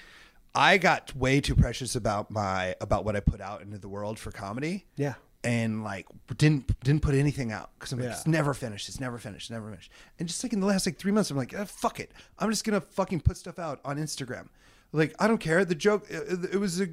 I 0.55 0.77
got 0.77 1.15
way 1.15 1.41
too 1.41 1.55
precious 1.55 1.95
about 1.95 2.31
my 2.31 2.75
about 2.81 3.05
what 3.05 3.15
I 3.15 3.19
put 3.19 3.39
out 3.41 3.61
into 3.61 3.77
the 3.77 3.89
world 3.89 4.17
for 4.19 4.31
comedy. 4.31 4.85
Yeah. 4.95 5.13
and 5.43 5.83
like 5.83 6.05
didn't 6.37 6.77
didn't 6.83 7.01
put 7.01 7.15
anything 7.15 7.51
out 7.51 7.69
because 7.77 7.91
I'm 7.93 7.99
like 7.99 8.09
Yeah. 8.09 8.15
it's 8.15 8.27
never 8.27 8.53
finished, 8.53 8.89
it's 8.89 8.99
never 8.99 9.17
finished, 9.17 9.49
never 9.51 9.69
finished. 9.69 9.91
And 10.17 10.27
just 10.27 10.43
like 10.43 10.51
in 10.53 10.59
the 10.59 10.65
last 10.65 10.85
like 10.85 10.97
three 10.97 11.11
months, 11.11 11.29
I'm 11.31 11.37
like, 11.37 11.53
"Ah, 11.57 11.65
fuck 11.65 11.99
it, 11.99 12.11
I'm 12.39 12.49
just 12.49 12.63
gonna 12.65 12.81
fucking 12.81 13.21
put 13.21 13.37
stuff 13.37 13.57
out 13.59 13.79
on 13.85 13.97
Instagram. 13.97 14.47
Like 14.91 15.13
I 15.19 15.27
don't 15.27 15.37
care. 15.37 15.63
The 15.63 15.75
joke, 15.75 16.07
it, 16.09 16.53
it 16.55 16.57
was 16.59 16.81
a 16.81 16.87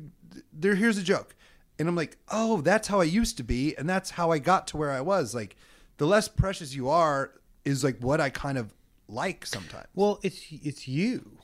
there. 0.52 0.74
Here's 0.74 0.98
a 0.98 1.02
joke, 1.02 1.34
and 1.78 1.88
I'm 1.88 1.96
like, 1.96 2.18
oh, 2.28 2.60
that's 2.60 2.88
how 2.88 3.00
I 3.00 3.04
used 3.04 3.36
to 3.38 3.42
be, 3.42 3.74
and 3.76 3.88
that's 3.88 4.10
how 4.10 4.30
I 4.30 4.38
got 4.38 4.66
to 4.68 4.76
where 4.76 4.92
I 4.92 5.00
was. 5.00 5.34
Like 5.34 5.56
the 5.96 6.06
less 6.06 6.28
precious 6.28 6.74
you 6.74 6.88
are 6.90 7.32
is 7.64 7.82
like 7.82 7.98
what 8.00 8.20
I 8.20 8.28
kind 8.30 8.58
of 8.58 8.74
like 9.08 9.46
sometimes. 9.46 9.86
Well, 9.94 10.20
it's 10.22 10.40
it's 10.50 10.86
you. 10.86 11.35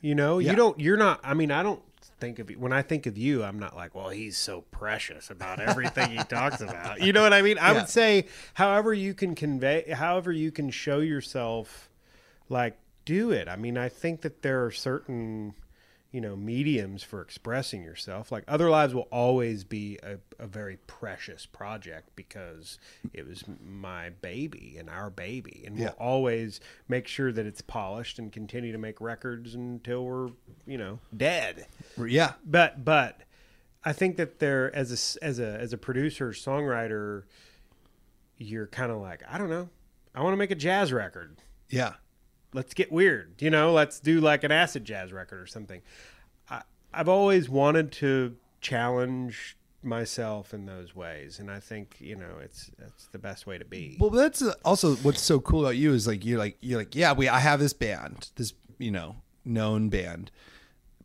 You 0.00 0.14
know, 0.14 0.38
Yeah. 0.38 0.50
you 0.52 0.56
don't. 0.56 0.80
You're 0.80 0.96
not. 0.96 1.20
I 1.22 1.34
mean, 1.34 1.50
I 1.50 1.62
don't 1.62 1.82
think 2.18 2.38
of 2.38 2.50
you 2.50 2.58
when 2.58 2.72
I 2.72 2.82
think 2.82 3.06
of 3.06 3.16
you. 3.18 3.42
I'm 3.44 3.58
not 3.58 3.74
like, 3.76 3.94
well, 3.94 4.08
he's 4.10 4.36
so 4.38 4.62
precious 4.70 5.30
about 5.30 5.60
everything 5.60 6.10
he 6.10 6.18
talks 6.24 6.60
about. 6.60 7.00
You 7.02 7.12
know 7.12 7.22
what 7.22 7.32
I 7.32 7.42
mean? 7.42 7.58
I 7.58 7.72
Yeah. 7.72 7.80
would 7.80 7.88
say, 7.88 8.26
however 8.54 8.92
you 8.94 9.14
can 9.14 9.34
convey, 9.34 9.90
however 9.92 10.32
you 10.32 10.50
can 10.52 10.70
show 10.70 11.00
yourself, 11.00 11.88
like 12.48 12.78
do 13.04 13.30
it. 13.30 13.48
I 13.48 13.56
mean, 13.56 13.76
I 13.78 13.88
think 13.88 14.20
that 14.22 14.42
there 14.42 14.64
are 14.64 14.70
certain, 14.70 15.54
you 16.12 16.20
know, 16.20 16.34
mediums 16.34 17.02
for 17.04 17.20
expressing 17.20 17.82
yourself. 17.84 18.32
Like 18.32 18.42
other 18.48 18.68
lives 18.68 18.94
will 18.94 19.06
always 19.12 19.62
be 19.62 19.96
a, 20.02 20.18
a 20.40 20.46
very 20.48 20.76
precious 20.88 21.46
project 21.46 22.10
because 22.16 22.78
it 23.12 23.26
was 23.28 23.44
my 23.64 24.10
baby 24.10 24.76
and 24.78 24.90
our 24.90 25.08
baby, 25.10 25.62
and 25.66 25.76
Yeah. 25.78 25.84
we'll 25.84 26.08
always 26.08 26.60
make 26.88 27.06
sure 27.06 27.30
that 27.32 27.46
it's 27.46 27.62
polished 27.62 28.18
and 28.18 28.32
continue 28.32 28.72
to 28.72 28.78
make 28.78 29.00
records 29.00 29.54
until 29.54 30.04
we're, 30.04 30.30
you 30.66 30.78
know, 30.78 30.98
dead 31.16 31.66
Yeah, 31.96 32.32
but 32.44 32.84
but 32.84 33.20
I 33.84 33.92
think 33.92 34.16
that 34.16 34.40
there 34.40 34.74
as 34.74 35.16
a 35.20 35.24
as 35.24 35.38
a 35.38 35.58
as 35.60 35.72
a 35.72 35.78
producer 35.78 36.30
songwriter, 36.32 37.22
you're 38.36 38.66
kind 38.66 38.90
of 38.90 38.98
like 39.00 39.22
I 39.30 39.38
don't 39.38 39.50
know, 39.50 39.68
I 40.14 40.22
want 40.22 40.32
to 40.32 40.36
make 40.38 40.50
a 40.50 40.54
jazz 40.56 40.92
record. 40.92 41.38
yeah, 41.68 41.94
Let's 42.52 42.74
get 42.74 42.90
weird, 42.90 43.40
you 43.40 43.50
know. 43.50 43.72
Let's 43.72 44.00
do 44.00 44.20
like 44.20 44.44
an 44.44 44.50
acid 44.52 44.84
jazz 44.84 45.12
record 45.12 45.40
or 45.40 45.46
something. 45.46 45.82
I 46.48 46.62
I've 46.92 47.08
always 47.08 47.48
wanted 47.48 47.92
to 47.92 48.36
challenge 48.60 49.56
myself 49.82 50.52
in 50.52 50.66
those 50.66 50.94
ways, 50.94 51.38
and 51.38 51.50
I 51.50 51.60
think 51.60 51.96
you 52.00 52.16
know 52.16 52.38
it's 52.42 52.70
that's 52.78 53.06
the 53.06 53.18
best 53.18 53.46
way 53.46 53.58
to 53.58 53.64
be. 53.64 53.96
Well, 54.00 54.10
that's 54.10 54.42
uh, 54.42 54.54
also 54.64 54.96
what's 54.96 55.22
so 55.22 55.40
cool 55.40 55.60
about 55.62 55.76
you 55.76 55.92
is 55.94 56.06
like 56.06 56.24
you're 56.24 56.38
like 56.38 56.56
you're 56.60 56.78
like 56.78 56.94
yeah, 56.94 57.12
we 57.12 57.28
I 57.28 57.38
have 57.38 57.60
this 57.60 57.72
band, 57.72 58.30
this 58.36 58.52
you 58.78 58.90
know 58.90 59.16
known 59.44 59.88
band, 59.88 60.30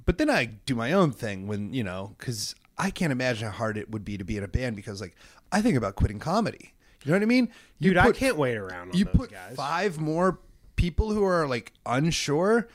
but 0.06 0.18
then 0.18 0.30
I 0.30 0.46
do 0.46 0.76
my 0.76 0.92
own 0.94 1.12
thing 1.12 1.48
when 1.48 1.74
you 1.74 1.84
know 1.84 2.16
because 2.18 2.56
I 2.78 2.90
can't 2.90 3.12
imagine 3.12 3.48
how 3.48 3.54
hard 3.54 3.78
it 3.78 3.92
would 3.92 4.04
be 4.04 4.18
to 4.18 4.26
be 4.26 4.38
in 4.38 4.44
a 4.44 4.48
band 4.48 4.76
because 4.76 5.00
like 5.00 5.16
I 5.52 5.62
think 5.62 5.78
about 5.78 5.96
quitting 5.96 6.20
comedy. 6.20 6.74
You 7.04 7.12
know 7.12 7.18
what 7.18 7.24
I 7.24 7.28
mean? 7.28 7.50
You 7.78 7.92
Dude, 7.92 7.98
I 8.00 8.12
can't 8.14 8.36
wait 8.36 8.58
around 8.58 8.90
on 8.92 8.98
You 8.98 9.06
those 9.06 9.16
put 9.16 9.32
guys. 9.32 9.56
five 9.56 10.00
more 10.00 10.40
people 10.76 11.12
who 11.12 11.24
are 11.24 11.48
like 11.48 11.74
unsure. 11.86 12.68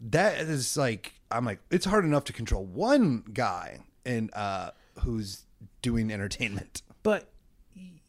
That 0.00 0.38
is 0.38 0.76
like 0.76 1.14
I'm 1.30 1.44
like 1.44 1.60
it's 1.70 1.86
hard 1.86 2.04
enough 2.04 2.24
to 2.24 2.32
control 2.32 2.64
one 2.64 3.24
guy 3.32 3.80
and 4.04 4.30
uh 4.34 4.70
who's 5.00 5.44
doing 5.80 6.10
entertainment. 6.12 6.82
but 7.02 7.28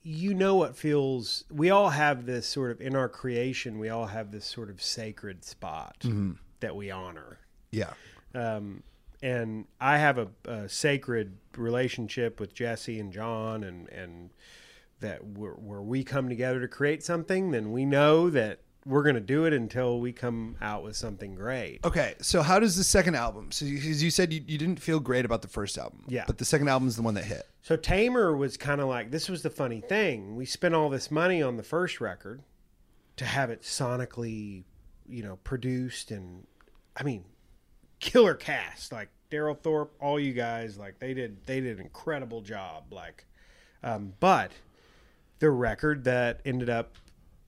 you 0.06 0.34
know 0.34 0.56
what 0.56 0.76
feels 0.76 1.46
we 1.50 1.70
all 1.70 1.90
have 1.92 2.26
this 2.26 2.46
sort 2.48 2.72
of 2.72 2.82
in 2.82 2.94
our 2.96 3.08
creation 3.08 3.80
we 3.80 3.88
all 3.90 4.08
have 4.08 4.32
this 4.32 4.44
sort 4.46 4.70
of 4.70 4.82
sacred 4.82 5.46
spot 5.46 6.04
that 6.60 6.76
we 6.76 6.92
honor 6.92 7.38
Yeah. 7.72 7.94
um, 8.36 8.84
and 9.22 9.66
i 9.80 9.98
have 9.98 10.18
a, 10.18 10.28
a 10.46 10.68
sacred 10.68 11.38
relationship 11.56 12.40
with 12.42 12.54
jesse 12.54 13.00
and 13.00 13.14
john 13.14 13.64
and 13.64 13.88
and 13.90 14.32
that 15.00 15.24
where, 15.26 15.54
where 15.54 15.82
we 15.82 16.04
come 16.04 16.28
together 16.28 16.60
to 16.60 16.68
create 16.68 17.02
something 17.02 17.52
then 17.52 17.72
we 17.72 17.86
know 17.86 18.30
that 18.30 18.60
we're 18.86 19.04
going 19.04 19.16
to 19.16 19.22
do 19.22 19.46
it 19.46 19.54
until 19.54 20.00
we 20.00 20.12
come 20.12 20.56
out 20.62 20.84
with 20.84 20.96
something 20.96 21.36
great 21.36 21.80
Okay, 21.86 22.16
so 22.22 22.42
how 22.42 22.60
does 22.60 22.76
the 22.76 22.84
second 22.84 23.16
album? 23.16 23.52
So 23.52 23.64
you, 23.66 23.78
you 23.78 24.10
said 24.12 24.34
you, 24.34 24.42
you 24.46 24.58
didn't 24.58 24.80
feel 24.82 25.00
great 25.00 25.24
about 25.26 25.42
the 25.42 25.48
first 25.48 25.78
album, 25.78 26.04
Yeah. 26.08 26.26
but 26.28 26.38
the 26.38 26.46
second 26.46 26.68
album 26.68 26.88
is 26.88 26.96
the 26.96 27.02
one 27.02 27.14
that 27.14 27.24
hit. 27.26 27.48
So 27.62 27.76
Tamer 27.78 28.36
was 28.36 28.58
kind 28.58 28.82
of 28.82 28.88
like 28.90 29.10
this 29.12 29.30
was 29.30 29.42
the 29.42 29.50
funny 29.50 29.80
thing. 29.82 30.36
We 30.36 30.46
spent 30.46 30.76
all 30.76 30.90
this 30.90 31.10
money 31.10 31.42
on 31.42 31.56
the 31.58 31.64
first 31.64 32.02
record 32.02 32.44
to 33.16 33.26
have 33.26 33.50
it 33.50 33.62
sonically, 33.62 34.64
you 35.08 35.24
know, 35.24 35.38
produced 35.44 36.12
and 36.12 36.46
I 36.98 37.04
mean, 37.04 37.24
killer 38.00 38.34
cast 38.34 38.92
like 38.92 39.10
Darrell 39.30 39.56
Thorp, 39.56 39.92
all 40.02 40.20
you 40.20 40.34
guys 40.34 40.78
like 40.78 41.00
they 41.00 41.14
did 41.14 41.46
they 41.46 41.60
did 41.62 41.78
an 41.80 41.86
incredible 41.86 42.42
job 42.42 42.92
like 42.92 43.26
um, 43.82 44.14
but 44.20 44.52
the 45.40 45.50
record 45.50 46.04
that 46.06 46.42
ended 46.46 46.70
up, 46.70 46.96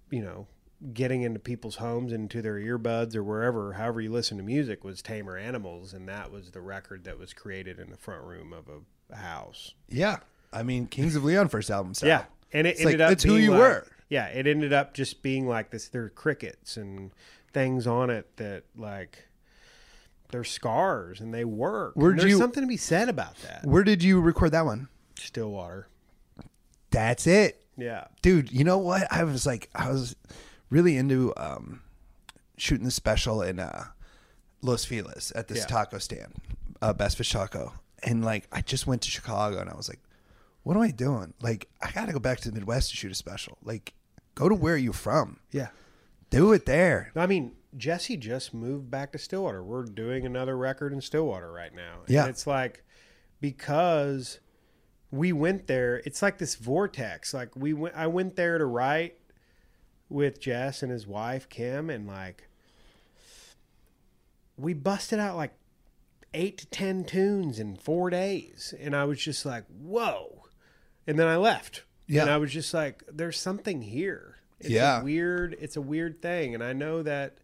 you 0.10 0.22
know, 0.22 0.48
getting 0.94 1.22
into 1.24 1.40
people's 1.40 1.78
homes 1.78 2.12
into 2.14 2.42
their 2.42 2.56
earbuds 2.56 3.16
or 3.16 3.24
wherever 3.24 3.74
however 3.74 4.02
you 4.02 4.12
listen 4.12 4.38
to 4.38 4.44
music 4.44 4.84
was 4.84 5.02
Tamer 5.02 5.38
Animals 5.38 5.94
and 5.94 6.08
that 6.08 6.32
was 6.32 6.52
the 6.52 6.62
record 6.62 7.04
that 7.06 7.18
was 7.18 7.34
created 7.34 7.80
in 7.80 7.90
the 7.90 7.98
front 7.98 8.24
room 8.24 8.54
of 8.54 8.66
a, 8.70 9.16
house. 9.16 9.74
Yeah, 9.90 10.18
I 10.54 10.64
mean 10.64 10.88
Kings 10.88 11.16
of 11.16 11.24
Leon 11.24 11.50
first 11.50 11.70
album. 11.70 11.94
So. 11.94 12.06
Yeah, 12.08 12.26
and 12.54 12.66
it 12.68 12.72
It's 12.72 12.82
ended 12.82 13.00
like, 13.00 13.06
up 13.08 13.12
it's 13.14 13.24
who 13.24 13.36
you 13.36 13.52
like- 13.52 13.60
were. 13.60 13.88
Yeah, 14.10 14.28
it 14.28 14.46
ended 14.46 14.72
up 14.74 14.94
just 14.94 15.22
being 15.24 15.48
like 15.48 15.72
this. 15.72 15.88
There 15.88 16.04
are 16.04 16.10
crickets 16.10 16.78
and 16.78 17.12
things 17.54 17.88
on 17.88 18.10
it 18.12 18.38
that 18.38 18.64
like 18.78 19.28
they're 20.30 20.44
scars 20.44 21.20
and 21.22 21.34
they 21.34 21.46
work. 21.46 21.94
Where'd 21.96 22.20
There's 22.20 22.32
you- 22.32 22.38
something 22.38 22.62
to 22.62 22.68
be 22.68 22.78
said 22.78 23.10
about 23.10 23.36
that. 23.44 23.66
Where 23.66 23.84
did 23.84 24.04
you 24.04 24.20
record 24.22 24.52
that 24.52 24.66
one? 24.66 24.90
Stillwater. 25.20 25.88
That's 26.92 27.28
it, 27.28 27.64
Yeah. 27.78 28.06
dude. 28.22 28.52
You 28.52 28.64
know 28.64 28.78
what? 28.78 29.08
I 29.12 29.24
was 29.24 29.46
like, 29.46 29.70
I 29.76 29.90
was 29.90 30.16
really 30.70 30.98
into 30.98 31.34
um, 31.38 31.82
shooting 32.58 32.86
the 32.86 32.92
special 32.92 33.42
in 33.42 33.60
uh, 33.60 33.86
Los 34.62 34.86
Feliz 34.86 35.32
at 35.36 35.48
this 35.48 35.60
Yeah. 35.60 35.66
taco 35.66 35.98
stand, 36.00 36.34
uh, 36.82 36.94
Best 36.94 37.18
Fish 37.18 37.30
Taco, 37.32 37.74
and 38.04 38.24
like 38.24 38.48
I 38.52 38.62
just 38.62 38.88
went 38.88 39.02
to 39.04 39.10
Chicago 39.12 39.60
and 39.60 39.70
I 39.70 39.76
was 39.76 39.90
like, 39.90 40.00
what 40.64 40.76
am 40.76 40.82
I 40.82 40.92
doing? 40.92 41.34
Like 41.42 41.68
I 41.82 41.92
got 41.92 42.08
to 42.08 42.14
go 42.14 42.20
back 42.20 42.40
to 42.42 42.50
the 42.50 42.56
Midwest 42.56 42.90
to 42.90 42.96
shoot 42.98 43.12
a 43.12 43.16
special. 43.16 43.58
Like 43.64 43.94
go 44.34 44.50
to 44.50 44.56
where 44.56 44.78
you're 44.78 44.94
from. 44.94 45.40
Yeah. 45.52 45.68
Do 46.32 46.52
it 46.54 46.66
there. 46.66 47.12
I 47.16 47.28
mean, 47.28 47.54
Jesse 47.78 48.18
just 48.18 48.54
moved 48.54 48.90
back 48.90 49.12
to 49.12 49.18
Stillwater. 49.20 49.64
We're 49.64 49.84
doing 49.84 50.26
another 50.26 50.58
record 50.58 50.92
in 50.92 51.02
Stillwater 51.02 51.52
right 51.52 51.74
now. 51.74 52.00
And 52.06 52.10
Yeah. 52.14 52.26
it's 52.26 52.48
like 52.48 52.84
because 53.42 54.40
we 55.12 55.32
went 55.32 55.68
there, 55.68 56.02
it's 56.06 56.22
like 56.22 56.38
this 56.40 56.56
vortex. 56.56 57.34
Like 57.34 57.56
we 57.56 57.74
went 57.74 57.96
I 57.96 58.08
went 58.08 58.36
there 58.36 58.58
to 58.58 58.66
write 58.66 59.20
with 60.16 60.40
Jess 60.40 60.82
and 60.82 60.92
his 60.92 61.06
wife 61.06 61.50
Kim 61.50 61.90
and 61.90 62.08
like 62.08 62.48
we 64.58 64.74
busted 64.74 65.20
out 65.20 65.36
like 65.36 65.54
8 66.34 66.58
to 66.58 66.66
10 66.68 67.04
tunes 67.04 67.60
in 67.60 67.76
4 67.76 68.10
days 68.10 68.74
and 68.80 68.96
I 68.96 69.04
was 69.06 69.20
just 69.20 69.46
like, 69.46 69.66
"Whoa." 69.68 70.46
And 71.08 71.20
then 71.20 71.28
I 71.28 71.36
left. 71.38 71.84
Yeah. 72.08 72.22
And 72.22 72.32
I 72.32 72.38
was 72.38 72.52
just 72.52 72.74
like, 72.74 73.04
there's 73.12 73.38
something 73.40 73.82
here. 73.82 74.38
It's 74.60 74.70
Yeah. 74.70 75.04
weird 75.04 75.56
it's 75.60 75.76
a 75.76 75.82
weird 75.82 76.22
thing 76.22 76.54
and 76.56 76.64
I 76.64 76.74
know 76.74 77.04
that 77.04 77.38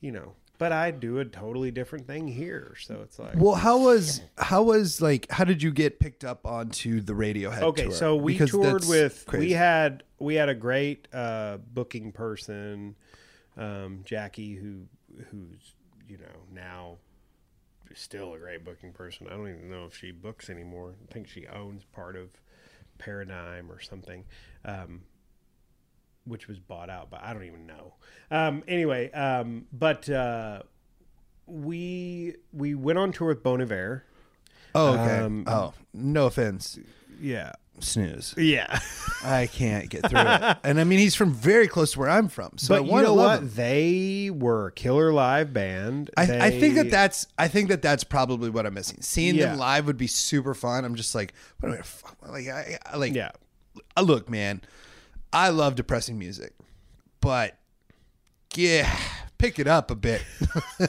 you 0.00 0.12
know, 0.12 0.34
but 0.58 0.72
I 0.72 0.90
do 0.90 1.18
a 1.20 1.24
totally 1.24 1.70
different 1.70 2.06
thing 2.06 2.28
here. 2.28 2.74
So 2.80 3.00
it's 3.02 3.18
like 3.18 3.34
Well, 3.36 3.54
how 3.54 3.78
was 3.78 4.20
how 4.36 4.64
was 4.64 5.00
like 5.00 5.30
how 5.30 5.44
did 5.44 5.62
you 5.62 5.70
get 5.70 6.00
picked 6.00 6.24
up 6.24 6.46
onto 6.46 7.00
the 7.00 7.12
Radiohead 7.14 7.58
tour? 7.60 7.68
Okay, 7.68 7.82
tour? 7.84 7.92
so 7.92 8.16
we 8.16 8.32
Because 8.34 8.50
toured 8.50 8.84
with 8.86 9.24
crazy. 9.26 9.46
we 9.46 9.52
had 9.52 10.02
we 10.18 10.34
had 10.34 10.48
a 10.48 10.54
great 10.54 11.08
uh, 11.12 11.58
booking 11.72 12.12
person, 12.12 12.96
um, 13.56 14.00
Jackie, 14.04 14.54
who 14.56 14.82
who's 15.30 15.74
you 16.08 16.18
know 16.18 16.42
now 16.52 16.96
still 17.94 18.34
a 18.34 18.38
great 18.38 18.64
booking 18.64 18.92
person. 18.92 19.26
I 19.28 19.30
don't 19.30 19.48
even 19.48 19.70
know 19.70 19.86
if 19.86 19.96
she 19.96 20.10
books 20.10 20.50
anymore. 20.50 20.94
I 21.08 21.12
think 21.12 21.28
she 21.28 21.46
owns 21.46 21.84
part 21.84 22.16
of 22.16 22.28
Paradigm 22.98 23.70
or 23.70 23.80
something, 23.80 24.24
um, 24.64 25.02
which 26.28 26.48
was 26.48 26.58
bought 26.58 26.90
out. 26.90 27.10
But 27.10 27.22
I 27.22 27.32
don't 27.32 27.44
even 27.44 27.66
know. 27.66 27.94
Um, 28.30 28.62
anyway, 28.68 29.10
um, 29.12 29.66
but 29.72 30.08
uh, 30.08 30.62
we 31.46 32.36
we 32.52 32.74
went 32.74 32.98
on 32.98 33.12
tour 33.12 33.28
with 33.28 33.42
Bon 33.42 33.60
Iver. 33.60 34.04
Oh, 34.74 34.92
okay. 34.94 35.18
Um, 35.18 35.44
oh, 35.46 35.72
no 35.94 36.26
offense. 36.26 36.78
Yeah, 37.20 37.52
Snooze. 37.80 38.34
yeah. 38.36 38.78
I 39.24 39.46
can't 39.48 39.88
get 39.88 40.08
through 40.08 40.20
it. 40.20 40.56
And 40.62 40.78
I 40.78 40.84
mean, 40.84 40.98
he's 41.00 41.16
from 41.16 41.32
very 41.32 41.66
close 41.66 41.92
to 41.92 41.98
where 42.00 42.10
I'm 42.10 42.28
from. 42.28 42.52
So 42.58 42.74
I 42.76 42.78
but 42.78 42.86
you 42.86 43.02
know 43.02 43.14
what? 43.14 43.38
him. 43.40 43.50
They 43.54 44.30
were 44.32 44.66
a 44.68 44.72
killer 44.72 45.12
live 45.12 45.52
band. 45.52 46.10
I, 46.16 46.22
I 46.46 46.50
think 46.50 46.76
that 46.76 46.90
that's 46.90 47.26
I 47.38 47.48
think 47.48 47.70
that 47.70 47.82
that's 47.82 48.04
probably 48.04 48.50
what 48.50 48.66
I'm 48.66 48.74
missing. 48.74 48.98
Seeing 49.00 49.34
Yeah. 49.34 49.46
them 49.50 49.58
live 49.58 49.86
would 49.86 49.96
be 49.96 50.06
super 50.06 50.54
fun. 50.54 50.84
I'm 50.84 50.94
just 50.94 51.14
like, 51.14 51.32
what 51.60 51.72
am 51.72 51.78
I 51.78 51.82
fuck? 51.82 52.16
Like, 52.28 52.46
I, 52.48 52.78
I 52.86 52.96
like, 52.98 53.14
yeah. 53.14 53.30
uh, 53.96 54.02
look, 54.02 54.28
man, 54.28 54.60
I 55.32 55.50
love 55.50 55.74
depressing 55.74 56.18
music, 56.18 56.54
but 57.20 57.58
yeah, 58.54 58.94
pick 59.38 59.58
it 59.58 59.66
up 59.68 59.90
a 59.90 59.94
bit. 59.96 60.22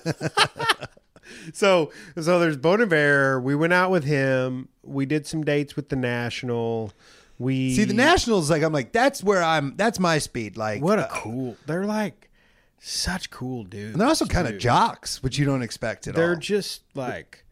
So 1.54 1.92
so 2.20 2.40
there's 2.40 2.58
Bon 2.58 2.82
Iver. 2.82 3.40
We 3.40 3.54
went 3.54 3.72
out 3.72 3.92
with 3.92 4.04
him. 4.04 4.68
We 4.84 5.06
did 5.06 5.28
some 5.28 5.44
dates 5.44 5.76
with 5.76 5.90
the 5.90 5.96
National. 5.96 6.92
We 7.38 7.76
See, 7.76 7.84
the 7.84 7.94
Nationals, 7.94 8.50
like, 8.50 8.64
I'm 8.64 8.74
like, 8.74 8.92
that's 8.92 9.24
where 9.24 9.42
I'm. 9.42 9.76
That's 9.78 10.00
my 10.00 10.18
speed. 10.18 10.58
Like, 10.58 10.82
What 10.82 10.98
a 11.00 11.08
cool. 11.12 11.56
They're 11.68 11.86
like 11.86 12.30
such 12.80 13.30
cool 13.30 13.64
dudes. 13.64 13.92
and 13.94 14.02
they're 14.02 14.08
also 14.08 14.26
kind 14.26 14.48
of 14.48 14.58
jocks, 14.58 15.22
which 15.22 15.38
you 15.38 15.46
don't 15.46 15.62
expect 15.62 16.08
at 16.08 16.16
all. 16.16 16.22
They're 16.22 16.36
just 16.36 16.82
like 16.96 17.46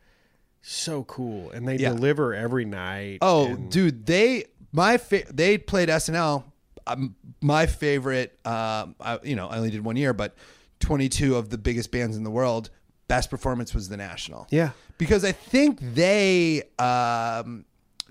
so 0.63 1.03
cool, 1.03 1.51
and 1.51 1.67
they 1.67 1.77
Yeah. 1.77 1.89
deliver 1.93 2.33
every 2.33 2.65
night. 2.65 3.19
Oh, 3.21 3.45
and- 3.45 3.71
dude, 3.71 4.07
they 4.07 4.45
my 4.71 4.97
fa- 4.97 5.31
they 5.31 5.57
played 5.59 5.89
SNL. 5.89 6.45
Um, 6.87 7.15
my 7.41 7.65
favorite, 7.65 8.37
um, 8.45 8.95
I, 8.99 9.19
you 9.23 9.35
know, 9.35 9.47
I 9.47 9.57
only 9.57 9.69
did 9.71 9.83
one 9.83 9.95
year, 9.97 10.13
but 10.13 10.35
22 10.79 11.35
of 11.35 11.49
the 11.49 11.57
biggest 11.57 11.91
bands 11.91 12.15
in 12.17 12.23
the 12.23 12.31
world. 12.31 12.69
Best 13.07 13.29
performance 13.29 13.73
was 13.73 13.89
the 13.89 13.97
National. 13.97 14.47
Yeah. 14.49 14.71
because 14.97 15.23
I 15.23 15.31
think 15.31 15.79
they 15.81 16.63
um, 16.79 17.65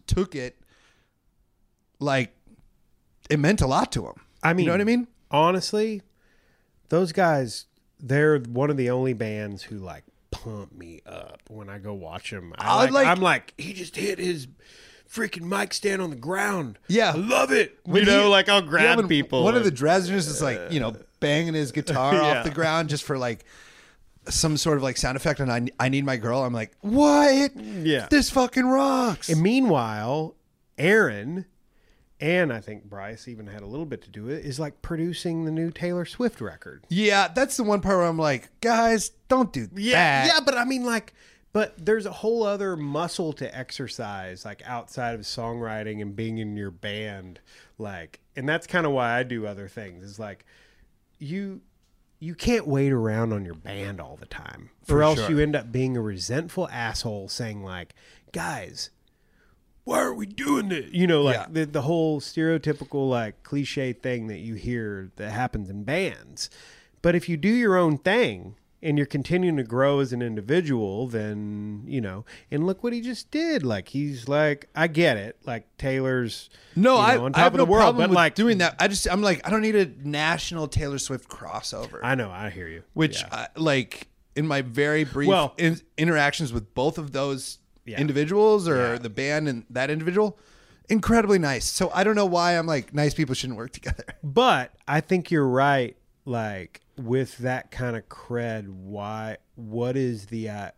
took 0.07 0.35
it 0.35 0.59
like 2.01 2.35
it 3.31 3.39
meant 3.39 3.61
a 3.61 3.67
lot 3.67 3.93
to 3.93 4.03
them. 4.03 4.15
I 4.43 4.53
mean, 4.53 4.65
you 4.65 4.71
know 4.71 4.75
what 4.75 4.81
I 4.81 4.85
mean? 4.85 5.07
Honestly, 5.31 6.03
those 6.89 7.13
guys, 7.13 7.67
they're 7.99 8.39
one 8.41 8.71
of 8.71 8.77
the 8.77 8.91
only 8.91 9.13
bands 9.13 9.63
who 9.65 9.79
like 9.79 10.05
pump 10.31 10.73
me 10.73 11.01
up 11.07 11.41
when 11.49 11.69
I 11.69 11.79
go 11.79 11.93
watch 11.95 12.31
them. 12.31 12.55
I 12.59 12.69
I 12.69 12.75
like, 12.77 12.91
like- 12.93 13.07
I'm 13.07 13.21
like, 13.21 13.55
he 13.59 13.73
just 13.73 13.97
hit 13.97 14.19
his 14.19 14.47
freaking 15.11 15.43
mic 15.43 15.73
stand 15.75 16.03
on 16.03 16.11
the 16.11 16.17
ground. 16.17 16.79
Yeah. 16.89 17.13
I 17.13 17.17
love 17.17 17.53
it. 17.53 17.79
When 17.85 18.01
you 18.05 18.07
know, 18.07 18.25
he- 18.25 18.29
like 18.29 18.49
I'll 18.49 18.63
Yeah, 18.63 18.69
grab 18.69 18.97
when 18.99 19.09
people. 19.09 19.43
One 19.45 19.55
of 19.57 19.63
the 19.65 19.69
and- 19.71 19.79
Dessners 19.79 20.11
is 20.29 20.43
like, 20.43 20.61
you 20.71 20.81
know, 20.81 20.97
banging 21.21 21.55
his 21.55 21.73
guitar 21.79 22.15
Yeah. 22.15 22.39
off 22.39 22.45
the 22.45 22.51
ground 22.51 22.89
just 22.89 23.05
for 23.05 23.17
like 23.19 23.45
some 24.29 24.57
sort 24.57 24.77
of 24.77 24.83
like 24.83 24.97
sound 24.97 25.17
effect. 25.17 25.41
And 25.41 25.51
I, 25.53 25.67
I 25.79 25.89
need 25.89 26.05
my 26.05 26.17
girl. 26.17 26.43
I'm 26.43 26.53
like, 26.53 26.73
what? 26.81 27.57
Yeah. 27.57 28.09
This 28.11 28.31
fucking 28.31 28.67
rocks. 28.67 29.29
And 29.29 29.41
meanwhile, 29.41 30.35
Aaron 30.79 31.47
and 32.21 32.53
I 32.53 32.61
think 32.61 32.85
Bryce 32.85 33.29
even 33.29 33.47
had 33.47 33.63
a 33.63 33.67
little 33.67 33.85
bit 33.87 34.03
to 34.03 34.11
do 34.11 34.25
with 34.25 34.39
it, 34.39 34.45
is 34.47 34.59
like 34.59 34.81
producing 34.83 35.45
the 35.45 35.51
new 35.51 35.71
Taylor 35.71 36.05
Swift 36.07 36.41
record. 36.41 36.85
yeah, 36.89 37.29
that's 37.29 37.57
the 37.59 37.63
one 37.63 37.81
part 37.83 37.99
where 37.99 38.07
I'm 38.07 38.19
like, 38.19 38.49
guys, 38.63 39.11
don't 39.29 39.53
do 39.53 39.69
Yeah, 39.77 40.25
that. 40.27 40.27
yeah, 40.35 40.41
but 40.45 40.57
I 40.57 40.65
mean, 40.65 40.85
like, 40.85 41.13
but 41.53 41.75
there's 41.85 42.07
a 42.07 42.13
whole 42.13 42.43
other 42.43 42.77
muscle 42.77 43.33
to 43.35 43.57
exercise, 43.57 44.45
like 44.45 44.63
outside 44.67 45.15
of 45.15 45.23
songwriting 45.23 46.03
and 46.03 46.15
being 46.15 46.39
in 46.39 46.57
your 46.57 46.71
band, 46.71 47.41
like, 47.79 48.21
and 48.37 48.49
that's 48.49 48.67
kind 48.67 48.85
of 48.87 48.93
why 48.93 49.19
I 49.19 49.23
do 49.23 49.47
other 49.47 49.69
things. 49.69 50.05
Is 50.05 50.19
like, 50.19 50.45
you 51.19 51.61
you 52.19 52.35
can't 52.35 52.67
wait 52.67 52.93
around 52.93 53.33
on 53.33 53.45
your 53.45 53.55
band 53.55 54.01
all 54.01 54.17
the 54.17 54.27
time, 54.27 54.71
For 54.85 54.99
or 54.99 55.03
else 55.03 55.19
sure. 55.21 55.31
you 55.31 55.39
end 55.39 55.55
up 55.57 55.71
being 55.71 55.97
a 55.97 56.01
resentful 56.01 56.69
asshole, 56.69 57.29
saying 57.29 57.63
like, 57.63 57.95
guys. 58.33 58.91
Why 59.85 60.01
are 60.01 60.15
we 60.15 60.27
doing 60.27 60.69
this? 60.71 60.87
You 60.93 61.07
know, 61.07 61.23
like 61.23 61.37
Yeah. 61.37 61.47
the, 61.49 61.65
the 61.67 61.83
whole 61.83 62.21
stereotypical, 62.21 63.09
like 63.09 63.45
cliche 63.45 63.93
thing 63.93 64.27
that 64.27 64.39
you 64.41 64.55
hear 64.55 65.13
that 65.15 65.31
happens 65.31 65.71
in 65.71 65.85
bands. 65.85 66.51
But 67.03 67.15
if 67.15 67.29
you 67.29 67.37
do 67.37 67.49
your 67.49 67.77
own 67.77 67.99
thing 67.99 68.57
and 68.83 68.97
you're 68.99 69.07
continuing 69.07 69.57
to 69.57 69.63
grow 69.63 70.01
as 70.01 70.13
an 70.13 70.21
individual, 70.23 71.07
then, 71.09 71.83
you 71.87 72.01
know, 72.01 72.25
and 72.51 72.67
look 72.67 72.83
what 72.85 72.93
he 72.93 73.01
just 73.01 73.31
did. 73.31 73.63
Like, 73.65 73.89
he's 73.89 74.29
like, 74.29 74.69
I 74.75 74.87
get 74.87 75.17
it. 75.17 75.39
Like, 75.45 75.67
Taylor's 75.79 76.51
No, 76.77 76.95
you 76.97 77.01
I, 77.01 77.15
know, 77.17 77.25
on 77.25 77.33
I 77.35 77.39
top 77.39 77.43
have 77.45 77.55
of 77.55 77.59
no 77.59 77.65
the 77.65 77.71
world, 77.71 77.83
problem 77.83 78.03
but 78.05 78.11
with 78.11 78.17
like, 78.17 78.35
doing 78.35 78.59
that. 78.59 78.77
I 78.79 78.89
just, 78.89 79.09
I'm 79.11 79.23
like, 79.23 79.47
I 79.47 79.51
don't 79.51 79.63
need 79.63 79.77
a 79.77 79.87
national 80.07 80.69
Taylor 80.69 80.99
Swift 80.99 81.29
crossover. 81.29 82.01
I 82.03 82.15
know, 82.15 82.31
I 82.31 82.51
hear 82.51 82.69
you. 82.69 82.83
which, 82.95 83.23
Yeah. 83.23 83.29
I, 83.33 83.49
like, 83.57 84.09
in 84.37 84.47
my 84.47 84.61
very 84.63 85.05
brief 85.05 85.29
Well- 85.29 85.55
in, 85.57 85.81
interactions 85.97 86.53
with 86.53 86.75
both 86.75 86.99
of 86.99 87.13
those 87.13 87.59
Yeah. 87.87 87.99
individuals 87.99 88.69
or 88.69 88.77
Yeah. 88.95 88.99
the 88.99 89.09
band 89.11 89.49
and 89.49 89.65
that 89.71 89.91
individual, 89.91 90.39
incredibly 90.91 91.39
nice. 91.39 91.65
So 91.65 91.91
I 91.95 92.05
don't 92.05 92.15
know 92.15 92.27
why 92.27 92.53
I'm 92.59 92.67
like, 92.67 92.93
nice 92.93 93.15
people 93.15 93.35
shouldn't 93.35 93.57
work 93.57 93.73
together. 93.81 94.05
But 94.23 94.75
I 94.87 95.01
think 95.01 95.31
you're 95.31 95.49
right. 95.49 95.97
Like 96.27 96.81
with 96.99 97.39
that 97.39 97.71
kind 97.71 97.97
of 97.97 98.09
cred, 98.09 98.69
why? 98.69 99.37
What 99.55 99.97
is 99.97 100.27
the 100.27 100.49
uh, 100.49 100.71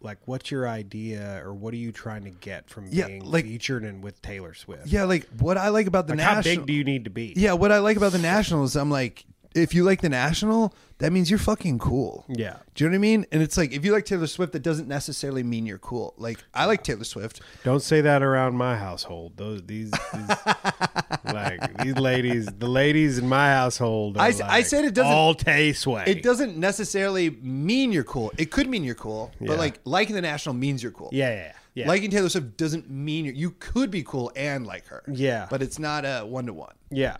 like? 0.00 0.18
What's 0.26 0.50
your 0.50 0.68
idea, 0.68 1.40
or 1.44 1.52
what 1.54 1.72
are 1.74 1.78
you 1.78 1.92
trying 1.92 2.24
to 2.24 2.30
get 2.30 2.68
from 2.70 2.88
Yeah, 2.90 3.06
being 3.06 3.24
like- 3.24 3.44
featured 3.44 3.84
in 3.84 4.00
with 4.00 4.20
Taylor 4.22 4.54
Swift? 4.54 4.86
Yeah, 4.86 5.04
like 5.04 5.28
what 5.38 5.56
I 5.56 5.68
like 5.68 5.86
about 5.86 6.06
the 6.06 6.14
Like 6.14 6.24
how 6.24 6.34
national. 6.36 6.56
big 6.58 6.66
do 6.66 6.72
you 6.72 6.84
need 6.84 7.04
to 7.04 7.10
be? 7.10 7.32
yeah, 7.36 7.52
what 7.54 7.72
I 7.72 7.78
like 7.78 7.96
about 7.96 8.12
the 8.12 8.18
national 8.18 8.64
is 8.64 8.76
I'm 8.76 8.90
like, 8.90 9.24
if 9.54 9.74
you 9.74 9.84
like 9.84 10.00
the 10.00 10.08
national, 10.08 10.74
that 10.98 11.12
means 11.12 11.28
you're 11.30 11.38
fucking 11.38 11.78
cool. 11.78 12.24
Yeah. 12.28 12.56
Do 12.74 12.84
you 12.84 12.90
know 12.90 12.94
what 12.94 12.98
I 12.98 13.00
mean? 13.00 13.26
And 13.32 13.42
it's 13.42 13.56
like 13.56 13.72
if 13.72 13.84
you 13.84 13.92
like 13.92 14.04
Taylor 14.04 14.26
Swift, 14.26 14.52
that 14.52 14.62
doesn't 14.62 14.88
necessarily 14.88 15.42
mean 15.42 15.66
you're 15.66 15.78
cool. 15.78 16.14
Like 16.16 16.38
I 16.54 16.64
like 16.66 16.82
Taylor 16.84 17.04
Swift. 17.04 17.40
Don't 17.64 17.82
say 17.82 18.00
that 18.02 18.22
around 18.22 18.56
my 18.56 18.76
household. 18.76 19.36
Those 19.36 19.62
these, 19.64 19.90
these 19.90 20.36
like 21.24 21.82
these 21.82 21.96
ladies, 21.96 22.46
the 22.46 22.68
ladies 22.68 23.18
in 23.18 23.28
my 23.28 23.48
household. 23.50 24.18
I 24.18 24.28
s- 24.28 24.40
I 24.40 24.48
like 24.58 24.66
said 24.66 24.84
it 24.84 24.94
doesn't- 24.94 25.12
all 25.12 25.34
Tay 25.34 25.72
Sway. 25.72 26.04
It 26.06 26.22
doesn't 26.22 26.56
necessarily 26.56 27.30
mean 27.30 27.92
you're 27.92 28.04
cool. 28.04 28.32
It 28.38 28.50
could 28.50 28.68
mean 28.68 28.84
you're 28.84 28.94
cool, 28.94 29.30
Yeah. 29.40 29.48
but 29.48 29.58
like 29.58 29.80
liking 29.84 30.14
the 30.14 30.22
national 30.22 30.54
means 30.54 30.82
you're 30.82 30.92
cool. 30.92 31.10
Yeah, 31.12 31.30
yeah, 31.34 31.52
yeah. 31.74 31.88
Liking 31.88 32.10
Taylor 32.10 32.28
Swift 32.28 32.56
doesn't 32.56 32.88
mean 32.90 33.24
you're, 33.24 33.34
you 33.34 33.50
could 33.58 33.90
be 33.90 34.02
cool 34.02 34.30
and 34.36 34.66
like 34.66 34.86
her. 34.86 35.02
Yeah. 35.08 35.46
But 35.50 35.62
it's 35.62 35.78
not 35.78 36.04
a 36.04 36.20
one 36.20 36.46
to 36.46 36.52
one. 36.52 36.74
yeah. 36.90 37.16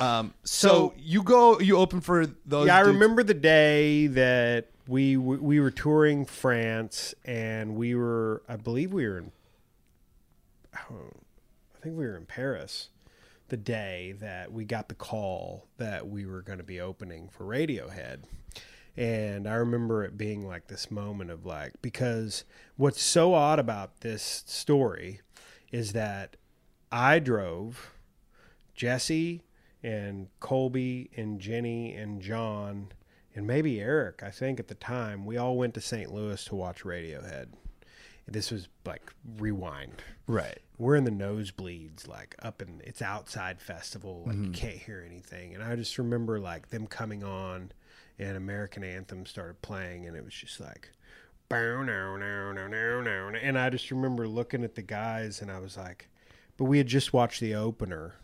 Um. 0.00 0.34
So, 0.44 0.68
So- 0.68 0.94
you 0.98 1.22
go, 1.22 1.60
you 1.60 1.76
open 1.76 2.00
for 2.00 2.26
those. 2.46 2.66
Yeah, 2.66 2.76
I 2.78 2.82
dudes- 2.82 2.94
remember 2.94 3.22
the 3.22 3.34
day 3.34 4.06
that 4.08 4.68
we 4.88 5.16
we 5.16 5.60
were 5.60 5.70
touring 5.70 6.24
France, 6.24 7.14
and 7.24 7.76
we 7.76 7.94
were, 7.94 8.42
I 8.48 8.56
believe, 8.56 8.92
we 8.92 9.06
were 9.06 9.18
in, 9.18 9.32
oh, 10.90 11.10
I 11.76 11.80
think 11.82 11.96
we 11.96 12.04
were 12.06 12.16
in 12.16 12.26
Paris, 12.26 12.88
the 13.48 13.56
day 13.56 14.14
that 14.20 14.52
we 14.52 14.64
got 14.64 14.88
the 14.88 14.94
call 14.94 15.66
that 15.76 16.08
we 16.08 16.26
were 16.26 16.42
going 16.42 16.58
to 16.58 16.64
be 16.64 16.80
opening 16.80 17.28
for 17.28 17.44
Radiohead, 17.44 18.20
and 18.96 19.46
I 19.48 19.54
remember 19.54 20.02
it 20.04 20.16
being 20.16 20.46
like 20.46 20.66
this 20.68 20.90
moment 20.90 21.30
of 21.30 21.44
like 21.46 21.72
because 21.82 22.44
what's 22.76 23.02
so 23.02 23.34
odd 23.34 23.58
about 23.58 24.00
this 24.00 24.42
story 24.46 25.20
is 25.72 25.92
that 25.92 26.36
I 26.90 27.18
drove 27.20 27.92
Jesse 28.74 29.42
and 29.82 30.28
Colby 30.40 31.10
and 31.16 31.40
Jenny 31.40 31.94
and 31.94 32.20
John 32.20 32.92
and 33.34 33.46
maybe 33.46 33.80
Eric, 33.80 34.22
I 34.22 34.30
think 34.30 34.58
at 34.58 34.68
the 34.68 34.74
time, 34.74 35.24
we 35.24 35.36
all 35.36 35.56
went 35.56 35.74
to 35.74 35.80
St. 35.80 36.12
Louis 36.12 36.44
to 36.46 36.54
watch 36.54 36.82
Radiohead. 36.82 37.48
This 38.26 38.50
was 38.50 38.68
like 38.84 39.12
rewind. 39.38 40.02
Right. 40.26 40.58
We're 40.78 40.96
in 40.96 41.04
the 41.04 41.10
nosebleeds, 41.10 42.08
like 42.08 42.34
up 42.42 42.62
in 42.62 42.80
it's 42.84 43.02
outside 43.02 43.60
festival, 43.60 44.24
like 44.26 44.36
you 44.36 44.42
mm-hmm. 44.42 44.52
can't 44.52 44.76
hear 44.76 45.04
anything. 45.08 45.54
And 45.54 45.62
I 45.62 45.76
just 45.76 45.98
remember 45.98 46.38
like 46.38 46.70
them 46.70 46.86
coming 46.86 47.24
on 47.24 47.72
and 48.18 48.36
American 48.36 48.84
Anthem 48.84 49.26
started 49.26 49.60
playing 49.62 50.06
and 50.06 50.16
it 50.16 50.24
was 50.24 50.34
just 50.34 50.60
like 50.60 50.90
bow 51.48 51.82
and 53.34 53.58
I 53.58 53.70
just 53.70 53.90
remember 53.90 54.28
looking 54.28 54.62
at 54.62 54.76
the 54.76 54.82
guys 54.82 55.40
and 55.40 55.50
I 55.50 55.58
was 55.58 55.76
like 55.76 56.08
but 56.56 56.64
we 56.64 56.78
had 56.78 56.86
just 56.86 57.12
watched 57.12 57.40
the 57.40 57.54
opener 57.54 58.14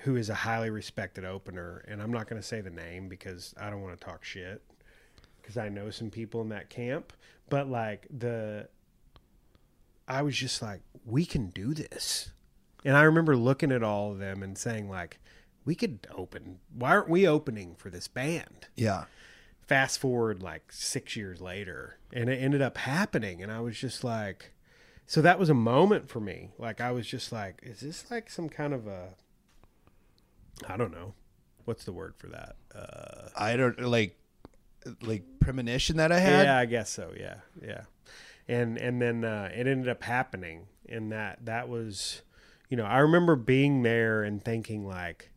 who 0.00 0.16
is 0.16 0.30
a 0.30 0.34
highly 0.34 0.70
respected 0.70 1.24
opener, 1.24 1.84
and 1.88 2.00
I'm 2.02 2.12
not 2.12 2.28
going 2.28 2.40
to 2.40 2.46
say 2.46 2.60
the 2.60 2.70
name 2.70 3.08
because 3.08 3.54
I 3.60 3.70
don't 3.70 3.82
want 3.82 3.98
to 3.98 4.04
talk 4.04 4.24
shit 4.24 4.62
because 5.40 5.56
I 5.56 5.68
know 5.68 5.90
some 5.90 6.10
people 6.10 6.40
in 6.40 6.48
that 6.50 6.70
camp. 6.70 7.12
But 7.48 7.68
like 7.68 8.06
the, 8.10 8.68
I 10.08 10.22
was 10.22 10.36
just 10.36 10.62
like, 10.62 10.80
we 11.04 11.24
can 11.26 11.48
do 11.48 11.74
this, 11.74 12.30
and 12.84 12.96
I 12.96 13.02
remember 13.02 13.36
looking 13.36 13.72
at 13.72 13.82
all 13.82 14.12
of 14.12 14.18
them 14.18 14.42
and 14.42 14.56
saying 14.56 14.88
like, 14.88 15.18
we 15.64 15.74
could 15.74 16.06
open. 16.14 16.60
Why 16.74 16.90
aren't 16.90 17.08
we 17.10 17.26
opening 17.28 17.74
for 17.76 17.90
this 17.90 18.08
band? 18.08 18.68
Yeah. 18.76 19.04
fast 19.66 20.00
forward 20.00 20.42
like 20.42 20.72
six 20.72 21.14
years 21.14 21.40
later, 21.40 21.98
and 22.12 22.28
it 22.28 22.42
ended 22.42 22.62
up 22.62 22.78
happening, 22.78 23.42
and 23.42 23.52
I 23.52 23.60
was 23.60 23.78
just 23.78 24.02
like, 24.02 24.52
so 25.06 25.20
that 25.22 25.38
was 25.38 25.50
a 25.50 25.54
moment 25.54 26.08
for 26.08 26.20
me. 26.20 26.50
Like 26.58 26.80
I 26.80 26.90
was 26.92 27.06
just 27.06 27.30
like, 27.30 27.60
is 27.62 27.80
this 27.80 28.10
like 28.10 28.30
some 28.30 28.48
kind 28.48 28.72
of 28.72 28.86
a, 28.86 29.10
I 30.68 30.76
don't 30.76 30.92
know, 30.92 31.14
what's 31.64 31.84
the 31.84 31.92
word 31.92 32.14
for 32.16 32.28
that? 32.28 32.56
Uh, 32.74 33.28
I 33.36 33.56
don't 33.56 33.80
like 33.80 34.16
like 35.02 35.24
premonition 35.40 35.96
that 35.98 36.10
I 36.12 36.18
had. 36.20 36.44
yeah, 36.46 36.58
I 36.58 36.64
guess 36.66 36.90
so. 36.90 37.12
Yeah, 37.18 37.36
yeah, 37.62 37.82
and 38.48 38.78
and 38.78 39.00
then 39.00 39.24
uh, 39.24 39.50
it 39.54 39.66
ended 39.66 39.88
up 39.88 40.02
happening, 40.02 40.66
and 40.88 41.12
that 41.12 41.44
that 41.44 41.68
was, 41.68 42.22
you 42.68 42.76
know, 42.76 42.84
I 42.84 42.98
remember 42.98 43.36
being 43.36 43.82
there 43.82 44.22
and 44.22 44.42
thinking 44.42 44.86
like, 44.86 45.30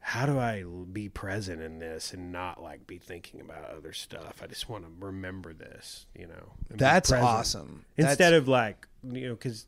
how 0.00 0.24
do 0.26 0.38
I 0.38 0.64
be 0.92 1.08
present 1.08 1.60
in 1.62 1.78
this 1.80 2.12
and 2.12 2.30
not 2.32 2.62
like 2.62 2.86
be 2.86 2.98
thinking 2.98 3.40
about 3.40 3.68
other 3.70 3.92
stuff? 3.92 4.40
I 4.42 4.46
just 4.46 4.68
want 4.68 4.84
to 4.84 4.90
remember 5.04 5.52
this, 5.52 6.06
you 6.14 6.26
know. 6.26 6.52
That's 6.70 7.12
awesome. 7.12 7.84
Instead 7.96 8.18
That's- 8.18 8.38
of 8.38 8.48
like, 8.48 8.86
you 9.02 9.28
know, 9.28 9.34
because. 9.34 9.66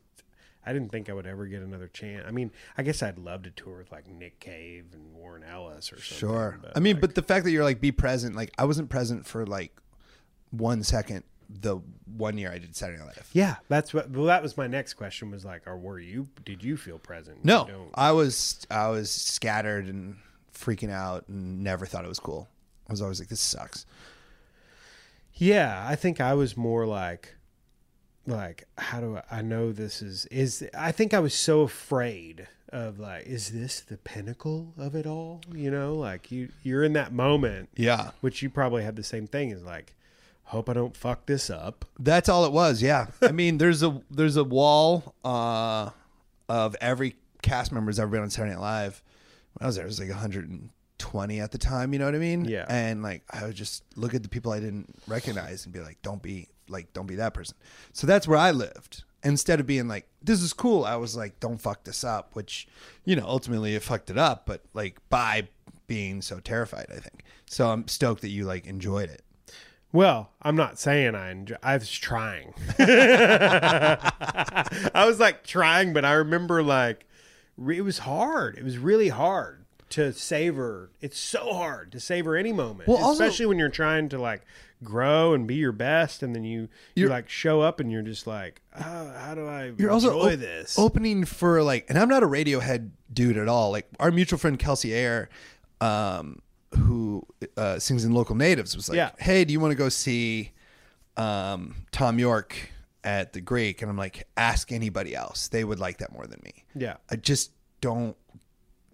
I 0.66 0.72
didn't 0.72 0.90
think 0.92 1.08
I 1.08 1.14
would 1.14 1.26
ever 1.26 1.46
get 1.46 1.62
another 1.62 1.88
chance. 1.88 2.24
I 2.28 2.30
mean, 2.30 2.50
I 2.76 2.82
guess 2.82 3.02
I'd 3.02 3.18
love 3.18 3.42
to 3.44 3.50
tour 3.50 3.78
with 3.78 3.90
like 3.90 4.06
Nick 4.08 4.40
Cave 4.40 4.86
and 4.92 5.14
Warren 5.14 5.42
Ellis 5.42 5.92
or 5.92 5.96
something. 5.96 6.18
Sure. 6.18 6.58
but, 6.62 6.76
I 6.76 6.80
mean, 6.80 6.96
like- 6.96 7.00
but 7.00 7.14
the 7.14 7.22
fact 7.22 7.44
that 7.44 7.50
you're 7.50 7.64
like 7.64 7.80
be 7.80 7.92
present, 7.92 8.36
like 8.36 8.52
I 8.58 8.64
wasn't 8.64 8.90
present 8.90 9.26
for 9.26 9.46
like 9.46 9.74
one 10.50 10.82
second 10.82 11.24
the 11.48 11.78
one 12.16 12.38
year 12.38 12.52
I 12.52 12.58
did 12.58 12.76
Saturday 12.76 12.98
Night 12.98 13.08
Live. 13.16 13.28
Yeah, 13.32 13.56
that's 13.68 13.92
what. 13.92 14.08
Well, 14.10 14.26
that 14.26 14.40
was 14.42 14.56
my 14.56 14.68
next 14.68 14.94
question. 14.94 15.30
Was 15.32 15.44
like, 15.44 15.66
or 15.66 15.76
were 15.76 15.98
you? 15.98 16.28
Did 16.44 16.62
you 16.62 16.76
feel 16.76 16.98
present? 16.98 17.44
No, 17.44 17.88
I 17.94 18.12
was 18.12 18.64
I 18.70 18.88
was 18.88 19.10
scattered 19.10 19.86
and 19.86 20.16
freaking 20.54 20.90
out 20.92 21.26
and 21.28 21.64
never 21.64 21.86
thought 21.86 22.04
it 22.04 22.08
was 22.08 22.20
cool. 22.20 22.48
I 22.88 22.92
was 22.92 23.00
always 23.02 23.18
like, 23.18 23.28
this 23.30 23.40
sucks. 23.40 23.84
Yeah, 25.34 25.84
I 25.88 25.96
think 25.96 26.20
I 26.20 26.34
was 26.34 26.56
more 26.56 26.86
like, 26.86 27.34
like, 28.26 28.64
how 28.78 29.00
do 29.00 29.16
I, 29.16 29.38
I 29.38 29.42
know 29.42 29.72
this 29.72 30.02
is 30.02 30.26
is? 30.26 30.68
I 30.76 30.92
think 30.92 31.14
I 31.14 31.18
was 31.20 31.34
so 31.34 31.62
afraid 31.62 32.46
of 32.70 32.98
like, 33.00 33.26
is 33.26 33.50
this 33.50 33.80
the 33.80 33.96
pinnacle 33.96 34.72
of 34.78 34.94
it 34.94 35.06
all? 35.06 35.40
You 35.52 35.70
know, 35.70 35.94
like 35.94 36.30
you 36.30 36.50
you're 36.62 36.84
in 36.84 36.92
that 36.94 37.12
moment, 37.12 37.68
Yeah, 37.76 38.10
which 38.20 38.42
you 38.42 38.50
probably 38.50 38.84
had 38.84 38.96
the 38.96 39.02
same 39.02 39.26
thing. 39.26 39.50
Is 39.50 39.62
like, 39.64 39.94
hope 40.44 40.68
I 40.68 40.72
don't 40.74 40.96
fuck 40.96 41.26
this 41.26 41.50
up. 41.50 41.84
that's 41.98 42.28
all 42.28 42.44
it 42.44 42.52
was. 42.52 42.82
Yeah, 42.82 43.06
I 43.22 43.32
mean, 43.32 43.58
there's 43.58 43.82
a 43.82 44.00
there's 44.10 44.36
a 44.36 44.44
wall 44.44 45.14
uh, 45.24 45.90
of 46.48 46.76
every 46.80 47.16
cast 47.42 47.72
member's 47.72 47.98
ever 47.98 48.10
been 48.10 48.20
on 48.22 48.30
Saturday 48.30 48.52
Night 48.54 48.60
Live. 48.60 49.02
When 49.54 49.64
I 49.64 49.66
was 49.66 49.76
there, 49.76 49.84
it 49.84 49.88
was 49.88 49.98
like 49.98 50.10
120 50.10 51.40
at 51.40 51.50
the 51.50 51.58
time. 51.58 51.92
You 51.92 51.98
know 51.98 52.04
what 52.04 52.14
I 52.14 52.18
mean? 52.18 52.44
Yeah. 52.44 52.66
And 52.68 53.02
like, 53.02 53.22
I 53.30 53.44
would 53.46 53.54
just 53.56 53.82
look 53.96 54.14
at 54.14 54.22
the 54.22 54.28
people 54.28 54.52
I 54.52 54.60
didn't 54.60 54.94
recognize 55.08 55.64
and 55.64 55.72
be 55.74 55.80
like, 55.80 56.00
don't 56.02 56.22
be 56.22 56.48
like, 56.70 56.92
don't 56.92 57.06
be 57.06 57.16
that 57.16 57.34
person. 57.34 57.56
So 57.92 58.06
that's 58.06 58.28
where 58.28 58.38
I 58.38 58.52
lived. 58.52 59.04
Instead 59.22 59.60
of 59.60 59.66
being 59.66 59.86
like, 59.88 60.06
this 60.22 60.40
is 60.40 60.52
cool, 60.54 60.84
I 60.84 60.96
was 60.96 61.14
like, 61.16 61.40
don't 61.40 61.60
fuck 61.60 61.84
this 61.84 62.04
up, 62.04 62.34
which, 62.34 62.66
you 63.04 63.16
know, 63.16 63.26
ultimately 63.26 63.74
it 63.74 63.82
fucked 63.82 64.08
it 64.10 64.16
up, 64.16 64.46
but 64.46 64.62
like 64.72 64.96
by 65.10 65.48
being 65.86 66.22
so 66.22 66.40
terrified, 66.40 66.86
I 66.90 67.00
think. 67.00 67.24
So 67.46 67.68
I'm 67.70 67.86
stoked 67.88 68.22
that 68.22 68.30
you 68.30 68.44
like 68.44 68.66
enjoyed 68.66 69.10
it. 69.10 69.22
Well, 69.92 70.30
I'm 70.40 70.54
not 70.56 70.78
saying 70.78 71.14
I 71.16 71.32
enjoy. 71.32 71.56
I 71.62 71.76
was 71.76 71.90
trying. 71.90 72.54
I 72.78 74.00
was 75.06 75.18
like 75.20 75.44
trying, 75.44 75.92
but 75.92 76.04
I 76.04 76.12
remember 76.12 76.62
like 76.62 77.06
it 77.58 77.82
was 77.82 77.98
hard. 77.98 78.56
It 78.56 78.64
was 78.64 78.78
really 78.78 79.08
hard 79.08 79.64
to 79.90 80.12
savor. 80.12 80.90
It's 81.00 81.18
so 81.18 81.52
hard 81.52 81.90
to 81.92 82.00
savor 82.00 82.36
any 82.36 82.52
moment, 82.52 82.88
Well, 82.88 82.98
also- 82.98 83.24
especially 83.24 83.46
when 83.46 83.58
you're 83.58 83.68
trying 83.68 84.08
to 84.10 84.18
like 84.20 84.42
grow 84.82 85.34
and 85.34 85.46
be 85.46 85.56
your 85.56 85.72
best, 85.72 86.22
and 86.22 86.34
then 86.34 86.44
you 86.44 86.68
you 86.94 87.08
like 87.08 87.28
show 87.28 87.60
up 87.60 87.80
and 87.80 87.90
you're 87.92 88.02
just 88.02 88.26
like, 88.26 88.62
oh, 88.76 89.12
how 89.18 89.34
do 89.34 89.46
I 89.46 89.64
You're 89.76 89.90
enjoy 89.90 90.10
also 90.10 90.20
op- 90.20 90.38
this? 90.38 90.78
opening 90.78 91.24
for 91.24 91.62
like, 91.62 91.86
and 91.88 91.98
I'm 91.98 92.08
not 92.08 92.22
a 92.22 92.26
Radiohead 92.26 92.90
dude 93.12 93.36
at 93.36 93.48
all. 93.48 93.70
Like 93.70 93.86
our 93.98 94.10
mutual 94.10 94.38
friend 94.38 94.58
Kelsey 94.58 94.92
Ayer, 94.94 95.28
um, 95.80 96.40
who 96.76 97.26
uh, 97.56 97.78
sings 97.78 98.04
in 98.04 98.12
Local 98.12 98.34
Natives, 98.36 98.76
was 98.76 98.88
like, 98.88 98.96
Yeah. 98.96 99.10
"Hey, 99.18 99.44
do 99.44 99.52
you 99.52 99.60
want 99.60 99.72
to 99.72 99.76
go 99.76 99.88
see 99.88 100.52
um, 101.16 101.74
Thom 101.92 102.18
Yorke 102.18 102.56
at 103.04 103.32
the 103.32 103.40
Greek?" 103.40 103.82
And 103.82 103.90
I'm 103.90 103.96
like, 103.96 104.26
"Ask 104.36 104.72
anybody 104.72 105.14
else; 105.14 105.48
they 105.48 105.64
would 105.64 105.78
like 105.80 105.98
that 105.98 106.12
more 106.12 106.26
than 106.26 106.40
me." 106.44 106.64
yeah, 106.74 106.96
I 107.10 107.16
just 107.16 107.50
don't 107.80 108.16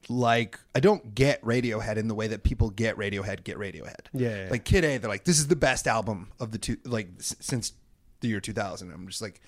like. 0.09 0.59
I 0.75 0.81
don't 0.81 1.15
get 1.15 1.43
Radiohead 1.43 1.97
in 1.97 2.09
the 2.09 2.15
way 2.15 2.27
that 2.29 2.43
people 2.43 2.71
get 2.71 2.97
Radiohead. 2.97 3.45
Get 3.45 3.57
Radiohead. 3.59 4.07
Yeah, 4.13 4.45
yeah. 4.45 4.49
Like 4.51 4.65
Kid 4.65 4.85
A, 4.85 4.99
they're 4.99 5.11
like, 5.11 5.25
"This 5.25 5.39
is 5.39 5.49
the 5.49 5.57
best 5.57 5.87
album 5.87 6.31
of 6.41 6.53
the 6.53 6.59
two 6.59 6.77
like 6.85 7.09
s- 7.19 7.35
since 7.41 7.73
the 8.21 8.29
year 8.29 8.41
2000." 8.41 8.93
I'm 8.93 9.07
just 9.09 9.23
like. 9.23 9.41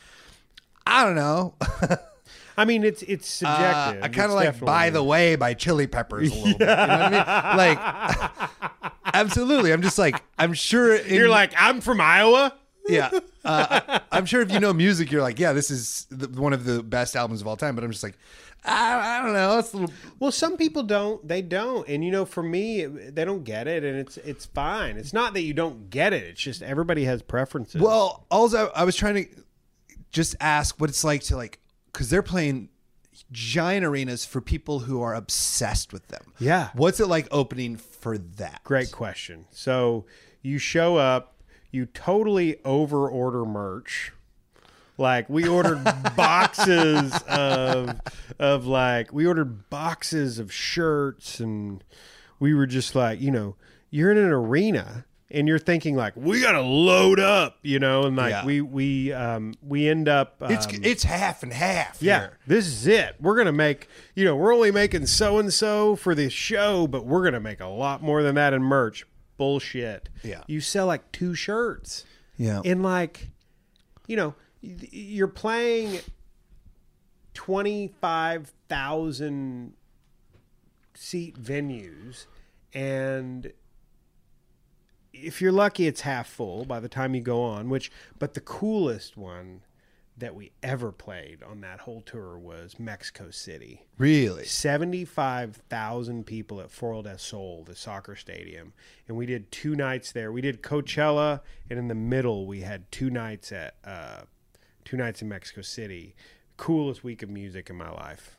I 0.86 1.05
don't 1.05 1.16
know. 1.16 1.55
I 2.56 2.64
mean, 2.64 2.82
it's 2.82 3.02
it's 3.02 3.28
subjective. 3.28 4.02
Uh, 4.02 4.06
I 4.06 4.09
kind 4.09 4.30
of 4.30 4.36
like 4.36 4.47
definitely- 4.47 4.66
"By 4.66 4.90
the 4.90 5.05
Way" 5.05 5.36
by 5.36 5.52
Chili 5.55 5.86
Peppers 5.86 6.30
a 6.30 6.35
little 6.35 6.59
bit. 6.59 6.60
You 6.60 6.66
know 6.66 6.76
what 6.76 6.90
I 6.90 7.51
mean? 7.51 7.56
Like, 7.59 8.93
absolutely. 9.14 9.72
I'm 9.72 9.82
just 9.82 9.98
like, 9.98 10.22
I'm 10.39 10.55
sure. 10.55 10.97
in- 10.97 11.14
You're 11.14 11.28
like, 11.28 11.52
I'm 11.59 11.80
from 11.82 12.01
Iowa. 12.01 12.55
yeah. 12.89 13.10
Uh, 13.48 13.80
I, 13.88 14.00
I'm 14.12 14.26
sure 14.26 14.40
if 14.42 14.52
you 14.52 14.60
know 14.60 14.72
music, 14.72 15.10
you're 15.10 15.22
like, 15.22 15.38
yeah, 15.38 15.52
this 15.52 15.70
is 15.70 16.06
the, 16.10 16.28
one 16.40 16.52
of 16.52 16.64
the 16.64 16.82
best 16.82 17.16
albums 17.16 17.40
of 17.40 17.46
all 17.46 17.56
time. 17.56 17.74
But 17.74 17.84
I'm 17.84 17.90
just 17.90 18.02
like, 18.02 18.18
I, 18.64 19.18
I 19.18 19.22
don't 19.22 19.32
know. 19.32 19.58
It's 19.58 19.72
a 19.72 19.76
little. 19.78 19.94
Well, 20.18 20.32
some 20.32 20.56
people 20.56 20.82
don't. 20.82 21.26
They 21.26 21.42
don't, 21.42 21.88
and 21.88 22.04
you 22.04 22.10
know, 22.10 22.24
for 22.24 22.42
me, 22.42 22.84
they 22.84 23.24
don't 23.24 23.44
get 23.44 23.66
it, 23.66 23.84
and 23.84 23.98
it's 23.98 24.16
it's 24.18 24.44
fine. 24.46 24.96
It's 24.96 25.12
not 25.12 25.34
that 25.34 25.42
you 25.42 25.54
don't 25.54 25.90
get 25.90 26.12
it. 26.12 26.24
It's 26.24 26.40
just 26.40 26.62
everybody 26.62 27.04
has 27.04 27.22
preferences. 27.22 27.80
Well, 27.80 28.26
also, 28.30 28.70
I 28.74 28.84
was 28.84 28.96
trying 28.96 29.14
to 29.14 29.26
just 30.10 30.36
ask 30.40 30.80
what 30.80 30.90
it's 30.90 31.04
like 31.04 31.22
to 31.24 31.36
like, 31.36 31.60
because 31.92 32.10
they're 32.10 32.22
playing 32.22 32.68
giant 33.32 33.84
arenas 33.84 34.24
for 34.24 34.40
people 34.40 34.80
who 34.80 35.02
are 35.02 35.14
obsessed 35.14 35.92
with 35.92 36.06
them. 36.08 36.32
Yeah. 36.38 36.68
What's 36.74 37.00
it 37.00 37.08
like 37.08 37.28
opening 37.30 37.76
for 37.76 38.18
that? 38.18 38.62
great 38.64 38.92
question. 38.92 39.46
So 39.50 40.06
you 40.42 40.58
show 40.58 40.96
up, 40.96 41.34
you 41.70 41.86
totally 41.86 42.57
over 42.65 43.09
order 43.09 43.45
merch. 43.45 44.12
Like 44.97 45.28
we 45.28 45.47
ordered 45.47 45.85
boxes 46.16 47.12
of 47.28 48.01
of 48.39 48.66
like 48.66 49.12
we 49.12 49.27
ordered 49.27 49.69
boxes 49.70 50.39
of 50.39 50.53
shirts 50.53 51.40
and 51.40 51.85
we 52.40 52.55
were 52.55 52.66
just 52.66 52.95
like, 52.95 53.20
you 53.20 53.31
know, 53.31 53.57
you're 53.90 54.11
in 54.11 54.19
an 54.19 54.31
arena 54.32 55.05
and 55.31 55.47
you're 55.47 55.59
thinking 55.59 55.95
like 55.95 56.15
we 56.16 56.40
got 56.40 56.53
to 56.53 56.61
load 56.62 57.20
up, 57.20 57.59
you 57.62 57.78
know, 57.78 58.05
and 58.05 58.16
like 58.16 58.31
Yeah. 58.31 58.45
we 58.45 58.61
we 58.61 59.12
um 59.12 59.55
we 59.62 59.89
end 59.89 60.09
up 60.09 60.36
um, 60.40 60.51
It's 60.51 60.66
it's 60.66 61.03
half 61.05 61.43
and 61.45 61.53
half. 61.53 61.99
yeah, 62.03 62.19
here. 62.20 62.39
this 62.47 62.66
is 62.66 62.86
it. 62.86 63.15
We're 63.20 63.36
gonna 63.36 63.53
make, 63.53 63.89
you 64.16 64.24
know, 64.24 64.35
we're 64.35 64.55
only 64.55 64.73
making 64.73 65.07
so 65.07 65.39
and 65.39 65.53
so 65.53 65.95
for 65.97 66.15
this 66.15 66.32
show, 66.32 66.86
but 66.89 67.07
we're 67.07 67.23
gonna 67.23 67.39
make 67.40 67.61
a 67.61 67.66
lot 67.66 68.03
more 68.03 68.23
than 68.24 68.35
that 68.36 68.53
in 68.53 68.62
merch. 68.62 69.07
Bullshit. 69.39 70.10
Yeah. 70.23 70.43
you 70.47 70.60
sell 70.60 70.86
like 70.86 71.10
two 71.12 71.35
shirts, 71.35 72.05
Yeah. 72.36 72.60
and 72.65 72.82
like, 72.82 73.28
you 74.06 74.16
know, 74.16 74.35
you're 74.60 75.28
playing 75.28 76.01
twenty 77.32 77.89
five 78.01 78.52
thousand 78.69 79.73
seat 80.94 81.40
venues, 81.40 82.27
and 82.74 83.52
if 85.12 85.40
you're 85.40 85.52
lucky, 85.52 85.86
it's 85.86 86.02
half 86.02 86.28
full 86.28 86.65
by 86.65 86.81
the 86.81 86.89
time 86.89 87.15
you 87.15 87.20
go 87.20 87.43
on. 87.43 87.69
Which, 87.69 87.90
but 88.19 88.35
the 88.35 88.40
coolest 88.40 89.16
one 89.16 89.62
that 90.19 90.35
we 90.35 90.51
ever 90.62 90.90
played 90.90 91.43
on 91.43 91.61
that 91.61 91.81
whole 91.81 92.01
tour 92.01 92.39
was 92.39 92.78
Mexico 92.78 93.31
City. 93.31 93.86
really. 93.99 94.45
75,000 94.45 96.27
people 96.27 96.61
at 96.61 96.70
Foro 96.70 97.03
de 97.03 97.19
Sol, 97.19 97.65
the 97.65 97.77
soccer 97.77 98.16
stadium. 98.16 98.73
And 99.07 99.16
we 99.16 99.27
did 99.27 99.51
two 99.53 99.77
nights 99.77 100.12
there. 100.12 100.32
We 100.32 100.40
did 100.40 100.62
Coachella, 100.62 101.40
and 101.70 101.78
in 101.78 101.89
the 101.89 101.95
middle, 101.95 102.47
we 102.47 102.61
had 102.61 102.90
two 102.90 103.11
nights 103.11 103.53
at 103.53 103.77
uh, 103.85 104.23
two 104.85 104.97
nights 104.97 105.23
in 105.23 105.28
Mexico 105.28 105.62
City. 105.62 106.15
Coolest 106.57 107.05
week 107.05 107.23
of 107.23 107.31
music 107.31 107.70
in 107.70 107.77
my 107.77 107.90
life. 107.90 108.39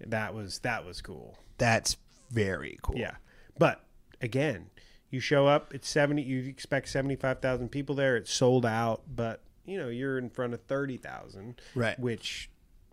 That 0.00 0.34
was 0.34 0.60
that 0.60 0.86
was 0.86 1.02
cool. 1.02 1.38
That's 1.58 1.96
very 2.30 2.78
cool. 2.82 2.96
Yeah. 2.96 3.16
But 3.58 3.84
again, 4.20 4.70
you 5.10 5.20
show 5.20 5.46
up, 5.46 5.74
it's 5.74 5.88
70 5.88 6.22
you 6.22 6.44
expect 6.44 6.88
75,000 6.88 7.70
people 7.70 7.94
there, 7.94 8.16
it's 8.16 8.32
sold 8.32 8.64
out, 8.64 9.02
but 9.14 9.42
you 9.68 9.78
know, 9.78 9.88
you're 9.88 10.18
in 10.18 10.30
front 10.30 10.54
of 10.54 10.62
30,000, 10.62 11.60
Right. 11.74 11.98
which 11.98 12.50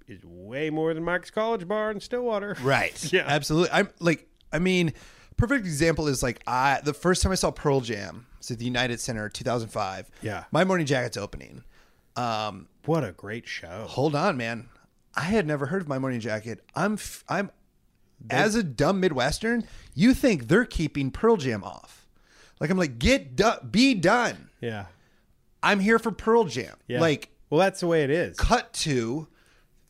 is 0.08 0.24
way 0.24 0.70
more 0.70 0.94
than 0.94 1.04
Mike's 1.04 1.32
College 1.32 1.68
Bar 1.68 1.92
in 1.92 2.00
Stillwater. 2.00 2.56
Right. 2.62 3.12
Yeah. 3.12 3.24
Absolutely. 3.28 3.72
I'm 3.72 3.90
like, 4.00 4.28
I 4.52 4.60
mean, 4.60 4.94
perfect 5.38 5.66
example 5.66 6.08
is 6.08 6.22
like 6.22 6.42
I 6.48 6.80
the 6.84 6.94
first 6.94 7.22
time 7.24 7.32
I 7.32 7.36
saw 7.36 7.52
Pearl 7.52 7.82
Jam 7.82 8.28
at 8.50 8.60
the 8.60 8.66
United 8.66 9.00
Center, 9.00 9.28
2005. 9.30 10.10
Yeah. 10.22 10.44
My 10.52 10.64
Morning 10.64 10.86
Jacket's 10.86 11.18
opening. 11.18 11.64
Um, 12.16 12.68
What 12.86 13.04
a 13.04 13.12
great 13.12 13.48
show. 13.48 13.86
hold 13.90 14.16
on, 14.16 14.38
man. 14.38 14.70
I 15.16 15.22
had 15.22 15.48
never 15.48 15.66
heard 15.68 15.82
of 15.82 15.88
My 15.88 15.98
Morning 15.98 16.20
Jacket. 16.20 16.64
I'm 16.76 16.94
f- 16.94 17.24
I'm 17.28 17.50
as 18.30 18.56
a 18.56 18.64
dumb 18.64 19.00
Midwestern, 19.00 19.66
you 19.94 20.14
think 20.14 20.48
they're 20.48 20.66
keeping 20.66 21.10
Pearl 21.12 21.38
Jam 21.38 21.64
off. 21.64 22.06
Like 22.60 22.70
I'm 22.70 22.78
like, 22.78 22.98
get 23.00 23.36
done, 23.36 23.68
be 23.72 23.94
done. 23.96 24.50
Yeah. 24.62 24.86
I'm 25.66 25.80
here 25.82 26.00
for 26.00 26.12
Pearl 26.12 26.46
Jam. 26.46 26.76
Yeah. 26.88 27.02
Like, 27.02 27.30
well, 27.50 27.60
that's 27.60 27.80
the 27.82 27.88
way 27.88 28.04
it 28.04 28.10
is. 28.10 28.38
cut 28.38 28.72
to 28.74 29.28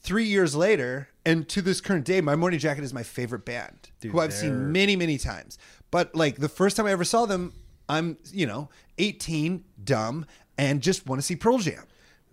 three 0.01 0.25
years 0.25 0.55
later, 0.55 1.09
and 1.25 1.47
to 1.49 1.61
this 1.61 1.81
current 1.81 2.05
day, 2.05 2.21
My 2.21 2.35
Morning 2.35 2.59
Jacket 2.59 2.83
is 2.83 2.93
my 2.93 3.03
favorite 3.03 3.45
band, 3.45 3.89
Dude, 3.99 4.11
who 4.11 4.19
I've 4.19 4.31
they're- 4.31 4.39
seen 4.41 4.71
many, 4.71 4.95
many 4.95 5.17
times. 5.17 5.57
But 5.91 6.15
like 6.15 6.37
the 6.37 6.49
first 6.49 6.77
time 6.77 6.85
I 6.87 6.91
ever 6.91 7.03
saw 7.03 7.25
them, 7.25 7.53
I'm 7.87 8.17
you 8.33 8.47
know 8.47 8.69
18, 8.97 9.63
dumb, 9.83 10.25
and 10.57 10.81
just 10.81 11.05
want 11.07 11.19
to 11.21 11.25
see 11.25 11.35
Pearl 11.35 11.57
Jam. 11.59 11.83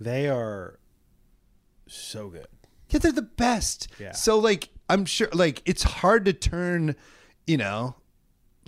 They 0.00 0.28
are 0.28 0.78
so 1.86 2.28
good. 2.28 2.46
Yeah, 2.90 2.98
they're 2.98 3.12
the 3.12 3.22
best. 3.22 3.88
Yeah. 3.98 4.12
So 4.12 4.38
like, 4.38 4.68
I'm 4.88 5.04
sure 5.04 5.28
like 5.32 5.62
it's 5.64 5.82
hard 5.82 6.24
to 6.26 6.32
turn, 6.32 6.96
you 7.46 7.56
know, 7.56 7.96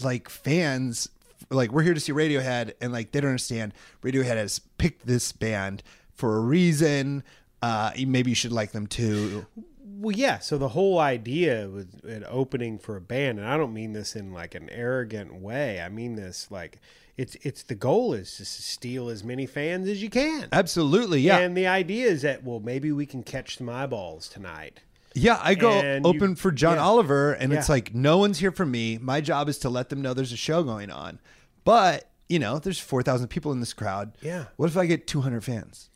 like 0.03 0.29
fans. 0.29 1.09
Like 1.51 1.73
we're 1.73 1.83
here 1.83 1.95
to 1.95 2.01
see 2.01 2.13
Radiohead, 2.13 2.75
and 2.81 2.93
like 2.93 3.13
they 3.13 3.21
don't 3.21 3.31
understand. 3.31 3.75
Radiohead 4.03 4.37
has 4.37 4.59
picked 4.79 5.07
this 5.07 5.33
band 5.33 5.83
for 6.13 6.37
a 6.37 6.41
reason. 6.41 7.23
Uh, 7.63 7.93
maybe 8.07 8.31
you 8.31 8.35
should 8.35 8.53
like 8.53 8.73
them 8.73 8.87
too. 8.87 9.47
Well, 9.87 10.15
yeah. 10.15 10.39
So 10.41 10.59
the 10.59 10.69
whole 10.69 10.99
idea 10.99 11.69
with 11.69 12.05
an 12.05 12.25
opening 12.29 12.79
for 12.79 12.97
a 12.97 13.01
band, 13.01 13.39
and 13.39 13.49
I 13.49 13.57
don't 13.57 13.73
mean 13.73 13.93
this 13.93 14.17
in 14.17 14.33
like 14.33 14.55
an 14.55 14.69
arrogant 14.71 15.35
way. 15.35 15.81
I 15.81 15.89
mean 15.89 16.17
this 16.17 16.51
like 16.51 16.81
it's 17.17 17.37
it's 17.43 17.63
the 17.63 17.75
goal 17.75 18.13
is 18.13 18.37
to 18.37 18.45
steal 18.45 19.09
as 19.09 19.23
many 19.23 19.47
fans 19.47 19.89
as 19.89 20.03
you 20.03 20.11
can. 20.11 20.49
Absolutely, 20.53 21.21
yeah, 21.21 21.39
And 21.39 21.57
the 21.57 21.67
idea 21.67 22.07
is 22.07 22.23
that 22.23 22.43
well, 22.43 22.61
maybe 22.61 22.93
we 22.93 23.07
can 23.07 23.23
catch 23.23 23.59
some 23.59 23.69
eyeballs 23.69 24.29
tonight. 24.29 24.81
Yeah. 25.15 25.39
I 25.43 25.55
go 25.55 25.71
and 25.71 26.05
you- 26.05 26.11
open 26.11 26.35
for 26.37 26.53
John 26.53 26.77
yeah. 26.77 26.85
Oliver, 26.85 27.33
and 27.33 27.53
it's 27.53 27.69
like 27.69 27.95
no 27.95 28.19
one's 28.19 28.39
here 28.39 28.53
for 28.53 28.67
me. 28.67 28.99
My 28.99 29.21
job 29.21 29.49
is 29.49 29.59
to 29.61 29.71
let 29.71 29.89
them 29.89 30.03
know 30.03 30.15
there's 30.15 30.33
a 30.33 30.37
show 30.37 30.63
going 30.63 30.91
on. 30.91 31.21
But 31.65 32.11
you 32.29 32.39
know, 32.39 32.59
there's 32.59 32.79
four 32.79 33.03
thousand 33.03 33.29
people 33.29 33.53
in 33.53 33.61
this 33.61 33.73
crowd. 33.73 34.17
Yeah. 34.21 34.45
What 34.57 34.67
if 34.71 34.77
I 34.77 34.87
get 34.87 35.07
two 35.07 35.21
hundred 35.23 35.45
fans? 35.45 35.91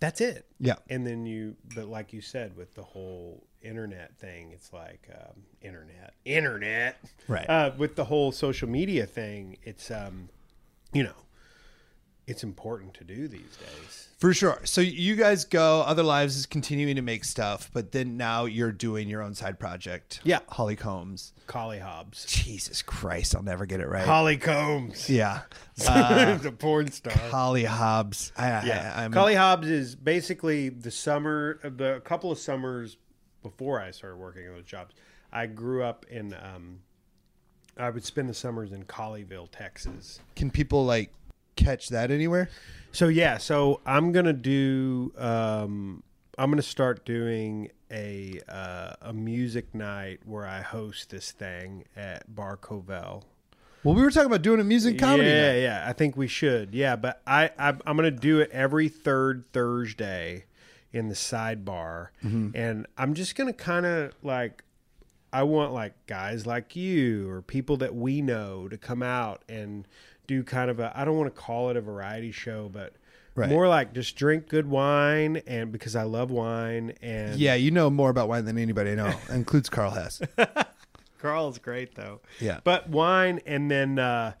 That's 0.00 0.20
it. 0.20 0.46
Yeah. 0.60 0.74
And 0.90 1.06
then 1.06 1.24
you, 1.24 1.56
but 1.74 1.86
like 1.86 2.12
you 2.12 2.20
said, 2.20 2.56
with 2.56 2.74
the 2.74 2.82
whole 2.82 3.42
internet 3.62 4.14
thing, 4.18 4.50
it's 4.52 4.72
like 4.72 5.08
um, 5.14 5.42
internet, 5.62 6.12
internet, 6.26 6.98
Right. 7.26 7.48
Uh, 7.48 7.70
with 7.78 7.96
the 7.96 8.04
whole 8.04 8.30
social 8.30 8.68
media 8.68 9.06
thing, 9.06 9.56
it's 9.62 9.90
um, 9.90 10.28
you 10.92 11.02
know, 11.04 11.14
it's 12.26 12.42
important 12.42 12.94
to 12.94 13.04
do 13.04 13.28
these 13.28 13.56
days. 13.56 14.08
For 14.18 14.32
sure. 14.32 14.60
So 14.64 14.80
you 14.80 15.16
guys 15.16 15.44
go. 15.44 15.82
Other 15.82 16.02
Lives 16.02 16.36
is 16.36 16.46
continuing 16.46 16.96
to 16.96 17.02
make 17.02 17.24
stuff, 17.24 17.70
but 17.74 17.92
then 17.92 18.16
now 18.16 18.46
you're 18.46 18.72
doing 18.72 19.08
your 19.08 19.22
own 19.22 19.34
side 19.34 19.58
project. 19.58 20.20
Yeah. 20.24 20.38
Holly 20.48 20.76
Combs. 20.76 21.32
Collie 21.46 21.80
Hobbs, 21.80 22.24
Jesus 22.24 22.80
Christ, 22.80 23.36
I'll 23.36 23.42
never 23.42 23.66
get 23.66 23.80
it 23.80 23.88
right. 23.88 24.06
Holly 24.06 24.38
Combs, 24.38 25.10
yeah. 25.10 25.42
Uh, 25.86 26.36
the 26.36 26.52
porn 26.52 26.90
star. 26.92 27.12
Holly 27.12 27.64
Hobbs. 27.64 28.32
I, 28.36 28.64
Yeah, 28.64 28.94
I, 28.96 29.04
I'm, 29.04 29.12
Collie 29.12 29.34
Hobbs 29.34 29.68
is 29.68 29.96
basically 29.96 30.68
the 30.68 30.92
summer, 30.92 31.58
the 31.64 32.00
couple 32.04 32.30
of 32.30 32.38
summers 32.38 32.96
before 33.42 33.80
I 33.80 33.90
started 33.90 34.16
working 34.16 34.46
on 34.48 34.54
those 34.54 34.64
jobs. 34.64 34.94
I 35.32 35.46
grew 35.46 35.82
up 35.82 36.06
in. 36.08 36.32
Um, 36.32 36.78
I 37.76 37.90
would 37.90 38.04
spend 38.04 38.28
the 38.28 38.34
summers 38.34 38.72
in 38.72 38.84
Colleyville, 38.84 39.48
Texas. 39.50 40.20
Can 40.36 40.48
people 40.50 40.84
like 40.84 41.12
catch 41.56 41.88
that 41.90 42.10
anywhere? 42.10 42.48
So 42.92 43.08
yeah, 43.08 43.38
so 43.38 43.80
I'm 43.84 44.12
gonna 44.12 44.32
do. 44.32 45.12
Um, 45.18 46.02
I'm 46.38 46.50
gonna 46.50 46.62
start 46.62 47.04
doing 47.04 47.70
a 47.90 48.40
uh, 48.48 48.94
a 49.02 49.12
music 49.12 49.74
night 49.74 50.20
where 50.24 50.46
I 50.46 50.60
host 50.60 51.10
this 51.10 51.32
thing 51.32 51.84
at 51.96 52.32
Bar 52.34 52.56
Covell. 52.56 53.24
Well, 53.82 53.94
we 53.94 54.02
were 54.02 54.10
talking 54.10 54.26
about 54.26 54.42
doing 54.42 54.60
a 54.60 54.64
music 54.64 54.98
comedy. 54.98 55.28
Yeah, 55.28 55.52
night. 55.52 55.58
yeah. 55.58 55.84
I 55.86 55.92
think 55.92 56.16
we 56.16 56.26
should. 56.26 56.74
Yeah, 56.74 56.96
but 56.96 57.20
I, 57.26 57.50
I 57.58 57.68
I'm 57.68 57.96
gonna 57.96 58.10
do 58.10 58.40
it 58.40 58.50
every 58.50 58.88
third 58.88 59.44
Thursday 59.52 60.44
in 60.92 61.08
the 61.08 61.14
sidebar, 61.14 62.08
and 62.22 62.86
I'm 62.96 63.14
just 63.14 63.34
gonna 63.34 63.52
kind 63.52 63.86
of 63.86 64.12
like. 64.22 64.62
I 65.32 65.42
want 65.42 65.72
like 65.72 65.94
guys 66.06 66.46
like 66.46 66.76
you 66.76 67.28
or 67.28 67.42
people 67.42 67.76
that 67.78 67.92
we 67.92 68.22
know 68.22 68.68
to 68.68 68.78
come 68.78 69.02
out 69.02 69.42
and 69.48 69.84
do 70.26 70.42
kind 70.42 70.70
of 70.70 70.80
a 70.80 70.92
I 70.94 71.04
don't 71.04 71.16
want 71.18 71.34
to 71.34 71.40
call 71.40 71.70
it 71.70 71.76
a 71.76 71.80
variety 71.80 72.32
show, 72.32 72.68
but 72.72 72.92
Right. 73.36 73.48
more 73.48 73.66
like 73.66 73.92
just 73.92 74.14
drink 74.14 74.48
good 74.48 74.70
wine 74.70 75.42
and 75.48 75.72
because 75.72 75.96
I 75.96 76.04
love 76.04 76.30
wine 76.30 76.92
and 77.02 77.36
Yeah, 77.36 77.56
you 77.56 77.72
know 77.72 77.90
more 77.90 78.08
about 78.08 78.28
wine 78.28 78.44
than 78.44 78.56
anybody 78.58 78.92
I 78.92 78.94
know. 78.94 79.12
includes 79.28 79.68
Carl 79.68 79.90
Hess. 79.90 80.22
Carl's 81.18 81.58
great 81.58 81.94
though. 81.94 82.20
Yeah. 82.40 82.60
But 82.64 82.88
wine 82.88 83.40
and 83.46 83.70
then 83.70 83.98
uh 83.98 84.34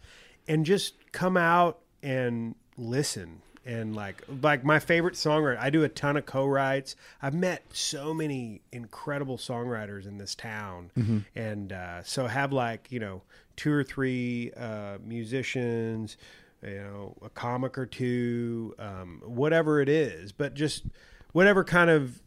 and 0.46 0.64
just 0.64 0.94
come 1.12 1.36
out 1.36 1.80
and 2.02 2.54
listen 2.76 3.40
and 3.66 3.96
like 3.96 4.22
like 4.42 4.64
my 4.64 4.78
favorite 4.78 5.14
songwriter. 5.14 5.58
I 5.58 5.70
do 5.70 5.82
a 5.82 5.88
ton 5.88 6.16
of 6.16 6.26
co-writes. 6.26 6.94
I've 7.22 7.34
met 7.34 7.62
so 7.72 8.12
many 8.12 8.60
incredible 8.70 9.38
songwriters 9.38 10.06
in 10.06 10.18
this 10.18 10.34
town. 10.34 10.90
Mm-hmm. 10.96 11.18
And 11.34 11.72
uh 11.72 12.02
so 12.02 12.26
have 12.26 12.52
like, 12.52 12.92
you 12.92 13.00
know, 13.00 13.22
two 13.56 13.72
or 13.72 13.84
three 13.84 14.50
uh 14.56 14.98
musicians, 15.04 16.16
you 16.62 16.74
know, 16.76 17.16
a 17.22 17.28
comic 17.30 17.76
or 17.78 17.86
two, 17.86 18.74
um 18.78 19.20
whatever 19.24 19.80
it 19.80 19.88
is, 19.88 20.32
but 20.32 20.54
just 20.54 20.84
whatever 21.32 21.64
kind 21.64 21.90
of 21.90 22.20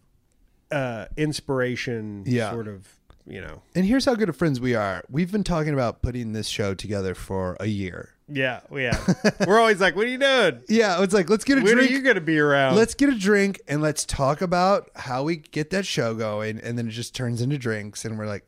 uh 0.71 1.05
inspiration 1.15 2.23
Yeah. 2.25 2.51
sort 2.51 2.67
of, 2.67 2.87
you 3.25 3.41
know, 3.41 3.61
and 3.75 3.85
here's 3.85 4.05
how 4.05 4.15
good 4.15 4.29
of 4.29 4.35
friends 4.35 4.59
we 4.59 4.75
are. 4.75 5.03
We've 5.09 5.31
been 5.31 5.43
talking 5.43 5.73
about 5.73 6.01
putting 6.01 6.33
this 6.33 6.47
show 6.47 6.73
together 6.73 7.13
for 7.15 7.55
a 7.59 7.67
year. 7.67 8.09
Yeah, 8.29 8.59
yeah. 8.73 8.99
We're 9.47 9.57
always 9.57 9.79
like, 9.79 9.95
"What 9.95 10.05
are 10.05 10.09
you 10.09 10.17
doing? 10.17 10.61
Yeah, 10.67 11.01
it's 11.01 11.13
like 11.13 11.29
let's 11.29 11.45
get 11.45 11.59
a 11.59 11.61
When 11.61 11.75
drink. 11.75 11.89
are 11.89 11.93
you 11.93 12.01
going 12.01 12.15
to 12.15 12.21
be 12.21 12.37
around?" 12.37 12.75
let's 12.75 12.93
get 12.93 13.07
a 13.07 13.15
drink 13.17 13.61
and 13.69 13.81
let's 13.81 14.03
talk 14.03 14.41
about 14.41 14.89
how 14.97 15.23
we 15.23 15.37
get 15.37 15.69
that 15.69 15.85
show 15.85 16.13
going 16.13 16.59
and 16.59 16.77
then 16.77 16.87
it 16.89 16.91
just 16.91 17.15
turns 17.15 17.41
into 17.41 17.57
drinks 17.57 18.03
and 18.03 18.17
we're 18.17 18.27
like 18.27 18.43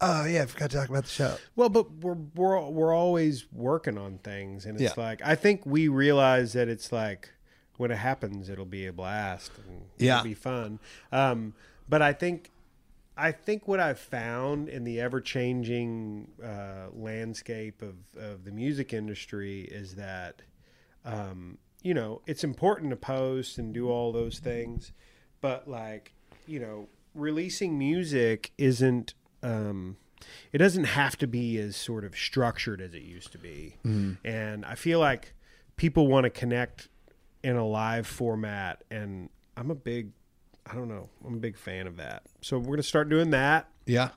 oh 0.00 0.24
yeah 0.26 0.42
i 0.42 0.46
forgot 0.46 0.70
to 0.70 0.76
talk 0.76 0.88
about 0.88 1.04
the 1.04 1.10
show 1.10 1.36
well, 1.56 1.68
but 1.68 1.90
we're 1.92 2.16
we're 2.34 2.60
we're 2.68 2.94
always 2.94 3.46
working 3.52 3.96
on 3.98 4.18
things, 4.18 4.66
and 4.66 4.80
it's 4.80 4.96
Yeah. 4.96 5.02
like 5.02 5.20
I 5.24 5.34
think 5.34 5.64
we 5.64 5.88
realize 5.88 6.52
that 6.54 6.68
it's 6.68 6.90
like 6.92 7.30
when 7.76 7.90
it 7.90 7.96
happens, 7.98 8.48
it'll 8.48 8.64
be 8.64 8.86
a 8.86 8.92
blast. 8.92 9.50
And 9.68 9.82
Yeah. 9.98 10.18
it'll 10.18 10.24
be 10.24 10.34
fun. 10.34 10.78
Um, 11.12 11.54
but 11.88 12.02
I 12.02 12.12
think. 12.12 12.50
I 13.16 13.30
think 13.30 13.68
what 13.68 13.78
I've 13.78 14.00
found 14.00 14.68
in 14.68 14.82
the 14.82 15.00
ever 15.00 15.20
changing 15.20 16.32
uh, 16.42 16.88
landscape 16.92 17.80
of, 17.80 17.94
of 18.20 18.44
the 18.44 18.50
music 18.50 18.92
industry 18.92 19.60
is 19.60 19.94
that, 19.94 20.42
um, 21.04 21.58
you 21.80 21.94
know, 21.94 22.22
it's 22.26 22.42
important 22.42 22.90
to 22.90 22.96
post 22.96 23.56
and 23.56 23.72
do 23.72 23.88
all 23.88 24.10
those 24.10 24.40
things, 24.40 24.90
but 25.40 25.68
like, 25.68 26.12
you 26.48 26.58
know, 26.58 26.88
releasing 27.14 27.78
music 27.78 28.50
isn't, 28.58 29.14
um, 29.44 29.96
it 30.52 30.58
doesn't 30.58 30.84
have 30.84 31.16
to 31.18 31.26
be 31.26 31.58
as 31.58 31.76
sort 31.76 32.04
of 32.04 32.16
structured 32.16 32.80
as 32.80 32.94
it 32.94 33.02
used 33.02 33.30
to 33.32 33.38
be. 33.38 33.76
And 33.84 34.64
I 34.64 34.74
feel 34.74 34.98
like 34.98 35.34
people 35.76 36.06
want 36.08 36.24
to 36.24 36.30
connect 36.30 36.88
in 37.42 37.56
a 37.56 37.66
live 37.66 38.06
format, 38.06 38.82
and 38.90 39.28
I'm 39.56 39.70
a 39.70 39.74
big, 39.74 40.12
I 40.66 40.74
don't 40.74 40.88
know, 40.88 41.10
I'm 41.26 41.34
a 41.34 41.38
big 41.38 41.58
fan 41.58 41.86
of 41.86 41.98
that. 41.98 42.22
So 42.40 42.56
we're 42.58 42.64
going 42.66 42.76
to 42.78 42.82
start 42.82 43.08
doing 43.10 43.30
that. 43.30 43.68
yeah 43.86 44.10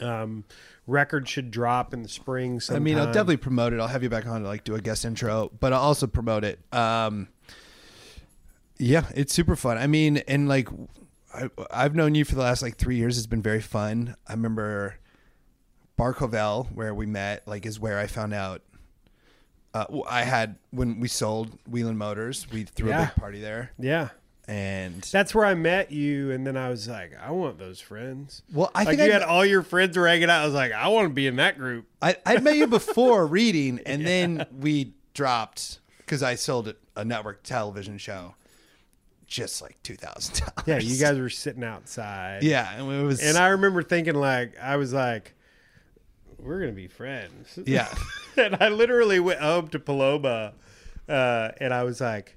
Um, 0.00 0.44
record 0.88 1.28
should 1.28 1.50
drop 1.52 1.94
in 1.94 2.02
the 2.02 2.08
spring. 2.08 2.60
i 2.70 2.78
mean 2.80 2.98
i'll 2.98 3.06
definitely 3.06 3.36
promote 3.36 3.72
it 3.72 3.78
i'll 3.78 3.86
have 3.86 4.02
you 4.02 4.08
back 4.08 4.26
on 4.26 4.40
to 4.42 4.48
like 4.48 4.64
do 4.64 4.74
a 4.74 4.80
guest 4.80 5.04
intro 5.04 5.48
but 5.60 5.72
i'll 5.72 5.80
also 5.80 6.08
promote 6.08 6.42
it 6.42 6.58
um 6.72 7.28
yeah 8.78 9.04
it's 9.14 9.32
super 9.32 9.54
fun 9.54 9.78
i 9.78 9.86
mean 9.86 10.16
and 10.26 10.48
like 10.48 10.68
I, 11.34 11.48
i've 11.70 11.94
known 11.94 12.14
you 12.14 12.24
for 12.24 12.34
the 12.34 12.42
last 12.42 12.62
like 12.62 12.76
three 12.76 12.96
years 12.96 13.16
it's 13.18 13.26
been 13.26 13.42
very 13.42 13.60
fun 13.60 14.16
i 14.28 14.32
remember 14.32 14.96
bar 15.96 16.12
covell 16.14 16.66
where 16.72 16.94
we 16.94 17.06
met 17.06 17.46
like 17.46 17.64
is 17.66 17.78
where 17.80 17.98
i 17.98 18.06
found 18.06 18.34
out 18.34 18.62
uh, 19.74 19.86
I 20.06 20.24
had 20.24 20.56
when 20.70 21.00
we 21.00 21.08
sold 21.08 21.58
Wheeling 21.66 21.96
Motors, 21.96 22.46
we 22.52 22.64
threw 22.64 22.92
a 22.92 22.98
big 23.06 23.14
party 23.14 23.40
there, 23.40 23.72
Yeah. 23.78 24.10
and 24.46 25.00
That's 25.00 25.34
where 25.34 25.46
I 25.46 25.54
met 25.54 25.90
you, 25.90 26.30
and 26.30 26.46
then 26.46 26.58
I 26.58 26.68
was 26.68 26.86
like, 26.88 27.12
I 27.18 27.30
want 27.30 27.58
those 27.58 27.80
friends. 27.80 28.42
well, 28.52 28.70
I 28.74 28.80
like 28.80 28.98
think 28.98 29.00
you 29.00 29.06
I, 29.16 29.18
had 29.20 29.22
all 29.22 29.46
your 29.46 29.62
friends 29.62 29.96
ragging 29.96 30.28
out. 30.28 30.42
I 30.42 30.44
was 30.44 30.52
like, 30.52 30.72
I 30.72 30.88
want 30.88 31.06
to 31.06 31.14
be 31.14 31.26
in 31.26 31.36
that 31.36 31.56
group. 31.56 31.86
I 32.02 32.16
I'd 32.26 32.42
met 32.42 32.56
you 32.56 32.66
before 32.66 33.26
reading, 33.38 33.80
and 33.86 34.06
then 34.06 34.44
we 34.60 34.92
dropped 35.14 35.78
because 36.00 36.22
I 36.22 36.34
sold 36.34 36.74
a 36.94 37.02
network 37.06 37.42
television 37.42 37.96
show, 37.96 38.34
just 39.32 39.62
like 39.62 39.82
two 39.82 39.96
thousand 39.96 40.36
dollars. 40.40 40.64
Yeah, 40.66 40.78
you 40.78 41.00
guys 41.00 41.18
were 41.20 41.30
sitting 41.30 41.64
outside. 41.64 42.42
Yeah, 42.42 42.70
and 42.74 42.92
it 42.92 43.02
was. 43.02 43.22
And 43.22 43.36
I 43.36 43.48
remember 43.48 43.82
thinking, 43.82 44.14
like, 44.14 44.58
I 44.60 44.76
was 44.76 44.92
like, 44.92 45.34
we're 46.38 46.60
gonna 46.60 46.72
be 46.72 46.88
friends. 46.88 47.58
yeah, 47.66 47.92
and 48.36 48.56
I 48.60 48.68
literally 48.68 49.20
went 49.20 49.40
home 49.40 49.68
to 49.68 49.78
Paloma, 49.78 50.52
uh, 51.08 51.50
and 51.58 51.72
I 51.72 51.84
was 51.84 52.00
like, 52.00 52.36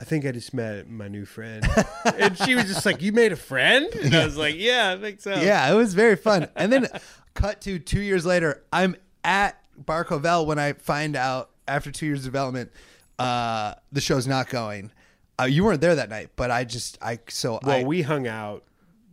I 0.00 0.04
think 0.04 0.26
I 0.26 0.32
just 0.32 0.52
met 0.52 0.88
my 0.88 1.08
new 1.08 1.24
friend. 1.24 1.66
and 2.18 2.36
she 2.36 2.54
was 2.54 2.64
just 2.64 2.84
like, 2.84 3.00
You 3.00 3.12
made 3.12 3.32
a 3.32 3.36
friend? 3.36 3.86
And 3.94 4.14
I 4.14 4.24
was 4.24 4.36
like, 4.36 4.54
Yeah, 4.56 4.94
I 4.96 5.00
think 5.00 5.20
so. 5.20 5.34
yeah, 5.34 5.70
it 5.72 5.74
was 5.74 5.94
very 5.94 6.16
fun. 6.16 6.48
And 6.54 6.72
then, 6.72 6.88
cut 7.34 7.62
to 7.62 7.78
two 7.78 8.00
years 8.00 8.26
later, 8.26 8.62
I'm 8.72 8.96
at 9.24 9.60
Bar 9.76 10.04
Covell 10.04 10.46
when 10.46 10.58
I 10.58 10.74
find 10.74 11.16
out 11.16 11.50
after 11.66 11.90
two 11.90 12.06
years 12.06 12.20
of 12.20 12.24
development, 12.26 12.70
uh, 13.18 13.74
the 13.92 14.00
show's 14.00 14.26
not 14.26 14.48
going. 14.48 14.92
Uh, 15.40 15.44
you 15.44 15.64
weren't 15.64 15.80
there 15.80 15.94
that 15.94 16.08
night, 16.10 16.30
but 16.36 16.50
I 16.50 16.64
just 16.64 16.98
I 17.02 17.18
so 17.28 17.60
Well, 17.62 17.76
I 17.80 17.82
we 17.84 18.02
hung 18.02 18.26
out 18.26 18.64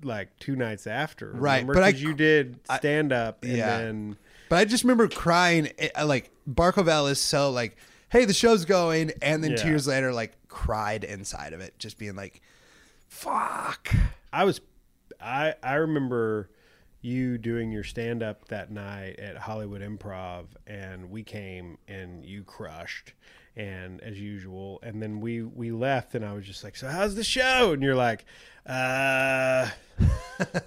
like 0.04 0.38
two 0.40 0.56
nights 0.56 0.88
after, 0.88 1.32
Right, 1.32 1.58
remember? 1.62 1.74
but 1.76 1.84
I- 1.84 1.90
you 1.90 2.14
did 2.14 2.60
stand 2.78 3.12
up, 3.14 3.44
and 3.44 3.58
yeah. 3.58 3.78
then 3.78 4.18
but 4.50 4.58
I 4.58 4.66
just 4.66 4.84
remember 4.84 5.08
crying. 5.08 5.70
eh, 5.80 6.04
like 6.04 6.32
Bar 6.48 6.72
Covell 6.74 7.10
is 7.10 7.20
so 7.20 7.50
like, 7.52 7.78
hey, 8.10 8.26
the 8.26 8.34
show's 8.34 8.66
going, 8.66 9.12
and 9.22 9.44
then 9.44 9.56
two 9.56 9.68
years 9.68 9.88
later, 9.88 10.14
like 10.14 10.34
cried 10.48 11.04
inside 11.04 11.54
of 11.54 11.60
it, 11.62 11.78
just 11.80 11.98
being 11.98 12.16
like, 12.16 12.42
fuck. 13.08 13.94
I 14.32 14.44
was, 14.44 14.62
I 15.22 15.56
I 15.64 15.76
remember 15.76 16.50
you 17.02 17.38
doing 17.38 17.72
your 17.72 17.84
stand 17.84 18.24
up 18.24 18.48
that 18.48 18.72
night 18.72 19.20
at 19.20 19.38
Hollywood 19.38 19.82
Improv, 19.82 20.46
and 20.68 21.10
we 21.10 21.24
came 21.24 21.78
and 21.88 22.26
you 22.26 22.44
crushed, 22.44 23.14
and 23.56 24.02
as 24.02 24.20
usual, 24.20 24.80
and 24.84 25.02
then 25.02 25.20
we 25.22 25.42
we 25.42 25.72
left, 25.72 26.16
and 26.16 26.26
I 26.26 26.34
was 26.34 26.46
just 26.46 26.64
like, 26.64 26.76
so 26.76 26.88
how's 26.88 27.16
the 27.16 27.24
show? 27.24 27.74
And 27.74 27.82
you're 27.82 27.96
like, 27.96 28.26
uh. 28.66 29.70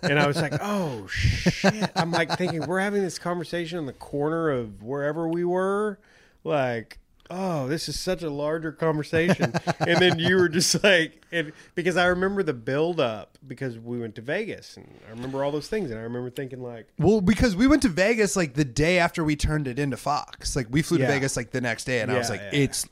and 0.03 0.19
I 0.19 0.27
was 0.27 0.41
like, 0.41 0.55
"Oh 0.63 1.07
shit!" 1.09 1.91
I'm 1.95 2.11
like 2.11 2.39
thinking 2.39 2.67
we're 2.67 2.81
having 2.81 3.03
this 3.03 3.19
conversation 3.19 3.79
in 3.79 3.85
the 3.87 3.93
corner 3.93 4.49
of 4.49 4.83
wherever 4.83 5.29
we 5.29 5.45
were, 5.45 5.99
like, 6.45 6.99
"Oh, 7.31 7.69
this 7.69 7.89
is 7.89 7.99
such 7.99 8.23
a 8.23 8.31
larger 8.31 8.73
conversation." 8.73 9.53
and 9.81 9.99
then 9.99 10.19
you 10.19 10.37
were 10.37 10.49
just 10.49 10.83
like, 10.85 11.25
and 11.33 11.53
because 11.75 11.97
I 11.97 12.07
remember 12.07 12.43
the 12.43 12.55
build 12.55 13.01
up 13.01 13.39
because 13.47 13.79
we 13.79 13.99
went 13.99 14.15
to 14.17 14.23
Vegas, 14.23 14.77
and 14.77 14.89
I 15.07 15.11
remember 15.11 15.45
all 15.45 15.51
those 15.51 15.69
things, 15.69 15.91
and 15.91 15.99
I 15.99 16.03
remember 16.03 16.31
thinking 16.31 16.63
like, 16.63 16.89
Well, 16.99 17.21
because 17.21 17.57
we 17.57 17.67
went 17.67 17.83
to 17.83 17.89
Vegas 17.89 18.37
like 18.37 18.55
the 18.55 18.65
day 18.65 18.99
after 18.99 19.25
we 19.25 19.37
turned 19.37 19.69
it 19.69 19.79
into 19.79 19.97
Fox. 19.97 20.57
Like 20.57 20.67
we 20.71 20.83
flew 20.83 20.99
to 20.99 21.07
Vegas 21.07 21.37
like 21.37 21.51
the 21.51 21.61
next 21.61 21.85
day, 21.85 22.01
and 22.01 22.11
I 22.11 22.19
was 22.19 22.31
like, 22.31 22.41
yeah. 22.41 22.61
it's 22.61 22.87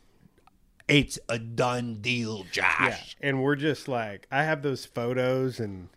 it's 0.89 1.19
a 1.29 1.39
done 1.39 1.97
deal, 2.01 2.45
Josh. 2.53 3.17
"Yeah," 3.21 3.29
and 3.29 3.43
we're 3.43 3.57
just 3.57 3.89
like, 3.89 4.27
I 4.31 4.45
have 4.45 4.63
those 4.63 4.85
photos, 4.85 5.59
and 5.59 5.89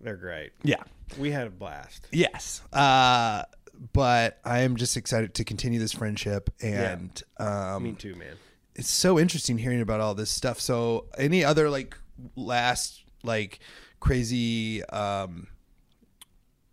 they're 0.00 0.16
great. 0.16 0.50
Yeah. 0.62 0.82
We 1.18 1.30
had 1.30 1.46
a 1.46 1.50
blast. 1.50 2.06
Yes. 2.10 2.60
Uh, 2.72 3.44
but 3.92 4.38
I 4.44 4.60
am 4.60 4.76
just 4.76 4.96
excited 4.96 5.34
to 5.34 5.44
continue 5.44 5.78
this 5.78 5.92
friendship, 5.92 6.50
and 6.62 7.22
um, 7.38 7.82
Me 7.84 7.92
too, 7.92 8.14
man. 8.16 8.34
it's 8.74 8.90
so 8.90 9.18
interesting 9.18 9.58
hearing 9.58 9.80
about 9.80 10.00
all 10.00 10.14
this 10.14 10.30
stuff. 10.30 10.60
So, 10.60 11.06
any 11.16 11.44
other 11.44 11.70
like 11.70 11.96
last 12.36 13.02
like 13.22 13.60
crazy 14.00 14.84
um, 14.86 15.46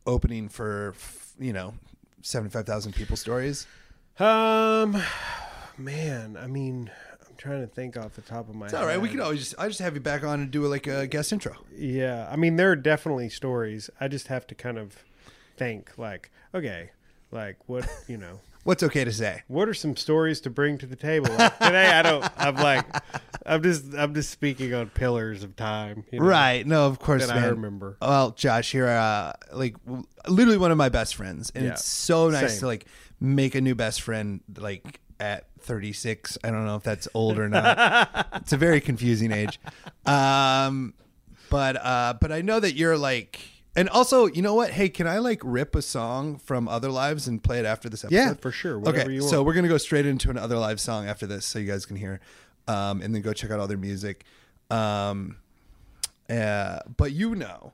opening 0.06 0.50
for 0.50 0.94
you 1.40 1.54
know 1.54 1.74
seventy 2.22 2.50
five 2.52 2.66
thousand 2.66 2.94
people 2.94 3.18
stories? 3.18 3.68
Um, 4.20 5.02
man, 5.78 6.38
I 6.42 6.48
mean, 6.48 6.90
I'm 7.28 7.36
trying 7.38 7.62
to 7.62 7.68
think 7.68 7.98
off 7.98 8.14
the 8.16 8.22
top 8.22 8.50
of 8.50 8.56
my 8.56 8.66
It's 8.66 8.74
all 8.74 8.86
right. 8.86 9.00
We 9.00 9.10
can 9.10 9.20
always 9.22 9.40
just 9.40 9.56
I 9.60 9.68
just 9.68 9.80
have 9.80 9.94
you 9.94 10.00
back 10.02 10.24
on 10.24 10.40
and 10.42 10.52
do 10.52 10.66
like 10.68 10.88
a 10.88 11.06
guest 11.08 11.32
intro. 11.34 11.56
Yeah, 11.76 12.28
I 12.32 12.36
mean 12.36 12.56
there 12.56 12.72
are 12.72 12.76
definitely 12.76 13.30
stories. 13.30 13.90
I 14.00 14.08
just 14.08 14.28
have 14.28 14.48
to 14.48 14.56
kind 14.56 14.78
of 14.78 15.04
think 15.58 15.98
like, 15.98 16.32
okay, 16.54 16.92
like 17.32 17.58
what 17.68 17.88
you 18.08 18.18
know, 18.18 18.40
What's 18.64 18.82
okay 18.82 19.04
to 19.04 19.12
say? 19.12 19.44
what 19.48 19.70
are 19.70 19.74
some 19.76 19.96
stories 19.96 20.42
to 20.42 20.50
bring 20.50 20.78
to 20.80 20.86
the 20.88 20.96
table? 20.96 21.30
Like, 21.38 21.58
today 21.60 21.88
I 21.92 22.02
don't. 22.02 22.26
I'm 22.38 22.56
like, 22.56 22.86
I'm 23.46 23.62
just 23.62 23.94
I'm 23.96 24.14
just 24.16 24.32
speaking 24.32 24.74
on 24.74 24.90
pillars 24.90 25.44
of 25.44 25.56
time, 25.56 26.04
you 26.12 26.20
know, 26.20 26.26
Right. 26.26 26.66
No, 26.66 26.88
of 26.88 26.98
course, 27.00 27.30
I 27.30 27.48
remember. 27.48 27.98
Well, 28.02 28.32
Josh, 28.32 28.74
you're 28.74 28.90
uh, 28.90 29.34
like 29.54 29.76
literally 30.28 30.58
one 30.58 30.72
of 30.72 30.78
my 30.78 30.90
best 30.90 31.16
friends, 31.16 31.52
and 31.54 31.66
Yeah. 31.66 31.72
it's 31.74 31.86
so 31.86 32.30
nice 32.30 32.54
Same. 32.54 32.60
to 32.62 32.66
like 32.68 32.86
make 33.20 33.54
a 33.56 33.62
new 33.62 33.76
best 33.76 34.02
friend 34.02 34.42
like 34.58 35.00
at 35.20 35.46
36. 35.60 36.38
I 36.44 36.50
don't 36.52 36.66
know 36.66 36.76
if 36.76 36.84
that's 36.84 37.08
old 37.14 37.38
or 37.38 37.48
not. 37.48 38.28
it's 38.36 38.52
a 38.54 38.58
very 38.58 38.82
confusing 38.82 39.32
age. 39.32 39.60
Um, 40.06 40.94
but 41.50 41.76
uh, 41.78 42.16
but 42.20 42.32
I 42.32 42.42
know 42.42 42.60
that 42.60 42.74
you're 42.74 42.98
like, 42.98 43.40
and 43.76 43.90
also, 43.90 44.26
you 44.28 44.42
know 44.42 44.54
what? 44.54 44.72
Hey, 44.72 44.90
can 44.90 45.08
I 45.08 45.18
like 45.20 45.42
rip 45.44 45.76
a 45.76 45.82
song 45.82 46.38
from 46.38 46.68
Other 46.68 46.90
Lives 46.90 47.28
and 47.28 47.44
play 47.44 47.60
it 47.60 47.66
after 47.66 47.90
this 47.90 48.04
episode? 48.04 48.16
Yeah, 48.18 48.34
for 48.36 48.52
sure. 48.52 48.80
Whatever 48.80 49.12
okay, 49.12 49.20
so 49.20 49.44
we're 49.44 49.54
gonna 49.54 49.68
go 49.68 49.78
straight 49.78 50.06
into 50.06 50.30
an 50.30 50.38
Other 50.38 50.58
Lives 50.58 50.82
song 50.82 51.08
after 51.08 51.26
this, 51.28 51.46
so 51.46 51.60
you 51.60 51.68
guys 51.68 51.86
can 51.86 51.96
hear, 51.98 52.20
um, 52.68 53.02
and 53.02 53.14
then 53.14 53.22
go 53.22 53.34
check 53.34 53.52
out 53.52 53.60
all 53.60 53.68
their 53.68 53.78
music. 53.78 54.24
Um, 54.70 55.38
uh, 56.30 56.80
but 56.98 57.12
you 57.12 57.36
know, 57.36 57.74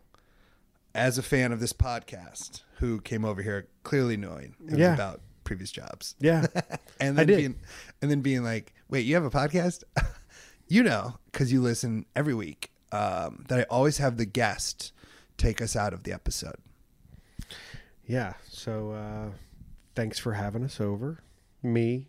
as 0.94 1.18
a 1.18 1.24
fan 1.24 1.52
of 1.52 1.60
this 1.60 1.74
podcast, 1.74 2.62
who 2.80 3.00
came 3.02 3.24
over 3.24 3.42
here 3.42 3.68
clearly 3.84 4.18
knowing 4.18 4.56
it 4.66 4.72
was 4.72 4.80
Yeah. 4.80 4.94
about 4.94 5.22
previous 5.44 5.72
jobs, 5.72 6.16
Yeah, 6.20 6.48
and 7.00 7.18
then 7.18 7.28
being, 7.28 7.56
and 8.02 8.10
then 8.12 8.22
being 8.22 8.44
like, 8.44 8.74
"Wait, 8.90 9.06
you 9.06 9.16
have 9.16 9.24
a 9.26 9.30
podcast?" 9.30 9.84
you 10.68 10.84
know, 10.84 11.18
because 11.32 11.52
you 11.52 11.62
listen 11.62 12.06
every 12.16 12.34
week. 12.34 12.72
Um, 12.94 13.46
that 13.48 13.58
I 13.60 13.64
always 13.70 14.00
have 14.00 14.18
the 14.18 14.26
guest 14.26 14.92
take 15.38 15.62
us 15.62 15.76
out 15.76 15.94
of 15.94 16.04
the 16.04 16.14
episode. 16.14 16.58
yeah. 18.06 18.34
So 18.50 18.92
uh, 18.92 19.32
thanks 19.96 20.20
for 20.20 20.34
having 20.34 20.64
us 20.64 20.80
over, 20.80 21.20
me. 21.64 22.08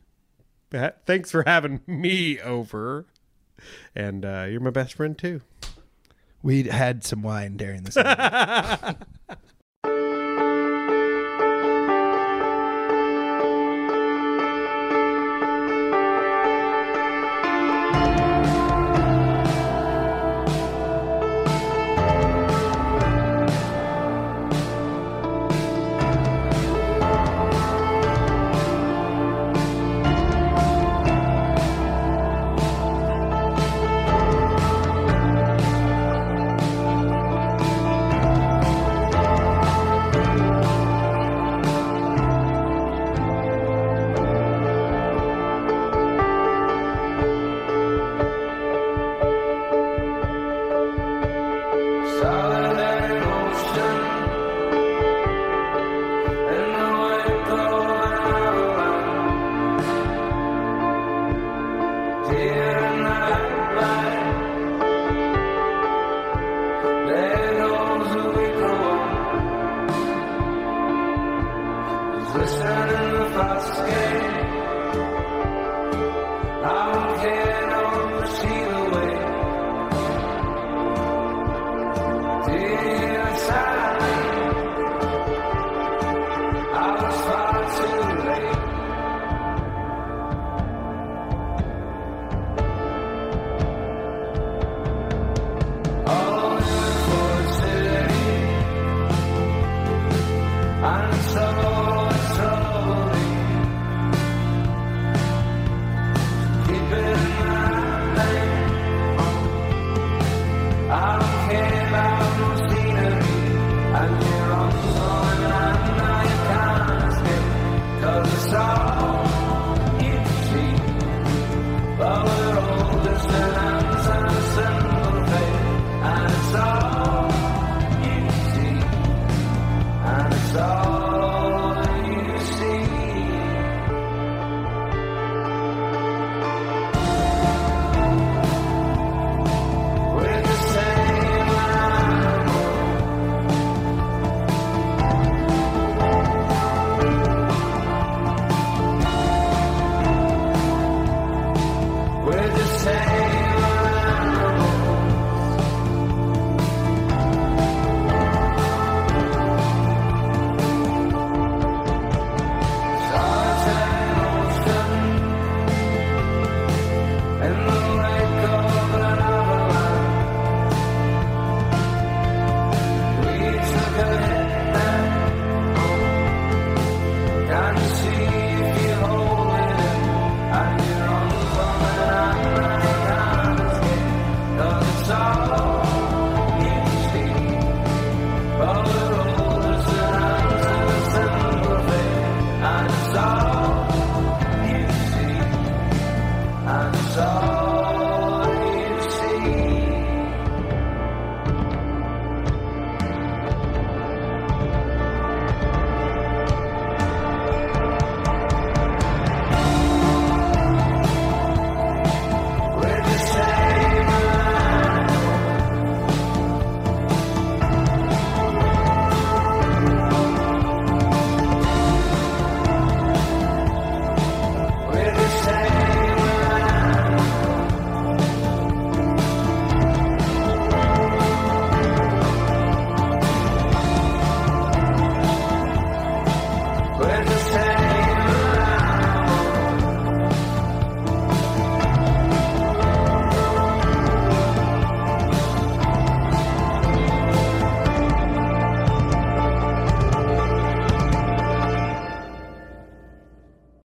Thanks 1.06 1.30
for 1.30 1.42
having 1.46 1.80
me 1.86 2.40
over, 2.40 3.04
and 3.94 4.24
uh, 4.24 4.46
you're 4.48 4.60
my 4.60 4.70
best 4.70 4.94
friend 4.94 5.18
too. 5.18 5.42
We 6.42 6.64
had 6.64 7.04
some 7.04 7.22
wine 7.22 7.56
during 7.56 7.82
this. 7.82 7.96